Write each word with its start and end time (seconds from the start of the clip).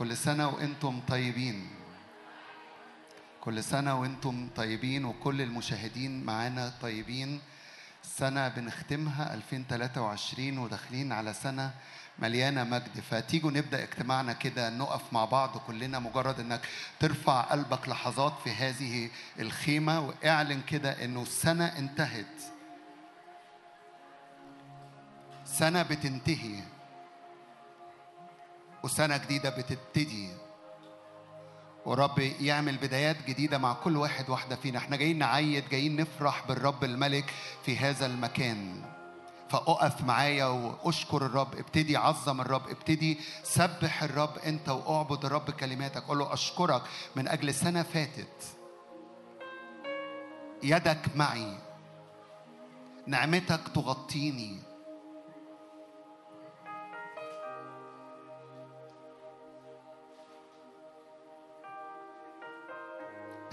كل 0.00 0.16
سنة 0.16 0.48
وإنتم 0.48 1.00
طيبين. 1.08 1.68
كل 3.40 3.64
سنة 3.64 4.00
وإنتم 4.00 4.48
طيبين 4.56 5.04
وكل 5.04 5.40
المشاهدين 5.40 6.24
معانا 6.24 6.72
طيبين. 6.82 7.40
سنة 8.02 8.48
بنختمها 8.48 9.34
2023 9.34 10.58
وداخلين 10.58 11.12
على 11.12 11.32
سنة 11.32 11.70
مليانة 12.18 12.64
مجد. 12.64 13.00
فتيجوا 13.10 13.50
نبدأ 13.50 13.82
اجتماعنا 13.82 14.32
كده 14.32 14.70
نقف 14.70 15.12
مع 15.12 15.24
بعض 15.24 15.56
كلنا 15.58 15.98
مجرد 15.98 16.40
إنك 16.40 16.60
ترفع 17.00 17.40
قلبك 17.40 17.88
لحظات 17.88 18.32
في 18.44 18.50
هذه 18.50 19.10
الخيمة 19.40 20.00
واعلن 20.00 20.62
كده 20.62 21.04
إنه 21.04 21.22
السنة 21.22 21.66
انتهت. 21.66 22.42
سنة 25.44 25.82
بتنتهي. 25.82 26.79
وسنة 28.82 29.16
جديدة 29.16 29.50
بتبتدي. 29.50 30.28
ورب 31.86 32.18
يعمل 32.18 32.76
بدايات 32.76 33.16
جديدة 33.26 33.58
مع 33.58 33.72
كل 33.72 33.96
واحد 33.96 34.30
واحدة 34.30 34.56
فينا. 34.56 34.78
إحنا 34.78 34.96
جايين 34.96 35.18
نعيد 35.18 35.68
جايين 35.68 35.96
نفرح 35.96 36.46
بالرب 36.48 36.84
الملك 36.84 37.34
في 37.64 37.76
هذا 37.76 38.06
المكان. 38.06 38.82
فأقف 39.50 40.04
معايا 40.04 40.46
وأشكر 40.46 41.26
الرب. 41.26 41.54
ابتدي 41.54 41.96
عظم 41.96 42.40
الرب. 42.40 42.68
ابتدي 42.68 43.18
سبح 43.42 44.02
الرب 44.02 44.38
أنت 44.38 44.68
وأعبد 44.68 45.24
الرب 45.24 45.50
كلماتك. 45.50 46.02
قول 46.02 46.18
له 46.18 46.32
أشكرك 46.32 46.82
من 47.16 47.28
أجل 47.28 47.54
سنة 47.54 47.82
فاتت. 47.82 48.56
يدك 50.62 51.16
معي. 51.16 51.58
نعمتك 53.06 53.60
تغطيني. 53.74 54.69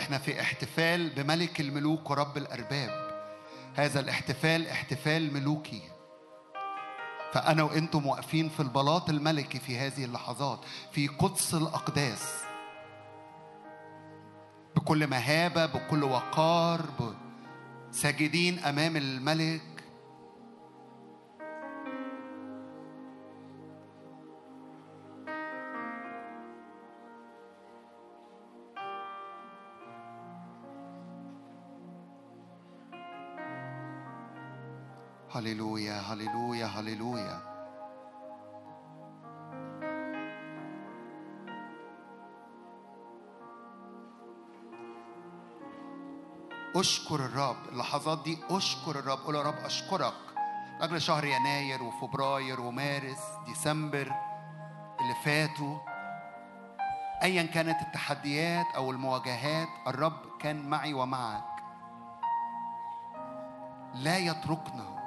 إحنا 0.07 0.17
في 0.17 0.41
احتفال 0.41 1.09
بملك 1.09 1.61
الملوك 1.61 2.09
ورب 2.09 2.37
الأرباب. 2.37 3.07
هذا 3.75 3.99
الاحتفال 3.99 4.67
احتفال 4.67 5.33
ملوكي. 5.33 5.81
فأنا 7.33 7.63
وأنتم 7.63 8.05
واقفين 8.05 8.49
في 8.49 8.59
البلاط 8.59 9.09
الملكي 9.09 9.59
في 9.59 9.77
هذه 9.77 10.05
اللحظات 10.05 10.59
في 10.91 11.07
قدس 11.07 11.53
الأقداس. 11.53 12.33
بكل 14.75 15.07
مهابة 15.07 15.65
بكل 15.65 16.03
وقار 16.03 16.81
ساجدين 17.91 18.59
أمام 18.59 18.97
الملك 18.97 19.76
هللويا 35.37 35.99
هللويا 35.99 36.65
هللويا 36.65 37.41
اشكر 46.75 47.15
الرب 47.15 47.55
اللحظات 47.71 48.23
دي 48.23 48.37
اشكر 48.49 48.99
الرب 48.99 49.17
قول 49.17 49.35
يا 49.35 49.41
رب 49.41 49.57
اشكرك 49.57 50.13
لاجل 50.79 51.01
شهر 51.01 51.25
يناير 51.25 51.83
وفبراير 51.83 52.61
ومارس 52.61 53.19
ديسمبر 53.45 54.13
اللي 55.01 55.15
فاتوا 55.25 55.77
ايا 57.23 57.43
كانت 57.43 57.81
التحديات 57.81 58.65
أو 58.75 58.91
المواجهات 58.91 59.67
الرب 59.87 60.37
كان 60.39 60.69
معي 60.69 60.93
ومعك 60.93 61.43
لا 63.93 64.17
يتركنا 64.17 64.97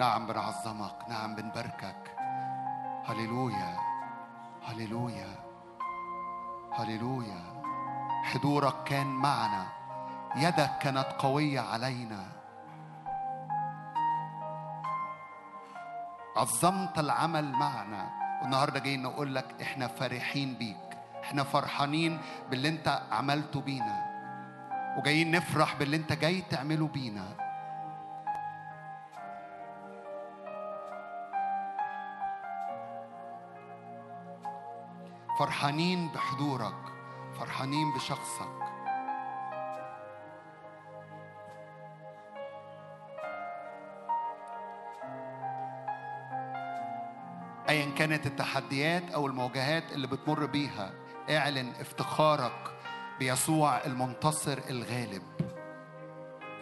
نعم 0.00 0.26
بنعظمك. 0.26 0.96
نعم 1.08 1.34
بنباركك. 1.34 2.16
هللويا. 3.04 3.76
هللويا. 4.68 5.28
هللويا. 6.72 7.42
حضورك 8.24 8.84
كان 8.84 9.06
معنا. 9.06 9.66
يدك 10.36 10.78
كانت 10.82 11.06
قوية 11.18 11.60
علينا. 11.60 12.26
عظمت 16.36 16.98
العمل 16.98 17.52
معنا. 17.52 18.10
والنهاردة 18.42 18.78
جايين 18.78 19.02
نقول 19.02 19.34
لك 19.34 19.62
إحنا 19.62 19.86
فرحين 19.86 20.54
بيك. 20.54 20.98
إحنا 21.24 21.42
فرحانين 21.42 22.20
باللي 22.50 22.68
أنت 22.68 23.02
عملته 23.12 23.60
بينا. 23.60 24.06
وجايين 24.98 25.30
نفرح 25.30 25.74
باللي 25.74 25.96
أنت 25.96 26.12
جاي 26.12 26.40
تعمله 26.40 26.86
بينا. 26.88 27.49
فرحانين 35.40 36.08
بحضورك 36.08 36.74
فرحانين 37.38 37.94
بشخصك. 37.94 38.48
ايا 47.68 47.90
كانت 47.98 48.26
التحديات 48.26 49.10
أو 49.10 49.26
المواجهات 49.26 49.92
اللي 49.92 50.06
بتمر 50.06 50.46
بيها 50.46 50.92
اعلن 51.30 51.72
افتخارك 51.80 52.74
بيسوع 53.18 53.84
المنتصر 53.84 54.58
الغالب. 54.70 55.22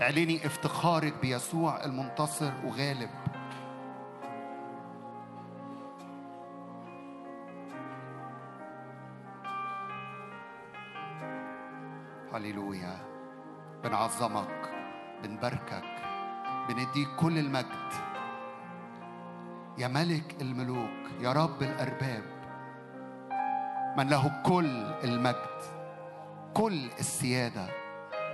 اعلني 0.01 0.47
افتخارك 0.47 1.15
بيسوع 1.23 1.85
المنتصر 1.85 2.53
وغالب. 2.65 3.11
هللويا 12.39 12.97
بنعظمك 13.85 14.71
بنباركك 15.23 15.85
بنديك 16.69 17.09
كل 17.17 17.39
المجد. 17.39 17.93
يا 19.79 19.89
ملك 19.89 20.37
الملوك 20.41 21.21
يا 21.21 21.33
رب 21.33 21.63
الأرباب 21.63 22.25
من 23.99 24.09
له 24.09 24.43
كل 24.47 24.71
المجد 25.05 25.59
كل 26.55 26.91
السيادة 26.99 27.67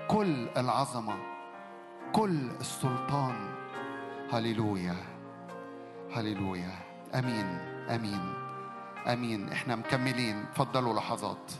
كل 0.09 0.48
العظمة 0.56 1.16
كل 2.12 2.50
السلطان. 2.60 3.54
هللويا 4.32 4.97
هللويا 6.16 6.72
أمين 7.15 7.47
أمين 7.88 8.34
أمين. 9.12 9.53
إحنا 9.53 9.76
مكملين. 9.76 10.36
اتفضلوا 10.36 10.94
لحظات. 10.94 11.53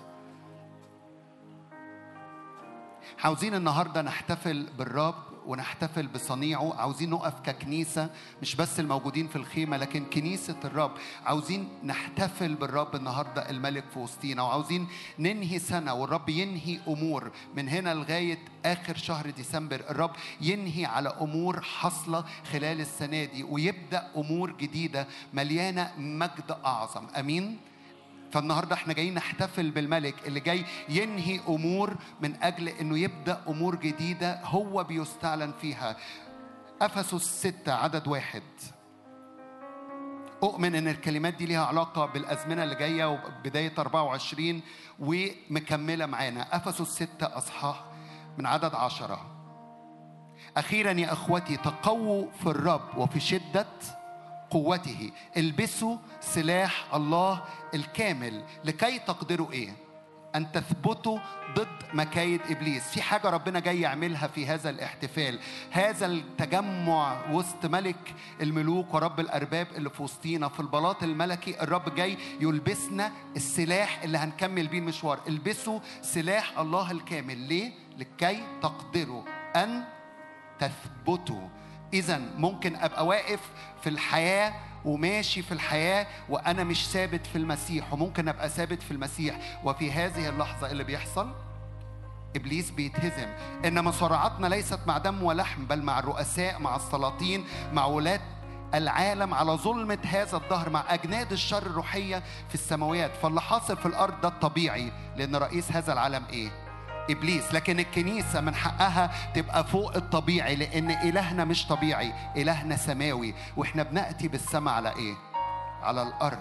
عاوزين 3.25 3.55
النهارده 3.55 4.03
نحتفل 4.03 4.67
بالرب 4.79 5.15
ونحتفل 5.47 6.07
بصنيعه. 6.07 6.75
عاوزين 6.75 7.11
نقف 7.11 7.41
ككنيسة 7.41 8.11
مش 8.43 8.57
بس 8.57 8.81
الموجودين 8.81 9.29
في 9.29 9.37
الخيمة 9.37 9.77
لكن 9.77 10.05
كنيسة 10.05 10.57
الرب. 10.65 10.91
عاوزين 11.27 11.69
نحتفل 11.85 12.55
بالرب 12.55 12.95
النهارده 12.95 13.51
الملك 13.51 13.85
في 13.93 13.99
وسطينا. 13.99 14.43
وعاوزين 14.43 14.89
ننهي 15.19 15.59
سنة 15.59 15.95
والرب 15.95 16.29
ينهي 16.29 16.81
أمور 16.89 17.31
من 17.57 17.69
هنا 17.69 17.95
لغاية 17.95 18.39
آخر 18.65 18.97
شهر 18.97 19.31
ديسمبر. 19.31 19.81
الرب 19.91 20.11
ينهي 20.41 20.85
على 20.85 21.09
أمور 21.21 21.61
حاصلة 21.61 22.25
خلال 22.53 22.81
السنة 22.81 23.25
دي 23.25 23.43
ويبدأ 23.43 24.11
أمور 24.17 24.53
جديدة 24.53 25.07
مليانة 25.33 25.93
مجد 25.99 26.57
أعظم. 26.65 27.07
آمين؟ 27.19 27.59
فالنهارده 28.35 28.75
إحنا 28.75 28.93
جايين 28.93 29.15
نحتفل 29.15 29.71
بالملك 29.71 30.15
اللي 30.27 30.41
جاي 30.41 30.65
ينهي 30.89 31.41
أمور 31.49 31.97
من 32.21 32.43
أجل 32.43 32.69
إنه 32.69 32.99
يبدأ 32.99 33.43
أمور 33.49 33.75
جديدة 33.75 34.41
هو 34.45 34.85
بيستعلن 34.85 35.53
فيها. 35.61 35.97
أفسس 36.83 37.47
ستة 37.47 37.73
عدد 37.73 38.09
واحد. 38.09 38.43
أؤمن 40.43 40.75
إن 40.75 40.89
الكلمات 40.89 41.35
دي 41.35 41.47
ليها 41.47 41.65
علاقة 41.65 42.07
بالأزمنة 42.07 42.63
اللي 42.65 42.75
جاية 42.75 43.05
وبداية 43.05 43.73
24 43.79 44.61
ومكملة 44.99 46.07
معانا. 46.07 46.57
أفسس 46.57 46.89
ستة 46.89 47.39
أصحاح 47.39 47.85
من 48.39 48.47
عدد 48.47 48.75
عشرة. 48.75 49.27
أخيرا 50.57 50.93
يا 50.93 51.13
أخوتي 51.13 51.57
تقووا 51.57 52.27
في 52.41 52.47
الرب 52.47 52.99
وفي 52.99 53.21
شدة 53.21 53.67
قوته 54.55 55.11
البسوا 55.37 55.97
سلاح 56.21 56.95
الله 56.95 57.45
الكامل. 57.75 58.45
لكي 58.65 58.99
تقدروا 58.99 59.53
إيه؟ 59.53 59.77
أن 60.35 60.53
تثبتوا 60.53 61.19
ضد 61.55 61.83
مكايد 61.95 62.41
إبليس. 62.51 62.83
في 62.83 63.03
حاجة 63.03 63.31
ربنا 63.31 63.61
جاي 63.61 63.81
يعملها 63.81 64.27
في 64.27 64.47
هذا 64.47 64.71
الاحتفال. 64.71 65.39
هذا 65.71 66.07
التجمع 66.07 67.31
وسط 67.31 67.67
ملك 67.67 68.15
الملوك 68.41 68.95
ورب 68.95 69.21
الأرباب 69.21 69.67
اللي 69.77 69.91
في 69.91 70.03
وسطينا. 70.03 70.49
في 70.49 70.61
البلاط 70.61 71.03
الملكي 71.03 71.63
الرب 71.63 71.95
جاي 71.95 72.19
يلبسنا 72.41 73.13
السلاح 73.37 74.03
اللي 74.03 74.19
هنكمل 74.19 74.67
بيه 74.67 74.79
المشوار. 74.79 75.21
البسوا 75.29 75.81
سلاح 76.03 76.59
الله 76.59 76.91
الكامل. 76.91 77.39
ليه؟ 77.39 77.73
لكي 77.99 78.43
تقدروا 78.63 79.23
أن 79.57 79.85
تثبتوا 80.59 81.49
إذا 81.93 82.21
ممكن 82.37 82.77
أبقى 82.77 83.07
واقف 83.07 83.41
في 83.83 83.89
الحياة 83.89 84.53
وماشي 84.85 85.43
في 85.43 85.53
الحياة 85.53 86.07
وأنا 86.29 86.65
مش 86.65 86.89
ثابت 86.89 87.27
في 87.27 87.39
المسيح 87.39 87.93
وممكن 87.93 88.29
أبقى 88.29 88.49
ثابت 88.49 88.83
في 88.83 88.91
المسيح. 88.91 89.61
وفي 89.65 89.93
هذه 89.93 90.29
اللحظة 90.29 90.71
اللي 90.71 90.85
بيحصل 90.85 91.33
إبليس 92.37 92.71
بيتهزم. 92.71 93.29
انما 93.65 93.91
صراعاتنا 93.91 94.47
ليست 94.47 94.81
مع 94.87 94.99
دم 94.99 95.23
ولحم 95.23 95.67
بل 95.67 95.83
مع 95.83 95.99
الرؤساء 95.99 96.59
مع 96.61 96.77
السلاطين 96.77 97.45
مع 97.73 97.87
ولاة 97.87 98.21
العالم 98.75 99.35
على 99.35 99.53
ظلمة 99.53 99.99
هذا 100.07 100.37
الظهر 100.37 100.71
مع 100.71 100.85
أجناد 100.89 101.33
الشر 101.33 101.63
الروحية 101.67 102.23
في 102.49 102.55
السماوات. 102.55 103.11
فاللي 103.23 103.41
حاصل 103.41 103.77
في 103.77 103.87
الأرض 103.87 104.21
ده 104.21 104.29
الطبيعي 104.29 104.93
لأن 105.17 105.37
رئيس 105.37 105.73
هذا 105.73 105.93
العالم 105.93 106.25
إيه؟ 106.31 106.64
إبليس 107.11 107.55
لكن 107.55 107.81
الكنيسة 107.81 108.41
من 108.41 108.55
حقها 108.55 109.11
تبقى 109.35 109.65
فوق 109.65 109.97
الطبيعي 109.97 110.57
لأن 110.57 110.91
إلهنا 110.91 111.45
مش 111.45 111.67
طبيعي 111.67 112.13
إلهنا 112.37 112.77
سماوي. 112.77 113.35
وإحنا 113.57 113.83
بنأتي 113.83 114.29
بالسماء 114.29 114.75
على 114.75 114.97
إيه؟ 114.97 115.15
على 115.83 116.03
الأرض. 116.03 116.39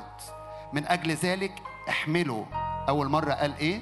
من 0.74 0.88
أجل 0.88 1.12
ذلك 1.12 1.52
احملوا. 1.90 2.46
أول 2.90 3.10
مرة 3.10 3.34
قال 3.34 3.58
إيه؟ 3.58 3.82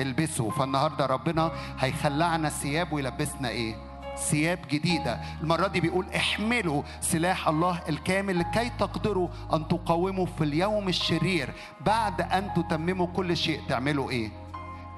البسوا. 0.00 0.50
فالنهاردة 0.50 1.06
ربنا 1.06 1.52
هيخلعنا 1.78 2.48
الثياب 2.48 2.92
ويلبسنا 2.92 3.48
إيه؟ 3.48 3.76
ثياب 4.16 4.58
جديدة. 4.70 5.20
المرة 5.40 5.66
دي 5.66 5.80
بيقول 5.80 6.06
احملوا 6.16 6.82
سلاح 7.00 7.48
الله 7.48 7.80
الكامل 7.88 8.38
لكي 8.38 8.70
تقدروا 8.78 9.28
أن 9.52 9.68
تقاوموا 9.68 10.26
في 10.26 10.44
اليوم 10.44 10.88
الشرير. 10.88 11.52
بعد 11.80 12.20
أن 12.20 12.54
تتمموا 12.54 13.06
كل 13.06 13.36
شيء 13.36 13.60
تعملوا 13.68 14.10
إيه؟ 14.10 14.30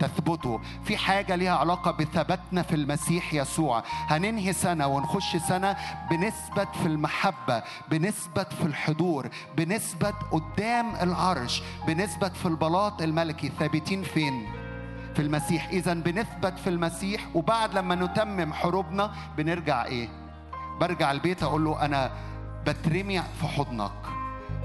تثبتوا 0.01 0.59
في 0.85 0.97
حاجة 0.97 1.37
ليها 1.37 1.57
علاقة 1.57 1.91
بثباتنا 1.91 2.63
في 2.63 2.75
المسيح 2.75 3.35
يسوع. 3.35 3.83
هننهي 3.87 4.53
سنة 4.53 4.87
ونخش 4.87 5.37
سنة 5.37 5.77
بنثبت 6.11 6.69
في 6.83 6.87
المحبة 6.87 7.63
بنثبت 7.91 8.53
في 8.53 8.63
الحضور 8.63 9.29
بنثبت 9.57 10.15
قدام 10.33 10.95
العرش 11.03 11.63
بنثبت 11.87 12.37
في 12.37 12.47
البلاط 12.47 13.03
الملكي. 13.03 13.53
ثابتين 13.59 14.03
فين؟ 14.03 14.47
في 15.15 15.23
المسيح. 15.23 15.69
إذا 15.69 15.95
بنثبت 15.95 16.59
في 16.59 16.71
المسيح 16.71 17.27
وبعد 17.35 17.75
لما 17.75 17.95
نتمم 17.95 18.53
حروبنا 18.53 19.13
بنرجع 19.37 19.85
إيه؟ 19.85 20.09
برجع 20.81 21.11
البيت 21.13 21.43
أقول 21.43 21.65
له 21.65 21.85
أنا 21.85 22.11
بترمي 22.67 23.23
في 23.23 23.47
حضنك. 23.47 23.93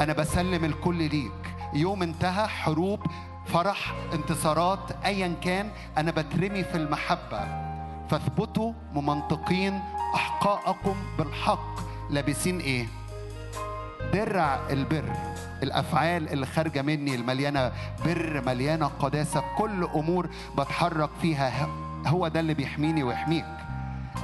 أنا 0.02 0.14
بسلم 0.14 0.66
الكل 0.66 0.96
ليك. 0.96 1.56
يوم 1.74 2.04
انتهى 2.04 2.48
حروب 2.48 3.00
فرح 3.46 3.94
انتصارات 4.14 4.80
ايا 5.06 5.36
كان 5.42 5.70
أنا 5.98 6.12
بترمي 6.12 6.64
في 6.64 6.78
المحبة. 6.78 7.40
فاثبتوا 8.10 8.74
ممنطقين 8.94 9.82
احقاءكم 10.16 10.96
بالحق. 11.18 11.74
لابسين 12.10 12.60
إيه؟ 12.60 12.88
درع 14.14 14.60
البر 14.70 15.14
الأفعال 15.64 16.30
اللي 16.30 16.46
خارجة 16.46 16.82
مني 16.82 17.16
المليانة 17.16 17.72
بر 18.06 18.42
مليانة 18.46 18.88
قداسة 18.88 19.44
كل 19.58 19.84
أمور 19.84 20.30
بتحرك 20.58 21.10
فيها. 21.22 21.68
هو 22.08 22.28
ده 22.28 22.40
اللي 22.40 22.54
بيحميني 22.54 23.04
ويحميك. 23.04 23.46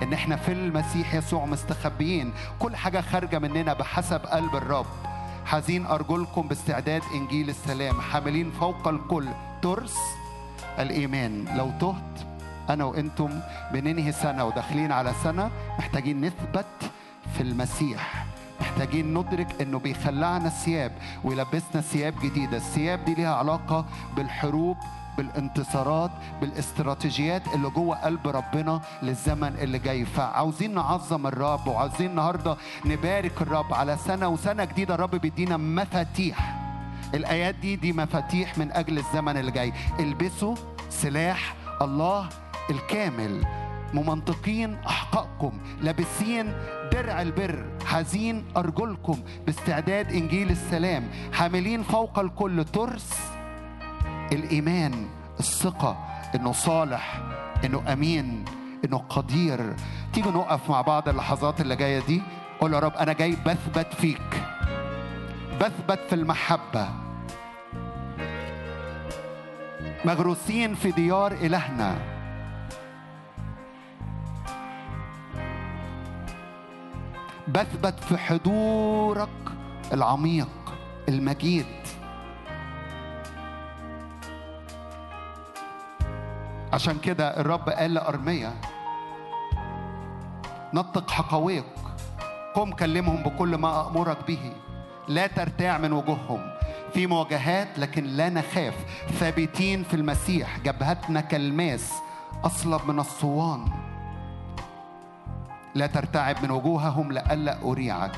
إن 0.04 0.14
إحنا 0.14 0.36
في 0.36 0.52
المسيح 0.52 1.14
يسوع 1.14 1.46
مستخبيين 1.46 2.34
كل 2.60 2.76
حاجة 2.76 3.02
خارجة 3.02 3.40
مننا 3.40 3.74
بحسب 3.74 4.26
قلب 4.26 4.56
الرب. 4.56 4.86
حزين 5.50 5.86
أرجلكم 5.86 6.42
باستعداد 6.42 7.02
إنجيل 7.14 7.50
السلام. 7.50 8.02
حاملين 8.02 8.52
فوق 8.52 8.88
الكل. 8.88 9.28
ترس 9.62 9.98
الإيمان. 10.80 11.46
لو 11.58 11.72
تهت 11.80 12.28
أنا 12.70 12.84
وأنتم 12.84 13.40
بننهي 13.74 14.12
سنة 14.12 14.46
وداخلين 14.46 14.92
على 14.92 15.14
سنة 15.24 15.52
محتاجين 15.80 16.22
نثبت 16.26 16.92
في 17.34 17.42
المسيح. 17.44 18.26
محتاجين 18.62 19.14
ندرك 19.14 19.62
إنه 19.62 19.80
بيخلعنا 19.80 20.48
الثياب 20.48 20.92
ويلبسنا 21.24 21.82
ثياب 21.82 22.14
جديدة. 22.24 22.58
الثياب 22.58 23.06
دي 23.06 23.16
ليها 23.16 23.36
علاقة 23.36 23.86
بالحروب 24.16 24.78
بالانتصارات 25.20 26.12
بالاستراتيجيات 26.42 27.48
اللي 27.56 27.70
جوه 27.70 27.96
قلب 27.96 28.28
ربنا 28.28 28.82
للزمن 29.04 29.56
اللي 29.62 29.80
جاي. 29.80 30.06
فعاوزين 30.06 30.74
نعظم 30.74 31.28
الرب 31.28 31.68
وعاوزين 31.68 32.10
النهارده 32.10 32.58
نبارك 32.86 33.42
الرب 33.42 33.74
على 33.74 33.98
سنة 33.98 34.28
وسنة 34.28 34.64
جديدة 34.66 34.96
الرب 34.96 35.16
بيدينا 35.16 35.58
مفاتيح. 35.58 36.60
الآيات 37.14 37.56
دي 37.56 37.76
دي 37.76 37.94
مفاتيح 37.94 38.58
من 38.58 38.72
أجل 38.72 38.98
الزمن 38.98 39.38
اللي 39.38 39.52
جاي. 39.52 39.74
البسوا 40.00 40.56
سلاح 40.90 41.56
الله 41.82 42.30
الكامل. 42.70 43.46
ممنطقين 43.94 44.78
احقائكم 44.88 45.52
لابسين 45.82 46.54
درع 46.92 47.22
البر. 47.22 47.66
حزين 47.86 48.46
أرجلكم 48.58 49.20
باستعداد 49.46 50.12
إنجيل 50.12 50.50
السلام. 50.50 51.10
حاملين 51.34 51.84
فوق 51.84 52.20
الكل 52.20 52.66
ترس 52.66 53.10
الإيمان 54.32 55.08
الثقة 55.40 55.98
إنه 56.36 56.52
صالح 56.52 57.22
إنه 57.66 57.94
أمين 57.94 58.46
إنه 58.86 58.98
قدير. 58.98 59.76
تيجي 60.14 60.30
نقف 60.30 60.70
مع 60.70 60.82
بعض 60.82 61.10
اللحظات 61.10 61.62
اللي 61.62 61.76
جاية 61.76 62.00
دي 62.00 62.22
قول 62.60 62.74
يا 62.74 62.80
رب 62.80 62.94
أنا 62.94 63.14
جاي 63.14 63.32
بثبت 63.46 63.94
فيك. 63.94 64.44
بثبت 65.62 66.00
في 66.10 66.16
المحبة. 66.16 66.90
مغروسين 70.06 70.76
في 70.76 70.92
ديار 70.92 71.32
إلهنا. 71.32 71.98
بثبت 77.48 78.00
في 78.04 78.18
حضورك 78.18 79.30
العميق 79.94 80.50
المجيد. 81.10 81.66
عشان 86.74 87.00
كده 87.00 87.40
الرب 87.40 87.70
قال 87.70 87.94
لأرميا 87.94 88.54
نطق 90.74 91.12
حقويك 91.12 91.66
قم 92.56 92.72
كلمهم 92.72 93.24
بكل 93.24 93.56
ما 93.56 93.88
أمرك 93.88 94.18
به. 94.28 94.52
لا 95.08 95.28
ترتاع 95.28 95.78
من 95.78 95.94
وجوههم. 95.94 96.52
في 96.94 97.08
مواجهات 97.08 97.80
لكن 97.80 98.04
لا 98.04 98.30
نخاف. 98.30 98.74
ثابتين 99.20 99.84
في 99.84 99.94
المسيح. 99.94 100.60
جبهتنا 100.60 101.22
كالماس 101.22 101.94
أصلب 102.44 102.82
من 102.88 103.00
الصوان. 103.00 103.66
لا 105.76 105.88
ترتعب 105.88 106.36
من 106.44 106.52
وجوههم 106.52 107.12
لئلا 107.12 107.62
أريعك. 107.64 108.12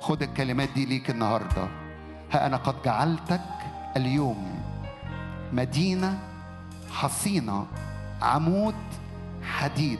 خد 0.00 0.22
الكلمات 0.22 0.68
دي 0.74 0.86
ليك 0.86 1.10
النهارده. 1.10 1.68
ها 2.32 2.46
أنا 2.46 2.56
قد 2.56 2.74
جعلتك 2.84 3.40
اليوم 3.96 4.62
مدينة 5.52 6.18
حصينة 6.92 7.66
عمود 8.22 8.74
حديد 9.42 9.98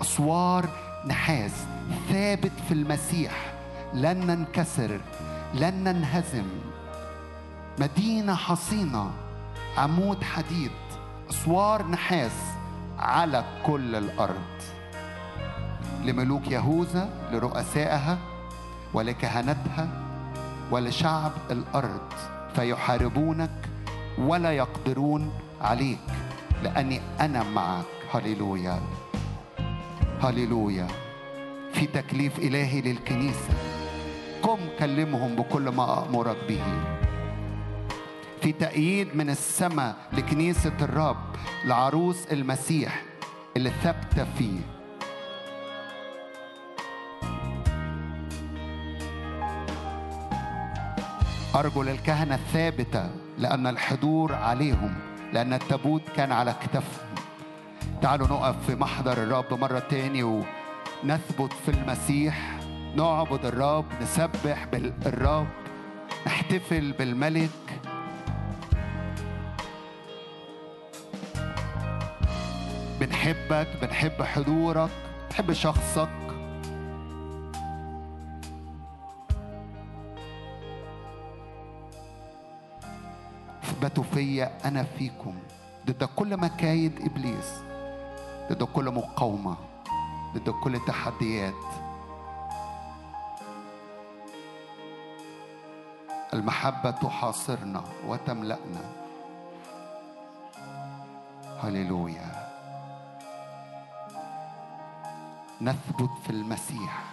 أسوار 0.00 0.68
نحاس 1.06 1.52
ثابت 2.08 2.52
في 2.68 2.74
المسيح 2.74 3.52
لن 3.94 4.26
ننكسر 4.26 5.00
لن 5.54 5.74
ننهزم. 5.84 6.44
مدينة 7.80 8.34
حصينة 8.34 9.10
عمود 9.78 10.24
حديد 10.24 10.70
أسوار 11.30 11.86
نحاس 11.86 12.32
على 12.98 13.44
كل 13.66 13.94
الأرض. 13.96 14.42
لملوك 16.04 16.48
يهوذا 16.48 17.08
لرؤسائها 17.32 18.18
ولكهنتها 18.94 19.88
ولشعب 20.70 21.32
الأرض 21.50 22.12
فيحاربونك 22.54 23.68
ولا 24.18 24.52
يقدرون 24.52 25.32
عليك 25.60 25.98
لأني 26.62 27.00
أنا 27.20 27.42
معك. 27.42 27.84
هللويا. 28.14 28.80
هللويا. 30.22 30.86
في 31.72 31.86
تكليف 31.86 32.38
إلهي 32.38 32.80
للكنيسة. 32.80 33.54
قم 34.42 34.58
كلمهم 34.78 35.36
بكل 35.36 35.68
ما 35.68 35.98
أأمرك 35.98 36.36
به. 36.48 36.62
في 38.42 38.52
تأييد 38.52 39.16
من 39.16 39.30
السماء 39.30 39.96
لكنيسة 40.12 40.72
الرب 40.82 41.36
لعروس 41.64 42.26
المسيح 42.32 43.02
اللي 43.56 43.70
ثابتة 43.70 44.26
فيه. 44.38 44.60
أرجل 51.54 51.88
الكهنة 51.88 52.34
الثابتة 52.34 53.10
لأن 53.38 53.66
الحضور 53.66 54.34
عليهم. 54.34 55.15
لأن 55.36 55.52
التابوت 55.52 56.02
كان 56.16 56.32
على 56.32 56.54
كتفهم. 56.62 57.14
تعالوا 58.02 58.26
نقف 58.26 58.66
في 58.66 58.74
محضر 58.74 59.12
الرب 59.12 59.54
مرة 59.54 59.78
تاني 59.78 60.22
ونثبت 60.22 61.52
في 61.52 61.68
المسيح. 61.68 62.58
نعبد 62.96 63.44
الرب 63.44 63.84
نسبح 64.02 64.64
بالرب 64.72 65.46
نحتفل 66.26 66.92
بالملك. 66.92 67.80
بنحبك 73.00 73.68
بنحب 73.82 74.22
حضورك. 74.22 74.90
بنحب 75.30 75.52
شخصك. 75.52 76.25
أثبتوا 83.66 84.04
فيا 84.04 84.68
أنا 84.68 84.82
فيكم. 84.82 85.34
ضد 85.86 86.04
كل 86.04 86.36
مكايد 86.36 87.00
إبليس. 87.00 87.62
ضد 88.52 88.62
كل 88.62 88.90
مقاومة. 88.90 89.56
ضد 90.34 90.50
كل 90.50 90.80
تحديات. 90.86 91.54
المحبة 96.34 96.90
تحاصرنا 96.90 97.84
وتملأنا. 98.06 98.84
هللويا. 101.62 102.46
نثبت 105.60 106.10
في 106.24 106.30
المسيح. 106.30 107.04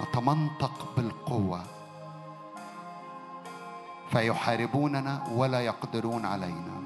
نتمنطق 0.00 0.94
بالقوة. 0.96 1.77
فيحاربوننا 4.12 5.22
ولا 5.32 5.60
يقدرون 5.60 6.24
علينا. 6.24 6.78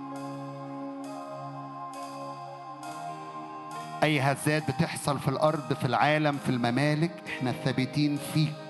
أي 4.03 4.21
هزات 4.21 4.71
بتحصل 4.71 5.19
في 5.19 5.29
الأرض 5.29 5.73
في 5.73 5.85
العالم 5.85 6.39
في 6.45 6.51
الممالك 6.51 7.11
إحنا 7.27 7.53
ثابتين 7.53 8.19
فيك. 8.35 8.62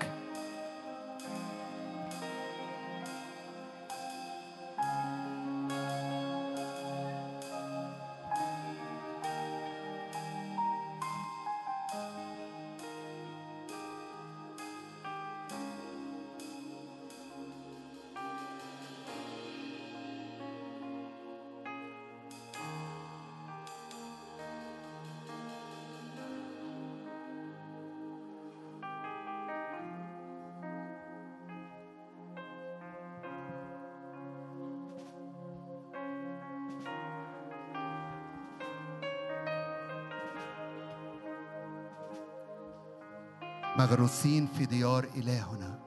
مغروسين 43.93 44.47
في 44.47 44.65
ديار 44.65 45.03
إلهنا. 45.03 45.79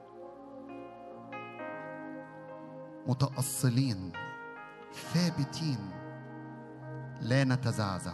متأصلين 3.07 4.11
ثابتين 4.93 5.91
لا 7.21 7.43
نتزعزع. 7.43 8.13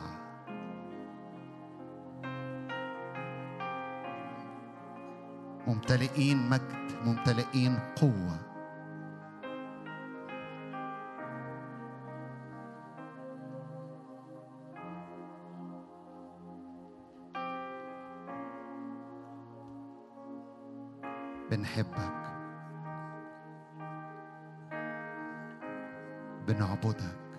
ممتلئين 5.68 6.50
مجد 6.50 6.92
ممتلئين 7.06 7.80
قوة. 7.96 8.53
بنحبك. 21.64 22.14
بنعبدك. 26.48 27.33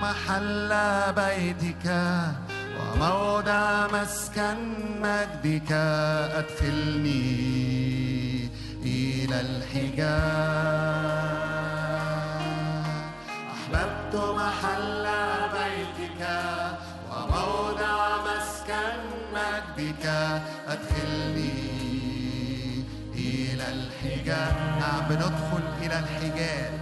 محل 0.00 0.70
بيتك 1.16 1.86
وموضع 2.78 3.86
مسكن 3.86 4.58
مجدك. 5.02 5.72
أدخلني 6.38 7.30
إلى 8.82 9.40
الحجاب. 9.40 10.80
أحببت 13.54 14.14
محل 14.14 15.06
بيتك 15.58 16.20
وموضع 17.10 17.98
مسكن 18.26 18.98
مجدك. 19.34 20.04
أدخلني 20.68 21.54
إلى 23.14 23.66
الحجاب. 23.76 24.54
نعم 24.80 25.02
بندخل 25.08 25.64
إلى 25.82 25.96
الحجاب. 25.98 26.72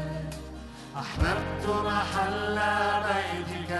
أحببت 0.97 1.48
محل 1.68 2.58
بيتك 3.08 3.72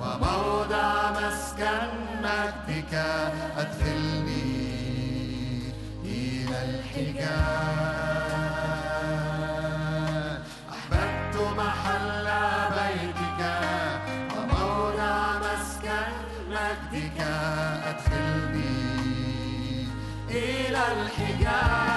وموضع 0.00 1.10
مسكن 1.10 1.88
مجدك. 2.22 2.94
أدخلني 3.58 4.60
إلى 6.04 6.58
الحجاب 6.68 7.50
أحببت 10.72 11.36
محل 11.58 12.26
بيتك 12.78 13.40
وموضع 14.36 15.16
مسكن 15.38 16.12
مجدك. 16.50 17.20
أدخلني 17.90 18.76
إلى 20.30 20.82
الحجاب 20.92 21.89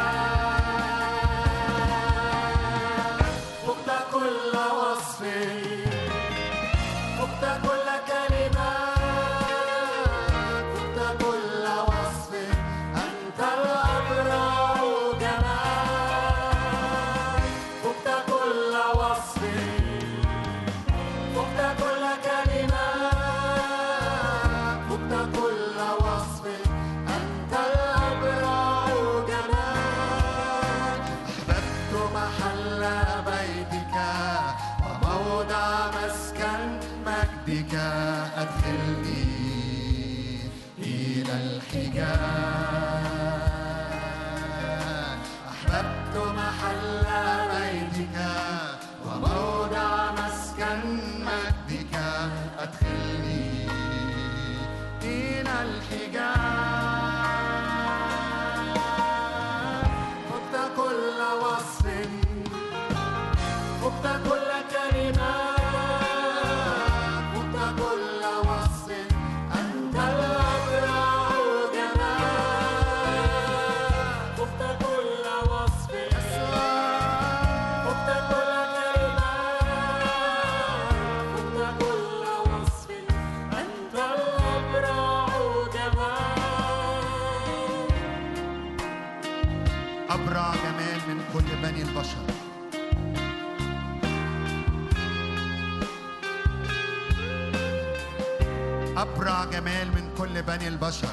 كل 100.34 100.42
بني 100.42 100.68
البشر. 100.68 101.08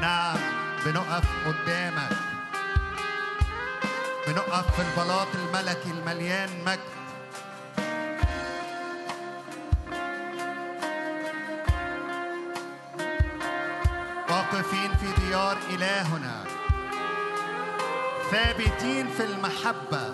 نعم 0.00 0.38
بنقف 0.84 1.24
قدامك. 1.46 2.10
بنقف 4.26 4.76
في 4.76 4.82
البلاط 4.82 5.28
الملكي 5.34 5.90
المليان 5.90 6.48
مجد. 6.66 6.80
واقفين 14.30 14.90
في 15.00 15.26
ديار 15.26 15.56
إلهنا. 15.70 16.44
ثابتين 18.30 19.08
في 19.08 19.24
المحبة. 19.24 20.05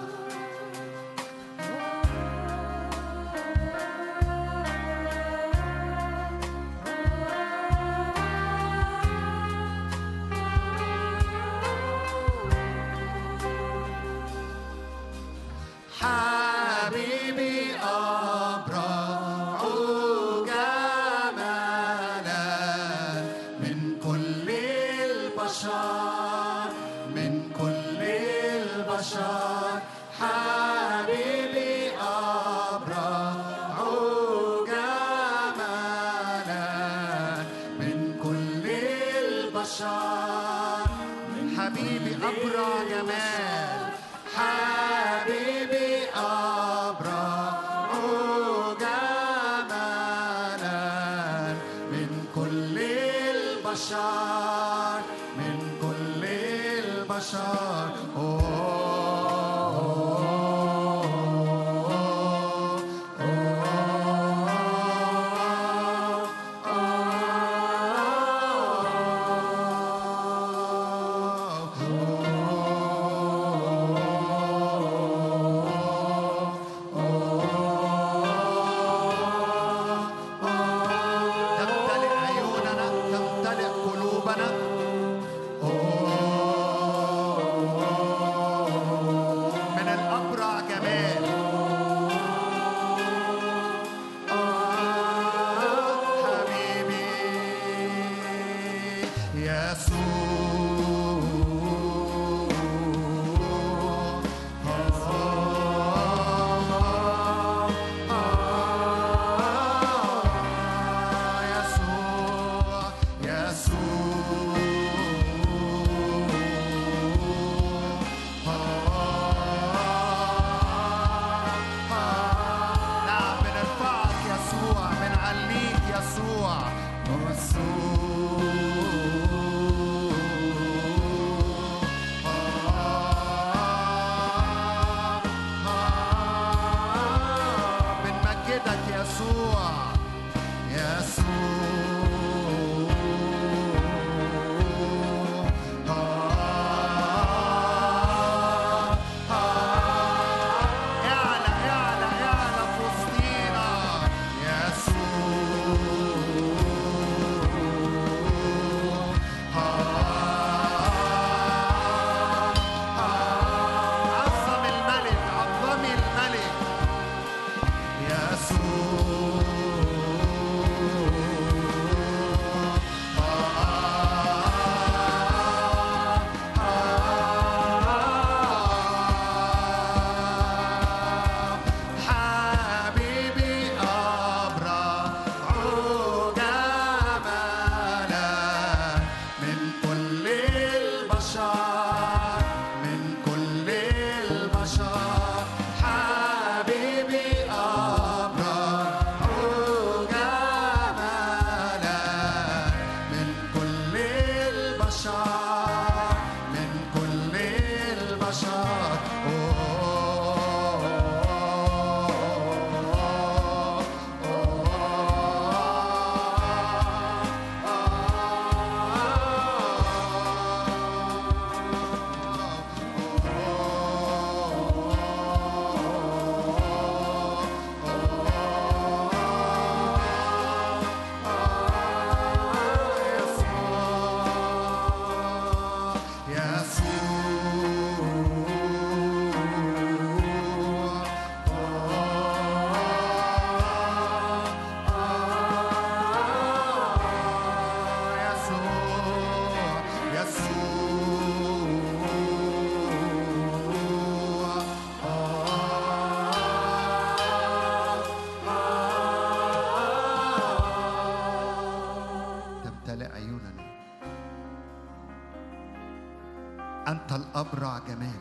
أبرع 267.42 267.78
جمال. 267.78 268.20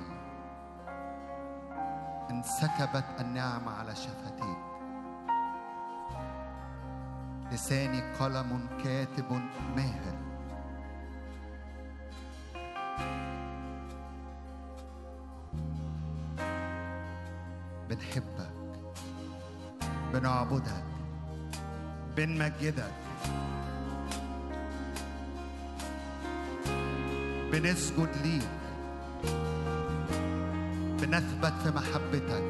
انسكبت 2.29 3.05
النعمة 3.19 3.71
على 3.71 3.95
شفتيك 3.95 4.57
لساني 7.51 8.01
قلم 8.13 8.67
كاتب 8.84 9.41
ماهر. 9.75 10.15
بنحبك 17.89 18.51
بنعبدك 20.13 20.84
بنمجدك. 22.15 22.93
بنسجد 27.51 28.10
ليك. 28.23 28.61
في 31.63 31.71
محبتك. 31.71 32.43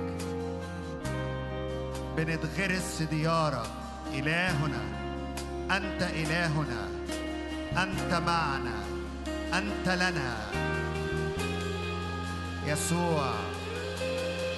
بنتغرس 2.18 2.96
في 2.98 3.06
ديارك 3.06 3.70
إلهنا. 4.14 4.82
أنت 5.78 6.02
إلهنا. 6.02 6.88
أنت 7.84 8.14
معنا. 8.14 8.84
أنت 9.54 9.90
لنا. 9.90 10.38
يسوع. 12.66 13.34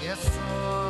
يسوع. 0.03 0.82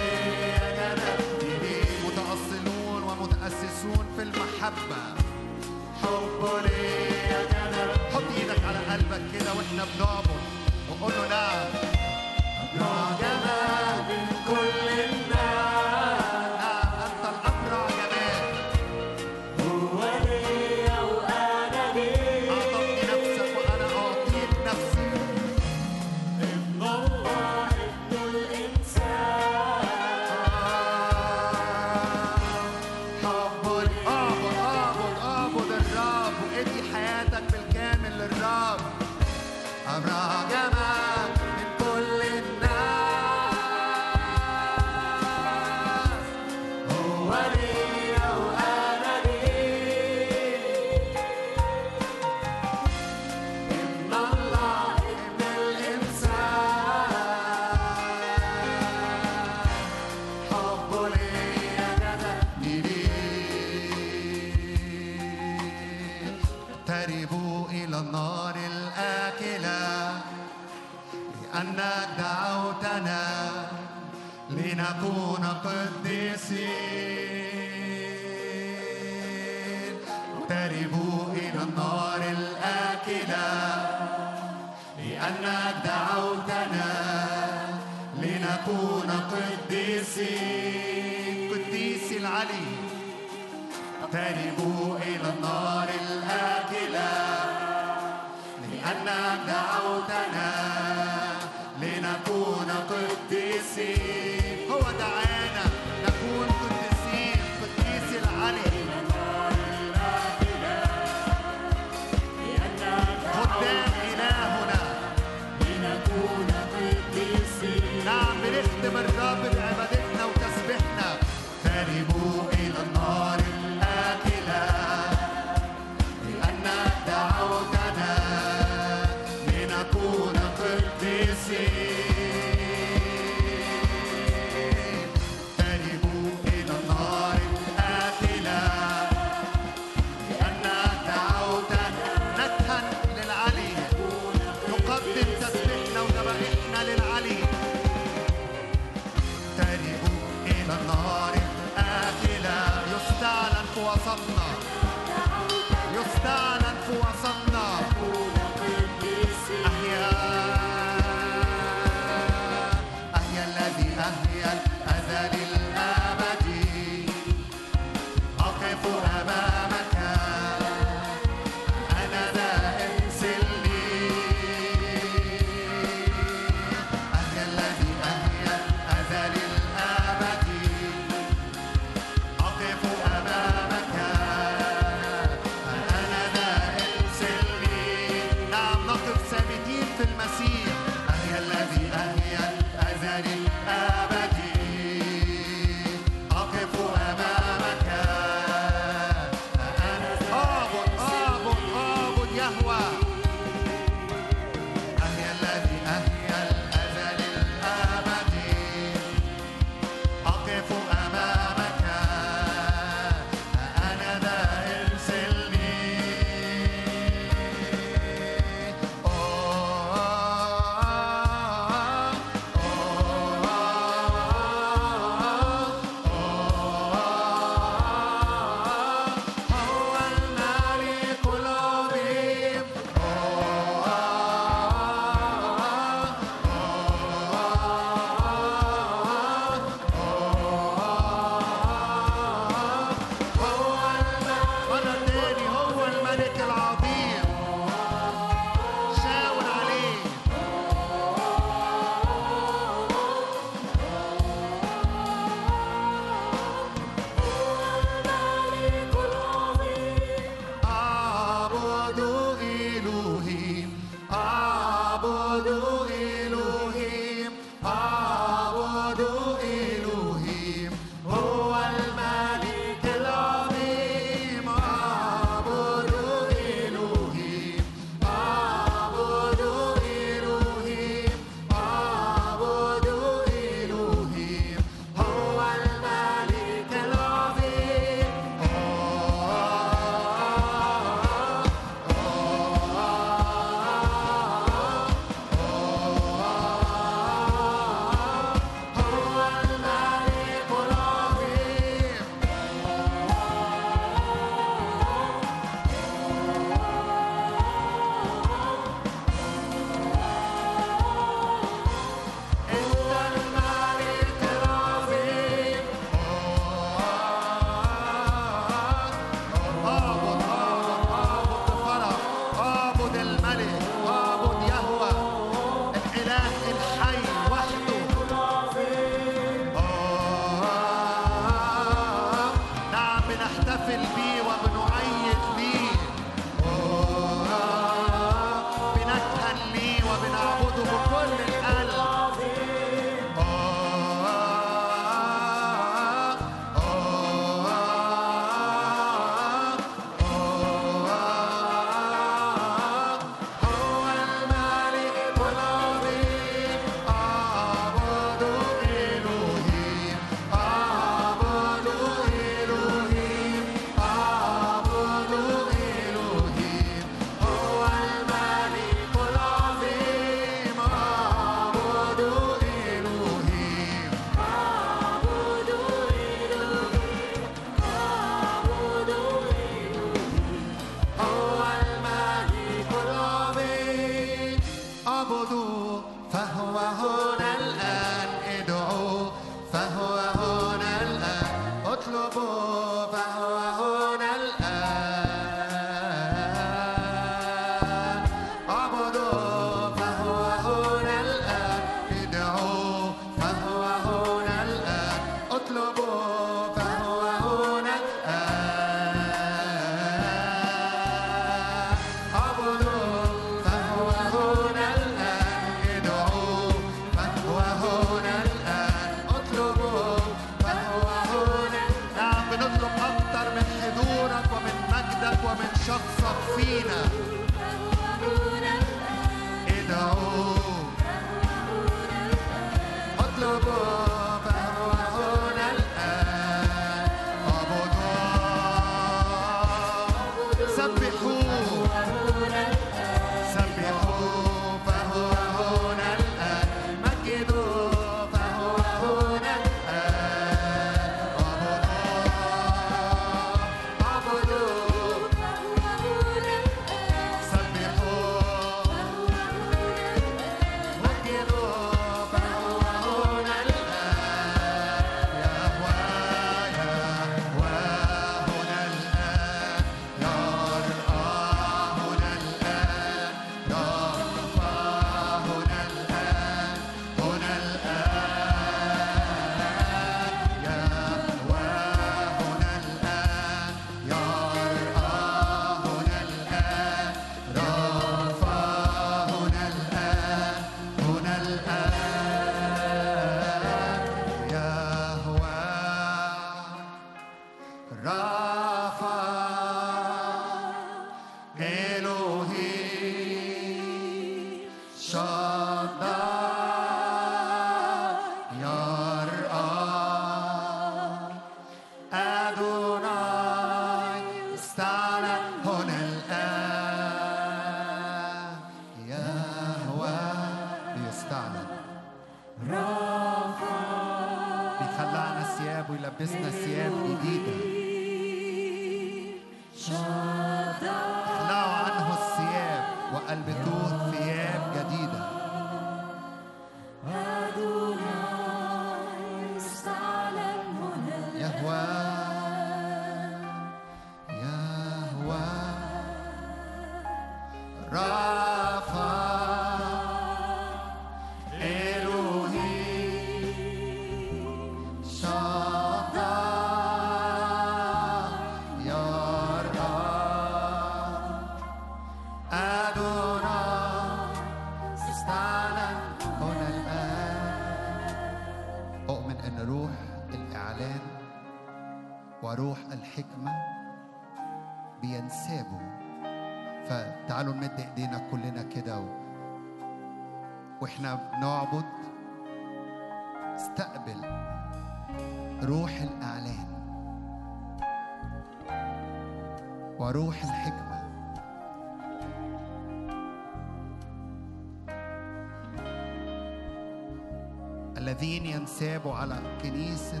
سابه 598.46 598.94
على 598.94 599.22
كنيسة 599.42 600.00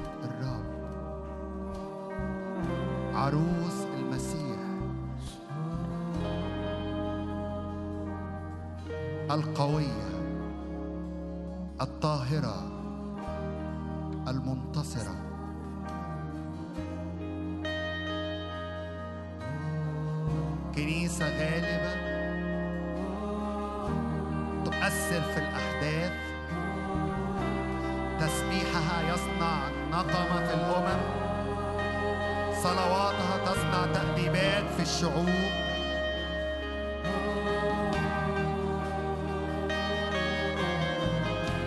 الشعوب 35.04 35.28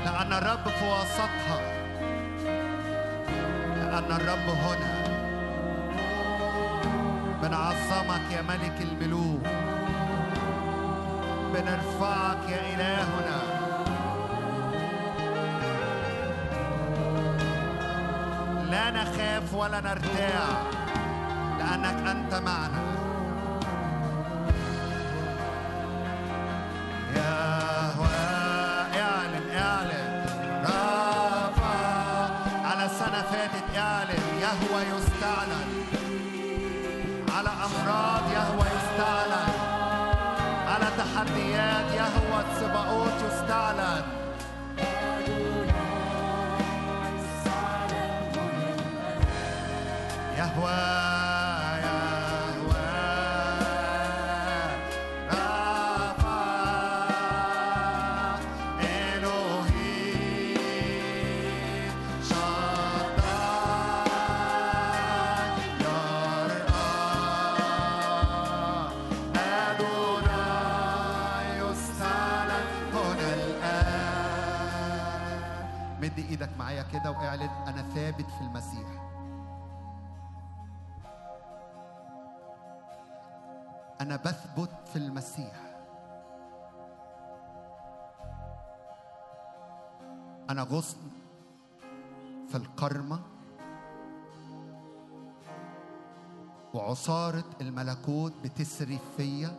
لأن 0.06 0.34
الرب 0.34 0.68
في 0.70 0.86
وسطها 0.86 1.60
لأن 3.76 4.12
الرب 4.12 4.50
هنا 4.50 5.04
بنعظمك 7.42 8.32
يا 8.32 8.42
ملك 8.42 8.82
الملوك 8.82 9.42
بنرفعك 11.54 12.50
يا 12.50 12.62
إلهنا 12.76 13.42
لا 18.72 18.92
نخاف 18.92 19.54
ولا 19.54 19.80
نرتاع 19.82 20.48
لأنك 21.60 22.08
أنت 22.08 22.34
معنا. 22.36 22.77
وعصارة 96.98 97.44
الملكوت 97.62 98.34
بتسري 98.44 99.00
فيا. 99.18 99.56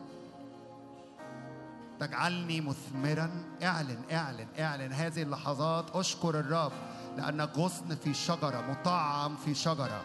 تجعلني 2.00 2.60
مثمرا. 2.60 3.30
اعلن 3.62 4.02
اعلن 4.12 4.46
اعلن. 4.58 4.92
هذه 4.92 5.22
اللحظات 5.22 5.96
أشكر 5.96 6.40
الرب 6.40 6.72
لانك 7.16 7.58
غصن 7.58 7.94
في 7.94 8.14
شجرة 8.14 8.64
مطعم 8.70 9.36
في 9.36 9.54
شجرة. 9.54 10.02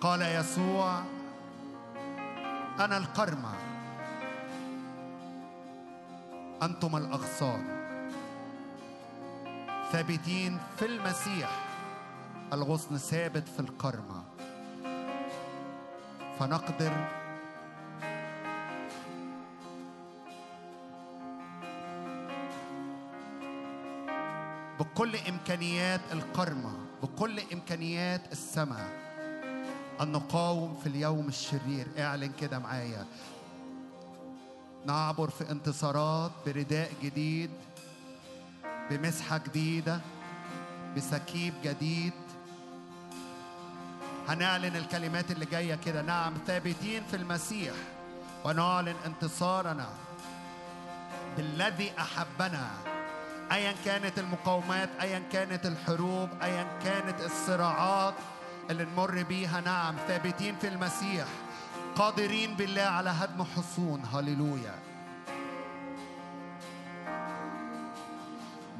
قال 0.00 0.22
يسوع 0.22 1.02
أنا 2.80 2.96
القرمة. 2.96 3.54
أنتم 6.62 6.96
الأغصان. 6.96 7.64
ثابتين 9.92 10.58
في 10.78 10.86
المسيح. 10.86 11.69
الغصن 12.52 12.96
ثابت 12.98 13.48
في 13.48 13.60
القرمه 13.60 14.24
فنقدر 16.38 16.92
بكل 24.80 25.16
إمكانيات 25.28 26.00
القرمه 26.12 26.72
بكل 27.02 27.40
إمكانيات 27.52 28.32
السماء 28.32 29.00
أن 30.00 30.12
نقاوم 30.12 30.76
في 30.82 30.86
اليوم 30.86 31.28
الشرير. 31.28 31.86
اعلن 31.98 32.32
كده 32.40 32.58
معايا. 32.58 33.06
نعبر 34.86 35.30
في 35.30 35.50
انتصارات 35.50 36.30
برداء 36.46 36.92
جديد 37.02 37.50
بمسحة 38.90 39.38
جديدة 39.38 40.00
بسكيب 40.96 41.54
جديد. 41.64 42.12
هنعلن 44.30 44.76
الكلمات 44.76 45.30
اللي 45.30 45.46
جاية 45.46 45.74
كده. 45.74 46.02
نعم 46.02 46.34
ثابتين 46.46 47.02
في 47.10 47.16
المسيح. 47.16 47.74
ونعلن 48.44 48.94
انتصارنا 49.06 49.88
بالذي 51.36 51.92
أحبنا. 51.98 52.70
ايا 53.52 53.74
كانت 53.84 54.18
المقاومات 54.18 54.88
ايا 55.00 55.22
كانت 55.32 55.66
الحروب 55.66 56.28
ايا 56.42 56.66
كانت 56.84 57.20
الصراعات 57.20 58.14
اللي 58.70 58.84
نمر 58.84 59.22
بيها. 59.22 59.60
نعم 59.60 59.94
ثابتين 60.08 60.56
في 60.60 60.68
المسيح. 60.68 61.26
قادرين 61.96 62.54
بالله 62.54 62.82
على 62.82 63.10
هدم 63.10 63.44
حصون. 63.44 64.02
هللويا. 64.14 64.74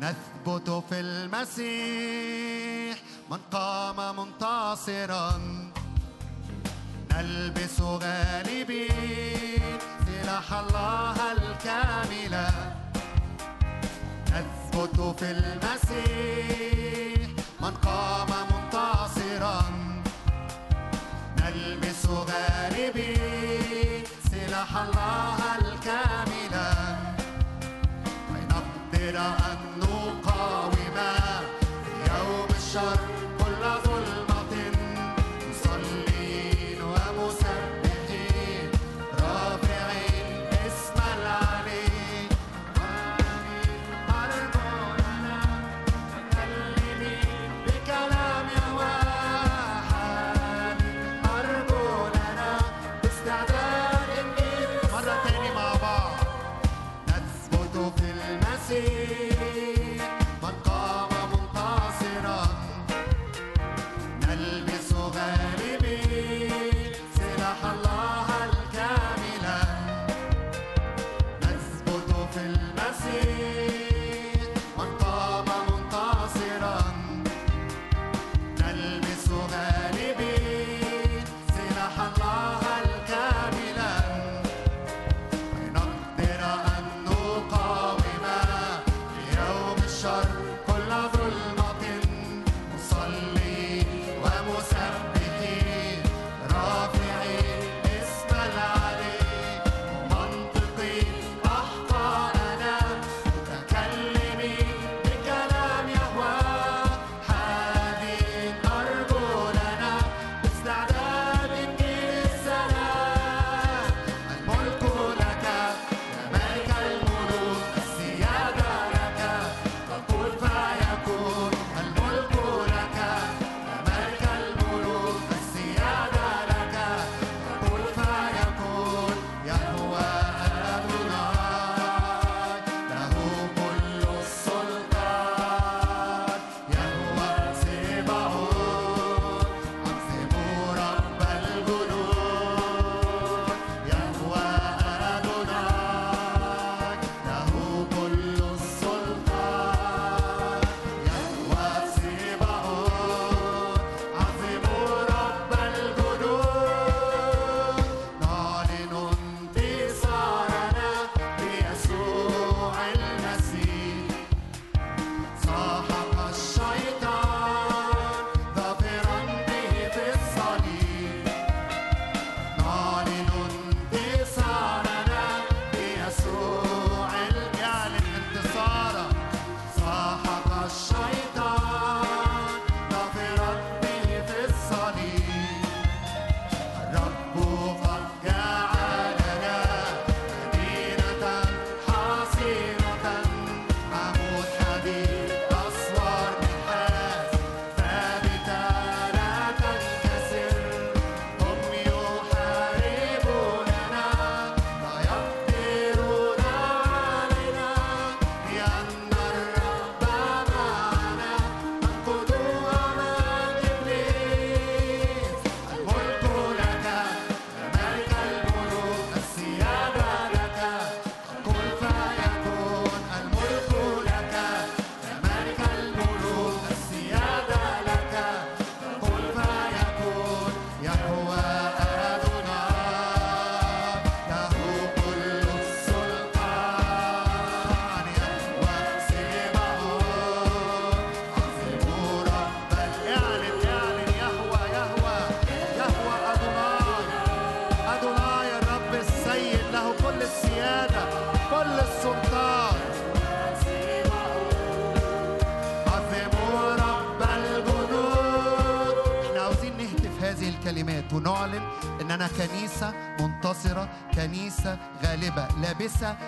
نثبت 0.00 0.84
في 0.88 1.00
المسيح 1.00 2.98
من 3.30 3.38
قام 3.52 4.16
منتصرا 4.16 5.40
نلبس 7.12 7.80
غالبين 7.80 9.62
سلاح 10.06 10.52
الله 10.52 11.16
الكامله 11.32 12.50
نثبت 14.32 15.00
في 15.18 15.30
المسيح 15.30 17.28
من 17.60 17.74
قام 17.74 18.28
منتصرا 18.52 19.62
نلبس 21.40 22.06
غاربين 22.06 24.04
سلاح 24.30 24.76
الله 24.76 25.38
الكاملة 25.58 26.72
كي 28.02 28.40
نقدر 28.50 29.18
أن 29.18 29.69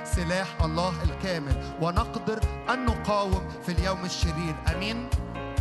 سلاح 0.05 0.47
الله 0.63 1.03
الكامل 1.03 1.77
ونقدر 1.81 2.41
أن 2.71 2.85
نقاوم 2.85 3.49
في 3.67 3.73
اليوم 3.73 4.05
الشرير. 4.05 4.55
أمين؟ 4.75 5.09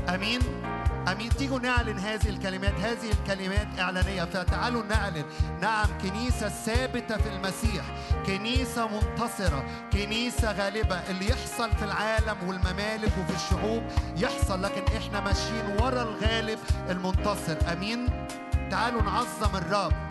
أمين؟ 0.10 0.42
أمين. 1.12 1.30
تيجوا 1.30 1.60
نعلن 1.60 2.00
هذه 2.00 2.30
الكلمات. 2.30 2.74
هذه 2.74 3.12
الكلمات 3.12 3.68
إعلانية. 3.80 4.24
فتعالوا 4.24 4.84
نعلن. 4.84 5.26
نعم 5.62 5.88
كنيسة 6.02 6.50
ثابتة 6.50 7.18
في 7.18 7.30
المسيح 7.30 7.86
كنيسة 8.26 8.88
منتصرة 8.88 9.66
كنيسة 9.94 10.52
غالبة. 10.52 10.96
اللي 10.96 11.30
يحصل 11.30 11.72
في 11.72 11.86
العالم 11.86 12.38
والممالك 12.48 13.12
وفي 13.18 13.36
الشعوب 13.36 13.84
يحصل 14.18 14.62
لكن 14.62 14.84
إحنا 14.98 15.20
ماشيين 15.20 15.66
ورا 15.80 16.04
الغالب 16.04 16.60
المنتصر. 16.90 17.58
أمين؟ 17.72 18.28
تعالوا 18.72 19.02
نعظم 19.02 19.56
الرب. 19.56 20.11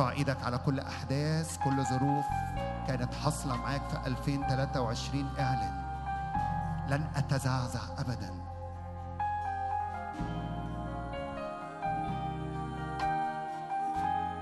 ارفع 0.00 0.10
إيدك 0.12 0.42
على 0.42 0.58
كل 0.58 0.80
أحداث 0.80 1.58
كل 1.64 1.84
ظروف 1.84 2.24
كانت 2.86 3.14
حاصلة 3.14 3.56
معاك 3.56 3.82
في 3.88 4.06
2023 4.06 5.30
اعلن 5.38 5.82
لن 6.88 7.04
أتزعزع 7.16 7.80
ابدا. 7.98 8.30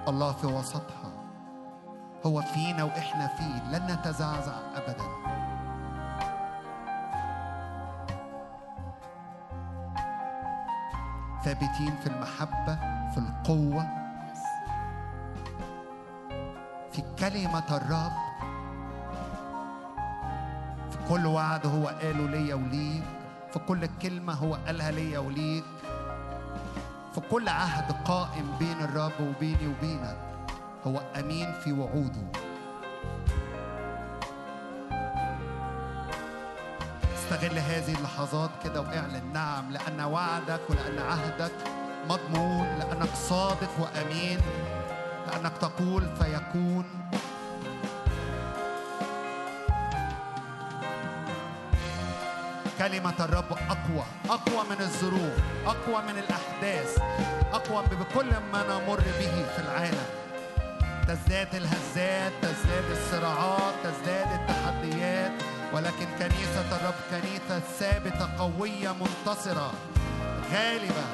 الله 0.09 0.33
في 0.33 0.47
وسطها. 0.47 1.13
هو 2.27 2.43
فينا 2.43 2.85
وإحنا 2.85 3.27
فيه. 3.27 3.63
لن 3.79 3.87
نتزعزع 3.93 4.55
ابدا. 4.75 5.07
ثابتين 11.45 11.97
في 11.97 12.07
المحبة 12.07 12.75
في 13.11 13.19
القوة 13.19 14.06
الرب 17.71 18.13
في 20.91 20.99
كل 21.09 21.27
وعد 21.27 21.67
هو 21.67 21.87
قاله 21.89 22.27
ليا 22.27 22.55
وليك. 22.55 23.03
في 23.53 23.59
كل 23.59 23.89
كلمة 24.03 24.33
هو 24.33 24.55
قالها 24.55 24.91
ليا 24.91 25.19
وليك. 25.19 25.65
في 27.15 27.21
كل 27.31 27.49
عهد 27.49 27.93
قائم 28.05 28.57
بين 28.59 28.81
الرب 28.81 29.13
وبيني 29.21 29.67
وبينك 29.69 30.17
هو 30.87 31.01
أمين 31.19 31.53
في 31.53 31.73
وعوده. 31.73 32.27
استغل 37.15 37.59
هذه 37.59 37.95
اللحظات 37.99 38.51
كده 38.65 38.81
واعلن 38.81 39.33
نعم 39.33 39.71
لأن 39.71 40.01
وعدك 40.01 40.61
ولأن 40.71 40.99
عهدك 40.99 41.53
مضمون 42.11 42.67
لأنك 42.79 43.15
صادق 43.15 43.71
وأمين 43.81 44.39
لأنك 45.27 45.53
تقول 45.59 46.03
فيكون. 46.17 46.85
كلمة 52.79 53.15
الرب 53.21 53.53
أقوى 53.53 54.05
أقوى 54.31 54.65
من 54.71 54.81
الظروف 54.81 55.35
أقوى 55.67 56.03
من 56.03 56.19
الأحداث 56.19 56.99
أقوى 57.53 57.85
بكل 57.87 58.31
ما 58.53 58.63
نمر 58.63 58.97
به 58.97 59.45
في 59.57 59.59
العالم. 59.59 60.07
تزداد 61.09 61.55
الهزات 61.55 62.33
تزداد 62.43 62.85
الصراعات 62.91 63.75
تزداد 63.85 64.27
التحديات 64.41 65.33
ولكن 65.73 66.07
كنيسة 66.19 66.77
الرب 66.77 66.95
كنيسة 67.11 67.61
ثابتة 67.79 68.29
قوية 68.39 68.93
منتصرة 68.93 69.73
غالبة 70.53 71.05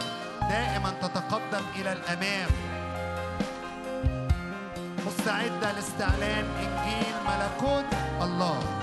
دائما 0.51 0.95
تتقدم 1.03 1.65
إلى 1.77 1.93
الأمام. 1.93 2.51
مستعدة 5.07 5.73
لاستعلان 5.73 6.45
إنجيل 6.45 7.15
ملكوت 7.27 7.85
الله. 8.23 8.82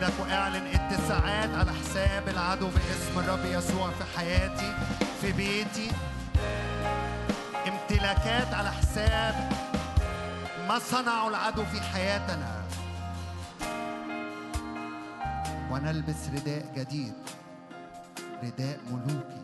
إيدك 0.00 0.20
وإعلن 0.20 0.66
اتساعات 0.66 1.50
على 1.54 1.72
حساب 1.72 2.28
العدو 2.28 2.66
باسم 2.66 3.18
الرب 3.18 3.44
يسوع 3.44 3.90
في 3.90 4.18
حياتي 4.18 4.74
في 5.20 5.32
بيتي. 5.32 5.90
امتلاكات 7.68 8.54
على 8.54 8.70
حساب 8.70 9.52
ما 10.68 10.78
صنعه 10.78 11.28
العدو 11.28 11.64
في 11.64 11.80
حياتنا. 11.80 12.62
ونلبس 15.70 16.28
رداء 16.34 16.64
جديد 16.76 17.14
رداء 18.44 18.80
ملوكي. 18.90 19.40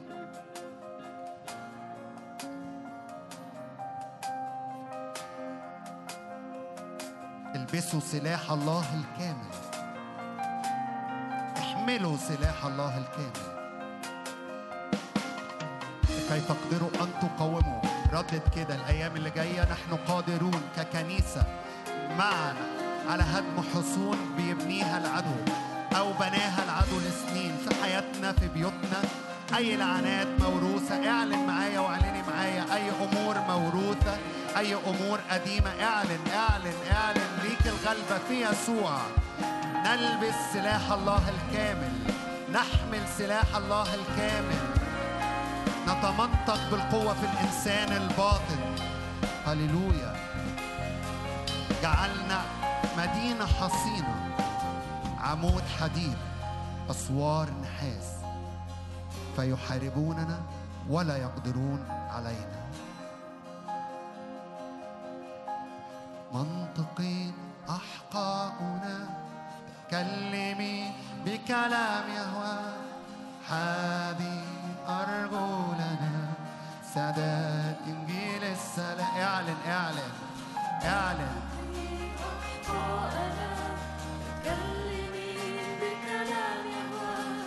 البسوا 7.55 8.01
سلاح 8.01 8.51
الله 8.51 8.85
الكامل. 8.95 9.66
احملوا 11.87 12.17
سلاح 12.17 12.65
الله 12.65 12.99
الكامل. 12.99 13.47
لكي 16.11 16.41
تقدروا 16.41 16.91
أن 17.01 17.09
تقاوموا. 17.23 17.81
ردد 18.13 18.43
كده 18.57 18.75
الأيام 18.75 19.17
اللي 19.17 19.31
جاية 19.31 19.63
نحن 19.63 19.97
قادرون 20.09 20.63
ككنيسة 20.77 21.43
معنا 22.19 22.67
على 23.09 23.23
هدم 23.23 23.63
حصون 23.75 24.19
بيبنيها 24.37 24.99
العدو 24.99 25.53
أو 25.97 26.13
بناها 26.13 26.65
العدو 26.65 26.99
لسنين 26.99 27.57
في 27.57 27.83
حياتنا 27.83 28.33
في 28.33 28.49
بيوتنا. 28.49 29.03
أي 29.57 29.77
لعنات 29.77 30.29
موروثة 30.41 31.11
اعلن 31.11 31.47
معايا 31.47 31.81
واعلني 31.81 32.23
معايا. 32.23 32.65
أي 32.75 32.91
أمور 32.91 33.39
موروثة 33.39 34.17
أي 34.57 34.75
أمور 34.75 35.19
قديمة 35.31 35.71
اعلن 35.71 36.21
اعلن 36.35 36.75
اعلن 36.93 37.29
ليك 37.43 37.67
الغلبة 37.67 38.19
في 38.29 38.45
يسوع. 38.45 38.99
نلبس 39.87 40.35
سلاح 40.53 40.93
الله 40.93 41.23
الكامل 41.29 41.93
نحمل 42.53 43.09
سلاح 43.19 43.57
الله 43.57 43.95
الكامل. 43.95 44.65
نتمنطق 45.89 46.71
بالقوة 46.71 47.15
في 47.15 47.27
الإنسان 47.33 47.93
الباطن. 48.03 48.75
هللويا. 49.47 50.17
جعلنا 51.83 52.43
مدينة 52.99 53.47
حصينة. 53.47 54.31
عمود 55.19 55.63
حديد. 55.81 56.19
أسوار 56.91 57.49
نحاس. 57.63 58.11
فيحاربوننا 59.37 60.41
ولا 60.91 61.17
يقدرون 61.17 61.85
علينا. 62.11 62.67
منطقي 66.33 67.31
أحقاؤنا. 67.71 69.26
تكلمي 69.89 70.93
بكلام 71.25 72.05
يهوى. 72.17 72.59
حابي 73.49 74.41
أرجلنا 74.89 76.35
سداد 76.95 77.77
إنجيل 77.87 78.45
السلام. 78.45 79.17
اعلن 79.21 79.57
اعلن 79.69 80.13
اعلن. 80.85 81.43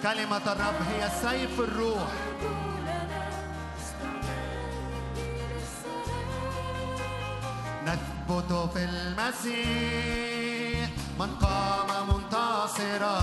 كلمة 0.03 0.45
الرب 0.51 0.81
هي 0.89 1.09
سيف 1.21 1.59
الروح. 1.59 2.11
نثبت 7.85 8.69
في 8.73 8.83
المسيح. 8.83 10.38
من 11.19 11.27
قام 11.41 12.07
منتصرا. 12.07 13.21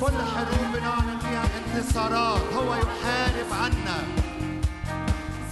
كل 0.00 0.18
حروب 0.34 0.72
بنعلن 0.74 1.18
فيها 1.18 1.46
انتصارات 1.58 2.40
هو 2.56 2.74
يحارب 2.74 3.50
عنا. 3.62 3.98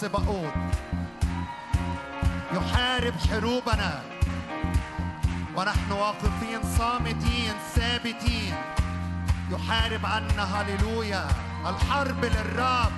السباقوت 0.00 0.52
يحارب 2.52 3.14
حروبنا. 3.30 4.02
ونحن 5.56 5.92
واقفين 5.92 6.60
صامتين 6.78 7.54
ثابتين. 7.74 8.54
يحارب 9.50 10.06
عنا 10.06 10.42
هللويا 10.42 11.28
الحرب 11.66 12.24
للرب. 12.24 12.92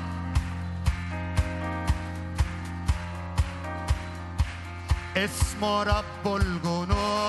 اسمه 5.17 5.83
رب 5.83 6.37
الجنود. 6.37 7.22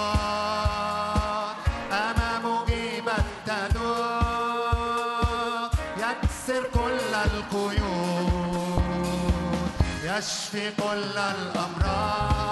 يشفي 10.54 10.72
كل 10.82 11.18
الأمراض 11.18 12.44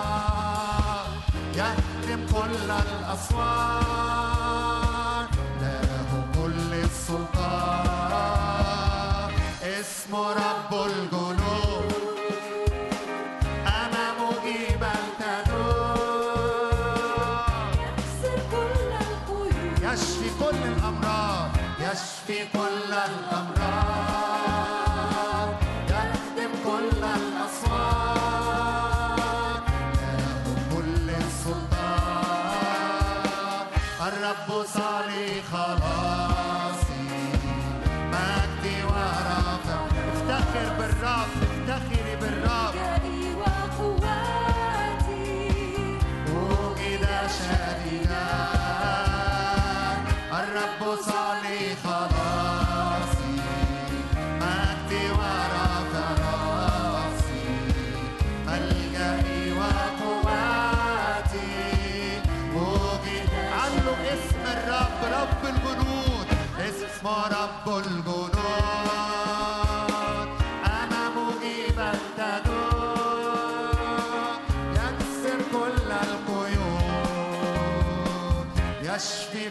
يهدم 1.55 2.21
كل 2.33 2.71
الأسوار. 2.71 3.81
له 5.61 6.09
كل 6.35 6.73
السلطان. 6.73 8.11
اسمه 9.63 10.33
رب 10.33 10.73
الجنود. 10.73 11.40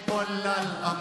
كل 0.09 0.45
الأمر 0.47 1.00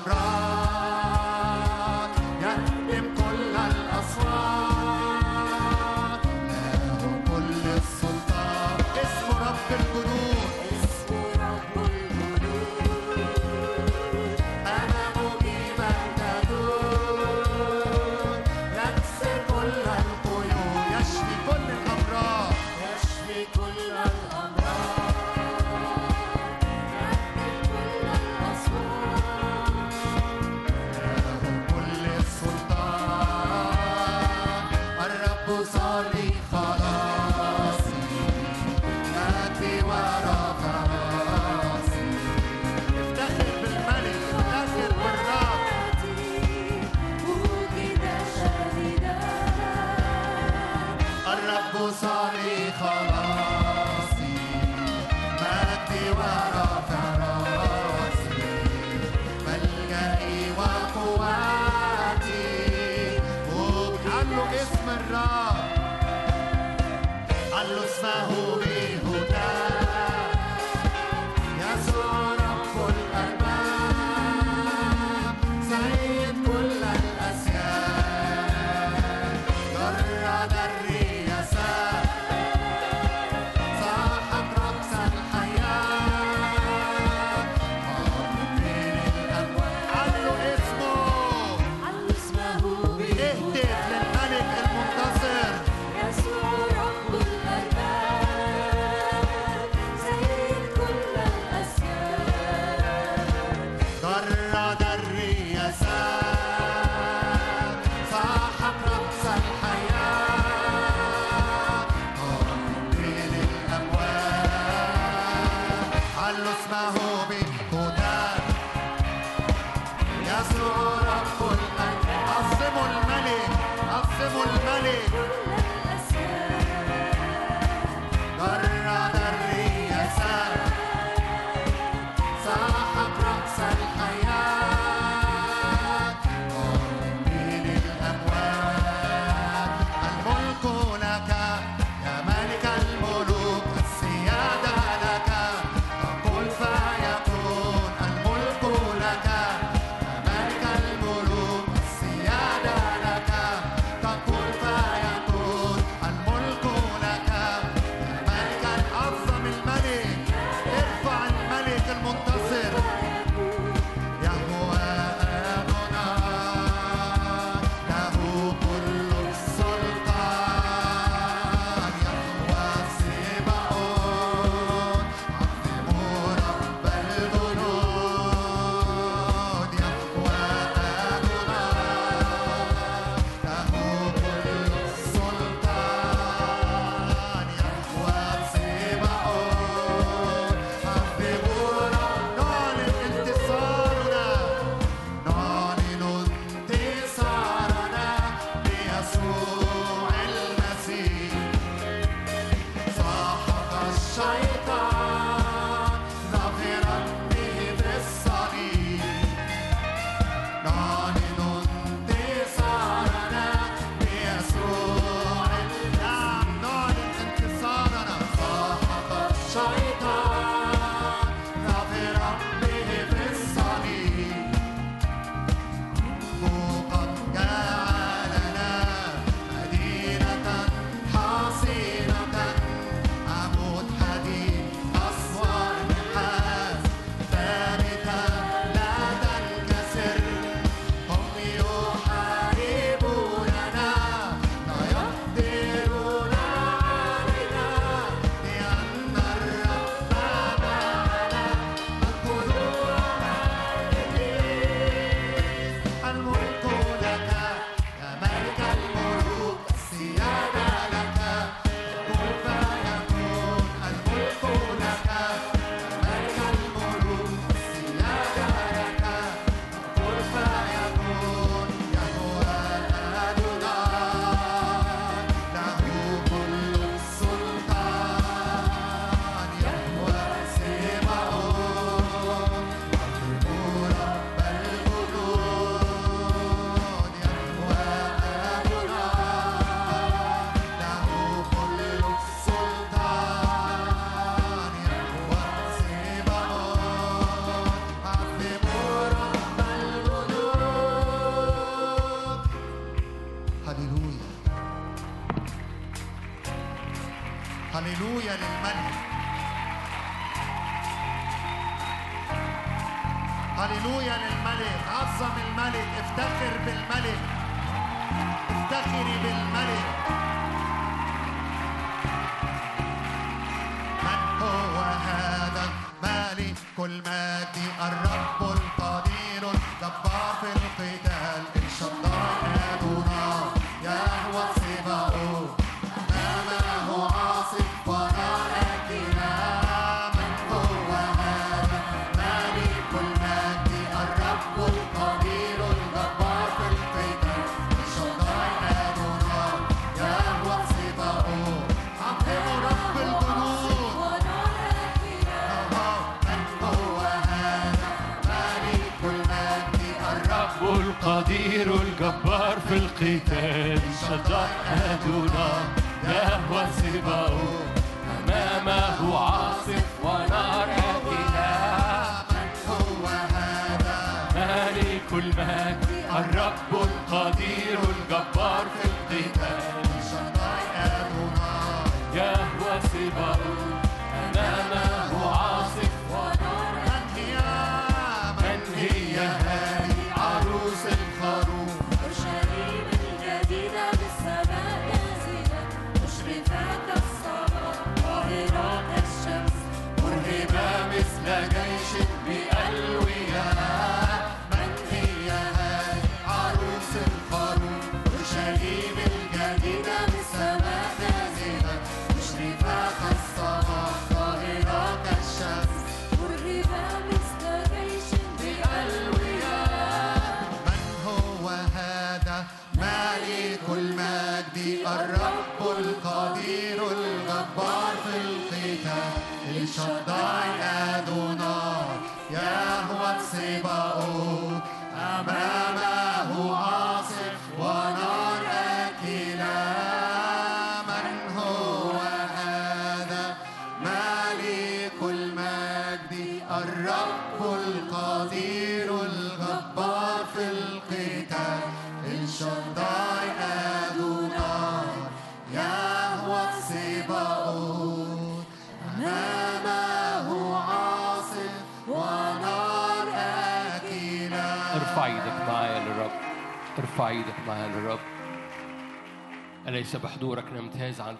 أليس 469.89 470.01
بحضورك 470.01 470.53
نمتاز 470.53 471.01
عن 471.01 471.15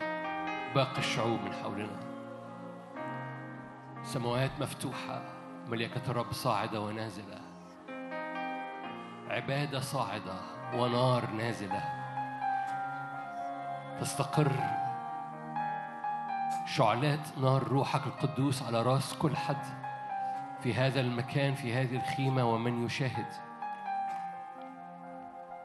باقي 0.76 0.98
الشعوب 0.98 1.42
من 1.42 1.54
حولنا. 1.54 2.00
سماوات 4.04 4.52
مفتوحة 4.60 5.22
ملائكة 5.68 6.12
الرب 6.12 6.34
صاعدة 6.34 6.82
ونازلة. 6.82 7.42
عبادة 9.30 9.80
صاعدة 9.80 10.34
ونار 10.74 11.32
نازلة. 11.32 11.84
تستقر 14.02 14.52
شعلات 16.66 17.38
نار 17.38 17.64
روحك 17.64 18.02
القدوس 18.08 18.64
على 18.64 18.82
راس 18.82 19.14
كل 19.14 19.38
حد. 19.38 19.66
في 20.64 20.74
هذا 20.74 21.00
المكان 21.00 21.56
في 21.56 21.74
هذه 21.74 21.96
الخيمة 21.96 22.44
ومن 22.54 22.86
يشاهد. 22.86 23.34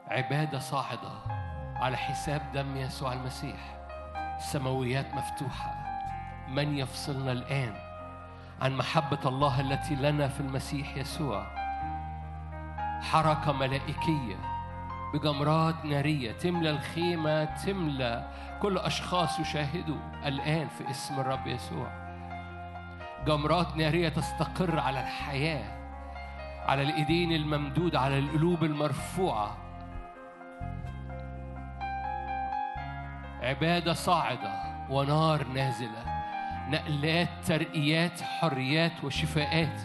عبادة 0.07 0.59
صاعدة 0.59 1.34
على 1.85 1.97
حساب 1.97 2.41
دم 2.53 2.77
يسوع 2.77 3.13
المسيح. 3.13 3.57
السماويات 4.37 5.13
مفتوحة. 5.13 5.75
من 6.47 6.77
يفصلنا 6.77 7.31
الآن 7.31 7.73
عن 8.61 8.77
محبة 8.77 9.19
الله 9.25 9.61
التي 9.61 9.95
لنا 9.95 10.27
في 10.27 10.39
المسيح 10.39 10.97
يسوع؟ 10.97 11.45
حركة 13.01 13.51
ملائكية 13.51 14.35
بجمرات 15.13 15.85
نارية 15.85 16.31
تملى 16.31 16.69
الخيمة 16.69 17.43
تملى 17.43 18.31
كل 18.61 18.77
أشخاص 18.77 19.39
يشاهدوا 19.39 19.99
الآن 20.25 20.67
في 20.67 20.89
اسم 20.89 21.19
الرب 21.19 21.47
يسوع. 21.47 21.87
جمرات 23.27 23.77
نارية 23.77 24.09
تستقر 24.09 24.79
على 24.79 24.99
الحياة 24.99 25.65
على 26.67 26.81
الإيدين 26.81 27.31
الممدودة 27.31 27.99
على 27.99 28.19
القلوب 28.19 28.63
المرفوعة. 28.63 29.64
عبادة 33.41 33.93
صاعدة 33.93 34.53
ونار 34.89 35.47
نازلة 35.47 36.05
نقلات 36.69 37.29
ترقيات 37.45 38.21
حريات 38.21 39.03
وشفاءات. 39.03 39.81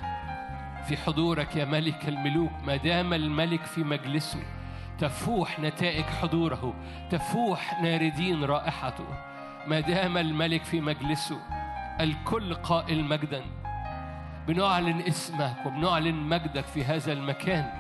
في 0.89 0.97
حضورك 0.97 1.57
يا 1.57 1.65
ملك 1.65 2.09
الملوك 2.09 2.53
ما 2.65 2.77
دام 2.77 3.15
الملك 3.15 3.65
في 3.65 3.85
مجلسه 3.85 4.43
تفوح 4.99 5.61
نتائج 5.61 6.05
حضوره 6.05 6.75
تفوح 7.11 7.83
ناردين 7.83 8.45
رائحته. 8.45 9.07
ما 9.67 9.81
دام 9.81 10.17
الملك 10.17 10.65
في 10.65 10.81
مجلسه 10.81 11.39
الكل 12.01 12.55
قائل 12.55 13.05
مجدا. 13.05 13.43
بنعلن 14.49 15.01
اسمك 15.01 15.57
وبنعلن 15.67 16.15
مجدك 16.15 16.65
في 16.65 16.85
هذا 16.85 17.13
المكان. 17.13 17.71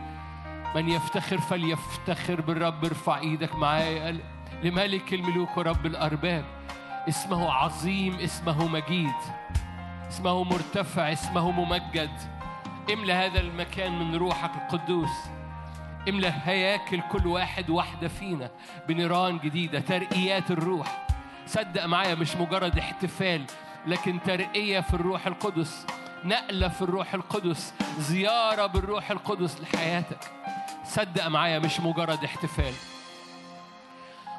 من 0.74 0.88
يفتخر 0.88 1.38
فليفتخر 1.38 2.40
بالرب 2.40 2.84
ارفع 2.84 3.18
إيدك 3.18 3.56
معايا 3.56 4.10
لملك 4.62 5.14
الملوك 5.14 5.56
ورب 5.56 5.86
الأرباب. 5.86 6.44
اسمه 7.08 7.52
عظيم 7.52 8.14
اسمه 8.14 8.68
مجيد. 8.68 9.14
اسمه 10.08 10.44
مرتفع 10.44 11.12
اسمه 11.12 11.50
ممجد. 11.50 12.10
املى 12.92 13.12
هذا 13.12 13.40
المكان 13.40 13.98
من 13.98 14.14
روحك 14.14 14.50
القدوس. 14.54 15.10
املى 16.08 16.32
هياكل 16.44 17.00
كل 17.12 17.26
واحد 17.26 17.70
واحدة 17.70 18.08
فينا 18.08 18.50
بنيران 18.88 19.38
جديدة 19.38 19.80
ترقيات 19.80 20.50
الروح. 20.50 21.06
صدق 21.46 21.84
معايا 21.84 22.14
مش 22.14 22.36
مجرد 22.36 22.78
احتفال 22.78 23.44
لكن 23.86 24.18
ترقية 24.22 24.80
في 24.80 24.94
الروح 24.94 25.26
القدس 25.26 25.86
نقلة 26.24 26.68
في 26.68 26.82
الروح 26.82 27.14
القدس 27.14 27.74
زيارة 27.98 28.66
بالروح 28.66 29.10
القدس 29.10 29.60
لحياتك. 29.60 30.30
صدق 30.84 31.26
معايا 31.26 31.58
مش 31.58 31.80
مجرد 31.80 32.24
احتفال. 32.24 32.72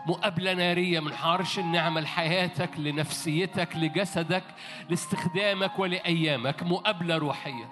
مقابلة 0.05 0.53
نارية 0.53 0.99
من 0.99 1.13
عرش 1.13 1.59
النعمة 1.59 2.01
لحياتك 2.01 2.69
لنفسيتك 2.77 3.75
لجسدك 3.75 4.43
لاستخدامك 4.89 5.79
ولأيامك. 5.79 6.63
مقابلة 6.63 7.17
روحية. 7.17 7.69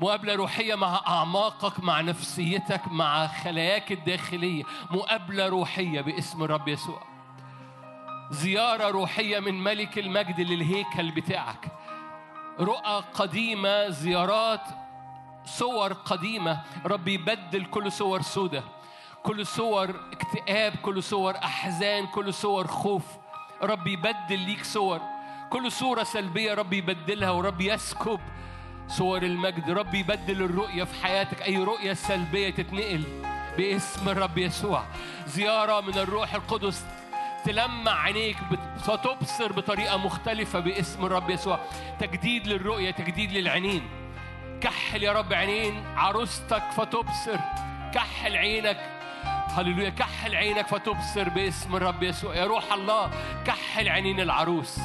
مقابلة 0.00 0.34
روحية 0.34 0.74
مع 0.74 1.00
أعماقك 1.06 1.80
مع 1.80 2.00
نفسيتك 2.00 2.88
مع 2.88 3.26
خلاياك 3.26 3.92
الداخلية. 3.92 4.62
مقابلة 4.90 5.48
روحية 5.48 6.00
باسم 6.00 6.42
الرب 6.42 6.68
يسوع. 6.68 7.02
زيارة 8.30 8.90
روحية 8.90 9.38
من 9.38 9.64
ملك 9.64 9.98
المجد 9.98 10.40
للهيكل 10.40 11.10
بتاعك. 11.10 11.72
رؤى 12.60 13.04
قديمة 13.14 13.88
زيارات 13.88 14.64
صور 15.44 15.92
قديمة. 15.92 16.62
رب 16.86 17.08
يبدل 17.08 17.64
كل 17.64 17.92
صور 17.92 18.22
سودة. 18.22 18.77
كل 19.22 19.46
صور 19.46 19.90
اكتئاب 20.12 20.74
كل 20.82 21.02
صور 21.02 21.36
أحزان 21.36 22.06
كل 22.06 22.34
صور 22.34 22.66
خوف. 22.66 23.02
رب 23.62 23.86
يبدل 23.86 24.38
ليك 24.38 24.64
صور. 24.64 25.00
كل 25.50 25.72
صورة 25.72 26.02
سلبية 26.02 26.54
رب 26.54 26.72
يبدلها 26.72 27.30
ورب 27.30 27.60
يسكب 27.60 28.20
صور 28.88 29.22
المجد. 29.22 29.70
رب 29.70 29.94
يبدل 29.94 30.42
الرؤية 30.42 30.84
في 30.84 31.04
حياتك. 31.04 31.42
أي 31.42 31.56
رؤية 31.56 31.92
سلبية 31.92 32.50
تتنقل 32.50 33.04
باسم 33.56 34.08
الرب 34.08 34.38
يسوع. 34.38 34.84
زيارة 35.26 35.80
من 35.80 35.98
الروح 35.98 36.34
القدس 36.34 36.84
تلمع 37.44 38.02
عينيك 38.02 38.36
فتبصر 38.78 39.52
بطريقة 39.52 39.96
مختلفة 39.96 40.58
باسم 40.58 41.06
الرب 41.06 41.30
يسوع. 41.30 41.58
تجديد 42.00 42.46
للرؤية 42.46 42.90
تجديد 42.90 43.32
للعينين. 43.32 43.82
كحل 44.60 45.02
يا 45.02 45.12
رب 45.12 45.32
عينين 45.32 45.84
عروستك 45.96 46.62
فتبصر. 46.76 47.38
كحل 47.94 48.36
عينك 48.36 48.97
هللويا. 49.60 49.90
كحل 49.90 50.34
عينك 50.34 50.66
فتبصر 50.66 51.28
باسم 51.28 51.76
الرب 51.76 52.02
يسوع. 52.02 52.34
يا 52.34 52.44
روح 52.44 52.72
الله 52.72 53.10
كحل 53.46 53.88
عينين 53.88 54.20
العروس 54.20 54.78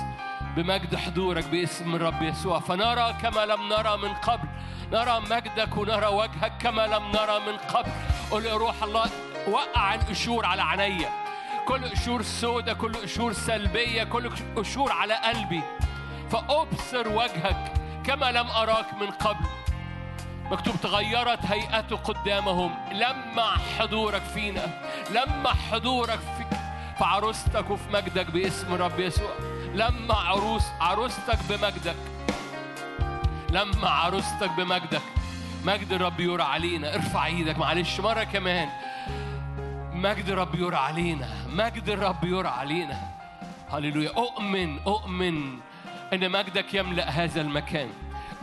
بمجد 0.55 0.95
حضورك 0.95 1.45
باسم 1.45 1.95
الرب 1.95 2.21
يسوع. 2.21 2.59
فنرى 2.59 3.15
كما 3.21 3.45
لم 3.45 3.69
نرى 3.69 3.97
من 3.97 4.13
قبل. 4.13 4.47
نرى 4.91 5.19
مجدك 5.19 5.77
ونرى 5.77 6.07
وجهك 6.07 6.53
كما 6.61 6.87
لم 6.87 7.03
نرى 7.11 7.39
من 7.39 7.57
قبل. 7.57 7.91
قل 8.31 8.45
يا 8.45 8.53
روح 8.53 8.83
الله 8.83 9.09
وقع 9.47 9.95
القشور 9.95 10.45
على 10.45 10.61
عينيا. 10.61 11.09
كل 11.67 11.89
قشور 11.89 12.21
سودة 12.21 12.73
كل 12.73 12.93
قشور 12.93 13.33
سلبية 13.33 14.03
كل 14.03 14.29
قشور 14.55 14.91
على 14.91 15.13
قلبي. 15.13 15.61
فأبصر 16.31 17.07
وجهك 17.07 17.73
كما 18.05 18.31
لم 18.31 18.47
أراك 18.47 18.93
من 18.93 19.11
قبل. 19.11 19.45
مكتوب 20.51 20.75
تغيرت 20.81 21.45
هيئته 21.45 21.95
قدامهم. 21.95 22.75
لمع 22.91 23.57
حضورك 23.79 24.21
فينا 24.21 24.81
لمع 25.09 25.53
حضورك 25.53 26.19
في 26.19 26.43
في 26.97 27.03
عروستك 27.03 27.69
وفي 27.69 27.89
مجدك 27.93 28.31
باسم 28.31 28.73
الرب 28.73 28.99
يسوع. 28.99 29.31
لمع 29.73 30.15
عروس 30.15 30.63
عروستك 30.81 31.39
بمجدك. 31.49 31.95
لمع 33.49 33.89
عروستك 33.89 34.51
بمجدك. 34.57 35.01
مجد 35.65 35.91
الرب 35.91 36.19
يرى 36.19 36.43
علينا. 36.43 36.95
ارفع 36.95 37.25
إيدك 37.25 37.57
معلش 37.57 37.99
مرة 37.99 38.23
كمان. 38.23 38.69
مجد 39.93 40.29
الرب 40.29 40.55
يرى 40.55 40.75
علينا. 40.75 41.29
مجد 41.49 41.89
الرب 41.89 42.23
يرى 42.23 42.47
علينا. 42.47 42.99
هللويا. 43.71 44.09
أؤمن 44.09 44.79
أؤمن 44.87 45.59
أن 46.13 46.31
مجدك 46.31 46.73
يملأ 46.73 47.09
هذا 47.09 47.41
المكان. 47.41 47.89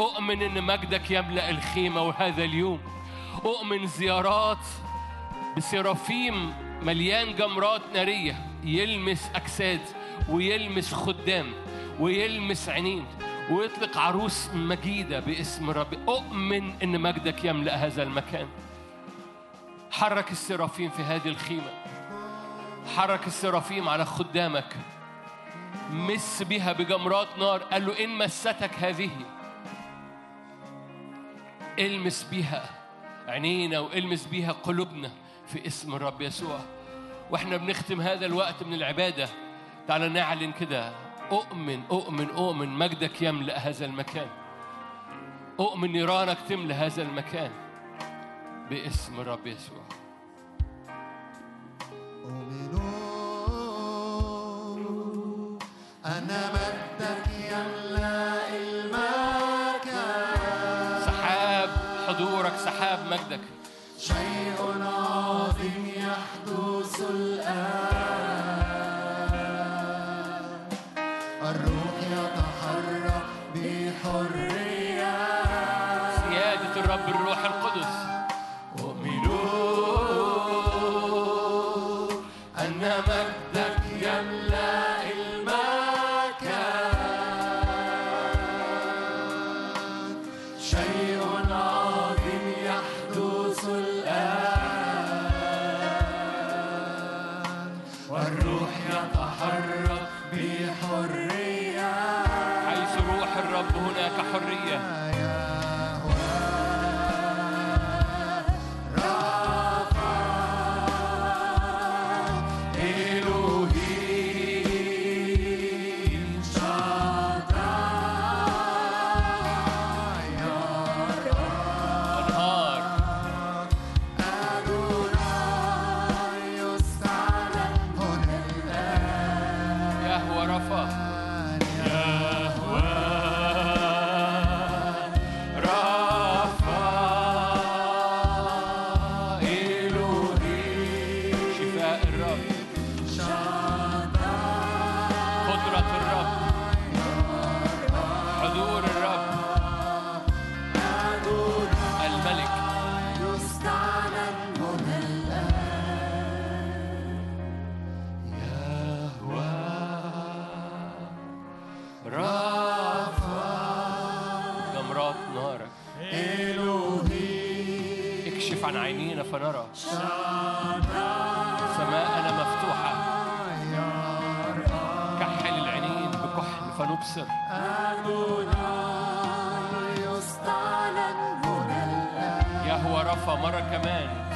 أؤمن 0.01 0.43
أن 0.43 0.63
مجدك 0.65 1.11
يملأ 1.11 1.51
الخيمة 1.51 2.03
وهذا 2.03 2.45
اليوم. 2.45 2.81
أؤمن 3.45 3.87
زيارات 3.87 4.67
بسرافيم 5.57 6.53
مليان 6.83 7.37
جمرات 7.37 7.83
نارية. 7.95 8.47
يلمس 8.65 9.31
أجساد 9.35 9.81
ويلمس 10.29 10.95
خدام 10.95 11.47
ويلمس 12.01 12.69
عينين 12.69 13.05
ويطلق 13.51 13.99
عروس 13.99 14.51
مجيدة 14.55 15.21
باسم 15.21 15.71
الرب 15.71 16.09
أؤمن 16.09 16.83
أن 16.83 17.01
مجدك 17.01 17.45
يملأ 17.45 17.87
هذا 17.87 18.03
المكان. 18.03 18.49
حرك 19.91 20.31
السرافيم 20.31 20.91
في 20.91 21.03
هذه 21.03 21.29
الخيمة. 21.29 21.73
حرك 22.97 23.27
السرافيم 23.27 23.89
على 23.89 24.05
خدامك. 24.05 24.77
مس 25.93 26.43
بها 26.43 26.73
بجمرات 26.73 27.29
نار. 27.39 27.59
قال 27.59 27.87
له 27.87 28.05
إن 28.05 28.19
مستك 28.19 28.71
هذه 28.81 29.11
إلمس 31.81 32.27
بها 32.33 32.71
عينينا 33.29 33.79
وإلمس 33.81 34.27
بها 34.27 34.53
قلوبنا 34.53 35.11
في 35.47 35.67
اسم 35.67 35.95
الرب 35.95 36.21
يسوع. 36.21 36.61
وإحنا 37.31 37.57
بنختم 37.57 38.01
هذا 38.01 38.27
الوقت 38.27 38.63
من 38.63 38.75
العبادة. 38.75 39.29
تعالى 39.89 40.09
نعلن 40.09 40.53
كده. 40.53 40.93
أؤمن 41.33 41.83
أؤمن 41.91 42.31
أؤمن 42.31 42.69
مجدك 42.69 43.23
يملأ 43.23 43.59
هذا 43.59 43.85
المكان. 43.85 44.29
أؤمن 45.61 45.93
نيرانك 45.93 46.39
تملأ 46.49 46.75
هذا 46.75 47.03
المكان 47.03 47.51
باسم 48.71 49.21
الرب 49.21 49.47
يسوع. 49.47 49.85
أؤمن 52.25 52.81
أن 56.07 56.31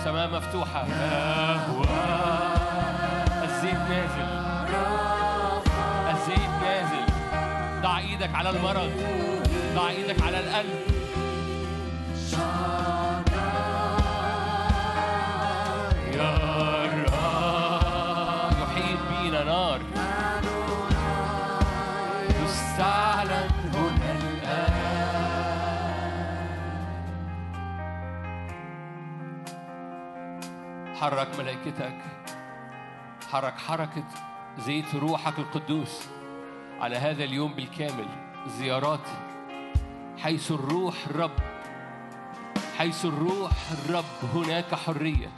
كمان 0.05 0.29
سماء 0.29 0.41
مفتوحة. 0.41 0.87
الزيت 3.45 3.75
نازل. 3.75 4.29
الزيت 6.11 6.51
نازل. 6.63 7.07
ضع 7.83 7.99
إيدك 7.99 8.35
على 8.35 8.51
المرض. 8.51 8.91
ضع 9.75 9.89
إيدك 9.89 10.23
على 10.23 10.41
القلب. 10.41 10.94
حرك 31.01 31.29
ملائكتك. 31.39 31.99
حرك 33.33 33.59
حركة 33.59 34.05
زيت 34.59 34.95
روحك 34.95 35.39
القدوس 35.39 36.09
على 36.81 36.97
هذا 36.97 37.25
اليوم 37.25 37.55
بالكامل. 37.55 38.07
زيارات 38.47 39.09
حيث 40.19 40.51
الروح 40.51 40.95
الرب 41.11 41.39
حيث 42.79 43.05
الروح 43.05 43.53
الرب 43.73 44.05
هناك 44.35 44.75
حرية. 44.75 45.31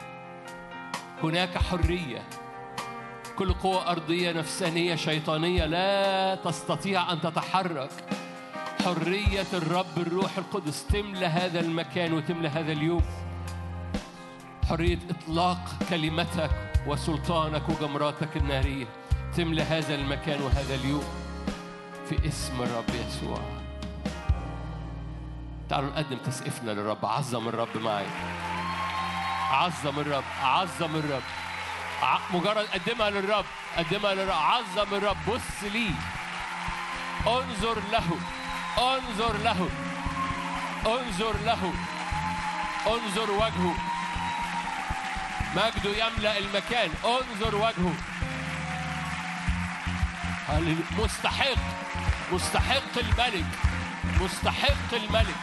هناك 1.22 1.58
حرية. 1.58 2.22
كل 3.38 3.52
قوة 3.52 3.90
أرضية 3.90 4.32
نفسانية 4.32 4.94
شيطانية 4.94 5.66
لا 5.66 6.34
تستطيع 6.34 7.12
أن 7.12 7.20
تتحرك. 7.20 7.90
حرية 8.84 9.46
الرب 9.52 9.98
الروح 9.98 10.38
القدس 10.38 10.86
تملى 10.86 11.26
هذا 11.26 11.60
المكان 11.60 12.12
وتملى 12.12 12.48
هذا 12.48 12.72
اليوم. 12.72 13.02
حرية 14.68 14.98
إطلاق 15.10 15.58
كلمتك 15.90 16.50
وسلطانك 16.86 17.68
وجمراتك 17.68 18.36
النارية. 18.36 18.86
تملى 19.36 19.62
هذا 19.62 19.94
المكان 19.94 20.42
وهذا 20.42 20.74
اليوم 20.74 21.04
في 22.08 22.28
اسم 22.28 22.62
الرب 22.62 22.84
يسوع. 22.88 23.38
تعالوا 25.68 25.90
نقدم 25.90 26.16
تسقفنا 26.16 26.70
للرب. 26.70 27.06
عظم 27.06 27.48
الرب 27.48 27.76
معي. 27.76 28.06
عظم 29.50 29.98
الرب. 29.98 30.24
عظم 30.42 30.96
الرب. 30.96 31.22
مجرد 32.34 32.66
قدمها 32.66 33.10
للرب. 33.10 33.44
قدمها 33.76 34.14
للرب. 34.14 34.36
عظم 34.36 34.94
الرب. 34.94 35.16
بص 35.28 35.62
لي 35.72 35.90
انظر 37.26 37.78
له. 37.92 38.18
انظر 38.78 39.36
له. 39.36 39.68
انظر 40.86 41.36
له. 41.44 41.72
انظر 42.86 43.30
وجهه. 43.30 43.95
مجده 45.54 46.06
يملأ 46.06 46.38
المكان. 46.38 46.90
انظر 47.04 47.56
وجهه. 47.56 47.94
مستحق؟ 50.98 51.56
مستحق 52.32 52.98
الملك. 52.98 53.46
مستحق 54.20 54.92
الملك. 54.92 55.36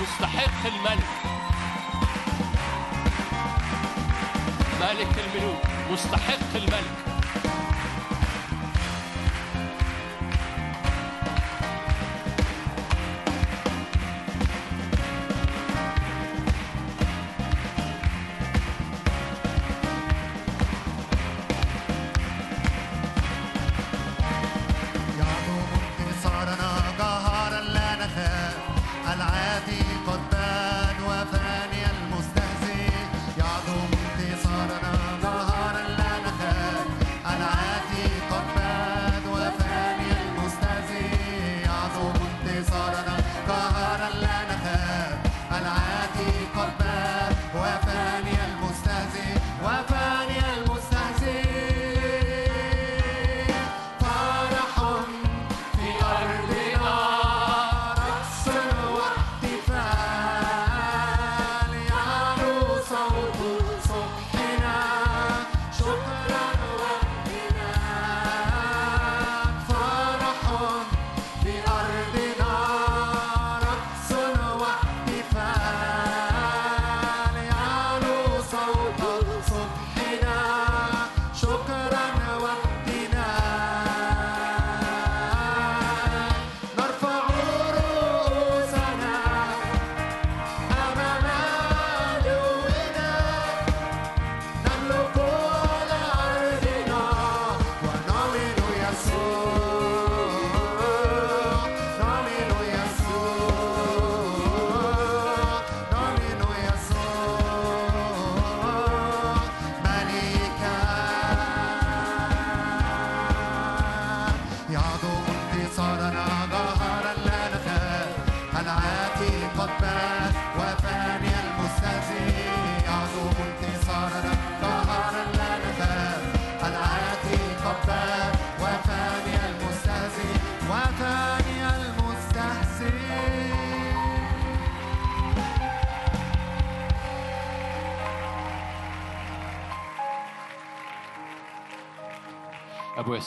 مستحق 0.00 0.66
الملك. 0.66 1.08
ملك 4.80 5.18
الملوك. 5.18 5.62
مستحق 5.90 6.54
الملك. 6.54 7.11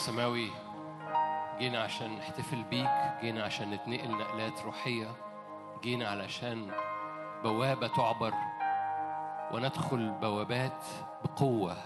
السماوي 0.06 0.50
جينا 1.58 1.82
عشان 1.82 2.16
نحتفل 2.16 2.62
بيك 2.62 2.90
جينا 3.20 3.44
عشان 3.44 3.70
نتنقل 3.70 4.10
نقلات 4.10 4.62
روحية 4.62 5.08
جينا 5.82 6.08
علشان 6.08 6.70
بوابة 7.42 7.86
تعبر 7.86 8.34
وندخل 9.52 10.10
بوابات 10.10 10.84
بقوة 11.24 11.76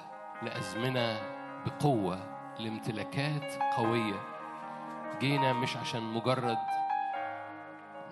لأزمنة 0.43 1.21
بقوة 1.67 2.19
لامتلاكات 2.59 3.63
قوية. 3.77 4.21
جينا 5.21 5.53
مش 5.53 5.77
عشان 5.77 6.03
مجرد 6.03 6.59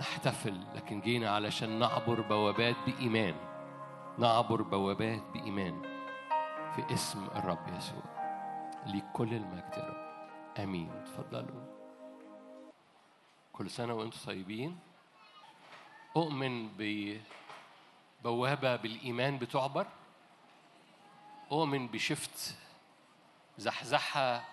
نحتفل 0.00 0.60
لكن 0.74 1.00
جينا 1.00 1.30
علشان 1.30 1.78
نعبر 1.78 2.20
بوابات 2.20 2.76
بإيمان. 2.86 3.34
نعبر 4.18 4.62
بوابات 4.62 5.22
بإيمان 5.34 5.82
في 6.76 6.94
اسم 6.94 7.26
الرب 7.36 7.68
يسوع. 7.76 8.02
ليك 8.86 9.04
كل 9.12 9.34
المجد 9.34 9.72
يا 9.76 9.84
رب. 9.84 9.97
آمين. 10.58 10.90
اتفضلوا. 10.90 11.78
كل 13.52 13.70
سنة 13.70 13.94
وأنتم 13.94 14.18
طيبين. 14.26 14.78
أؤمن 16.16 16.68
ببوابة 18.22 18.76
بالإيمان 18.76 19.38
بتعبر 19.38 19.86
أؤمن 21.52 21.88
بشفت 21.88 22.56
زحزحة 23.58 24.44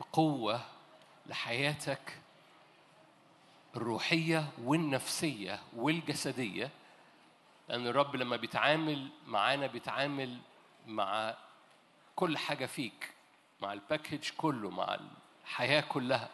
بقوة 0.00 0.60
لحياتك 1.26 2.18
الروحية 3.76 4.48
والنفسية 4.64 5.60
والجسدية. 5.76 6.70
لأن 7.68 7.86
الرب 7.86 8.16
لما 8.16 8.36
بيتعامل 8.36 9.08
معانا 9.26 9.66
بيتعامل 9.66 10.38
مع 10.86 11.34
كل 12.16 12.38
حاجة 12.38 12.66
فيك 12.66 13.14
مع 13.60 13.72
الباكج 13.72 14.30
كله 14.36 14.70
مع 14.70 14.98
الحياة 15.48 15.80
كلها. 15.80 16.28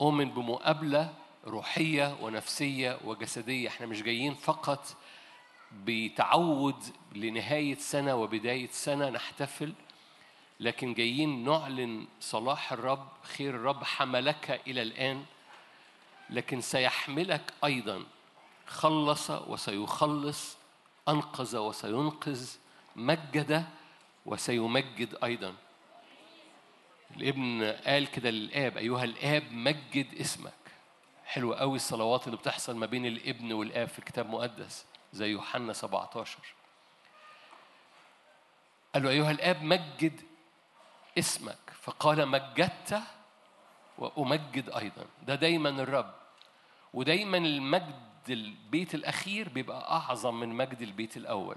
أؤمن 0.00 0.30
بمقابلة 0.30 1.14
روحية 1.46 2.16
ونفسية 2.20 2.98
وجسدية. 3.04 3.68
إحنا 3.68 3.86
مش 3.86 4.02
جايين 4.02 4.34
فقط 4.34 4.96
بتعود 5.72 6.84
لنهاية 7.14 7.74
سنة 7.74 8.14
وبداية 8.14 8.68
سنة 8.70 9.08
نحتفل 9.10 9.72
لكن 10.60 10.94
جايين 10.94 11.44
نعلن 11.44 12.06
صلاح 12.20 12.72
الرب 12.72 13.08
خير 13.22 13.54
الرب 13.54 13.84
حملك 13.84 14.60
إلى 14.66 14.82
الآن. 14.82 15.24
لكن 16.30 16.60
سيحملك 16.60 17.52
أيضا. 17.64 18.04
خلص 18.66 19.30
وسيخلص 19.30 20.56
أنقذ 21.08 21.56
وسينقذ 21.56 22.50
مجد 22.96 23.66
وسيمجد 24.26 25.18
أيضا. 25.24 25.54
الابن 27.16 27.72
قال 27.86 28.10
كده 28.10 28.30
للآب 28.30 28.76
أيها 28.76 29.04
الآب 29.04 29.52
مجد 29.52 30.14
اسمك. 30.20 30.52
حلو 31.24 31.54
قوي 31.54 31.76
الصلوات 31.76 32.26
اللي 32.26 32.36
بتحصل 32.36 32.76
ما 32.76 32.86
بين 32.86 33.06
الابن 33.06 33.52
والآب 33.52 33.88
في 33.88 33.98
الكتاب 33.98 34.26
المقدس 34.26 34.86
زي 35.12 35.26
يوحنا 35.30 35.72
17 35.72 36.38
قال 38.94 39.02
له 39.02 39.10
أيها 39.10 39.30
الآب 39.30 39.62
مجد 39.62 40.20
اسمك. 41.18 41.58
فقال 41.82 42.28
مجدت 42.28 43.02
وأمجد 43.98 44.70
أيضا. 44.70 45.06
ده 45.26 45.34
دايما 45.34 45.68
الرب. 45.68 46.14
ودايما 46.94 47.36
المجد 47.38 48.06
البيت 48.28 48.94
الأخير 48.94 49.48
بيبقى 49.48 49.90
أعظم 49.90 50.40
من 50.40 50.48
مجد 50.48 50.82
البيت 50.82 51.16
الأول. 51.16 51.56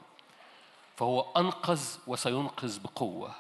فهو 0.97 1.31
أنقذ 1.37 1.97
وسينقذ 2.07 2.79
بقوة. 2.79 3.35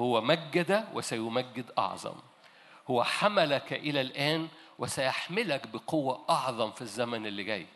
هو 0.00 0.20
مجد 0.20 0.88
وسيمجد 0.94 1.72
أعظم. 1.78 2.14
هو 2.90 3.04
حملك 3.04 3.72
إلى 3.72 4.00
الآن 4.00 4.48
وسيحملك 4.78 5.66
بقوة 5.66 6.24
أعظم 6.30 6.70
في 6.70 6.82
الزمن 6.82 7.26
اللي 7.26 7.44
جاي. 7.44 7.66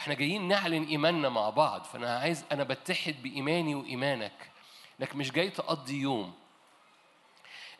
إحنا 0.00 0.14
جايين 0.14 0.48
نعلن 0.48 0.84
إيماننا 0.84 1.28
مع 1.28 1.50
بعض 1.50 1.84
فأنا 1.84 2.18
عايز 2.18 2.44
أنا 2.52 2.64
بتحد 2.64 3.22
بإيماني 3.22 3.74
وإيمانك. 3.74 4.50
لك 4.98 5.16
مش 5.16 5.32
جاي 5.32 5.50
تقضي 5.50 6.00
يوم. 6.00 6.34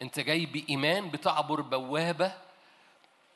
أنت 0.03 0.21
جاي 0.21 0.47
بإيمان 0.47 1.11
بتعبر 1.11 1.61
بوابة 1.61 2.33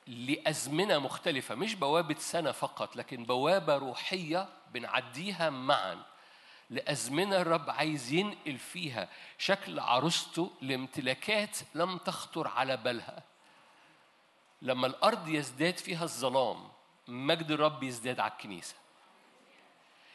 لأزمنة 0.06 0.98
مختلفة. 0.98 1.55
مش 1.55 1.74
بوابة 1.74 2.16
سنة 2.18 2.52
فقط 2.52 2.96
لكن 2.96 3.24
بوابة 3.24 3.76
روحية 3.76 4.48
بنعديها 4.72 5.50
معا. 5.50 6.02
لأزمنة 6.70 7.36
الرب 7.36 7.70
عايز 7.70 8.12
ينقل 8.12 8.58
فيها 8.58 9.08
شكل 9.38 9.80
عروسته 9.80 10.50
لامتلاكات 10.60 11.58
لم 11.74 11.98
تخطر 11.98 12.48
على 12.48 12.76
بالها. 12.76 13.22
لما 14.62 14.86
الأرض 14.86 15.28
يزداد 15.28 15.78
فيها 15.78 16.04
الظلام 16.04 16.68
مجد 17.08 17.50
الرب 17.50 17.82
يزداد 17.82 18.20
على 18.20 18.32
الكنيسة. 18.32 18.74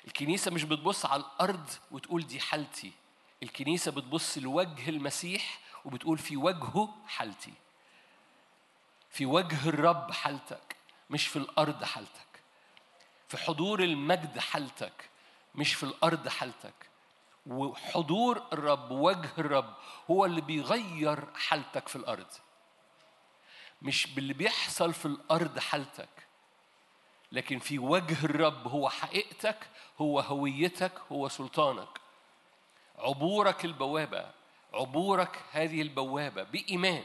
الكنيسة 0.07 0.51
مش 0.51 0.63
بتبص 0.63 1.05
على 1.05 1.23
الأرض 1.23 1.69
وتقول 1.91 2.27
دي 2.27 2.39
حالتي. 2.39 2.91
الكنيسة 3.43 3.91
بتبص 3.91 4.37
لوجه 4.37 4.89
المسيح 4.89 5.59
وبتقول 5.85 6.17
في 6.17 6.37
وجهه 6.37 6.95
حالتي. 7.07 7.53
في 9.09 9.25
وجه 9.25 9.69
الرب 9.69 10.11
حالتك 10.11 10.75
مش 11.09 11.27
في 11.27 11.35
الأرض 11.35 11.83
حالتك. 11.83 12.41
في 13.27 13.37
حضور 13.37 13.83
المجد 13.83 14.39
حالتك 14.39 15.09
مش 15.55 15.73
في 15.73 15.83
الأرض 15.83 16.27
حالتك. 16.27 16.73
وحضور 17.47 18.43
الرب 18.53 18.91
وجه 18.91 19.29
الرب 19.37 19.73
هو 20.11 20.25
اللي 20.25 20.41
بيغير 20.41 21.25
حالتك 21.35 21.87
في 21.87 21.95
الأرض. 21.95 22.27
مش 23.81 24.07
باللي 24.07 24.33
بيحصل 24.33 24.93
في 24.93 25.05
الأرض 25.05 25.59
حالتك 25.59 26.09
لكن 27.31 27.59
في 27.59 27.79
وجه 27.79 28.25
الرب 28.25 28.67
هو 28.67 28.89
حقيقتك 28.89 29.57
هو 30.01 30.19
هويتك 30.19 30.91
هو 31.11 31.27
سلطانك. 31.29 31.99
عبورك 32.97 33.65
البوابة 33.65 34.31
عبورك 34.73 35.39
هذه 35.51 35.81
البوابة 35.81 36.43
بإيمان. 36.43 37.03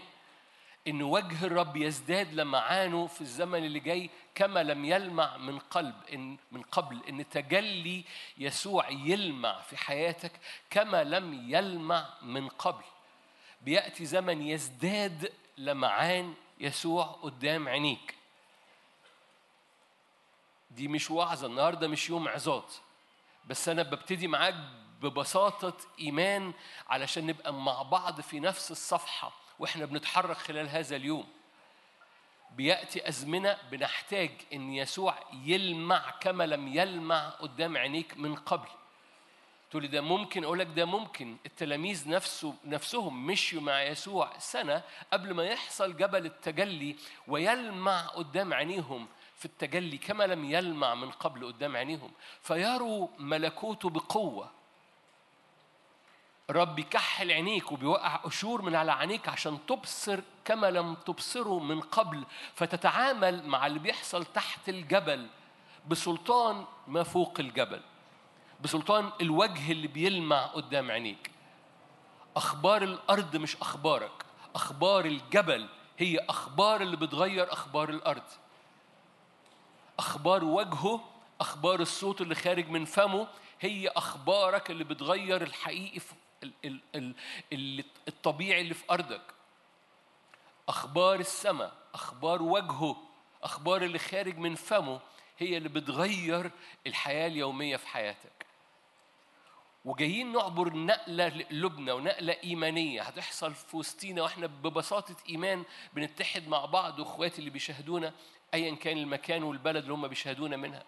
إن 0.89 1.03
وجه 1.03 1.45
الرب 1.47 1.77
يزداد 1.77 2.35
لمعانه 2.35 3.07
في 3.07 3.21
الزمن 3.21 3.65
اللي 3.65 3.81
جاي 3.81 4.11
كما 4.35 4.63
لم 4.63 4.85
يلمع 4.85 5.37
من 5.37 5.59
قلب 5.59 5.95
إن 6.13 6.37
من 6.53 6.63
قبل 6.63 7.01
إن 7.09 7.29
تجلي 7.29 8.05
يسوع 8.39 8.91
يلمع 8.91 9.61
في 9.61 9.77
حياتك 9.77 10.33
كما 10.71 11.05
لم 11.05 11.51
يلمع 11.51 12.09
من 12.23 12.49
قبل. 12.49 12.85
بيأتي 13.63 14.05
زمن 14.05 14.43
يزداد 14.43 15.33
لمعان 15.59 16.35
يسوع 16.61 17.05
قدام 17.05 17.69
عينيك. 17.69 18.15
دي 20.71 20.89
مش 20.89 21.11
وعظة 21.11 21.47
النهاردة 21.47 21.89
مش 21.89 22.09
يوم 22.11 22.29
عظات 22.29 22.75
بس 23.47 23.69
أنا 23.69 23.83
ببتدي 23.83 24.29
معاك 24.29 24.55
ببساطة 25.03 25.77
إيمان 26.01 26.53
علشان 26.89 27.27
نبقى 27.27 27.53
مع 27.53 27.83
بعض 27.83 28.21
في 28.21 28.41
نفس 28.41 28.71
الصفحة. 28.71 29.33
وإحنا 29.59 29.85
بنتحرك 29.85 30.37
خلال 30.37 30.69
هذا 30.69 30.97
اليوم. 30.97 31.27
بيأتي 32.57 33.09
أزمنة 33.09 33.59
بنحتاج 33.71 34.31
إن 34.53 34.73
يسوع 34.73 35.19
يلمع 35.45 36.11
كما 36.11 36.47
لم 36.47 36.69
يلمع 36.69 37.29
قدام 37.29 37.77
عينيك 37.77 38.17
من 38.17 38.35
قبل. 38.35 38.69
تقول 39.71 39.89
ده 39.89 40.01
ممكن؟ 40.01 40.45
أقول 40.45 40.59
لك 40.59 40.67
ده 40.67 40.85
ممكن. 40.85 41.37
التلاميذ 41.47 42.09
نفسه 42.09 42.55
نفسهم 42.65 43.27
مشوا 43.27 43.61
مع 43.61 43.83
يسوع 43.83 44.39
سنة 44.39 44.83
قبل 45.13 45.35
ما 45.35 45.45
يحصل 45.45 45.97
جبل 45.97 46.27
التجلي 46.27 46.97
ويلمع 47.29 48.01
قدام 48.07 48.55
عينيهم 48.55 49.09
في 49.37 49.45
التجلي 49.45 49.99
كما 49.99 50.25
لم 50.25 50.45
يلمع 50.45 50.95
من 50.95 51.11
قبل 51.11 51.47
قدام 51.47 51.77
عينيهم. 51.77 52.13
فيروا 52.43 53.09
ملكوته 53.19 53.91
بقوة. 53.91 54.58
رب 56.51 56.79
يكحل 56.79 57.31
عينيك 57.33 57.73
وبيوقع 57.73 58.17
قشور 58.17 58.63
من 58.63 58.75
على 58.75 58.93
عينيك 58.93 59.29
عشان 59.29 59.59
تبصر 59.67 60.21
كما 60.45 60.71
لم 60.71 60.95
تبصره 60.95 61.59
من 61.59 61.81
قبل 61.81 62.25
فتتعامل 62.55 63.47
مع 63.47 63.67
اللي 63.67 63.79
بيحصل 63.79 64.25
تحت 64.25 64.69
الجبل 64.69 65.27
بسلطان 65.89 66.65
ما 66.87 67.03
فوق 67.03 67.41
الجبل 67.41 67.81
بسلطان 68.61 69.11
الوجه 69.21 69.73
اللي 69.73 69.87
بيلمع 69.87 70.47
قدام 70.47 70.91
عينيك. 70.91 71.31
أخبار 72.37 72.83
الأرض 72.83 73.37
مش 73.37 73.57
أخبارك 73.57 74.25
أخبار 74.55 75.05
الجبل 75.05 75.69
هي 75.99 76.19
أخبار 76.19 76.81
اللي 76.81 76.97
بتغير 76.97 77.53
أخبار 77.53 77.89
الأرض. 77.91 78.23
أخبار 79.99 80.45
وجهه 80.45 81.01
أخبار 81.41 81.81
الصوت 81.81 82.21
اللي 82.21 82.35
خارج 82.35 82.69
من 82.69 82.85
فمه 82.85 83.27
هي 83.61 83.89
أخبارك 83.89 84.71
اللي 84.71 84.85
بتغير 84.85 85.43
الحقيقي 85.43 86.01
الطبيعي 88.09 88.61
اللي 88.61 88.75
في 88.75 88.85
أرضك. 88.91 89.23
أخبار 90.69 91.21
السماء 91.21 91.73
أخبار 91.95 92.43
وجهه 92.43 92.97
أخبار 93.43 93.83
اللي 93.83 93.99
خارج 93.99 94.39
من 94.39 94.55
فمه 94.55 95.01
هي 95.39 95.57
اللي 95.57 95.69
بتغير 95.69 96.51
الحياة 96.87 97.27
اليومية 97.27 97.77
في 97.77 97.89
حياتك. 97.89 98.47
وجايين 99.85 100.33
نعبر 100.33 100.73
نقلة 100.73 101.29
لقلوبنا 101.29 101.93
ونقلة 101.93 102.37
إيمانية. 102.45 103.03
هتحصل 103.03 103.55
في 103.55 103.77
وسطينا 103.77 104.23
وإحنا 104.23 104.47
ببساطة 104.47 105.17
إيمان 105.29 105.65
بنتحد 105.93 106.49
مع 106.49 106.65
بعض 106.65 106.99
وإخواتي 106.99 107.39
اللي 107.39 107.51
بيشاهدونا 107.51 108.13
ايا 108.55 108.75
كان 108.75 108.99
المكان 108.99 109.43
والبلد 109.43 109.83
اللي 109.83 109.95
هم 109.95 110.09
بيشاهدونا 110.09 110.57
منها. 110.57 110.85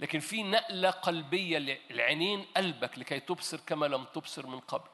لكن 0.00 0.20
في 0.20 0.42
نقلة 0.42 0.90
قلبية 0.90 1.80
لعينين 1.90 2.46
قلبك 2.56 2.98
لكي 2.98 3.20
تبصر 3.20 3.60
كما 3.60 3.86
لم 3.86 4.04
تبصر 4.04 4.46
من 4.46 4.60
قبل. 4.60 4.88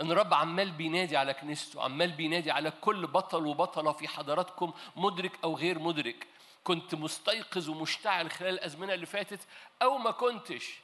إن 0.00 0.10
الرب 0.10 0.34
عمال 0.34 0.70
بينادي 0.72 1.16
على 1.16 1.34
كنيسته 1.34 1.82
عمال 1.82 2.12
بينادي 2.12 2.50
على 2.50 2.70
كل 2.70 3.06
بطل 3.06 3.46
وبطلة 3.46 3.92
في 3.92 4.08
حضراتكم 4.08 4.72
مدرك 4.96 5.32
أو 5.44 5.56
غير 5.56 5.78
مدرك. 5.78 6.26
كنت 6.64 6.94
مستيقظ 6.94 7.68
ومشتعل 7.68 8.30
خلال 8.30 8.54
الأزمنة 8.54 8.94
اللي 8.94 9.06
فاتت 9.06 9.40
أو 9.82 9.98
ما 9.98 10.10
كنتش. 10.10 10.78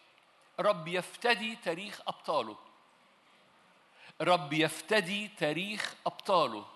رب 0.61 0.89
يفتدي 0.89 1.57
تاريخ 1.57 2.01
أبطاله. 2.07 2.57
رب 4.20 4.53
يفتدي 4.53 5.28
تاريخ 5.28 5.95
أبطاله. 6.07 6.66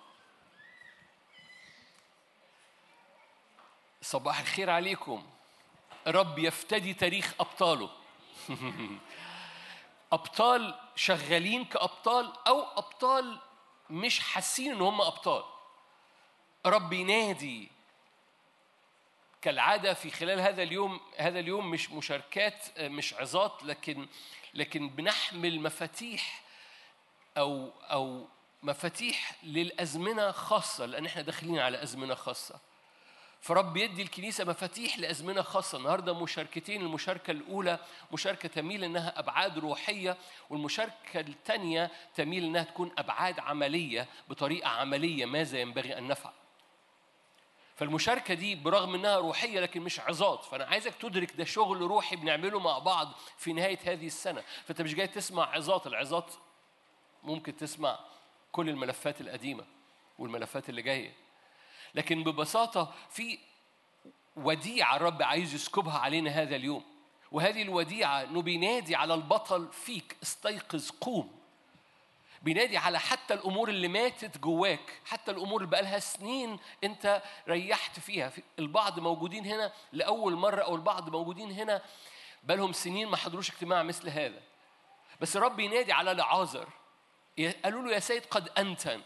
صباح 4.02 4.40
الخير 4.40 4.70
عليكم. 4.70 5.26
رب 6.08 6.38
يفتدي 6.38 6.94
تاريخ 6.94 7.34
أبطاله. 7.40 7.90
أبطال 10.12 10.74
شغالين 10.96 11.64
كأبطال 11.64 12.32
أو 12.46 12.62
أبطال 12.62 13.38
مش 13.90 14.20
حاسين 14.20 14.72
إن 14.72 14.80
هم 14.80 15.00
أبطال. 15.00 15.44
رب 16.66 16.92
ينادي 16.92 17.68
كالعادة 19.42 19.94
في 19.94 20.10
خلال 20.10 20.40
هذا 20.40 20.62
اليوم 20.62 21.00
هذا 21.16 21.38
اليوم 21.38 21.70
مش 21.70 21.90
مشاركات 21.90 22.80
مش 22.80 23.14
عظات 23.14 23.64
لكن 23.64 24.06
لكن 24.54 24.88
بنحمل 24.88 25.60
مفاتيح 25.60 26.42
أو 27.36 27.70
أو 27.82 28.28
مفاتيح 28.62 29.34
للأزمنة 29.42 30.30
خاصة 30.30 30.86
لأن 30.86 31.06
إحنا 31.06 31.22
داخلين 31.22 31.58
على 31.58 31.82
أزمنة 31.82 32.14
خاصة. 32.14 32.60
فرب 33.40 33.76
يدي 33.76 34.02
الكنيسة 34.02 34.44
مفاتيح 34.44 34.98
لأزمنة 34.98 35.42
خاصة. 35.42 35.78
النهاردة 35.78 36.14
مشاركتين 36.14 36.82
المشاركة 36.82 37.30
الأولى 37.30 37.78
مشاركة 38.12 38.48
تميل 38.48 38.84
إنها 38.84 39.18
أبعاد 39.18 39.58
روحية 39.58 40.16
والمشاركة 40.50 41.20
الثانية 41.20 41.90
تميل 42.14 42.44
إنها 42.44 42.62
تكون 42.62 42.92
أبعاد 42.98 43.40
عملية 43.40 44.08
بطريقة 44.28 44.68
عملية 44.68 45.26
ماذا 45.26 45.58
ينبغي 45.58 45.98
أن 45.98 46.08
نفعل. 46.08 46.32
فالمشاركة 47.76 48.34
دي 48.34 48.54
برغم 48.54 48.94
إنها 48.94 49.16
روحية 49.16 49.60
لكن 49.60 49.80
مش 49.80 50.00
عظات. 50.00 50.44
فأنا 50.44 50.64
عايزك 50.64 50.94
تدرك 50.94 51.36
ده 51.36 51.44
شغل 51.44 51.80
روحي 51.80 52.16
بنعمله 52.16 52.60
مع 52.60 52.78
بعض 52.78 53.12
في 53.36 53.52
نهاية 53.52 53.78
هذه 53.84 54.06
السنة. 54.06 54.42
فأنت 54.66 54.82
مش 54.82 54.94
جاي 54.94 55.06
تسمع 55.06 55.54
عظات. 55.54 55.86
العظات 55.86 56.34
ممكن 57.22 57.56
تسمع 57.56 57.98
كل 58.52 58.68
الملفات 58.68 59.20
القديمة 59.20 59.64
والملفات 60.18 60.68
اللي 60.68 60.82
جاية. 60.82 61.27
لكن 61.94 62.24
ببساطة 62.24 62.94
في 63.10 63.38
وديعة 64.36 64.96
الرب 64.96 65.22
عايز 65.22 65.54
يسكبها 65.54 65.98
علينا 65.98 66.30
هذا 66.30 66.56
اليوم. 66.56 66.84
وهذه 67.32 67.62
الوديعة 67.62 68.22
إنه 68.22 68.42
بينادي 68.42 68.96
على 68.96 69.14
البطل 69.14 69.68
فيك 69.72 70.16
استيقظ 70.22 70.90
قوم. 70.90 71.38
بينادي 72.42 72.76
على 72.76 73.00
حتى 73.00 73.34
الأمور 73.34 73.68
اللي 73.68 73.88
ماتت 73.88 74.38
جواك 74.38 75.00
حتى 75.04 75.30
الأمور 75.30 75.60
اللي 75.60 75.70
بقالها 75.70 75.98
سنين 75.98 76.58
أنت 76.84 77.22
ريحت 77.48 78.00
فيها. 78.00 78.28
في 78.28 78.42
البعض 78.58 79.00
موجودين 79.00 79.46
هنا 79.46 79.72
لأول 79.92 80.34
مرة 80.34 80.62
أو 80.62 80.74
البعض 80.74 81.10
موجودين 81.10 81.50
هنا 81.50 81.82
بقالهم 82.42 82.72
سنين 82.72 83.08
ما 83.08 83.16
حضروش 83.16 83.50
اجتماع 83.50 83.82
مثل 83.82 84.08
هذا. 84.08 84.42
بس 85.20 85.36
الرب 85.36 85.60
ينادي 85.60 85.92
على 85.92 86.14
لعازر 86.14 86.68
قالوا 87.64 87.82
له 87.82 87.92
يا 87.92 87.98
سيد 87.98 88.26
قد 88.26 88.48
أنتن. 88.58 89.02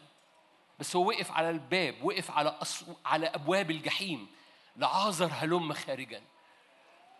بس 0.78 0.96
هو 0.96 1.08
وقف 1.08 1.30
على 1.30 1.50
الباب 1.50 1.94
وقف 2.02 2.30
على 2.30 2.48
أص... 2.48 2.84
على 3.06 3.26
أبواب 3.26 3.70
الجحيم 3.70 4.26
لعازر 4.76 5.30
هلم 5.32 5.72
خارجا. 5.72 6.22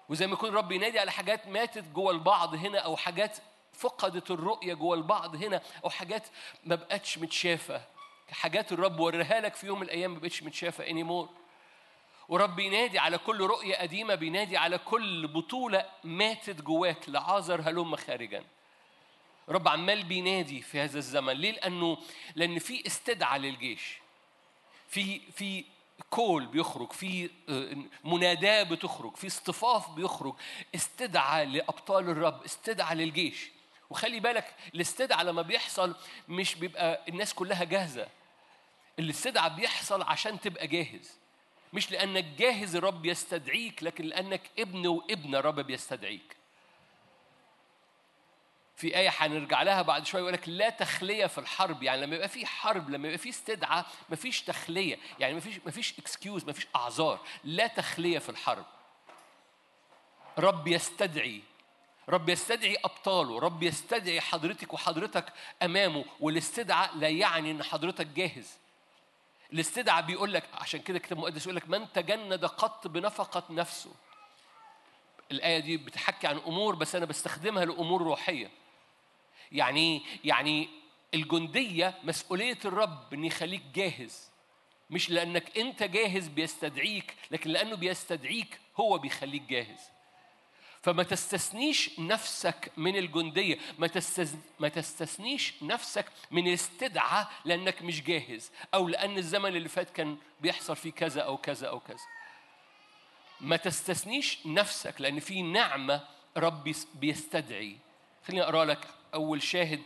وزي 0.08 0.26
ما 0.26 0.32
يكون 0.32 0.48
الرب 0.48 0.72
ينادي 0.72 0.98
على 0.98 1.12
حاجات 1.12 1.48
ماتت 1.48 1.84
جوه 1.84 2.10
البعض 2.12 2.54
هنا 2.54 2.78
أو 2.78 2.96
حاجات 2.96 3.38
فقدت 3.72 4.30
الرؤية 4.30 4.74
جوه 4.74 4.94
البعض 4.96 5.36
هنا 5.36 5.62
أو 5.84 5.90
حاجات 5.90 6.26
ما 6.64 6.74
بقتش 6.74 7.18
متشافة. 7.18 7.82
حاجات 8.30 8.72
الرب 8.72 9.00
وريها 9.00 9.40
لك 9.40 9.54
في 9.54 9.66
يوم 9.66 9.80
من 9.80 9.86
الأيام 9.86 10.14
ما 10.14 10.18
بقتش 10.18 10.42
متشافة 10.42 10.84
anymore. 10.84 11.28
ورب 12.28 12.58
ينادي 12.58 12.98
على 12.98 13.18
كل 13.18 13.40
رؤية 13.40 13.76
قديمة 13.76 14.14
بينادي 14.14 14.56
على 14.56 14.78
كل 14.78 15.26
بطولة 15.28 15.84
ماتت 16.04 16.62
جواك 16.62 17.08
لعازر 17.08 17.60
هلم 17.60 17.96
خارجا. 17.96 18.44
رب 19.48 19.68
عمال 19.68 20.02
بينادي 20.04 20.62
في 20.62 20.80
هذا 20.80 20.98
الزمن. 20.98 21.32
ليه؟ 21.32 21.50
لأنه 21.52 21.98
لأن 22.34 22.58
في 22.58 22.86
استدعاء 22.86 23.38
للجيش. 23.40 23.98
في 24.88 25.20
في 25.36 25.64
كول 26.10 26.46
بيخرج 26.46 26.92
في 26.92 27.30
مناداة 28.04 28.62
بتخرج 28.62 29.16
في 29.16 29.26
اصطفاف 29.26 29.90
بيخرج. 29.90 30.34
استدعى 30.74 31.44
لأبطال 31.44 32.10
الرب 32.10 32.44
استدعى 32.44 32.94
للجيش. 32.94 33.50
وخلي 33.90 34.20
بالك 34.20 34.54
الاستدعاء 34.74 35.24
لما 35.24 35.42
بيحصل 35.42 35.96
مش 36.28 36.54
بيبقى 36.54 37.00
الناس 37.08 37.34
كلها 37.34 37.64
جاهزة. 37.64 38.08
الاستدعاء 38.98 39.54
بيحصل 39.54 40.02
عشان 40.02 40.40
تبقى 40.40 40.66
جاهز. 40.66 41.10
مش 41.72 41.90
لأنك 41.90 42.24
جاهز 42.24 42.76
الرب 42.76 43.06
يستدعيك 43.06 43.82
لكن 43.82 44.04
لأنك 44.04 44.40
ابن 44.58 44.86
وابنة 44.86 45.38
الرب 45.38 45.60
بيستدعيك. 45.60 46.36
في 48.76 48.96
آية 48.96 49.12
هنرجع 49.16 49.62
لها 49.62 49.82
بعد 49.82 50.06
شوية 50.06 50.20
يقول 50.22 50.32
لك 50.32 50.48
لا 50.48 50.70
تخلية 50.70 51.26
في 51.26 51.38
الحرب. 51.38 51.82
يعني 51.82 52.00
لما 52.02 52.16
يبقى 52.16 52.28
في 52.28 52.46
حرب 52.46 52.90
لما 52.90 53.08
يبقى 53.08 53.18
في 53.18 53.28
استدعاء 53.28 53.86
مفيش 54.10 54.42
تخلية. 54.42 54.98
يعني 55.18 55.34
مفيش 55.34 55.60
مفيش 55.66 55.98
اكسكيوز 55.98 56.44
مفيش 56.44 56.66
أعذار. 56.76 57.20
لا 57.44 57.66
تخلية 57.66 58.18
في 58.18 58.28
الحرب. 58.28 58.64
رب 60.38 60.68
يستدعي. 60.68 61.42
رب 62.08 62.28
يستدعي 62.28 62.76
أبطاله. 62.84 63.38
رب 63.38 63.62
يستدعي 63.62 64.20
حضرتك 64.20 64.72
وحضرتك 64.74 65.32
أمامه. 65.62 66.04
والاستدعاء 66.20 66.96
لا 66.96 67.08
يعني 67.08 67.50
إن 67.50 67.62
حضرتك 67.62 68.06
جاهز. 68.06 68.50
الاستدعاء 69.52 70.02
بيقول 70.02 70.32
لك 70.32 70.44
عشان 70.54 70.80
كده 70.80 70.96
الكتاب 70.96 71.18
المقدس 71.18 71.42
يقول 71.46 71.56
لك 71.56 71.68
من 71.68 71.92
تجند 71.92 72.44
قط 72.44 72.86
بنفقة 72.86 73.42
نفسه. 73.50 73.92
الآية 75.30 75.58
دي 75.58 75.76
بتحكي 75.76 76.26
عن 76.26 76.36
أمور 76.36 76.74
بس 76.74 76.94
أنا 76.94 77.06
بستخدمها 77.06 77.64
لأمور 77.64 78.02
روحية. 78.02 78.61
يعني 79.52 80.02
يعني 80.24 80.68
الجندية 81.14 81.94
مسؤولية 82.04 82.58
الرب 82.64 83.14
إن 83.14 83.24
يخليك 83.24 83.62
جاهز. 83.74 84.30
مش 84.90 85.10
لأنك 85.10 85.58
أنت 85.58 85.82
جاهز 85.82 86.28
بيستدعيك 86.28 87.14
لكن 87.30 87.50
لأنه 87.50 87.76
بيستدعيك 87.76 88.60
هو 88.76 88.98
بيخليك 88.98 89.42
جاهز. 89.42 89.80
فما 90.82 91.02
تستثنيش 91.02 91.98
نفسك 91.98 92.72
من 92.76 92.96
الجندية 92.96 93.58
ما, 93.78 93.86
تستز... 93.86 94.36
ما 94.60 94.68
تستثنيش 94.68 95.54
نفسك 95.62 96.06
من 96.30 96.48
الاستدعاء 96.48 97.30
لأنك 97.44 97.82
مش 97.82 98.02
جاهز 98.02 98.50
أو 98.74 98.88
لأن 98.88 99.18
الزمن 99.18 99.56
اللي 99.56 99.68
فات 99.68 99.90
كان 99.90 100.16
بيحصل 100.40 100.76
فيه 100.76 100.92
كذا 100.92 101.20
أو 101.20 101.36
كذا 101.36 101.68
أو 101.68 101.80
كذا. 101.80 102.06
ما 103.40 103.56
تستثنيش 103.56 104.38
نفسك 104.46 105.00
لأن 105.00 105.20
في 105.20 105.42
نعمة 105.42 106.00
رب 106.36 106.74
بيستدعي. 106.94 107.76
خليني 108.26 108.42
أقرأ 108.42 108.64
لك 108.64 108.88
أول 109.14 109.42
شاهد 109.42 109.82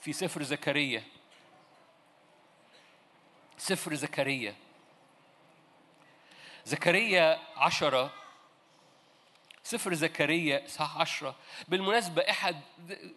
في 0.00 0.12
سفر 0.12 0.42
زكريا. 0.42 1.02
سفر 3.58 3.94
زكريا. 3.94 4.54
زكريا 6.64 7.38
عشرة. 7.56 8.12
سفر 9.62 9.94
زكريا 9.94 10.66
صح 10.66 10.96
عشرة. 10.96 11.36
بالمناسبة 11.68 12.22
أحد 12.30 12.60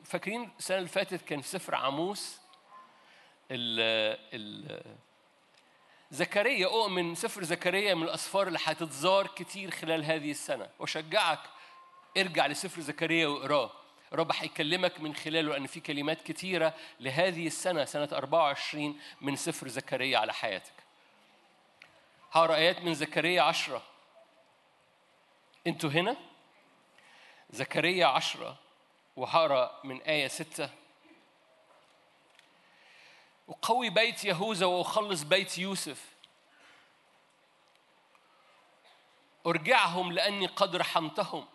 فاكرين 0.03 0.51
السنة 0.59 0.77
اللي 0.77 0.89
فاتت 0.89 1.21
كان 1.21 1.41
في 1.41 1.47
سفر 1.47 1.75
عاموس 1.75 2.37
ال 3.51 3.79
ال 4.33 4.81
زكريا 6.11 6.65
أؤمن 6.67 7.15
سفر 7.15 7.43
زكريا 7.43 7.93
من 7.93 8.03
الأسفار 8.03 8.47
اللي 8.47 8.59
هتتزار 8.63 9.27
كتير 9.27 9.71
خلال 9.71 10.05
هذه 10.05 10.31
السنة. 10.31 10.69
وأشجعك 10.79 11.39
ارجع 12.17 12.47
لسفر 12.47 12.81
زكريا 12.81 13.27
واقراه. 13.27 13.71
رب 14.13 14.31
هيكلمك 14.35 14.99
من 14.99 15.15
خلاله 15.15 15.51
لأن 15.51 15.67
في 15.67 15.79
كلمات 15.79 16.21
كتيرة 16.21 16.73
لهذه 16.99 17.47
السنة 17.47 17.85
سنة 17.85 18.09
24 18.11 18.99
من 19.21 19.35
سفر 19.35 19.67
زكريا 19.67 20.17
على 20.17 20.33
حياتك. 20.33 20.73
هقرا 22.31 22.55
آيات 22.55 22.81
من 22.81 22.93
زكريا 22.93 23.41
عشرة. 23.41 23.83
أنتوا 25.67 25.89
هنا؟ 25.89 26.17
زكريا 27.49 28.05
عشرة 28.05 28.57
وهقرا 29.15 29.79
من 29.83 30.01
آية 30.01 30.27
ستة. 30.27 30.69
أقوي 33.49 33.89
بيت 33.89 34.25
يهوذا 34.25 34.65
وأخلص 34.65 35.23
بيت 35.23 35.57
يوسف. 35.57 36.05
أرجعهم 39.45 40.11
لأني 40.11 40.45
قد 40.45 40.75
رحمتهم. 40.75 41.47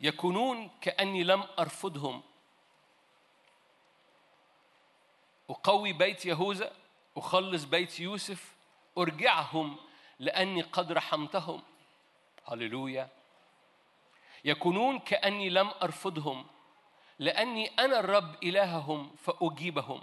يكونون 0.00 0.70
كأني 0.80 1.24
لم 1.24 1.44
أرفضهم. 1.58 2.22
أقوي 5.50 5.92
بيت 5.92 6.26
يهوذا 6.26 6.72
أخلص 7.16 7.64
بيت 7.64 8.00
يوسف 8.00 8.56
أرجعهم 8.98 9.76
لأني 10.18 10.62
قد 10.62 10.92
رحمتهم. 10.92 11.62
هللويا. 12.44 13.08
يكونون 14.44 14.98
كأني 14.98 15.50
لم 15.50 15.70
أرفضهم 15.82 16.46
لأني 17.18 17.66
أنا 17.66 18.00
الرب 18.00 18.42
إلههم 18.42 19.16
فأجيبهم. 19.16 20.02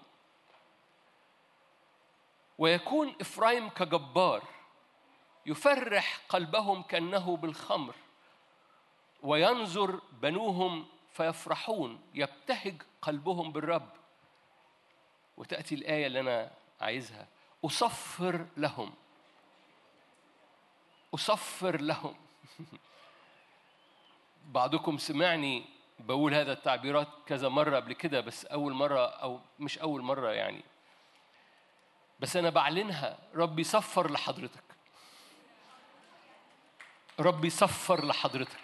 ويكون 2.58 3.16
إفرايم 3.22 3.70
كجبار 3.70 4.44
يفرح 5.46 6.20
قلبهم 6.30 6.84
كأنه 6.84 7.38
بالخمر. 7.38 7.96
وينظر 9.24 10.00
بنوهم 10.22 10.86
فيفرحون 11.14 12.02
يبتهج 12.14 12.82
قلبهم 13.02 13.52
بالرب. 13.52 13.90
وتأتي 15.38 15.76
الآية 15.76 16.08
اللي 16.08 16.20
أنا 16.20 16.52
عايزها. 16.82 17.28
أصفر 17.66 18.46
لهم. 18.58 18.94
أصفر 21.14 21.82
لهم. 21.82 22.16
بعضكم 24.46 24.98
سمعني 24.98 25.66
بقول 26.00 26.34
هذا 26.34 26.54
التعبيرات 26.54 27.08
كذا 27.26 27.50
مرة 27.50 27.76
قبل 27.76 27.94
كده 27.94 28.22
بس 28.22 28.46
أول 28.46 28.74
مرة 28.74 29.06
أو 29.06 29.40
مش 29.60 29.80
أول 29.80 30.02
مرة 30.02 30.30
يعني. 30.30 30.62
بس 32.20 32.36
أنا 32.38 32.50
بعلنها. 32.50 33.18
ربي 33.36 33.62
يصفر 33.62 34.12
لحضرتك. 34.12 34.64
ربي 37.20 37.48
يصفر 37.48 38.06
لحضرتك. 38.06 38.63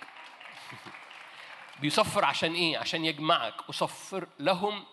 بيصفر 1.82 2.26
عشان 2.26 2.54
إيه؟ 2.54 2.78
عشان 2.78 3.06
يجمعك. 3.06 3.54
أصفر 3.70 4.28
لهم 4.40 4.84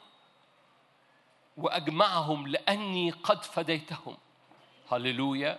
وأجمعهم 1.56 2.46
لأني 2.46 3.10
قد 3.10 3.44
فديتهم. 3.44 4.16
هللويا. 4.92 5.58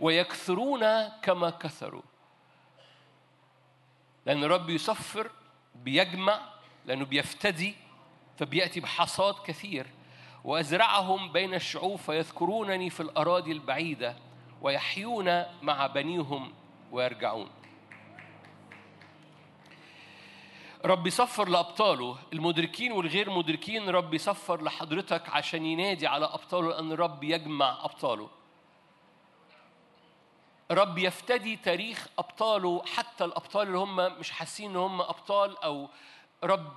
ويكثرون 0.00 1.08
كما 1.08 1.50
كثروا. 1.50 2.02
لأن 4.26 4.44
الرب 4.44 4.70
يصفر 4.70 5.30
بيجمع 5.74 6.40
لأنه 6.86 7.04
بيفتدي 7.04 7.74
فبيأتي 8.38 8.80
بحصاد 8.80 9.34
كثير. 9.44 9.86
وأزرعهم 10.44 11.32
بين 11.32 11.54
الشعوب 11.54 11.98
فيذكرونني 11.98 12.90
في 12.90 13.00
الأراضي 13.00 13.52
البعيدة 13.52 14.16
ويحيون 14.62 15.44
مع 15.62 15.86
بنيهم 15.86 16.54
ويرجعون. 16.92 17.50
رب 20.84 21.06
يصفر 21.06 21.48
لأبطاله. 21.48 22.18
المدركين 22.32 22.92
والغير 22.92 23.30
مدركين 23.30 23.88
رب 23.88 24.14
يصفر 24.14 24.62
لحضرتك 24.62 25.28
عشان 25.28 25.66
ينادي 25.66 26.06
على 26.06 26.24
أبطاله 26.24 26.68
لأن 26.68 26.92
رب 26.92 27.24
يجمع 27.24 27.84
أبطاله. 27.84 28.28
رب 30.70 30.98
يفتدي 30.98 31.56
تاريخ 31.56 32.08
أبطاله 32.18 32.82
حتى 32.94 33.24
الأبطال 33.24 33.66
اللي 33.66 33.78
هم 33.78 33.96
مش 33.96 34.30
حاسين 34.30 34.70
إن 34.70 34.76
هم 34.76 35.00
أبطال 35.00 35.58
أو 35.58 35.88
رب 36.44 36.72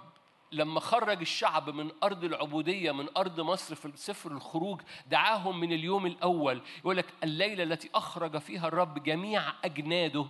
لما 0.51 0.79
خرج 0.79 1.19
الشعب 1.21 1.69
من 1.69 1.91
أرض 2.03 2.23
العبودية 2.23 2.91
من 2.91 3.07
أرض 3.17 3.39
مصر 3.39 3.75
في 3.75 3.91
سفر 3.95 4.31
الخروج 4.31 4.81
دعاهم 5.07 5.59
من 5.59 5.73
اليوم 5.73 6.05
الأول. 6.05 6.61
يقول 6.79 6.97
لك 6.97 7.05
الليلة 7.23 7.63
التي 7.63 7.89
أخرج 7.95 8.37
فيها 8.37 8.67
الرب 8.67 9.03
جميع 9.03 9.43
أجناده 9.65 10.25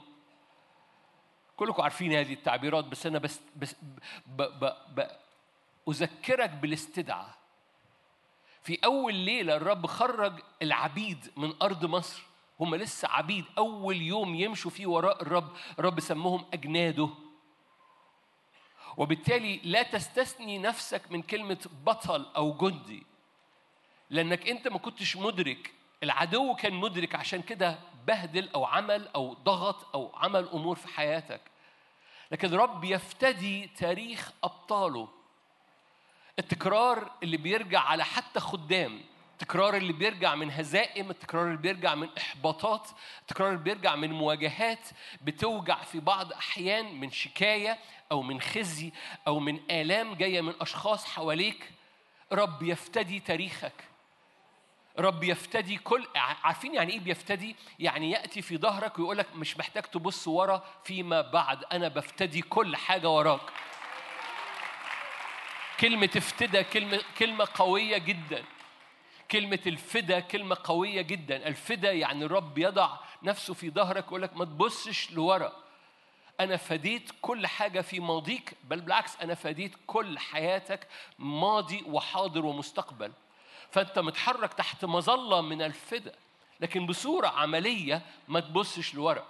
كلكم 1.57 1.81
عارفين 1.81 2.13
هذه 2.13 2.33
التعبيرات 2.33 2.85
بس 2.85 3.05
أنا 3.05 3.19
بس, 3.19 3.41
بس 3.55 3.75
ب 4.25 4.41
ب 4.41 4.73
ب 4.95 5.07
أذكرك 5.89 6.49
بالاستدعاء. 6.49 7.37
في 8.63 8.79
أول 8.85 9.13
ليلة 9.15 9.55
الرب 9.55 9.85
خرج 9.87 10.41
العبيد 10.61 11.31
من 11.37 11.53
أرض 11.61 11.85
مصر. 11.85 12.23
هم 12.59 12.75
لسه 12.75 13.07
عبيد. 13.07 13.45
أول 13.57 14.01
يوم 14.01 14.35
يمشوا 14.35 14.71
فيه 14.71 14.85
وراء 14.85 15.21
الرب 15.21 15.51
الرب 15.79 15.99
سموهم 15.99 16.45
أجناده. 16.53 17.09
وبالتالي 18.97 19.59
لا 19.63 19.83
تستثني 19.83 20.57
نفسك 20.57 21.11
من 21.11 21.21
كلمة 21.21 21.69
بطل 21.83 22.25
أو 22.35 22.53
جندي 22.53 23.03
لأنك 24.09 24.49
أنت 24.49 24.67
ما 24.67 24.77
كنتش 24.77 25.17
مدرك. 25.17 25.73
العدو 26.03 26.55
كان 26.55 26.73
مدرك. 26.73 27.15
عشان 27.15 27.41
كده 27.41 27.79
بهدل 28.07 28.49
أو 28.55 28.65
عمل 28.65 29.07
أو 29.15 29.33
ضغط 29.33 29.95
أو 29.95 30.11
عمل 30.15 30.49
أمور 30.53 30.75
في 30.75 30.87
حياتك. 30.87 31.41
لكن 32.31 32.53
رب 32.53 32.83
يفتدي 32.83 33.67
تاريخ 33.67 34.31
أبطاله. 34.43 35.07
التكرار 36.39 37.11
اللي 37.23 37.37
بيرجع 37.37 37.79
على 37.79 38.05
حتى 38.05 38.39
خدام 38.39 39.01
التكرار 39.31 39.75
اللي 39.75 39.93
بيرجع 39.93 40.35
من 40.35 40.51
هزائم 40.51 41.09
التكرار 41.09 41.45
اللي 41.45 41.57
بيرجع 41.57 41.95
من 41.95 42.09
إحباطات 42.17 42.87
التكرار 43.21 43.49
اللي 43.49 43.63
بيرجع 43.63 43.95
من 43.95 44.11
مواجهات 44.11 44.87
بتوجع 45.21 45.75
في 45.75 45.99
بعض 45.99 46.33
أحيان 46.33 46.99
من 46.99 47.11
شكاية 47.11 47.79
أو 48.11 48.21
من 48.21 48.41
خزي 48.41 48.91
أو 49.27 49.39
من 49.39 49.59
آلام 49.71 50.13
جاية 50.13 50.41
من 50.41 50.53
أشخاص 50.61 51.05
حواليك. 51.05 51.71
رب 52.31 52.63
يفتدي 52.63 53.19
تاريخك. 53.19 53.73
رب 55.01 55.23
يفتدي 55.23 55.77
كل 55.77 56.07
عارفين 56.15 56.75
يعني 56.75 56.93
إيه 56.93 56.99
بيفتدي؟ 56.99 57.55
يعني 57.79 58.11
يأتي 58.11 58.41
في 58.41 58.57
ظهرك 58.57 58.99
ويقول 58.99 59.17
لك 59.17 59.35
مش 59.35 59.57
محتاج 59.57 59.83
تبص 59.83 60.27
ورا 60.27 60.63
فيما 60.83 61.21
بعد 61.21 61.63
أنا 61.71 61.87
بفتدي 61.87 62.41
كل 62.41 62.75
حاجة 62.75 63.09
وراك. 63.09 63.41
كلمة 65.79 66.09
افتدى 66.17 66.63
كلمة 66.63 66.99
كلمة 67.19 67.47
قوية 67.53 67.97
جدا. 67.97 68.43
كلمة 69.31 69.59
الفدا 69.67 70.19
كلمة 70.19 70.57
قوية 70.63 71.01
جدا، 71.01 71.47
الفدا 71.47 71.91
يعني 71.91 72.25
الرب 72.25 72.57
يضع 72.57 72.97
نفسه 73.23 73.53
في 73.53 73.69
ظهرك 73.69 74.05
ويقول 74.05 74.21
لك 74.21 74.37
ما 74.37 74.45
تبصش 74.45 75.11
لورا. 75.11 75.53
أنا 76.39 76.57
فديت 76.57 77.11
كل 77.21 77.47
حاجة 77.47 77.81
في 77.81 77.99
ماضيك 77.99 78.53
بل 78.63 78.81
بالعكس 78.81 79.21
أنا 79.21 79.35
فديت 79.35 79.71
كل 79.87 80.19
حياتك 80.19 80.87
ماضي 81.19 81.83
وحاضر 81.87 82.45
ومستقبل. 82.45 83.11
فانت 83.71 83.99
متحرك 83.99 84.53
تحت 84.53 84.85
مظلة 84.85 85.41
من 85.41 85.61
الفدا 85.61 86.15
لكن 86.59 86.85
بصورة 86.85 87.27
عملية 87.27 88.01
ما 88.27 88.39
تبصش 88.39 88.95
لورا. 88.95 89.25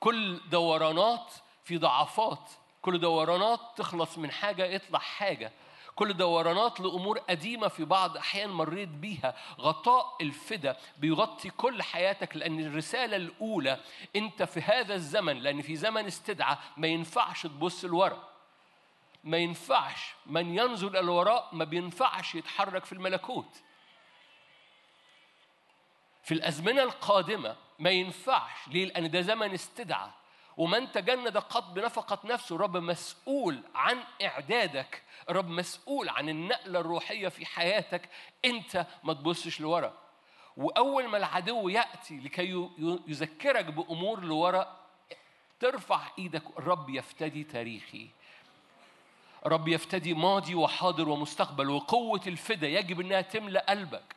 كل 0.00 0.40
دورانات 0.50 1.32
في 1.64 1.78
ضعفات 1.78 2.50
كل 2.82 3.00
دورانات 3.00 3.60
تخلص 3.76 4.18
من 4.18 4.30
حاجة 4.30 4.64
يطلع 4.64 4.98
حاجة. 4.98 5.52
كل 5.96 6.16
دورانات 6.16 6.80
لأمور 6.80 7.18
قديمة 7.18 7.68
في 7.68 7.84
بعض 7.84 8.16
أحيان 8.16 8.50
مريت 8.50 8.88
بيها. 8.88 9.36
غطاء 9.60 10.16
الفدا 10.20 10.76
بيغطي 10.98 11.50
كل 11.50 11.82
حياتك 11.82 12.36
لأن 12.36 12.60
الرسالة 12.60 13.16
الأولى 13.16 13.80
أنت 14.16 14.42
في 14.42 14.60
هذا 14.60 14.94
الزمن 14.94 15.38
لأن 15.38 15.62
في 15.62 15.76
زمن 15.76 16.06
استدعى 16.06 16.56
ما 16.76 16.86
ينفعش 16.86 17.42
تبص 17.42 17.84
لورا. 17.84 18.29
ما 19.24 19.36
ينفعش 19.36 20.14
من 20.26 20.58
ينظر 20.58 20.88
إلى 20.88 21.00
الوراء 21.00 21.48
ما 21.52 21.64
بينفعش 21.64 22.34
يتحرك 22.34 22.84
في 22.84 22.92
الملكوت. 22.92 23.62
في 26.22 26.34
الأزمنة 26.34 26.82
القادمة 26.82 27.56
ما 27.78 27.90
ينفعش 27.90 28.68
ليه؟ 28.68 28.84
لأن 28.84 29.10
ده 29.10 29.20
زمن 29.20 29.52
استدعى 29.54 30.10
ومن 30.56 30.92
تجند 30.92 31.38
قط 31.38 31.64
بنفقة 31.64 32.18
نفسه 32.24 32.56
الرب 32.56 32.76
مسؤول 32.76 33.62
عن 33.74 34.04
إعدادك 34.22 35.02
الرب 35.30 35.48
مسؤول 35.48 36.08
عن 36.08 36.28
النقلة 36.28 36.80
الروحية 36.80 37.28
في 37.28 37.46
حياتك 37.46 38.08
أنت 38.44 38.86
ما 39.04 39.12
تبصش 39.12 39.60
لورا. 39.60 39.92
وأول 40.56 41.08
ما 41.08 41.18
العدو 41.18 41.68
يأتي 41.68 42.20
لكي 42.20 42.70
يذكرك 43.06 43.64
بأمور 43.64 44.20
لورا 44.20 44.76
ترفع 45.60 46.00
إيدك 46.18 46.58
الرب 46.58 46.90
يفتدي 46.90 47.44
تاريخي. 47.44 48.10
رب 49.46 49.68
يفتدي 49.68 50.14
ماضي 50.14 50.54
وحاضر 50.54 51.08
ومستقبل 51.08 51.70
وقوة 51.70 52.20
الفدا 52.26 52.68
يجب 52.68 53.00
إنها 53.00 53.20
تملى 53.20 53.58
قلبك. 53.58 54.16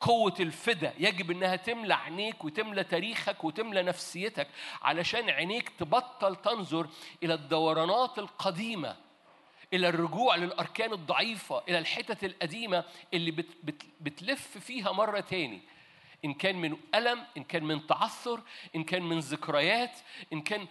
قوة 0.00 0.34
الفدا 0.40 0.94
يجب 0.98 1.30
إنها 1.30 1.56
تملى 1.56 1.94
عينيك 1.94 2.44
وتملى 2.44 2.84
تاريخك 2.84 3.44
وتملى 3.44 3.82
نفسيتك 3.82 4.48
علشان 4.82 5.30
عينيك 5.30 5.68
تبطل 5.68 6.36
تنظر 6.36 6.88
إلى 7.22 7.34
الدورانات 7.34 8.18
القديمة 8.18 8.96
إلى 9.72 9.88
الرجوع 9.88 10.36
للأركان 10.36 10.92
الضعيفة 10.92 11.62
إلى 11.68 11.78
الحتت 11.78 12.24
القديمة 12.24 12.84
اللي 13.14 13.30
بت 13.30 13.46
بت 13.62 13.82
بتلف 14.00 14.58
فيها 14.58 14.92
مرة 14.92 15.20
تاني. 15.20 15.60
إن 16.24 16.34
كان 16.34 16.56
من 16.56 16.76
ألم 16.94 17.26
إن 17.36 17.44
كان 17.44 17.64
من 17.64 17.86
تعثر 17.86 18.40
إن 18.76 18.84
كان 18.84 19.02
من 19.02 19.18
ذكريات 19.18 19.98
إن 20.32 20.40
كان 20.40 20.66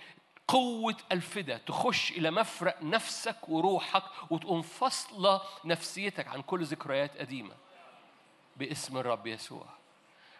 قوة 0.49 0.97
الفدا 1.11 1.57
تخش 1.57 2.11
إلى 2.11 2.31
مفرق 2.31 2.83
نفسك 2.83 3.49
وروحك 3.49 4.03
وتقوم 4.31 4.61
فاصلة 4.61 5.41
نفسيتك 5.65 6.27
عن 6.27 6.41
كل 6.41 6.63
ذكريات 6.63 7.17
قديمة 7.17 7.55
باسم 8.57 8.97
الرب 8.97 9.27
يسوع. 9.27 9.65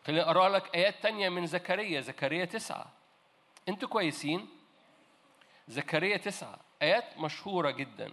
خليني 0.07 0.22
أقرأ 0.22 0.49
لك 0.49 0.76
آيات 0.76 1.03
تانية 1.03 1.30
من 1.30 1.45
زكريا 1.45 2.02
زكريا 2.02 2.45
تسعة. 2.45 2.86
أنتوا 3.69 3.90
كويسين؟ 3.90 4.49
زكريا 5.68 6.18
تسعة 6.18 6.60
آيات 6.81 7.18
مشهورة 7.18 7.72
جدا. 7.72 8.11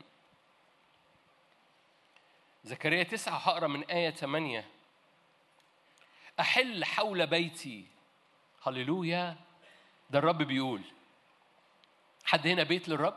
زكريا 2.65 3.03
تسعة 3.03 3.37
هقرأ 3.37 3.67
من 3.67 3.85
آية 3.85 4.11
8 4.11 4.65
أحل 6.41 6.85
حول 6.85 7.27
بيتي. 7.27 7.87
هللويا. 8.63 9.37
ده 10.11 10.19
الرب 10.19 10.43
بيقول. 10.43 10.83
حد 12.27 12.47
هنا 12.47 12.63
بيت 12.63 12.89
للرب؟ 12.89 13.15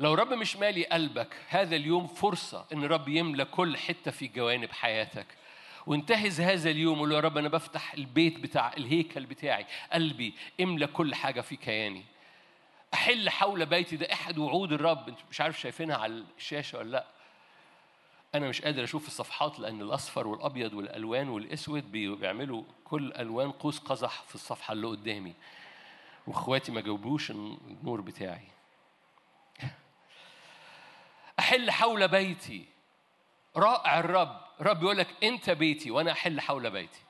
لو 0.00 0.14
رب 0.14 0.32
مش 0.32 0.56
مالي 0.56 0.84
قلبك 0.84 1.36
هذا 1.48 1.76
اليوم 1.76 2.06
فرصة 2.06 2.66
إن 2.72 2.84
رب 2.84 3.08
يملى 3.08 3.44
كل 3.44 3.76
حتة 3.76 4.10
في 4.10 4.26
جوانب 4.26 4.72
حياتك. 4.72 5.26
وانتهز 5.86 6.40
هذا 6.40 6.70
اليوم 6.70 6.98
وقول 6.98 7.12
يا 7.12 7.20
رب 7.20 7.38
أنا 7.38 7.48
بفتح 7.48 7.94
البيت 7.94 8.38
بتاع 8.38 8.72
الهيكل 8.72 9.26
بتاعي 9.26 9.66
قلبي 9.92 10.34
املى 10.60 10.86
كل 10.86 11.14
حاجة 11.14 11.40
في 11.40 11.56
كياني. 11.56 12.04
أحل 12.94 13.30
حول 13.30 13.66
بيتي 13.66 13.96
ده 13.96 14.12
أحد 14.12 14.38
وعود 14.38 14.72
الرب. 14.72 15.08
أنت 15.08 15.18
مش 15.30 15.40
عارف 15.40 15.60
شايفينها 15.60 15.96
على 15.96 16.24
الشاشة 16.38 16.78
ولا 16.78 16.90
لأ؟ 16.90 17.06
أنا 18.34 18.48
مش 18.48 18.62
قادر 18.62 18.84
أشوف 18.84 19.06
الصفحات 19.06 19.60
لأن 19.60 19.82
الأصفر 19.82 20.26
والأبيض 20.26 20.74
والألوان 20.74 21.28
والأسود 21.28 21.92
بيعملوا 21.92 22.62
كل 22.84 23.12
ألوان 23.12 23.50
قوس 23.50 23.78
قزح 23.78 24.22
في 24.22 24.34
الصفحة 24.34 24.72
اللي 24.72 24.86
قدامي. 24.86 25.34
واخواتي 26.26 26.72
ما 26.72 26.80
جاوبوش 26.80 27.30
النور 27.30 28.00
بتاعي. 28.00 28.48
أحل 31.38 31.70
حول 31.70 32.08
بيتي. 32.08 32.64
رائع 33.56 33.98
الرب. 33.98 34.40
الرب 34.60 34.82
يقول 34.82 34.98
لك 34.98 35.08
أنت 35.22 35.50
بيتي 35.50 35.90
وأنا 35.90 36.12
أحل 36.12 36.40
حول 36.40 36.70
بيتي. 36.70 37.00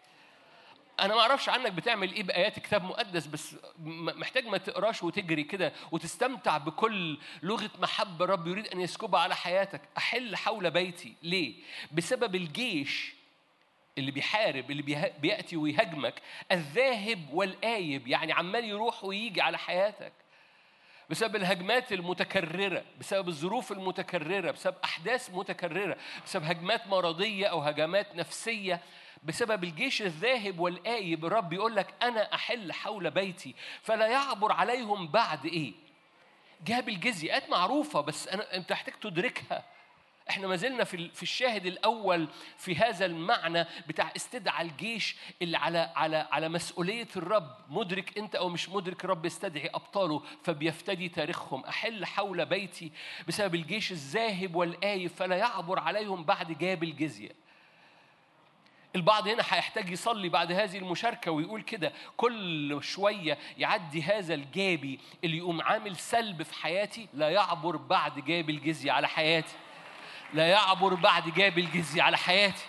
أنا 1.01 1.15
ما 1.15 1.21
أعرفش 1.21 1.49
عنك 1.49 1.73
بتعمل 1.73 2.13
إيه 2.13 2.23
بآيات 2.23 2.59
كتاب 2.59 2.85
مقدس 2.85 3.27
بس 3.27 3.57
محتاج 3.85 4.47
ما 4.47 4.59
تقراش 4.59 5.03
وتجري 5.03 5.43
كده 5.43 5.73
وتستمتع 5.93 6.59
بكل 6.59 7.19
لغة 7.43 7.71
محبة 7.79 8.25
الرب 8.25 8.47
يريد 8.47 8.67
أن 8.67 8.81
يسكبها 8.81 9.21
على 9.21 9.37
حياتك. 9.37 9.83
أحل 9.99 10.37
حول 10.37 10.71
بيتي. 10.71 11.15
ليه؟ 11.23 11.55
بسبب 11.93 12.35
الجيش 12.35 13.15
اللي 14.01 14.11
بيحارب 14.11 14.71
اللي 14.71 15.13
بيأتي 15.21 15.57
ويهاجمك 15.57 16.15
الذاهب 16.53 17.29
والآيب 17.33 18.09
يعني 18.09 18.33
عمال 18.33 18.65
يروح 18.65 19.05
ويجي 19.05 19.41
على 19.41 19.59
حياتك. 19.59 20.13
بسبب 21.11 21.37
الهجمات 21.37 21.93
المتكررة 21.93 22.85
بسبب 23.01 23.29
الظروف 23.29 23.73
المتكررة 23.73 24.51
بسبب 24.51 24.75
أحداث 24.85 25.31
متكررة 25.31 25.97
بسبب 26.25 26.45
هجمات 26.45 26.87
مرضية 26.87 27.47
أو 27.47 27.61
هجمات 27.61 28.17
نفسية 28.17 28.81
بسبب 29.23 29.65
الجيش 29.65 30.03
الذاهب 30.03 30.61
والآيب 30.61 31.25
الرب 31.25 31.53
يقول 31.53 31.77
لك 31.77 31.95
أنا 32.03 32.35
أحل 32.35 32.73
حول 32.73 33.11
بيتي. 33.11 33.55
فلا 33.83 34.07
يعبر 34.07 34.53
عليهم 34.53 35.09
بعد 35.09 35.47
إيه؟ 35.47 35.73
جاب 36.67 36.89
الجزية. 36.89 37.33
آيات 37.33 37.51
معروفة 37.51 38.01
بس 38.01 38.29
أنا 38.29 38.57
أنت 38.57 38.73
محتاج 38.73 38.95
تدركها. 38.95 39.65
إحنا 40.31 40.47
ما 40.47 40.57
زلنا 40.57 40.85
في 40.85 41.09
في 41.09 41.23
الشاهد 41.23 41.67
الأول 41.67 42.29
في 42.57 42.77
هذا 42.77 43.07
المعنى 43.07 43.67
بتاع 43.89 44.13
استدعاء 44.17 44.63
الجيش 44.67 45.17
اللي 45.43 45.59
على 45.59 45.93
على 45.97 46.29
على 46.33 46.49
مسؤولية 46.49 47.09
الرب. 47.17 47.57
مدرك 47.69 48.19
أنت 48.19 48.35
أو 48.35 48.49
مش 48.49 48.69
مدرك 48.69 49.05
الرب 49.05 49.27
يستدعي 49.27 49.71
أبطاله 49.75 50.23
فبيفتدي 50.43 51.09
تاريخهم. 51.09 51.65
أحل 51.65 52.05
حول 52.07 52.47
بيتي 52.47 52.93
بسبب 53.29 53.55
الجيش 53.55 53.93
الذاهب 53.93 54.55
والآيب 54.55 55.11
فلا 55.11 55.37
يعبر 55.37 55.79
عليهم 55.79 56.25
بعد 56.25 56.59
جاب 56.59 56.83
الجزية. 56.83 57.31
البعض 58.97 59.29
هنا 59.29 59.43
هيحتاج 59.43 59.91
يصلي 59.91 60.29
بعد 60.29 60.53
هذه 60.53 60.79
المشاركة 60.79 61.31
ويقول 61.31 61.63
كده. 61.63 61.93
كل 62.17 62.79
شوية 62.83 63.39
يعدي 63.59 64.03
هذا 64.03 64.35
الجابي 64.35 65.01
اللي 65.25 65.37
يقوم 65.39 65.63
عامل 65.63 65.97
سلب 65.97 66.43
في 66.43 66.55
حياتي 66.55 67.09
لا 67.15 67.31
يعبر 67.31 67.77
بعد 67.77 68.25
جاب 68.25 68.51
الجزية 68.51 68.93
على 68.93 69.09
حياتي. 69.09 69.55
لا 70.35 70.47
يعبر 70.47 70.95
بعد 70.95 71.35
جاب 71.35 71.59
الجزية 71.59 72.03
على 72.03 72.17
حياتي. 72.19 72.65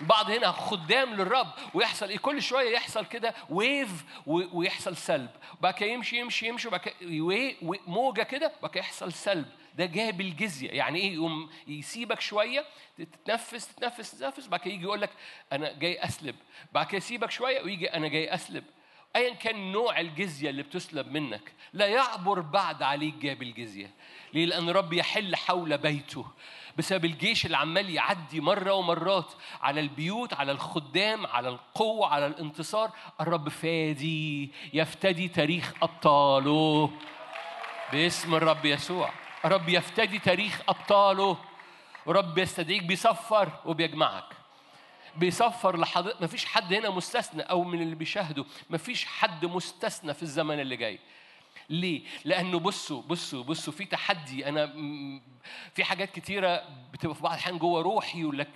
البعض 0.00 0.30
هنا 0.30 0.52
خدام 0.52 1.14
للرب 1.14 1.46
ويحصل 1.74 2.08
إيه؟ 2.08 2.18
كل 2.18 2.42
شوية 2.42 2.74
يحصل 2.74 3.06
كده 3.06 3.34
ويف 3.50 4.04
ويحصل 4.26 4.96
سلب. 4.96 5.30
كده 5.74 5.88
يمشي 5.90 6.18
يمشي 6.20 6.48
يمشي 6.48 6.68
و- 7.62 7.74
موجة 7.86 8.22
كده 8.22 8.52
كده 8.62 8.76
يحصل 8.76 9.12
سلب. 9.12 9.46
ده 9.74 9.86
جاب 9.86 10.20
الجزية. 10.20 10.70
يعني 10.70 10.98
إيه؟ 11.00 11.14
يقوم 11.14 11.50
يسيبك 11.66 12.20
شوية 12.20 12.64
تتنفس 12.98 13.68
تتنفس 13.74 14.10
تتنفس 14.10 14.46
بعد 14.46 14.60
كده 14.60 14.74
يجي 14.74 14.82
يقول 14.82 15.00
لك 15.00 15.10
أنا 15.52 15.72
جاي 15.72 16.04
أسلب. 16.04 16.36
بعد 16.72 16.86
كده 16.86 16.96
يسيبك 16.96 17.30
شوية 17.30 17.62
ويجي 17.62 17.86
أنا 17.94 18.08
جاي 18.08 18.34
أسلب. 18.34 18.64
ايا 19.16 19.34
كان 19.34 19.72
نوع 19.72 20.00
الجزية 20.00 20.50
اللي 20.50 20.62
بتسلب 20.62 21.12
منك 21.12 21.52
لا 21.72 21.86
يعبر 21.86 22.40
بعد 22.40 22.82
عليك 22.82 23.14
جاب 23.14 23.42
الجزية. 23.42 23.90
ليه؟ 24.34 24.46
لأن 24.46 24.70
رب 24.70 24.92
يحل 24.92 25.36
حول 25.36 25.78
بيته. 25.78 26.26
بسبب 26.78 27.04
الجيش 27.04 27.46
اللي 27.46 27.56
عمال 27.56 27.90
يعدي 27.90 28.40
مرة 28.40 28.72
ومرات 28.72 29.32
على 29.62 29.80
البيوت 29.80 30.34
على 30.34 30.52
الخدام 30.52 31.26
على 31.26 31.48
القوة 31.48 32.08
على 32.08 32.26
الانتصار. 32.26 32.90
الرب 33.20 33.48
فادي 33.48 34.52
يفتدي 34.72 35.28
تاريخ 35.28 35.72
أبطاله. 35.82 36.90
باسم 37.92 38.34
الرب 38.34 38.64
يسوع. 38.64 39.10
الرب 39.44 39.68
يفتدي 39.68 40.18
تاريخ 40.18 40.60
أبطاله. 40.68 41.38
ورب 42.06 42.38
يستدعيك 42.38 42.82
بيصفر 42.82 43.48
وبيجمعك. 43.64 44.24
بيصفر 45.16 45.76
لحضرتك 45.76 46.22
مفيش 46.22 46.44
حد 46.44 46.74
هنا 46.74 46.90
مستثنى 46.90 47.42
أو 47.42 47.64
من 47.64 47.82
اللي 47.82 47.94
بيشاهدوا 47.94 48.44
مفيش 48.70 49.04
حد 49.04 49.44
مستثنى 49.44 50.14
في 50.14 50.22
الزمن 50.22 50.60
اللي 50.60 50.76
جاي. 50.76 50.98
ليه؟ 51.70 52.02
لأنه 52.24 52.58
بصوا 52.58 53.02
بصوا 53.02 53.42
بصوا 53.44 53.72
في 53.72 53.84
تحدي. 53.84 54.48
أنا 54.48 54.66
في 55.74 55.84
حاجات 55.84 56.10
كتيرة 56.10 56.62
بتبقى 56.92 57.14
في 57.14 57.22
بعض 57.22 57.32
الأحيان 57.32 57.58
جوه 57.58 57.82
روحي 57.82 58.24
ولك 58.24 58.48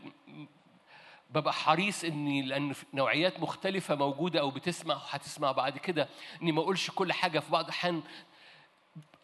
ببقى 1.31 1.53
حريص 1.53 2.05
إني 2.05 2.43
لأن 2.43 2.75
نوعيات 2.95 3.41
مختلفة 3.41 3.95
موجودة 3.95 4.41
أو 4.41 4.51
بتسمع 4.51 4.95
وهتسمع 4.95 5.53
بعد 5.53 5.79
كده 5.79 6.09
إني 6.43 6.53
ما 6.53 6.61
أقولش 6.63 6.91
كل 6.91 7.13
حاجة. 7.13 7.39
في 7.39 7.51
بعض 7.53 7.65
الأحيان 7.65 8.03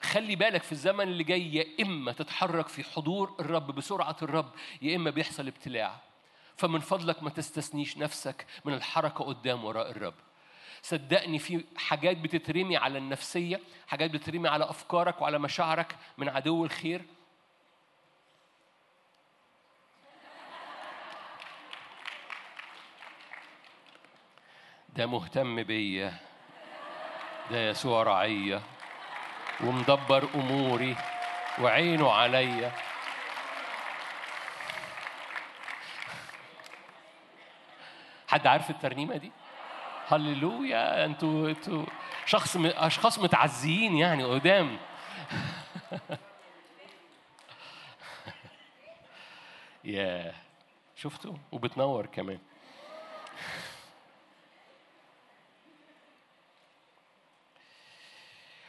خلي 0.03 0.37
بالك 0.37 0.63
في 0.63 0.73
الزمن 0.73 1.09
اللي 1.09 1.25
جاي 1.25 1.55
يا 1.55 1.67
إما 1.83 2.13
تتحرك 2.13 2.69
في 2.69 2.85
حضور 2.85 3.35
الرب 3.41 3.67
بسرعة 3.75 4.17
الرب 4.23 4.51
يا 4.83 4.97
إما 4.97 5.11
بيحصل 5.11 5.47
ابتلاع. 5.47 6.01
فمن 6.57 6.81
فضلك 6.81 7.23
ما 7.23 7.31
تستثنيش 7.31 7.99
نفسك 7.99 8.47
من 8.65 8.75
الحركة 8.75 9.25
قدام 9.25 9.65
وراء 9.65 9.91
الرب. 9.91 10.15
صدقني 10.83 11.39
في 11.39 11.65
حاجات 11.77 12.17
بتترمي 12.17 12.77
على 12.77 12.99
النفسية 12.99 13.61
حاجات 13.89 14.11
بتترمي 14.11 14.49
على 14.49 14.65
أفكارك 14.65 15.23
وعلى 15.23 15.39
مشاعرك 15.39 15.97
من 16.19 16.29
عدو 16.29 16.65
الخير 16.65 17.03
ده 24.97 25.07
مهتم 25.07 25.63
بيا 25.63 26.15
ده 27.51 27.69
يسوع 27.71 28.03
رعية 28.03 28.63
ومدبر 29.61 30.29
أموري 30.35 30.97
وعينه 31.61 32.13
عليا 32.13 32.73
حد 38.29 38.47
عارف 38.47 38.71
الترنيمة 38.71 39.17
دي؟ 39.17 39.33
هللويا 40.09 41.05
أنتوا 41.05 41.49
أنتوا 41.49 41.87
شخص 42.27 42.57
أشخاص 42.57 43.19
متعزيين 43.19 43.97
يعني 43.97 44.25
قدام. 44.25 44.79
يا 49.85 50.35
شفتوا؟ 50.97 51.35
وبتنور 51.53 52.07
كمان. 52.07 52.39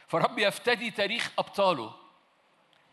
فرب 0.08 0.38
يفتدي 0.38 0.90
تاريخ 0.90 1.32
أبطاله. 1.38 2.07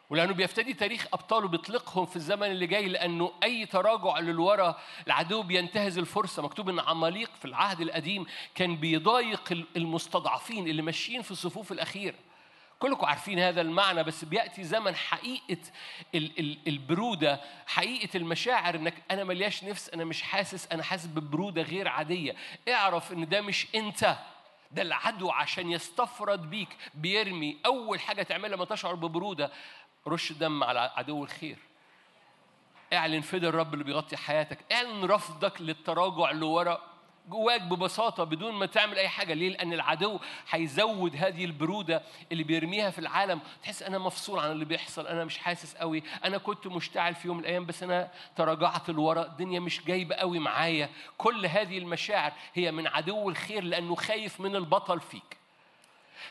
ولأنه 0.10 0.34
بيفتدي 0.34 0.74
تاريخ 0.74 1.08
أبطاله 1.14 1.48
بيطلقهم 1.48 2.06
في 2.06 2.16
الزمن 2.16 2.44
اللي 2.52 2.68
جاي 2.68 2.88
لأنه 2.88 3.32
أي 3.44 3.66
تراجع 3.66 4.20
للورا 4.20 4.80
العدو 5.08 5.44
بينتهز 5.44 5.98
الفرصة. 5.98 6.42
مكتوب 6.42 6.70
إن 6.70 6.80
عماليق 6.80 7.32
في 7.40 7.46
العهد 7.46 7.82
القديم 7.82 8.26
كان 8.56 8.76
بيضايق 8.76 9.66
المستضعفين 9.76 10.68
اللي 10.68 10.82
ماشيين 10.82 11.22
في 11.22 11.32
الصفوف 11.32 11.72
الاخيره 11.72 12.16
كلكم 12.80 13.06
عارفين 13.06 13.40
هذا 13.40 13.62
المعنى 13.62 14.04
بس 14.04 14.26
بيأتي 14.26 14.64
زمن 14.64 14.96
حقيقة 14.96 15.58
ال- 16.16 16.40
ال- 16.40 16.58
البرودة 16.68 17.42
حقيقة 17.68 18.18
المشاعر 18.18 18.76
إنك 18.76 18.94
أنا 19.12 19.24
ملياش 19.24 19.64
نفس 19.64 19.90
أنا 19.90 20.06
مش 20.06 20.22
حاسس 20.22 20.68
أنا 20.72 20.84
حاسس 20.84 21.06
ببرودة 21.06 21.62
غير 21.62 21.88
عادية. 21.88 22.36
اعرف 22.70 23.12
إن 23.12 23.30
ده 23.30 23.42
مش 23.42 23.68
أنت 23.76 24.18
ده 24.72 24.82
العدو 24.82 25.32
عشان 25.32 25.72
يستفرد 25.72 26.50
بيك 26.50 26.70
بيرمي 26.94 27.58
أول 27.66 28.00
حاجة 28.00 28.24
تعملها 28.24 28.56
لما 28.56 28.66
تشعر 28.66 28.96
ببرودة 28.96 29.52
رش 30.08 30.32
دم 30.32 30.64
على 30.64 30.92
عدو 30.96 31.24
الخير. 31.24 31.58
اعلن 32.94 33.22
فدا 33.22 33.50
الرب 33.50 33.74
اللي 33.74 33.84
بيغطي 33.84 34.18
حياتك. 34.18 34.60
اعلن 34.72 35.06
رفضك 35.06 35.62
للتراجع 35.62 36.32
لورا 36.32 36.82
جواك 37.30 37.62
ببساطة 37.62 38.24
بدون 38.24 38.54
ما 38.54 38.66
تعمل 38.66 38.98
أي 38.98 39.08
حاجة. 39.08 39.34
ليه؟ 39.34 39.50
لأن 39.50 39.74
العدو 39.74 40.20
هيزود 40.50 41.16
هذه 41.16 41.46
البرودة 41.46 42.04
اللي 42.32 42.44
بيرميها 42.44 42.90
في 42.90 43.00
العالم. 43.00 43.40
تحس 43.64 43.84
أنا 43.84 43.98
مفصول 43.98 44.40
عن 44.40 44.52
اللي 44.52 44.66
بيحصل. 44.66 45.08
أنا 45.08 45.26
مش 45.26 45.38
حاسس 45.38 45.76
قوي 45.76 46.04
أنا 46.26 46.38
كنت 46.38 46.68
مشتعل 46.68 47.16
في 47.16 47.28
يوم 47.28 47.38
من 47.38 47.44
الأيام 47.44 47.66
بس 47.66 47.84
أنا 47.84 48.12
تراجعت 48.36 48.90
لورا 48.90 49.26
الدنيا 49.26 49.60
مش 49.60 49.86
جايبة 49.86 50.16
قوي 50.16 50.40
معايا. 50.40 50.90
كل 51.18 51.46
هذه 51.46 51.78
المشاعر 51.78 52.34
هي 52.54 52.72
من 52.72 52.88
عدو 52.88 53.30
الخير 53.30 53.64
لأنه 53.64 53.96
خايف 53.96 54.40
من 54.40 54.56
البطل 54.56 55.00
فيك. 55.00 55.45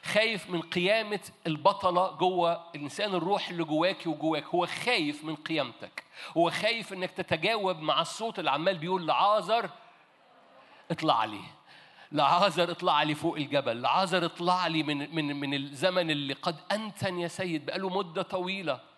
خايف 0.04 0.50
من 0.50 0.60
قيامة 0.60 1.20
البطلة 1.46 2.10
جوه 2.10 2.70
الإنسان 2.74 3.14
الروح 3.14 3.48
اللي 3.48 3.64
جواكي 3.64 4.08
وجواك. 4.08 4.44
هو 4.44 4.66
خايف 4.66 5.24
من 5.24 5.34
قيامتك. 5.34 6.04
هو 6.36 6.50
خايف 6.50 6.92
إنك 6.92 7.10
تتجاوب 7.10 7.80
مع 7.80 8.00
الصوت 8.00 8.38
اللي 8.38 8.50
عمال 8.50 8.78
بيقول 8.78 9.06
لعازر 9.06 9.70
اطلع 10.90 11.24
لي. 11.24 11.40
لعازر 12.12 12.70
اطلع 12.70 13.02
لي 13.02 13.14
فوق 13.14 13.36
الجبل. 13.36 13.82
لعازر 13.82 14.24
اطلع 14.24 14.66
لي 14.66 14.82
من 14.82 15.14
من 15.14 15.40
من 15.40 15.54
الزمن 15.54 16.10
اللي 16.10 16.34
قد 16.34 16.56
أنتن 16.72 17.18
يا 17.18 17.28
سيد. 17.28 17.66
بقاله 17.66 17.88
مدة 17.88 18.22
طويلة. 18.22 18.93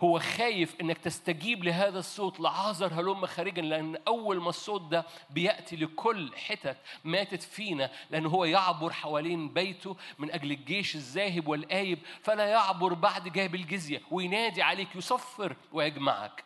هو 0.00 0.18
خايف 0.18 0.80
إنك 0.80 0.98
تستجيب 0.98 1.64
لهذا 1.64 1.98
الصوت 1.98 2.40
لعازر 2.40 2.94
هلم 2.94 3.26
خارجا 3.26 3.62
لأن 3.62 3.96
أول 4.08 4.40
ما 4.40 4.48
الصوت 4.48 4.82
ده 4.82 5.04
بيأتي 5.30 5.76
لكل 5.76 6.36
حتت 6.36 6.76
ماتت 7.04 7.42
فينا 7.42 7.90
لأن 8.10 8.26
هو 8.26 8.44
يعبر 8.44 8.92
حوالين 8.92 9.48
بيته 9.48 9.96
من 10.18 10.30
أجل 10.32 10.50
الجيش 10.50 10.94
الذاهب 10.94 11.48
والآيب 11.48 11.98
فلا 12.22 12.46
يعبر 12.46 12.94
بعد 12.94 13.28
جاب 13.28 13.54
الجزية 13.54 14.02
وينادي 14.10 14.62
عليك 14.62 14.96
يصفر 14.96 15.56
ويجمعك. 15.72 16.44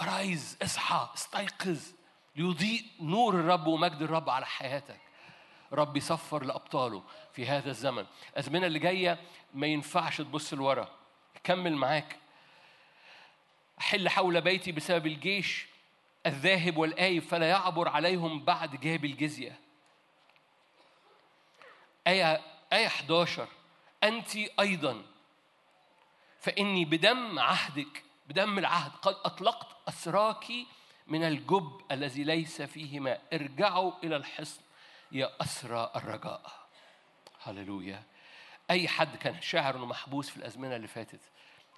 أرايز 0.00 0.58
اصحى 0.62 1.08
استيقظ. 1.14 1.80
ليضيء 2.36 2.82
نور 3.00 3.34
الرب 3.34 3.66
ومجد 3.66 4.02
الرب 4.02 4.30
على 4.30 4.46
حياتك. 4.46 5.00
رب 5.72 5.96
يصفر 5.96 6.44
لأبطاله 6.44 7.02
في 7.32 7.46
هذا 7.46 7.70
الزمن. 7.70 8.06
الأزمنة 8.32 8.66
اللي 8.66 8.78
جاية 8.78 9.18
ما 9.54 9.66
ينفعش 9.66 10.18
تبص 10.18 10.54
لورا. 10.54 10.88
كمل 11.44 11.74
معاك. 11.76 12.23
حل 13.78 14.08
حول 14.08 14.40
بيتي 14.40 14.72
بسبب 14.72 15.06
الجيش 15.06 15.66
الذاهب 16.26 16.76
والآيب 16.76 17.22
فلا 17.22 17.48
يعبر 17.48 17.88
عليهم 17.88 18.44
بعد 18.44 18.80
جاب 18.80 19.04
الجزية. 19.04 19.60
آية 22.06 22.40
آية 22.72 22.86
11 22.86 23.48
أنت 24.04 24.36
أيضا. 24.36 25.02
فإني 26.40 26.84
بدم 26.84 27.38
عهدك 27.38 28.04
بدم 28.28 28.58
العهد. 28.58 28.90
قد 28.90 29.16
أطلقت 29.24 29.76
أسراك 29.88 30.52
من 31.06 31.24
الجب 31.24 31.80
الذي 31.90 32.24
ليس 32.24 32.62
فيه 32.62 33.00
ماء 33.00 33.22
ارجعوا 33.32 33.92
إلى 34.04 34.16
الحصن 34.16 34.60
يا 35.12 35.30
أسرى 35.40 35.92
الرجاء. 35.96 36.66
هللويا. 37.42 38.02
أي 38.70 38.88
حد 38.88 39.16
كان 39.16 39.40
شاعر 39.40 39.76
إنه 39.76 39.86
محبوس 39.86 40.30
في 40.30 40.36
الأزمنة 40.36 40.76
اللي 40.76 40.88
فاتت. 40.88 41.20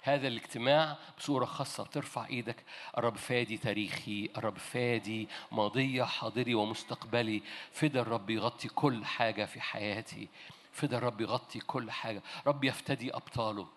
هذا 0.01 0.27
الاجتماع 0.27 0.97
بصورة 1.17 1.45
خاصة. 1.45 1.83
ترفع 1.83 2.27
إيدك. 2.27 2.63
الرب 2.97 3.17
فادي 3.17 3.57
تاريخي. 3.57 4.29
الرب 4.37 4.57
فادي 4.57 5.27
ماضية 5.51 6.03
حاضري 6.03 6.55
ومستقبلي. 6.55 7.41
فدا 7.71 8.01
الرب 8.01 8.29
يغطي 8.29 8.67
كل 8.67 9.05
حاجة 9.05 9.45
في 9.45 9.61
حياتي. 9.61 10.27
فدا 10.71 10.97
الرب 10.97 11.21
يغطي 11.21 11.59
كل 11.59 11.91
حاجة. 11.91 12.23
رب 12.47 12.63
يفتدي 12.63 13.15
أبطاله. 13.15 13.67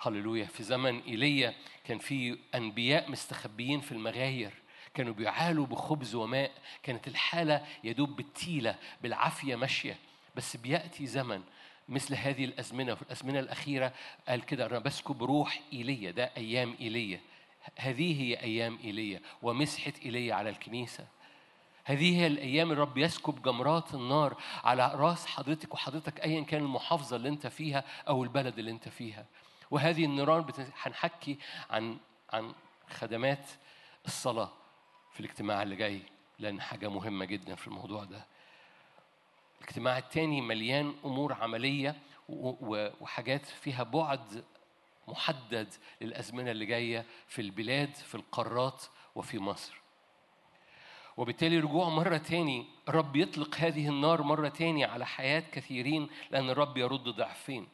هللويا. 0.00 0.44
في 0.44 0.62
زمن 0.62 1.00
إيليا 1.00 1.54
كان 1.84 1.98
في 1.98 2.38
أنبياء 2.54 3.10
مستخبيين 3.10 3.80
في 3.80 3.92
المغاير. 3.92 4.54
كانوا 4.94 5.14
بيعالوا 5.14 5.66
بخبز 5.66 6.14
وماء. 6.14 6.52
كانت 6.82 7.08
الحالة 7.08 7.66
يدوب 7.84 8.16
بالتيلة 8.16 8.78
بالعافية 9.02 9.56
ماشية. 9.56 9.98
بس 10.36 10.56
بيأتي 10.56 11.06
زمن 11.06 11.42
مثل 11.90 12.14
هذه 12.14 12.44
الأزمنة 12.44 12.92
وفي 12.92 13.02
الأزمنة 13.02 13.40
الأخيرة 13.40 13.92
قال 14.28 14.42
كده 14.44 14.66
أنا 14.66 14.78
بسكب 14.78 15.22
روح 15.22 15.60
إيليا 15.72 16.10
ده 16.10 16.30
أيام 16.36 16.76
إيليا. 16.80 17.20
هذه 17.76 18.22
هي 18.22 18.40
أيام 18.40 18.78
إيليا. 18.84 19.20
ومسحه 19.42 19.92
إيليا 20.04 20.34
على 20.34 20.50
الكنيسة. 20.50 21.06
هذه 21.84 22.18
هي 22.18 22.26
الأيام 22.26 22.72
الرب 22.72 22.98
يسكب 22.98 23.42
جمرات 23.42 23.94
النار 23.94 24.36
على 24.64 24.92
رأس 24.94 25.26
حضرتك 25.26 25.74
وحضرتك 25.74 26.20
ايا 26.20 26.40
كان 26.44 26.62
المحافظة 26.62 27.16
اللي 27.16 27.28
أنت 27.28 27.46
فيها 27.46 27.84
أو 28.08 28.24
البلد 28.24 28.58
اللي 28.58 28.70
أنت 28.70 28.88
فيها. 28.88 29.26
وهذه 29.70 30.04
النيران. 30.04 30.44
هنحكي 30.82 31.38
عن 31.70 31.98
عن 32.32 32.52
خدمات 32.90 33.46
الصلاة 34.06 34.52
في 35.12 35.20
الاجتماع 35.20 35.62
اللي 35.62 35.76
جاي 35.76 36.02
لأن 36.38 36.60
حاجة 36.60 36.88
مهمة 36.88 37.24
جدا 37.24 37.54
في 37.54 37.66
الموضوع 37.68 38.04
ده. 38.04 38.26
الاجتماع 39.70 39.98
التاني 39.98 40.40
مليان 40.40 40.94
و... 42.28 42.48
و... 42.60 42.90
وحاجات 43.00 43.46
فيها 43.46 43.82
بعد 43.82 44.44
محدد 45.08 45.74
للأزمنة 46.00 46.50
اللي 46.50 46.66
جاية 46.66 47.06
في 47.28 47.42
البلاد 47.42 47.94
في 47.94 48.14
القارات 48.14 48.84
وفي 49.14 49.38
مصر. 49.38 49.80
وبالتالي 51.16 51.58
رجوع 51.58 51.88
مرة 51.88 52.16
تاني 52.16 52.66
الرب 52.88 53.16
يطلق 53.16 53.56
هذه 53.56 53.88
النار 53.88 54.22
مرة 54.22 54.48
تاني 54.48 54.84
على 54.84 55.06
حياة 55.06 55.40
كثيرين 55.40 56.08
لأن 56.30 56.50
الرب 56.50 56.76
يرد 56.76 57.04
ضعفين. 57.08 57.68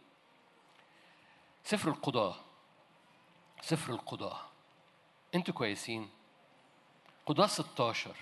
سفر 1.64 1.88
القضاة. 1.88 2.36
سفر 3.60 3.92
القضاة. 3.92 4.40
أنتوا 5.34 5.54
كويسين؟ 5.54 6.08
قضاة 7.26 7.46
16 7.46 8.16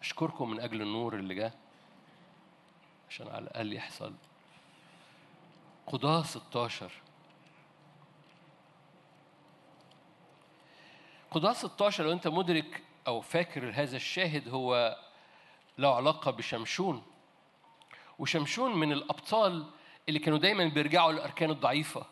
أشكركم 0.00 0.50
من 0.50 0.60
أجل 0.60 0.82
النور 0.82 1.14
اللي 1.14 1.34
جه 1.34 1.61
عشان 3.12 3.28
على 3.28 3.44
الأقل 3.44 3.72
يحصل. 3.72 4.14
قضاة 5.86 6.22
16 6.22 6.90
قضاة 11.30 11.52
16 11.52 12.04
لو 12.04 12.12
أنت 12.12 12.28
مدرك 12.28 12.82
أو 13.06 13.20
فاكر 13.20 13.70
هذا 13.74 13.96
الشاهد 13.96 14.48
هو 14.48 14.98
له 15.78 15.96
علاقة 15.96 16.30
بشمشون. 16.30 17.02
وشمشون 18.18 18.74
من 18.74 18.92
الأبطال 18.92 19.70
اللي 20.08 20.18
كانوا 20.18 20.38
دايما 20.38 20.64
بيرجعوا 20.64 21.12
للأركان 21.12 21.50
الضعيفة. 21.50 22.06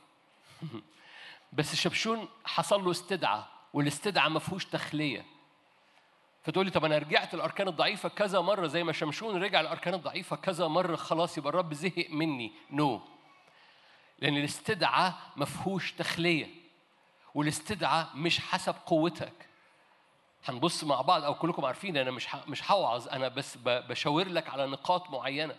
بس 1.52 1.74
شمشون 1.74 2.28
حصل 2.44 2.84
له 2.84 2.90
استدعاء 2.90 3.48
والاستدعاء 3.72 4.28
ما 4.28 4.38
فيهوش 4.38 4.64
تخلية. 4.64 5.26
فتقول 6.42 6.64
لي 6.64 6.70
طب 6.70 6.84
أنا 6.84 6.98
رجعت 6.98 7.34
الأركان 7.34 7.68
الضعيفة 7.68 8.08
كذا 8.08 8.40
مرة 8.40 8.66
زي 8.66 8.84
ما 8.84 8.92
شمشون 8.92 9.42
رجع 9.42 9.60
الأركان 9.60 9.94
الضعيفة 9.94 10.36
كذا 10.36 10.66
مرة 10.68 10.96
خلاص 10.96 11.38
يبقى 11.38 11.50
الرب 11.50 11.74
زهق 11.74 12.06
مني. 12.10 12.52
نو 12.70 12.98
no. 12.98 13.00
لأن 14.18 14.36
الاستدعاء 14.36 15.14
ما 15.36 15.44
فيهوش 15.44 15.92
تخلية 15.92 16.46
والاستدعاء 17.34 18.08
مش 18.14 18.40
حسب 18.40 18.74
قوتك. 18.86 19.48
هنبص 20.44 20.84
مع 20.84 21.00
بعض 21.00 21.24
أو 21.24 21.34
كلكم 21.34 21.64
عارفين 21.64 21.96
أنا 21.96 22.10
مش 22.10 22.28
مش 22.48 22.70
هوعظ 22.70 23.08
أنا 23.08 23.28
بس 23.28 23.58
بشاور 23.64 24.28
لك 24.28 24.48
على 24.48 24.66
نقاط 24.66 25.10
معينة. 25.10 25.56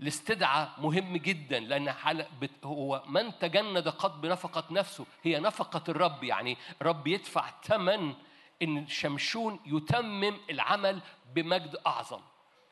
الاستدعاء 0.00 0.72
مهم 0.78 1.16
جدا 1.16 1.60
لأن 1.60 1.94
هو 2.64 3.02
من 3.06 3.38
تجند 3.38 3.88
قد 3.88 4.20
بنفقة 4.20 4.64
نفسه؟ 4.70 5.06
هي 5.22 5.40
نفقة 5.40 5.82
الرب 5.88 6.24
يعني 6.24 6.56
الرب 6.82 7.06
يدفع 7.06 7.50
ثمن 7.64 8.14
إن 8.62 8.86
شمشون 8.86 9.60
يتمم 9.66 10.36
العمل 10.50 11.02
بمجد 11.34 11.76
أعظم. 11.86 12.20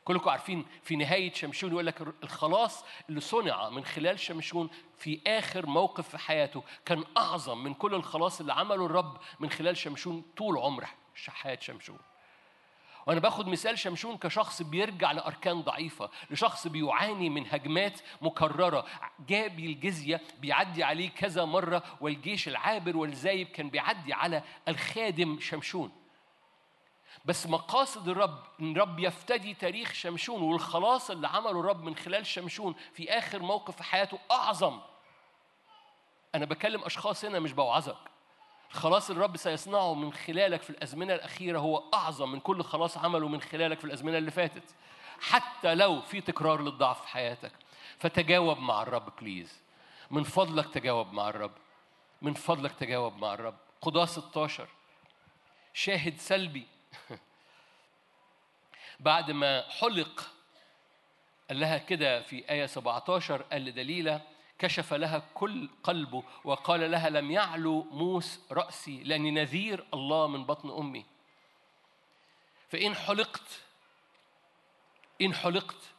كلكم 0.05 0.29
عارفين 0.29 0.65
في 0.83 0.95
نهاية 0.95 1.33
شمشون 1.33 1.71
يقول 1.71 1.85
لك 1.85 2.01
الخلاص 2.23 2.85
اللي 3.09 3.21
صنع 3.21 3.69
من 3.69 3.85
خلال 3.85 4.19
شمشون 4.19 4.69
في 4.97 5.21
آخر 5.27 5.65
موقف 5.65 6.09
في 6.09 6.17
حياته 6.17 6.63
كان 6.85 7.03
أعظم 7.17 7.63
من 7.63 7.73
كل 7.73 7.95
الخلاص 7.95 8.39
اللي 8.39 8.53
عمله 8.53 8.85
الرب 8.85 9.17
من 9.39 9.49
خلال 9.49 9.77
شمشون 9.77 10.23
طول 10.37 10.57
عمر 10.57 10.85
حياة 11.31 11.59
شمشون. 11.61 11.97
وأنا 13.07 13.19
باخد 13.19 13.47
مثال 13.47 13.79
شمشون 13.79 14.17
كشخص 14.17 14.61
بيرجع 14.61 15.11
لأركان 15.11 15.61
ضعيفة 15.61 16.09
لشخص 16.29 16.67
بيعاني 16.67 17.29
من 17.29 17.47
هجمات 17.47 17.99
مكررة. 18.21 18.85
جاب 19.27 19.59
الجزية 19.59 20.21
بيعدي 20.39 20.83
عليه 20.83 21.09
كذا 21.09 21.45
مرة 21.45 21.83
والجيش 22.01 22.47
العابر 22.47 22.97
والزايب 22.97 23.47
كان 23.47 23.69
بيعدي 23.69 24.13
على 24.13 24.43
الخادم 24.67 25.39
شمشون. 25.39 25.91
بس 27.25 27.47
مقاصد 27.47 28.07
الرب 28.07 28.43
إن 28.59 28.71
الرب 28.71 28.99
يفتدي 28.99 29.53
تاريخ 29.53 29.93
شمشون 29.93 30.41
والخلاص 30.41 31.11
اللي 31.11 31.27
عمله 31.27 31.59
الرب 31.59 31.83
من 31.83 31.95
خلال 31.95 32.25
شمشون 32.25 32.75
في 32.93 33.09
آخر 33.09 33.39
موقف 33.39 33.75
في 33.75 33.83
حياته 33.83 34.19
أعظم. 34.31 34.79
أنا 36.35 36.45
بكلم 36.45 36.83
أشخاص 36.83 37.25
هنا 37.25 37.39
مش 37.39 37.51
بوعظك. 37.51 38.10
الخلاص 38.71 39.09
الرب 39.09 39.37
سيصنعه 39.37 39.93
من 39.93 40.13
خلالك 40.13 40.61
في 40.61 40.69
الأزمنة 40.69 41.13
الأخيرة. 41.13 41.59
هو 41.59 41.83
أعظم 41.93 42.31
من 42.31 42.39
كل 42.39 42.63
خلاص 42.63 42.97
عمله 42.97 43.27
من 43.27 43.41
خلالك 43.41 43.79
في 43.79 43.85
الأزمنة 43.85 44.17
اللي 44.17 44.31
فاتت. 44.31 44.63
حتى 45.19 45.75
لو 45.75 46.01
في 46.01 46.21
تكرار 46.21 46.61
للضعف 46.61 47.01
في 47.01 47.07
حياتك 47.07 47.51
فتجاوب 47.99 48.57
مع 48.57 48.81
الرب 48.81 49.13
بليز 49.21 49.61
من 50.11 50.23
فضلك 50.23 50.73
تجاوب 50.73 51.13
مع 51.13 51.29
الرب. 51.29 51.51
من 52.21 52.33
فضلك 52.33 52.71
تجاوب 52.71 53.17
مع 53.17 53.33
الرب. 53.33 53.55
قضاة 53.81 54.05
16 54.05 54.67
شاهد 55.73 56.19
سلبي. 56.19 56.67
بعد 58.99 59.31
ما 59.31 59.69
حلق 59.69 60.31
قال 61.49 61.59
لها 61.59 61.77
كده 61.77 62.21
في 62.21 62.49
آية 62.49 62.65
17 62.65 63.41
قال 63.41 63.65
لدليلة 63.65 64.21
كشف 64.61 64.93
لها 64.93 65.23
كل 65.33 65.69
قلبه 65.83 66.23
وقال 66.43 66.91
لها 66.91 67.09
لم 67.09 67.31
يعلو 67.31 67.83
موس 67.83 68.39
رأسي 68.51 69.03
لأني 69.03 69.31
نذير 69.31 69.85
الله 69.93 70.27
من 70.27 70.45
بطن 70.45 70.69
أمي. 70.69 71.05
فإن 72.69 72.95
حلقت 72.95 73.61
إن 75.21 75.33
حلقت 75.33 75.91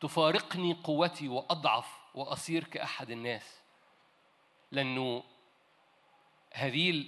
تفارقني 0.00 0.72
قوتي 0.72 1.28
وأضعف 1.28 1.98
وأصير 2.14 2.64
كأحد 2.64 3.10
الناس. 3.10 3.60
لأنه 4.72 5.24
هذه 6.52 7.04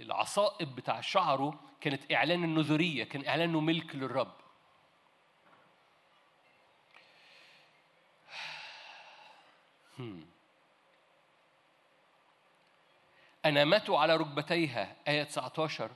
العصائب 0.00 0.74
بتاع 0.74 1.00
شعره 1.00 1.60
كانت 1.80 2.12
إعلان 2.12 2.44
النذرية 2.44 3.04
كان 3.04 3.26
إعلانه 3.26 3.60
ملك 3.60 3.94
للرب. 3.94 4.39
أنامته 13.46 13.98
على 13.98 14.16
ركبتيها 14.16 14.96
آية 15.08 15.22
19 15.22 15.90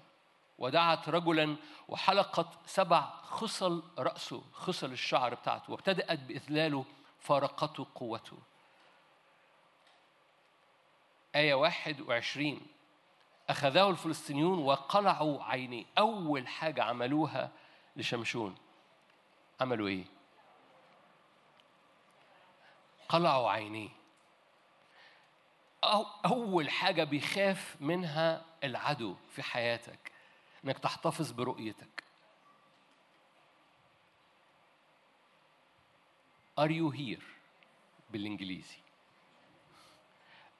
ودعت 0.58 1.08
رجلا 1.08 1.56
وحلقت 1.88 2.46
سبع 2.66 3.00
خصل 3.22 3.82
رأسه 3.98 4.42
خصل 4.52 4.92
الشعر 4.92 5.34
بتاعته. 5.34 5.70
وابتدأت 5.72 6.18
بإذلاله 6.18 6.84
فارقته 7.20 7.86
قوته. 7.94 8.38
آية 11.34 11.54
21 11.54 12.60
أخذه 13.48 13.90
الفلسطينيون 13.90 14.58
وقلعوا 14.58 15.44
عينيه. 15.44 15.84
أول 15.98 16.48
حاجة 16.48 16.82
عملوها 16.82 17.50
لشمشون. 17.96 18.54
عملوا 19.60 19.88
إيه؟ 19.88 20.04
قلعوا 23.08 23.50
عينيه. 23.50 23.88
أو 25.84 26.06
أول 26.26 26.70
حاجة 26.70 27.04
بيخاف 27.04 27.76
منها 27.80 28.44
العدو 28.64 29.16
في 29.30 29.42
حياتك 29.42 30.12
إنك 30.64 30.78
تحتفظ 30.78 31.30
برؤيتك. 31.30 32.04
Are 36.60 36.70
you 36.70 36.96
here? 36.96 37.22
بالإنجليزي. 38.10 38.78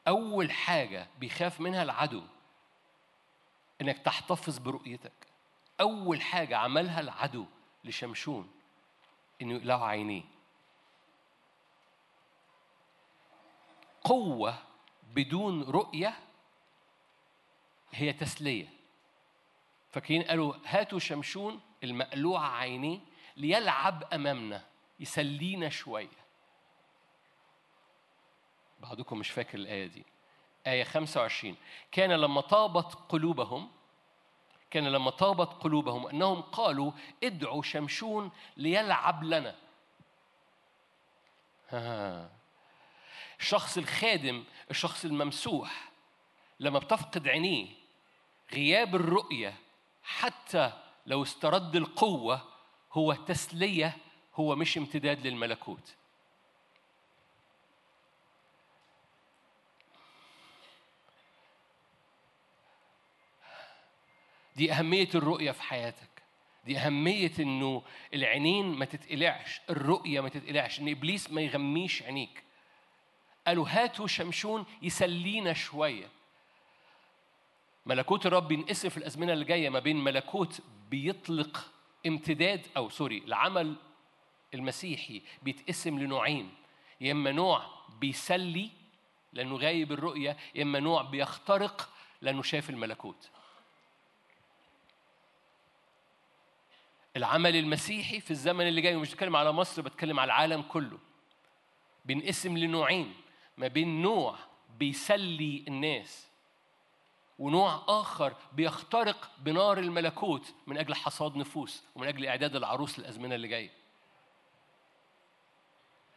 أول 0.08 0.52
حاجة 0.52 1.08
بيخاف 1.18 1.60
منها 1.60 1.82
العدو 1.82 2.22
إنك 3.80 3.98
تحتفظ 3.98 4.58
برؤيتك. 4.58 5.12
أول 5.80 6.22
حاجة 6.22 6.56
عملها 6.56 7.00
العدو 7.00 7.46
لشمشون 7.84 8.50
إنه 9.42 9.54
يقلعوا 9.54 9.86
عينيه. 9.86 10.33
قوة 14.04 14.58
بدون 15.14 15.62
رؤية 15.62 16.14
هي 17.92 18.12
تسلية. 18.12 18.68
فاكرين 19.90 20.22
قالوا 20.22 20.54
هاتوا 20.66 20.98
شمشون 20.98 21.60
المقلوع 21.84 22.56
عينيه 22.56 23.00
ليلعب 23.36 24.04
أمامنا 24.12 24.64
يسلينا 25.00 25.68
شوية. 25.68 26.24
بعضكم 28.80 29.18
مش 29.18 29.30
فاكر 29.30 29.58
الآية 29.58 29.86
دي. 29.86 30.04
آية 30.66 30.84
25 30.84 31.56
كان 31.92 32.12
لما 32.12 32.40
طابت 32.40 32.94
قلوبهم 33.08 33.70
كان 34.70 34.88
لما 34.88 35.10
طابت 35.10 35.52
قلوبهم 35.62 36.06
أنهم 36.06 36.40
قالوا 36.40 36.92
ادعوا 37.24 37.62
شمشون 37.62 38.30
ليلعب 38.56 39.24
لنا. 39.24 39.56
الشخص 43.40 43.78
الخادم 43.78 44.44
الشخص 44.70 45.04
الممسوح 45.04 45.90
لما 46.60 46.78
بتفقد 46.78 47.28
عينيه 47.28 47.66
غياب 48.52 48.94
الرؤية 48.94 49.54
حتى 50.02 50.72
لو 51.06 51.22
استرد 51.22 51.76
القوة 51.76 52.48
هو 52.92 53.12
تسلية 53.12 53.96
هو 54.34 54.56
مش 54.56 54.78
امتداد 54.78 55.26
للملكوت. 55.26 55.94
دي 64.56 64.72
أهمية 64.72 65.08
الرؤية 65.14 65.50
في 65.50 65.62
حياتك. 65.62 66.22
دي 66.64 66.78
أهمية 66.78 67.32
إنه 67.38 67.82
العينين 68.14 68.66
ما 68.66 68.84
تتقلعش 68.84 69.60
الرؤية 69.70 70.20
ما 70.20 70.28
تتقلعش 70.28 70.80
إن 70.80 70.88
إبليس 70.88 71.30
ما 71.30 71.40
يغميش 71.40 72.02
عينيك. 72.02 72.44
قالوا 73.46 73.68
هاتوا 73.68 74.06
شمشون 74.06 74.66
يسلينا 74.82 75.52
شوية. 75.52 76.08
ملكوت 77.86 78.26
الرب 78.26 78.48
بينقسم 78.48 78.88
في 78.88 78.96
الأزمنة 78.96 79.32
اللي 79.32 79.44
جاية 79.44 79.70
ما 79.70 79.78
بين 79.78 80.04
ملكوت 80.04 80.60
بيطلق 80.90 81.70
امتداد 82.06 82.66
أو 82.76 82.88
سوري 82.88 83.18
العمل 83.18 83.76
المسيحي 84.54 85.22
بيتقسم 85.42 85.98
لنوعين. 85.98 86.54
يا 87.00 87.12
إما 87.12 87.32
نوع 87.32 87.66
بيسلي 88.00 88.70
لأنه 89.32 89.56
غايب 89.56 89.92
الرؤية 89.92 90.36
يا 90.54 90.62
إما 90.62 90.80
نوع 90.80 91.02
بيخترق 91.02 91.88
لأنه 92.22 92.42
شايف 92.42 92.70
الملكوت. 92.70 93.30
العمل 97.16 97.56
المسيحي 97.56 98.20
في 98.20 98.30
الزمن 98.30 98.68
اللي 98.68 98.80
جاي 98.80 98.96
ومش 98.96 99.10
بتكلم 99.10 99.36
على 99.36 99.52
مصر 99.52 99.82
بتكلم 99.82 100.20
على 100.20 100.26
العالم 100.26 100.62
كله. 100.62 100.98
بينقسم 102.04 102.58
لنوعين. 102.58 103.14
ما 103.58 103.68
بين 103.68 104.02
نوع 104.02 104.38
بيسلي 104.78 105.64
الناس 105.68 106.26
ونوع 107.38 107.84
آخر 107.88 108.36
بيخترق 108.52 109.30
بنار 109.38 109.78
الملكوت 109.78 110.54
من 110.66 110.78
أجل 110.78 110.94
حصاد 110.94 111.36
نفوس 111.36 111.82
ومن 111.94 112.08
أجل 112.08 112.26
إعداد 112.26 112.56
العروس 112.56 112.98
للأزمنة 112.98 113.34
اللي 113.34 113.48
جاية. 113.48 113.70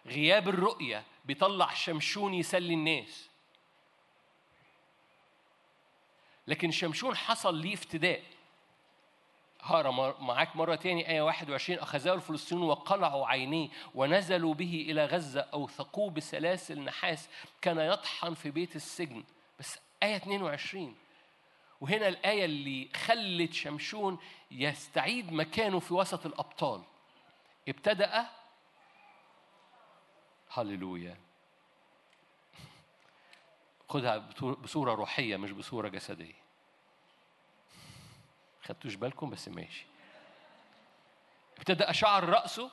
غياب 0.05 0.49
الرؤية 0.49 1.03
بيطلع 1.25 1.73
شمشون 1.73 2.33
يسلي 2.33 2.73
الناس. 2.73 3.29
لكن 6.47 6.71
شمشون 6.71 7.15
حصل 7.15 7.55
ليه 7.55 7.73
افتداء. 7.73 8.23
هقرا 9.61 10.15
معاك 10.19 10.55
مرة 10.55 10.75
تاني 10.75 11.09
آية 11.09 11.21
21 11.21 11.79
أخذاه 11.79 12.13
الفلسطينيون 12.13 12.69
وقلعوا 12.69 13.27
عينيه 13.27 13.69
ونزلوا 13.95 14.53
به 14.53 14.85
إلى 14.89 15.05
غزة 15.05 15.41
أوثقوه 15.41 16.09
بسلاسل 16.11 16.79
نحاس 16.79 17.29
كان 17.61 17.79
يطحن 17.79 18.33
في 18.33 18.51
بيت 18.51 18.75
السجن. 18.75 19.23
بس 19.59 19.79
آية 20.03 20.15
22 20.15 20.95
وهنا 21.81 22.07
الآية 22.07 22.45
اللي 22.45 22.89
خلت 22.95 23.53
شمشون 23.53 24.17
يستعيد 24.51 25.33
مكانه 25.33 25.79
في 25.79 25.93
وسط 25.93 26.25
الأبطال. 26.25 26.81
ابتدأ. 27.67 28.27
هللويا. 30.49 31.17
خدها 33.89 34.17
بصورة 34.41 34.93
روحية 34.93 35.37
مش 35.37 35.51
بصورة 35.51 35.89
جسدية. 35.89 36.46
خدتوش 38.67 38.95
بالكم 38.95 39.29
بس 39.29 39.47
ماشي. 39.47 39.85
ابتدأ 41.57 41.91
شعر 41.91 42.29
رأسه 42.29 42.71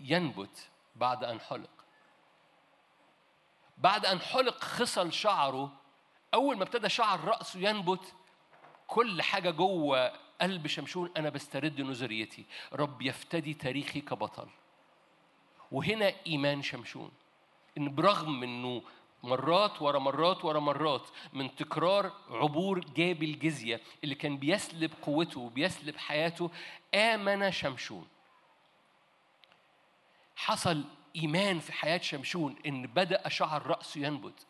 ينبت 0.00 0.68
بعد 0.96 1.24
أن 1.24 1.40
حلق. 1.40 1.70
بعد 3.78 4.06
أن 4.06 4.20
حلق 4.20 4.64
خصل 4.64 5.12
شعره 5.12 5.72
أول 6.34 6.56
ما 6.56 6.62
ابتدى 6.62 6.88
شعر 6.88 7.24
رأسه 7.24 7.60
ينبت 7.60 8.14
كل 8.86 9.22
حاجة 9.22 9.50
جوه 9.50 10.12
قلب 10.40 10.66
شمشون 10.66 11.10
أنا 11.16 11.28
بسترد 11.28 11.80
نظريتي. 11.80 12.44
رب 12.72 13.02
يفتدي 13.02 13.54
تاريخي 13.54 14.00
كبطل. 14.00 14.48
وهنا 15.72 16.12
إيمان 16.26 16.62
شمشون. 16.62 17.10
إن 17.78 17.94
برغم 17.94 18.42
إنه 18.42 18.82
مرات 19.22 19.82
ورا 19.82 19.98
مرات 19.98 20.44
ورا 20.44 20.60
مرات 20.60 21.08
من 21.32 21.54
تكرار 21.54 22.12
عبور 22.30 22.80
جاب 22.80 23.22
الجزية 23.22 23.80
اللي 24.04 24.14
كان 24.14 24.36
بيسلب 24.36 24.92
قوته 25.02 25.40
وبيسلب 25.40 25.96
حياته 25.96 26.50
آمن 26.94 27.50
شمشون. 27.52 28.08
حصل 30.36 30.84
إيمان 31.16 31.58
في 31.58 31.72
حياة 31.72 31.98
شمشون 31.98 32.56
إن 32.66 32.86
بدأ 32.86 33.28
شعر 33.28 33.66
رأسه 33.66 34.00
ينبت 34.00 34.46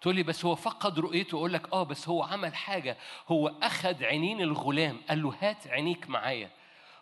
تقول 0.00 0.14
لي 0.14 0.22
بس 0.22 0.44
هو 0.44 0.54
فقد 0.54 0.98
رؤيته؟ 0.98 1.36
أقول 1.36 1.52
لك 1.52 1.72
آه 1.72 1.82
بس 1.82 2.08
هو 2.08 2.22
عمل 2.22 2.54
حاجة. 2.54 2.96
هو 3.28 3.48
أخذ 3.62 4.04
عينين 4.04 4.40
الغلام 4.40 5.00
قال 5.08 5.22
له 5.22 5.34
هات 5.40 5.66
عينيك 5.66 6.10
معايا. 6.10 6.50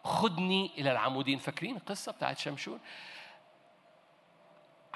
خدني 0.04 0.70
إلى 0.78 0.92
العمودين. 0.92 1.38
فاكرين 1.38 1.76
القصة 1.76 2.12
بتاعت 2.12 2.38
شمشون؟ 2.38 2.80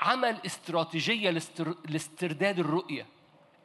عمل 0.02 0.38
استراتيجية 0.46 1.30
لاستر... 1.30 1.74
لاسترداد 1.88 2.58
الرؤية. 2.58 3.06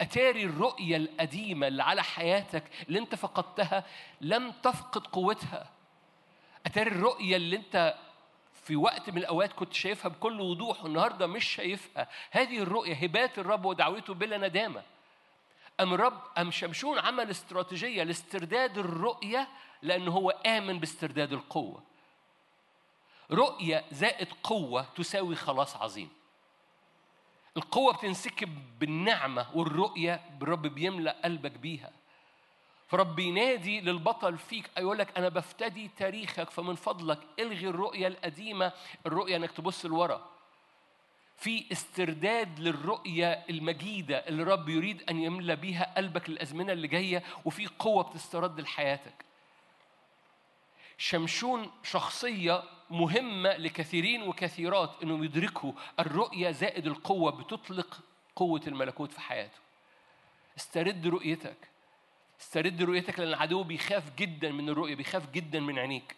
أتاري 0.01 0.43
الرؤية 0.43 0.97
القديمة 0.97 1.67
اللي 1.67 1.83
على 1.83 2.03
حياتك 2.03 2.63
اللي 2.87 2.99
أنت 2.99 3.15
فقدتها 3.15 3.83
لم 4.21 4.51
تفقد 4.51 5.07
قوتها. 5.07 5.69
أتاري 6.65 6.89
الرؤية 6.89 7.35
اللي 7.35 7.55
أنت 7.55 7.95
في 8.63 8.75
وقت 8.75 9.09
من 9.09 9.17
الأوقات 9.17 9.53
كنت 9.53 9.73
شايفها 9.73 10.09
بكل 10.09 10.41
وضوح 10.41 10.83
والنهاردة 10.83 11.27
مش 11.27 11.45
شايفها. 11.45 12.09
هذه 12.31 12.59
الرؤية 12.59 12.95
هبات 12.95 13.39
الرب 13.39 13.65
ودعوته 13.65 14.13
بلا 14.13 14.37
ندامة. 14.37 14.83
أم 15.79 15.93
الرب 15.93 16.21
أم 16.37 16.51
شمشون 16.51 16.99
عمل 16.99 17.29
استراتيجية 17.29 18.03
لاسترداد 18.03 18.77
الرؤية 18.77 19.47
لأن 19.81 20.07
هو 20.07 20.29
آمن 20.29 20.79
باسترداد 20.79 21.33
القوة. 21.33 21.83
رؤية 23.31 23.85
زائد 23.91 24.27
قوة 24.43 24.85
تساوي 24.95 25.35
خلاص 25.35 25.75
عظيم. 25.75 26.16
القوة 27.57 27.93
بتنسكب 27.93 28.49
بالنعمة 28.79 29.47
والرؤية 29.53 30.21
الرب 30.41 30.61
بيملأ 30.67 31.15
قلبك 31.23 31.51
بيها. 31.51 31.91
فرب 32.87 33.19
ينادي 33.19 33.81
للبطل 33.81 34.37
فيك 34.37 34.69
يقول 34.77 34.97
لك 34.97 35.17
أنا 35.17 35.29
بفتدي 35.29 35.91
تاريخك 35.97 36.49
فمن 36.49 36.75
فضلك 36.75 37.19
إلغي 37.39 37.67
الرؤية 37.67 38.07
القديمة 38.07 38.71
الرؤية 39.05 39.35
إنك 39.35 39.51
تبص 39.51 39.85
لورا. 39.85 40.29
في 41.37 41.65
استرداد 41.71 42.59
للرؤية 42.59 43.45
المجيدة 43.49 44.17
اللي 44.17 44.43
الرب 44.43 44.69
يريد 44.69 45.03
أن 45.09 45.19
يملى 45.19 45.55
بيها 45.55 45.93
قلبك 45.97 46.29
للأزمنة 46.29 46.73
اللي 46.73 46.87
جاية 46.87 47.23
وفي 47.45 47.67
قوة 47.67 48.03
بتسترد 48.03 48.59
لحياتك. 48.61 49.26
شمشون 50.97 51.71
شخصية 51.83 52.63
مهمة 52.89 53.57
لكثيرين 53.57 54.21
وكثيرات 54.23 54.91
إنهم 55.03 55.23
يدركوا 55.23 55.71
الرؤية 55.99 56.51
زائد 56.51 56.87
القوة 56.87 57.31
بتطلق 57.31 57.99
قوة 58.35 58.61
الملكوت 58.67 59.11
في 59.11 59.21
حياته. 59.21 59.59
استرد 60.57 61.07
رؤيتك. 61.07 61.57
استرد 62.41 62.83
رؤيتك 62.83 63.19
لأن 63.19 63.27
العدو 63.27 63.63
بيخاف 63.63 64.15
جدا 64.15 64.51
من 64.51 64.69
الرؤية 64.69 64.95
بيخاف 64.95 65.31
جدا 65.31 65.59
من 65.59 65.79
عينيك. 65.79 66.15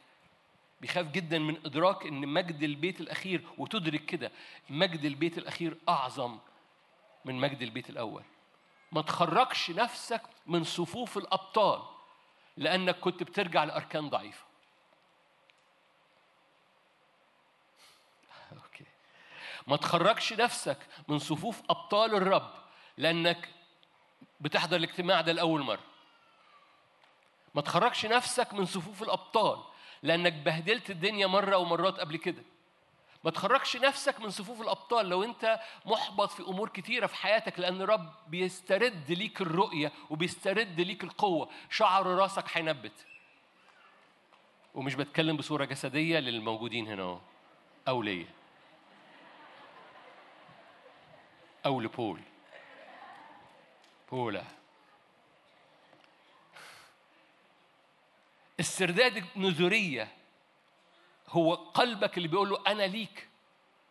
بيخاف 0.82 1.12
جدا 1.12 1.40
من 1.40 1.58
إدراك 1.66 2.06
إن 2.06 2.28
مجد 2.28 2.64
البيت 2.64 3.02
الأخير 3.02 3.42
وتدرك 3.58 4.06
كده 4.06 4.32
مجد 4.70 5.06
البيت 5.06 5.38
الأخير 5.38 5.78
أعظم 5.90 6.38
من 7.26 7.36
مجد 7.36 7.62
البيت 7.62 7.90
الأول. 7.90 8.24
ما 8.92 9.02
تخرجش 9.02 9.72
نفسك 9.72 10.22
من 10.48 10.64
صفوف 10.64 11.18
الأبطال 11.18 11.82
لأنك 12.58 13.00
كنت 13.00 13.24
بترجع 13.24 13.64
لأركان 13.64 14.10
ضعيفة 14.10 14.44
أوكي 18.54 18.86
ما 19.70 19.78
تخرجش 19.78 20.34
نفسك 20.34 20.78
من 21.08 21.20
صفوف 21.20 21.62
أبطال 21.70 22.16
الرب 22.16 22.52
لأنك 22.98 23.50
بتحضر 24.42 24.76
الاجتماع 24.78 25.22
ده 25.22 25.32
لأول 25.32 25.62
مرة. 25.62 25.84
ما 27.56 27.62
تخرجش 27.62 28.06
نفسك 28.06 28.54
من 28.54 28.66
صفوف 28.66 29.04
الأبطال 29.04 29.60
لأنك 30.04 30.34
بهدلت 30.34 30.90
الدنيا 30.90 31.28
مرة 31.28 31.58
ومرات 31.58 32.00
قبل 32.00 32.18
كده. 32.18 32.44
ما 33.24 33.32
تخرجش 33.32 33.78
نفسك 33.78 34.20
من 34.20 34.30
صفوف 34.30 34.62
الأبطال 34.62 35.10
لو 35.10 35.24
أنت 35.24 35.60
محبط 35.86 36.32
في 36.32 36.44
أمور 36.44 36.70
كتيرة 36.70 37.08
في 37.08 37.16
حياتك 37.16 37.60
لأن 37.60 37.82
رب 37.82 38.14
بيسترد 38.28 39.12
ليك 39.12 39.42
الرؤية 39.42 39.92
وبيسترد 40.10 40.82
ليك 40.82 41.04
القوة. 41.04 41.50
شعر 41.70 42.06
راسك 42.06 42.46
هينبت. 42.58 43.06
ومش 44.76 44.96
بتكلم 44.96 45.38
بصورة 45.38 45.66
جسدية 45.66 46.20
للموجودين 46.20 46.88
هنا 46.88 47.22
أو 47.88 48.02
ليا. 48.02 48.39
أو 51.66 51.82
لبول. 51.82 52.20
بولا. 54.12 54.44
استرداد 58.60 59.24
النذوريه 59.36 60.08
هو 61.30 61.54
قلبك 61.54 62.18
اللي 62.18 62.28
بيقول 62.28 62.50
له 62.50 62.64
أنا 62.68 62.84
ليك 62.84 63.30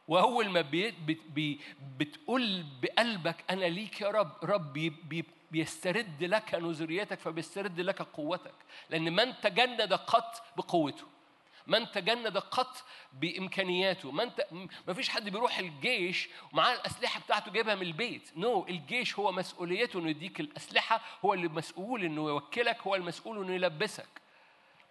واول 0.09 0.49
ما 0.49 0.61
بي 0.61 0.91
بي 1.35 1.61
بتقول 1.99 2.65
بقلبك 2.83 3.45
أنا 3.51 3.65
ليك 3.65 4.01
يا 4.01 4.09
رب 4.09 4.33
رب 4.45 4.73
بي 4.73 4.91
بي 4.91 5.25
بيسترد 5.51 6.25
لك 6.25 6.55
نذريتك 6.55 7.21
فبيسترد 7.21 7.81
لك 7.81 8.03
قوتك 8.03 8.55
لأن 8.91 9.13
من 9.13 9.41
تجند 9.41 9.93
قط 9.93 10.43
بقوته. 10.57 11.07
من 11.69 11.91
تجند 11.91 12.39
قط 12.39 12.85
بإمكانياته. 13.13 14.13
من 14.13 14.35
ت... 14.35 14.47
ما 14.89 14.95
فيش 14.95 15.09
حد 15.09 15.29
بيروح 15.29 15.59
الجيش 15.59 16.29
ومعاه 16.53 16.75
الأسلحة 16.75 17.21
بتاعته 17.21 17.53
جايبها 17.53 17.75
من 17.75 17.83
البيت. 17.83 18.31
no 18.37 18.65
no. 18.65 18.69
الجيش 18.69 19.19
هو 19.19 19.33
مسؤوليته 19.33 19.99
إنه 19.99 20.11
يديك 20.11 20.41
الأسلحة 20.41 21.01
هو 21.25 21.35
اللي 21.35 21.49
مسؤول 21.49 22.05
إنه 22.05 22.29
يوكلك 22.29 22.81
هو 22.81 22.95
المسؤول 22.95 23.45
إنه 23.45 23.55
يلبسك. 23.55 24.09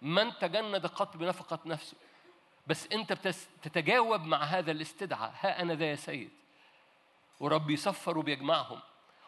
من 0.02 0.38
تجند 0.38 0.86
قط 0.86 1.16
بنفقة 1.16 1.58
نفسه. 1.66 1.96
بس 2.66 2.86
أنت 2.92 3.12
بتس... 3.12 3.48
تتجاوب 3.62 4.26
مع 4.26 4.44
هذا 4.44 4.70
الاستدعاء. 4.70 5.34
ها 5.40 5.62
أنا 5.62 5.74
ذا 5.74 5.90
يا 5.90 5.96
سيد. 5.96 6.30
ورب 7.40 7.70
يصفر 7.70 8.18
وبيجمعهم 8.18 8.80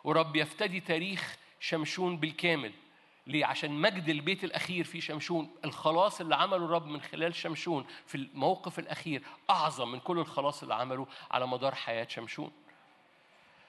ورب 0.05 0.37
يفتدي 0.37 0.81
تاريخ 0.81 1.37
شمشون 1.61 2.17
بالكامل. 2.17 2.73
ليه؟ 3.31 3.47
عشان 3.47 3.71
مجد 3.71 4.09
البيت 4.09 4.45
الأخير 4.45 4.85
في 4.85 5.01
شمشون. 5.01 5.51
الخلاص 5.65 6.21
اللي 6.21 6.37
عمله 6.37 6.65
الرب 6.65 6.87
من 6.87 7.01
خلال 7.01 7.35
شمشون 7.35 7.87
في 8.07 8.15
الموقف 8.15 8.79
الأخير 8.79 9.23
أعظم 9.51 9.93
من 9.93 10.01
كل 10.01 10.19
الخلاص 10.19 10.63
اللي 10.63 10.75
عمله 10.75 11.07
على 11.31 11.47
مدار 11.47 11.75
حياة 11.75 12.07
شمشون. 12.09 12.53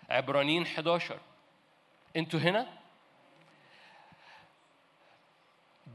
عبرانيين 0.10 0.64
11 0.64 1.20
أنتوا 2.16 2.40
هنا؟ 2.40 2.68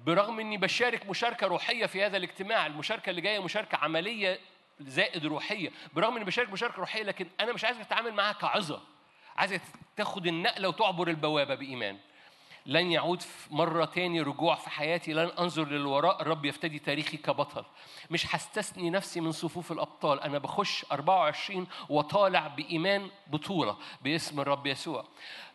برغم 0.06 0.40
إني 0.40 0.56
بشارك 0.56 1.06
مشاركة 1.06 1.46
روحية 1.46 1.86
في 1.86 2.04
هذا 2.04 2.16
الاجتماع 2.16 2.66
المشاركة 2.66 3.10
اللي 3.10 3.20
جاية 3.20 3.38
مشاركة 3.38 3.78
عملية 3.78 4.40
زائد 4.80 5.26
روحية. 5.26 5.70
برغم 5.94 6.16
إني 6.16 6.24
بشارك 6.24 6.52
مشاركة 6.52 6.76
روحية 6.76 7.02
لكن 7.02 7.26
أنا 7.40 7.52
مش 7.52 7.64
عايزك 7.64 7.84
تتعامل 7.84 8.14
معاها 8.14 8.32
كعظة. 8.32 8.82
عايزك 9.36 9.60
تاخد 9.96 10.26
النقلة 10.26 10.68
وتعبر 10.68 11.08
البوابة 11.08 11.54
بإيمان. 11.54 11.98
لن 12.66 12.92
يعود 12.92 13.22
مرة 13.50 13.84
تاني 13.84 14.20
رجوع 14.20 14.54
في 14.54 14.70
حياتي 14.70 15.12
لن 15.12 15.30
أنظر 15.38 15.64
للوراء 15.68 16.22
الرب 16.22 16.44
يفتدي 16.44 16.78
تاريخي 16.78 17.16
كبطل. 17.16 17.64
مش 18.10 18.34
هستثني 18.34 18.90
نفسي 18.90 19.20
من 19.20 19.32
صفوف 19.32 19.72
الأبطال 19.72 20.20
أنا 20.20 20.38
بخش 20.38 20.84
24 20.92 21.66
وطالع 21.88 22.46
بإيمان 22.46 23.10
بطولة 23.26 23.76
باسم 24.02 24.40
الرب 24.40 24.66
يسوع. 24.66 25.04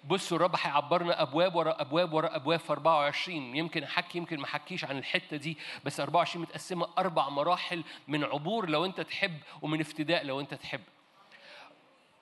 بصوا 0.03 0.37
الرب 0.37 0.55
هيعبرنا 0.61 1.21
أبواب 1.21 1.55
ورا 1.55 1.81
أبواب 1.81 2.13
ورا 2.13 2.35
أبواب 2.35 2.59
في 2.59 2.71
24 2.73 3.55
يمكن 3.55 3.83
أحكي 3.83 4.17
يمكن 4.17 4.39
ما 4.39 4.45
أحكيش 4.45 4.85
عن 4.85 4.97
الحتة 4.97 5.37
دي 5.37 5.57
بس 5.85 5.99
24 5.99 6.41
متقسمة 6.45 6.87
أربع 6.97 7.29
مراحل 7.29 7.83
من 8.07 8.23
عبور 8.23 8.69
لو 8.69 8.85
أنت 8.85 9.01
تحب 9.01 9.37
ومن 9.61 9.81
افتداء 9.81 10.25
لو 10.25 10.39
أنت 10.39 10.53
تحب. 10.53 10.81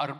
أرب... 0.01 0.17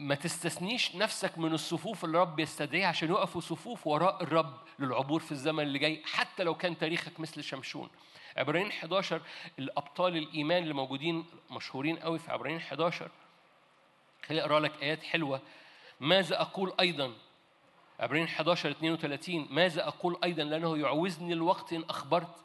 ما 0.00 0.14
تستثنيش 0.14 0.96
نفسك 0.96 1.38
من 1.38 1.52
الصفوف 1.52 2.04
اللي 2.04 2.16
الرب 2.16 2.40
يستدعيها 2.40 2.86
عشان 2.86 3.10
يقفوا 3.10 3.40
صفوف 3.40 3.86
وراء 3.86 4.22
الرب 4.22 4.60
للعبور 4.78 5.20
في 5.20 5.32
الزمن 5.32 5.62
اللي 5.62 5.78
جاي 5.78 6.02
حتى 6.04 6.42
لو 6.42 6.54
كان 6.54 6.78
تاريخك 6.78 7.20
مثل 7.20 7.42
شمشون. 7.42 7.90
عبرانيين 8.36 8.70
11 8.70 9.22
الأبطال 9.58 10.16
الإيمان 10.16 10.62
اللي 10.62 10.74
موجودين 10.74 11.24
مشهورين 11.50 11.96
قوي 11.96 12.18
في 12.18 12.32
عبرانيين 12.32 12.60
11 12.60 13.10
خليني 14.26 14.44
أقرأ 14.44 14.60
لك 14.60 14.82
آيات 14.82 15.02
حلوة. 15.02 15.40
ماذا 16.00 16.40
أقول 16.40 16.72
أيضا؟ 16.80 17.12
عبرانيين 18.00 18.28
11 18.28 18.70
32 18.70 19.48
ماذا 19.50 19.88
أقول 19.88 20.18
أيضا؟ 20.24 20.42
لأنه 20.42 20.78
يعوزني 20.78 21.32
الوقت 21.32 21.72
إن 21.72 21.84
أخبرت. 21.90 22.36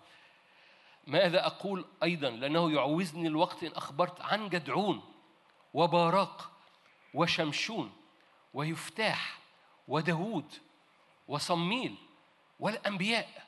ماذا 1.07 1.45
أقول 1.45 1.85
أيضا؟ 2.03 2.29
لأنه 2.29 2.71
يعوزني 2.71 3.27
الوقت 3.27 3.63
إن 3.63 3.71
أخبرت 3.71 4.21
عن 4.21 4.49
جدعون 4.49 5.01
وباراق. 5.73 6.54
وشمشون 7.15 7.91
ويفتاح 8.53 9.39
وداود 9.87 10.53
وصميل 11.27 11.95
والأنبياء. 12.59 13.45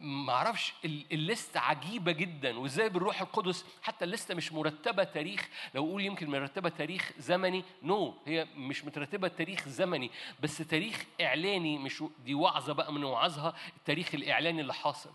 ما 0.00 0.32
أعرفش 0.32 0.72
الليستة 0.84 1.60
عجيبة 1.60 2.12
جدا. 2.12 2.58
وإزاي 2.58 2.88
بالروح 2.88 3.20
القدس؟ 3.20 3.64
حتى 3.82 4.04
الليستة 4.04 4.34
مش 4.34 4.52
مرتبة 4.52 5.04
تاريخ. 5.04 5.48
لو 5.74 5.86
أقول 5.86 6.04
يمكن 6.04 6.30
مرتبة 6.30 6.68
تاريخ 6.68 7.12
زمني. 7.18 7.64
نو 7.82 8.10
no. 8.12 8.28
هي 8.28 8.44
مش 8.56 8.84
مترتبة 8.84 9.28
تاريخ 9.28 9.68
زمني. 9.68 10.10
بس 10.40 10.58
تاريخ 10.58 11.04
إعلاني 11.20 11.78
مش 11.78 12.04
دي 12.24 12.34
وعظة 12.34 12.72
بقى 12.72 12.92
من 12.92 13.04
وعظها 13.04 13.56
التاريخ 13.76 14.14
الإعلاني 14.14 14.60
اللي 14.60 14.74
حاصل. 14.74 15.10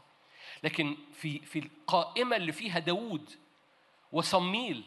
لكن 0.63 0.97
في 1.13 1.39
في 1.39 1.59
القائمة 1.59 2.35
اللي 2.35 2.51
فيها 2.51 2.79
داوود 2.79 3.29
وصميل 4.11 4.83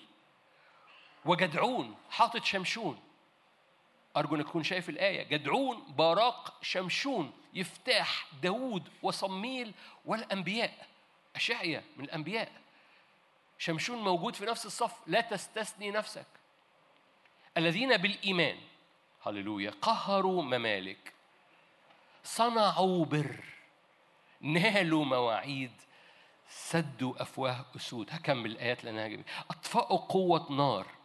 وجدعون 1.24 1.96
حاطط 2.10 2.44
شمشون. 2.44 3.00
أرجو 4.16 4.36
أنك 4.36 4.46
تكون 4.46 4.62
شايف 4.62 4.88
الآية. 4.88 5.22
جدعون 5.22 5.84
باراق 5.88 6.58
شمشون 6.62 7.32
يفتاح 7.54 8.26
داوود 8.42 8.88
وصميل 9.02 9.74
والأنبياء. 10.04 10.86
أشعيا 11.36 11.84
من 11.96 12.04
الأنبياء. 12.04 12.52
شمشون 13.58 13.98
موجود 13.98 14.36
في 14.36 14.44
نفس 14.44 14.66
الصف. 14.66 14.92
لا 15.06 15.20
تستثني 15.20 15.90
نفسك. 15.90 16.26
الذين 17.56 17.96
بالإيمان 17.96 18.58
هللويا 19.26 19.70
قهروا 19.82 20.42
ممالك. 20.42 21.12
صنعوا 22.24 23.04
بر. 23.04 23.44
نالوا 24.40 25.04
مواعيد. 25.04 25.72
سدوا 26.48 27.22
أفواه 27.22 27.64
أسود. 27.76 28.08
هكمل 28.10 28.50
الآيات 28.50 28.84
لأنها 28.84 29.08
جميلة. 29.08 29.24
أطفأوا 29.50 29.98
قوة 29.98 30.52
نار. 30.52 30.97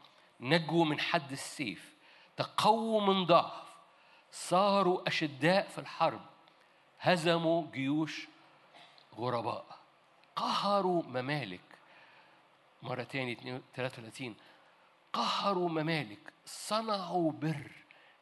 نجوا 0.44 0.86
من 0.86 1.00
حد 1.00 1.32
السيف 1.32 1.94
تقووا 2.38 3.02
من 3.02 3.26
ضعف. 3.26 3.64
صاروا 4.32 5.08
أشداء 5.08 5.70
في 5.70 5.78
الحرب 5.78 6.22
هزموا 7.00 7.72
جيوش 7.72 8.28
غرباء. 9.16 9.66
قهروا 10.36 11.04
ممالك. 11.04 11.62
مرة 12.82 13.04
تاني 13.04 13.62
33 13.76 14.36
قهروا 15.14 15.70
ممالك 15.70 16.34
صنعوا 16.46 17.32
بر 17.32 17.72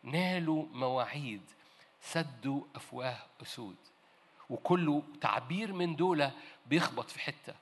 نالوا 0.03 0.65
مواعيد 0.71 1.51
سدوا 2.01 2.63
أفواه 2.75 3.17
أسود. 3.41 3.77
وكل 4.49 5.01
تعبير 5.21 5.73
من 5.73 5.95
دول 5.95 6.29
بيخبط 6.65 7.09
في 7.09 7.19
حتة. 7.19 7.55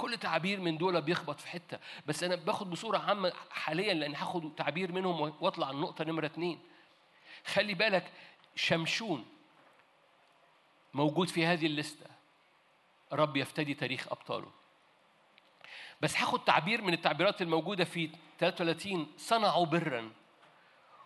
كل 0.00 0.16
تعبير 0.16 0.60
من 0.60 0.78
دول 0.78 1.02
بيخبط 1.02 1.40
في 1.40 1.48
حتة. 1.48 1.78
بس 2.06 2.22
أنا 2.22 2.34
باخد 2.34 2.70
بصورة 2.70 2.98
عامة 2.98 3.32
حاليا 3.50 3.94
لأن 3.94 4.14
هاخد 4.14 4.54
تعبير 4.54 4.92
منهم 4.92 5.20
واطلع 5.40 5.70
النقطة 5.70 6.04
نمرة 6.04 6.26
اتنين. 6.26 6.60
خلي 7.46 7.74
بالك 7.74 8.12
شمشون 8.54 9.26
موجود 10.94 11.28
في 11.28 11.46
هذه 11.46 11.66
الليستة. 11.66 12.06
رب 13.12 13.36
يفتدي 13.36 13.74
تاريخ 13.74 14.08
أبطاله. 14.08 14.50
بس 16.00 16.16
هاخد 16.16 16.44
تعبير 16.44 16.82
من 16.82 16.92
التعبيرات 16.92 17.42
الموجودة 17.42 17.84
في 17.84 18.10
33 18.38 19.12
صنعوا 19.16 19.66
برا. 19.66 20.10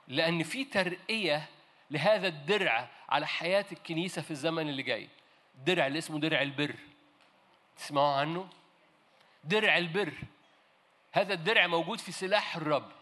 لأن 0.09 0.43
في 0.43 0.65
ترقية 0.65 1.49
لهذا 1.91 2.29
الدرع 2.29 2.91
على 3.09 3.27
حياة 3.27 3.67
الكنيسة 3.73 4.23
في 4.23 4.31
الزمن 4.31 4.69
اللي 4.69 4.83
جاي. 4.83 5.09
درع 5.67 5.87
اللي 5.87 5.99
اسمه 5.99 6.19
درع 6.21 6.43
البر. 6.43 6.75
تسمعوا 7.77 8.15
عنه؟ 8.15 8.49
درع 9.45 9.79
البر. 9.79 10.15
هذا 11.13 11.35
الدرع 11.35 11.67
موجود 11.67 11.99
في 11.99 12.13
سلاح 12.13 12.57
الرب 12.57 12.93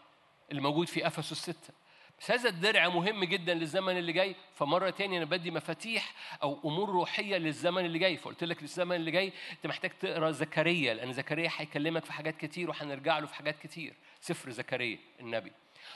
اللي 0.51 0.61
موجود 0.61 0.87
في 0.87 1.07
أفسس 1.07 1.31
الستة 1.31 1.73
بس 2.19 2.31
هذا 2.31 2.49
الدرع 2.49 2.89
مهم 2.89 3.23
جدا 3.23 3.53
للزمن 3.53 3.97
اللي 3.97 4.13
جاي. 4.13 4.35
فمرة 4.55 4.89
تانية 4.89 5.17
أنا 5.17 5.25
بدي 5.25 5.51
مفاتيح 5.51 6.13
أو 6.43 6.59
أمور 6.65 6.89
روحية 6.89 7.37
للزمن 7.37 7.85
اللي 7.85 7.99
جاي. 7.99 8.17
فقلت 8.17 8.43
لك 8.43 8.61
للزمن 8.61 8.95
اللي 8.95 9.11
جاي 9.11 9.33
أنت 9.51 9.67
محتاج 9.67 9.91
تقرأ 9.99 10.31
زكريا 10.31 10.93
لأن 10.93 11.13
زكريا 11.13 11.49
هيكلمك 11.57 12.05
في 12.05 12.13
حاجات 12.13 12.37
كتير 12.37 12.69
وهنرجع 12.69 13.19
له 13.19 13.25
في 13.25 13.35
حاجات 13.35 13.59
كتير. 13.59 13.93
سفر 14.21 14.49
زكريا 14.49 14.99
النبي. 15.19 15.51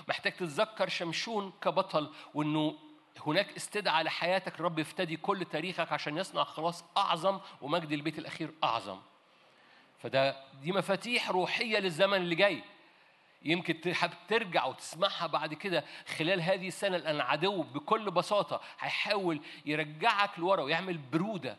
محتاج 0.08 0.32
تتذكر 0.34 0.90
شمشون 0.90 1.54
كبطل 1.62 2.14
وإنه 2.34 2.76
هناك 3.26 3.56
استدعاء 3.56 4.04
لحياتك. 4.04 4.56
الرب 4.56 4.80
يفتدي 4.80 5.18
كل 5.18 5.46
تاريخك 5.46 5.92
عشان 5.92 6.18
يصنع 6.18 6.44
خلاص 6.44 6.84
أعظم 6.98 7.40
ومجد 7.62 7.92
البيت 7.92 8.20
الأخير 8.20 8.54
أعظم. 8.64 9.00
فده 10.00 10.36
دي 10.62 10.72
مفاتيح 10.72 11.30
روحية 11.32 11.80
للزمن 11.80 12.18
اللي 12.18 12.36
جاي. 12.36 12.64
يمكن 13.44 13.82
تحب 13.82 14.12
ترجع 14.28 14.66
وتسمعها 14.66 15.28
بعد 15.28 15.54
كده. 15.54 15.84
خلال 16.18 16.42
هذه 16.42 16.68
السنة 16.68 16.98
لأن 16.98 17.16
العدو 17.16 17.64
بكل 17.64 18.12
بساطة 18.12 18.62
هيحاول 18.80 19.40
يرجعك 19.66 20.40
لورا 20.40 20.62
ويعمل 20.64 20.98
برودة. 20.98 21.58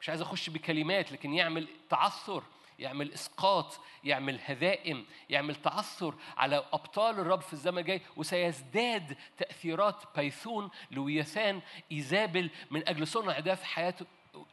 مش 0.00 0.08
عايز 0.08 0.20
أخش 0.20 0.50
بكلمات 0.50 1.12
لكن 1.12 1.34
يعمل 1.34 1.68
تعثر 1.90 2.42
يعمل 2.78 3.12
إسقاط 3.12 3.80
يعمل 4.04 4.40
هزائم 4.44 5.06
يعمل 5.30 5.54
تعثر 5.54 6.14
على 6.36 6.64
أبطال 6.72 7.18
الرب 7.18 7.40
في 7.40 7.52
الزمن 7.52 7.78
الجاي. 7.78 8.00
وسيزداد 8.16 9.16
تأثيرات 9.38 10.02
بيثون 10.16 10.70
لويثان 10.90 11.60
إيزابل 11.92 12.50
من 12.70 12.88
أجل 12.88 13.06
صنع 13.06 13.38
ده 13.38 13.54
في 13.54 13.66
حياة 13.66 13.94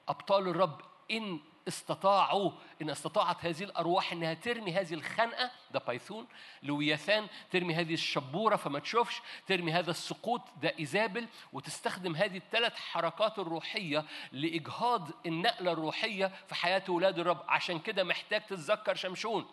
أبطال 0.09 0.47
الرب 0.47 0.81
إن 1.11 1.39
استطاعوا 1.67 2.51
إن 2.81 2.89
استطاعت 2.89 3.45
هذه 3.45 3.63
الأرواح 3.63 4.11
إنها 4.11 4.33
ترمي 4.33 4.73
هذه 4.73 4.93
الخنقة 4.93 5.51
ده 5.71 5.79
بايثون 5.79 6.27
لويثان 6.63 7.27
ترمي 7.51 7.75
هذه 7.75 7.93
الشبورة 7.93 8.55
فما 8.55 8.79
تشوفش 8.79 9.21
ترمي 9.47 9.71
هذا 9.71 9.91
السقوط 9.91 10.41
ده 10.61 10.73
إيزابل 10.79 11.27
وتستخدم 11.53 12.15
هذه 12.15 12.37
الثلاث 12.37 12.75
حركات 12.75 13.39
الروحية 13.39 14.05
لإجهاض 14.31 15.09
النقلة 15.25 15.71
الروحية 15.71 16.31
في 16.47 16.55
حياة 16.55 16.83
أولاد 16.89 17.19
الرب. 17.19 17.43
عشان 17.47 17.79
كده 17.79 18.03
محتاج 18.03 18.41
تتذكر 18.41 18.95
شمشون. 18.95 19.45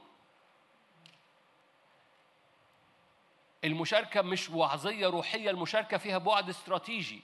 المشاركة 3.65 4.23
مش 4.23 4.51
وعظية 4.51 5.07
روحية 5.07 5.51
المشاركة 5.51 5.97
فيها 5.97 6.19
بعد 6.19 6.49
استراتيجي. 6.49 7.23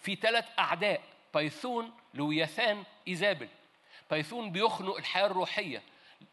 في 0.00 0.14
ثلاث 0.14 0.44
أعداء 0.58 1.00
بايثون 1.34 1.92
لويثان 2.14 2.84
إيزابل. 3.08 3.48
بايثون 4.12 4.52
بيخنق 4.52 4.96
الحياة 4.96 5.26
الروحية. 5.26 5.82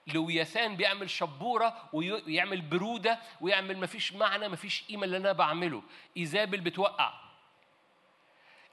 لويثان 0.08 0.76
بيعمل 0.76 1.10
شبورة 1.10 1.90
ويعمل 1.94 2.62
برودة 2.62 3.20
ويعمل 3.42 3.78
مفيش 3.78 4.14
معنى 4.14 4.48
مفيش 4.50 4.84
قيمة 4.84 5.04
اللي 5.04 5.18
أنا 5.18 5.32
بعمله. 5.32 5.84
إيزابل 6.18 6.60
بتوقع. 6.60 7.14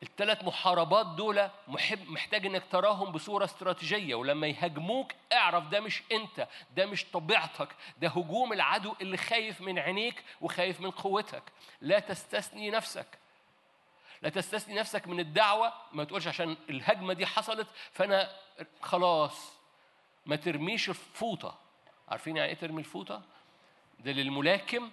الثلاث 0.02 0.44
محاربات 0.44 1.06
دول 1.06 1.48
محب 1.68 2.10
محتاج 2.10 2.46
إنك 2.46 2.62
تراهم 2.70 3.12
بصورة 3.12 3.44
استراتيجية. 3.44 4.14
ولما 4.14 4.46
يهاجموك 4.46 5.12
اعرف 5.32 5.68
ده 5.68 5.80
مش 5.80 6.02
أنت 6.12 6.48
ده 6.76 6.86
مش 6.86 7.04
طبيعتك. 7.04 7.68
ده 7.98 8.08
هجوم 8.08 8.52
العدو 8.52 8.94
اللي 9.00 9.16
خايف 9.16 9.60
من 9.60 9.78
عينيك 9.78 10.24
وخايف 10.40 10.80
من 10.80 10.90
قوتك. 10.90 11.42
لا 11.80 11.98
تستثني 11.98 12.70
نفسك. 12.70 13.06
لا 14.22 14.28
تستثني 14.28 14.74
نفسك 14.74 15.08
من 15.08 15.20
الدعوة 15.20 15.72
ما 15.92 16.04
تقولش 16.04 16.26
عشان 16.26 16.56
الهجمة 16.70 17.12
دي 17.12 17.26
حصلت 17.26 17.66
فأنا 17.92 18.30
خلاص 18.82 19.52
ما 20.26 20.36
ترميش 20.36 20.88
الفوطة. 20.88 21.58
عارفين 22.08 22.36
يعني 22.36 22.48
إيه 22.50 22.56
ترمي 22.56 22.78
الفوطة؟ 22.80 23.22
ده 23.98 24.12
للملاكم. 24.12 24.90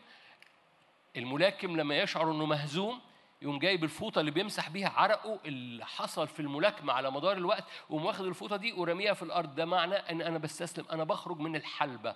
الملاكم 1.16 1.78
لما 1.78 1.98
يشعر 1.98 2.32
إنه 2.32 2.46
مهزوم 2.46 3.02
يقوم 3.42 3.60
جايب 3.60 3.84
الفوطة 3.84 4.20
اللي 4.20 4.32
بيمسح 4.32 4.70
بيها 4.70 4.90
عرقه 4.90 5.40
اللي 5.46 5.86
حصل 5.86 6.28
في 6.28 6.40
الملاكمة 6.40 6.94
على 6.94 7.12
مدار 7.12 7.38
الوقت 7.38 7.64
ويقوم 7.90 8.06
واخد 8.06 8.26
الفوطة 8.26 8.56
دي 8.56 8.74
ورميها 8.74 9.14
في 9.14 9.24
الأرض. 9.24 9.56
ده 9.56 9.66
معنى 9.66 9.96
إن 9.96 10.22
أنا 10.22 10.38
بستسلم 10.38 10.86
أنا 10.92 11.04
بخرج 11.04 11.40
من 11.40 11.56
الحلبة. 11.56 12.16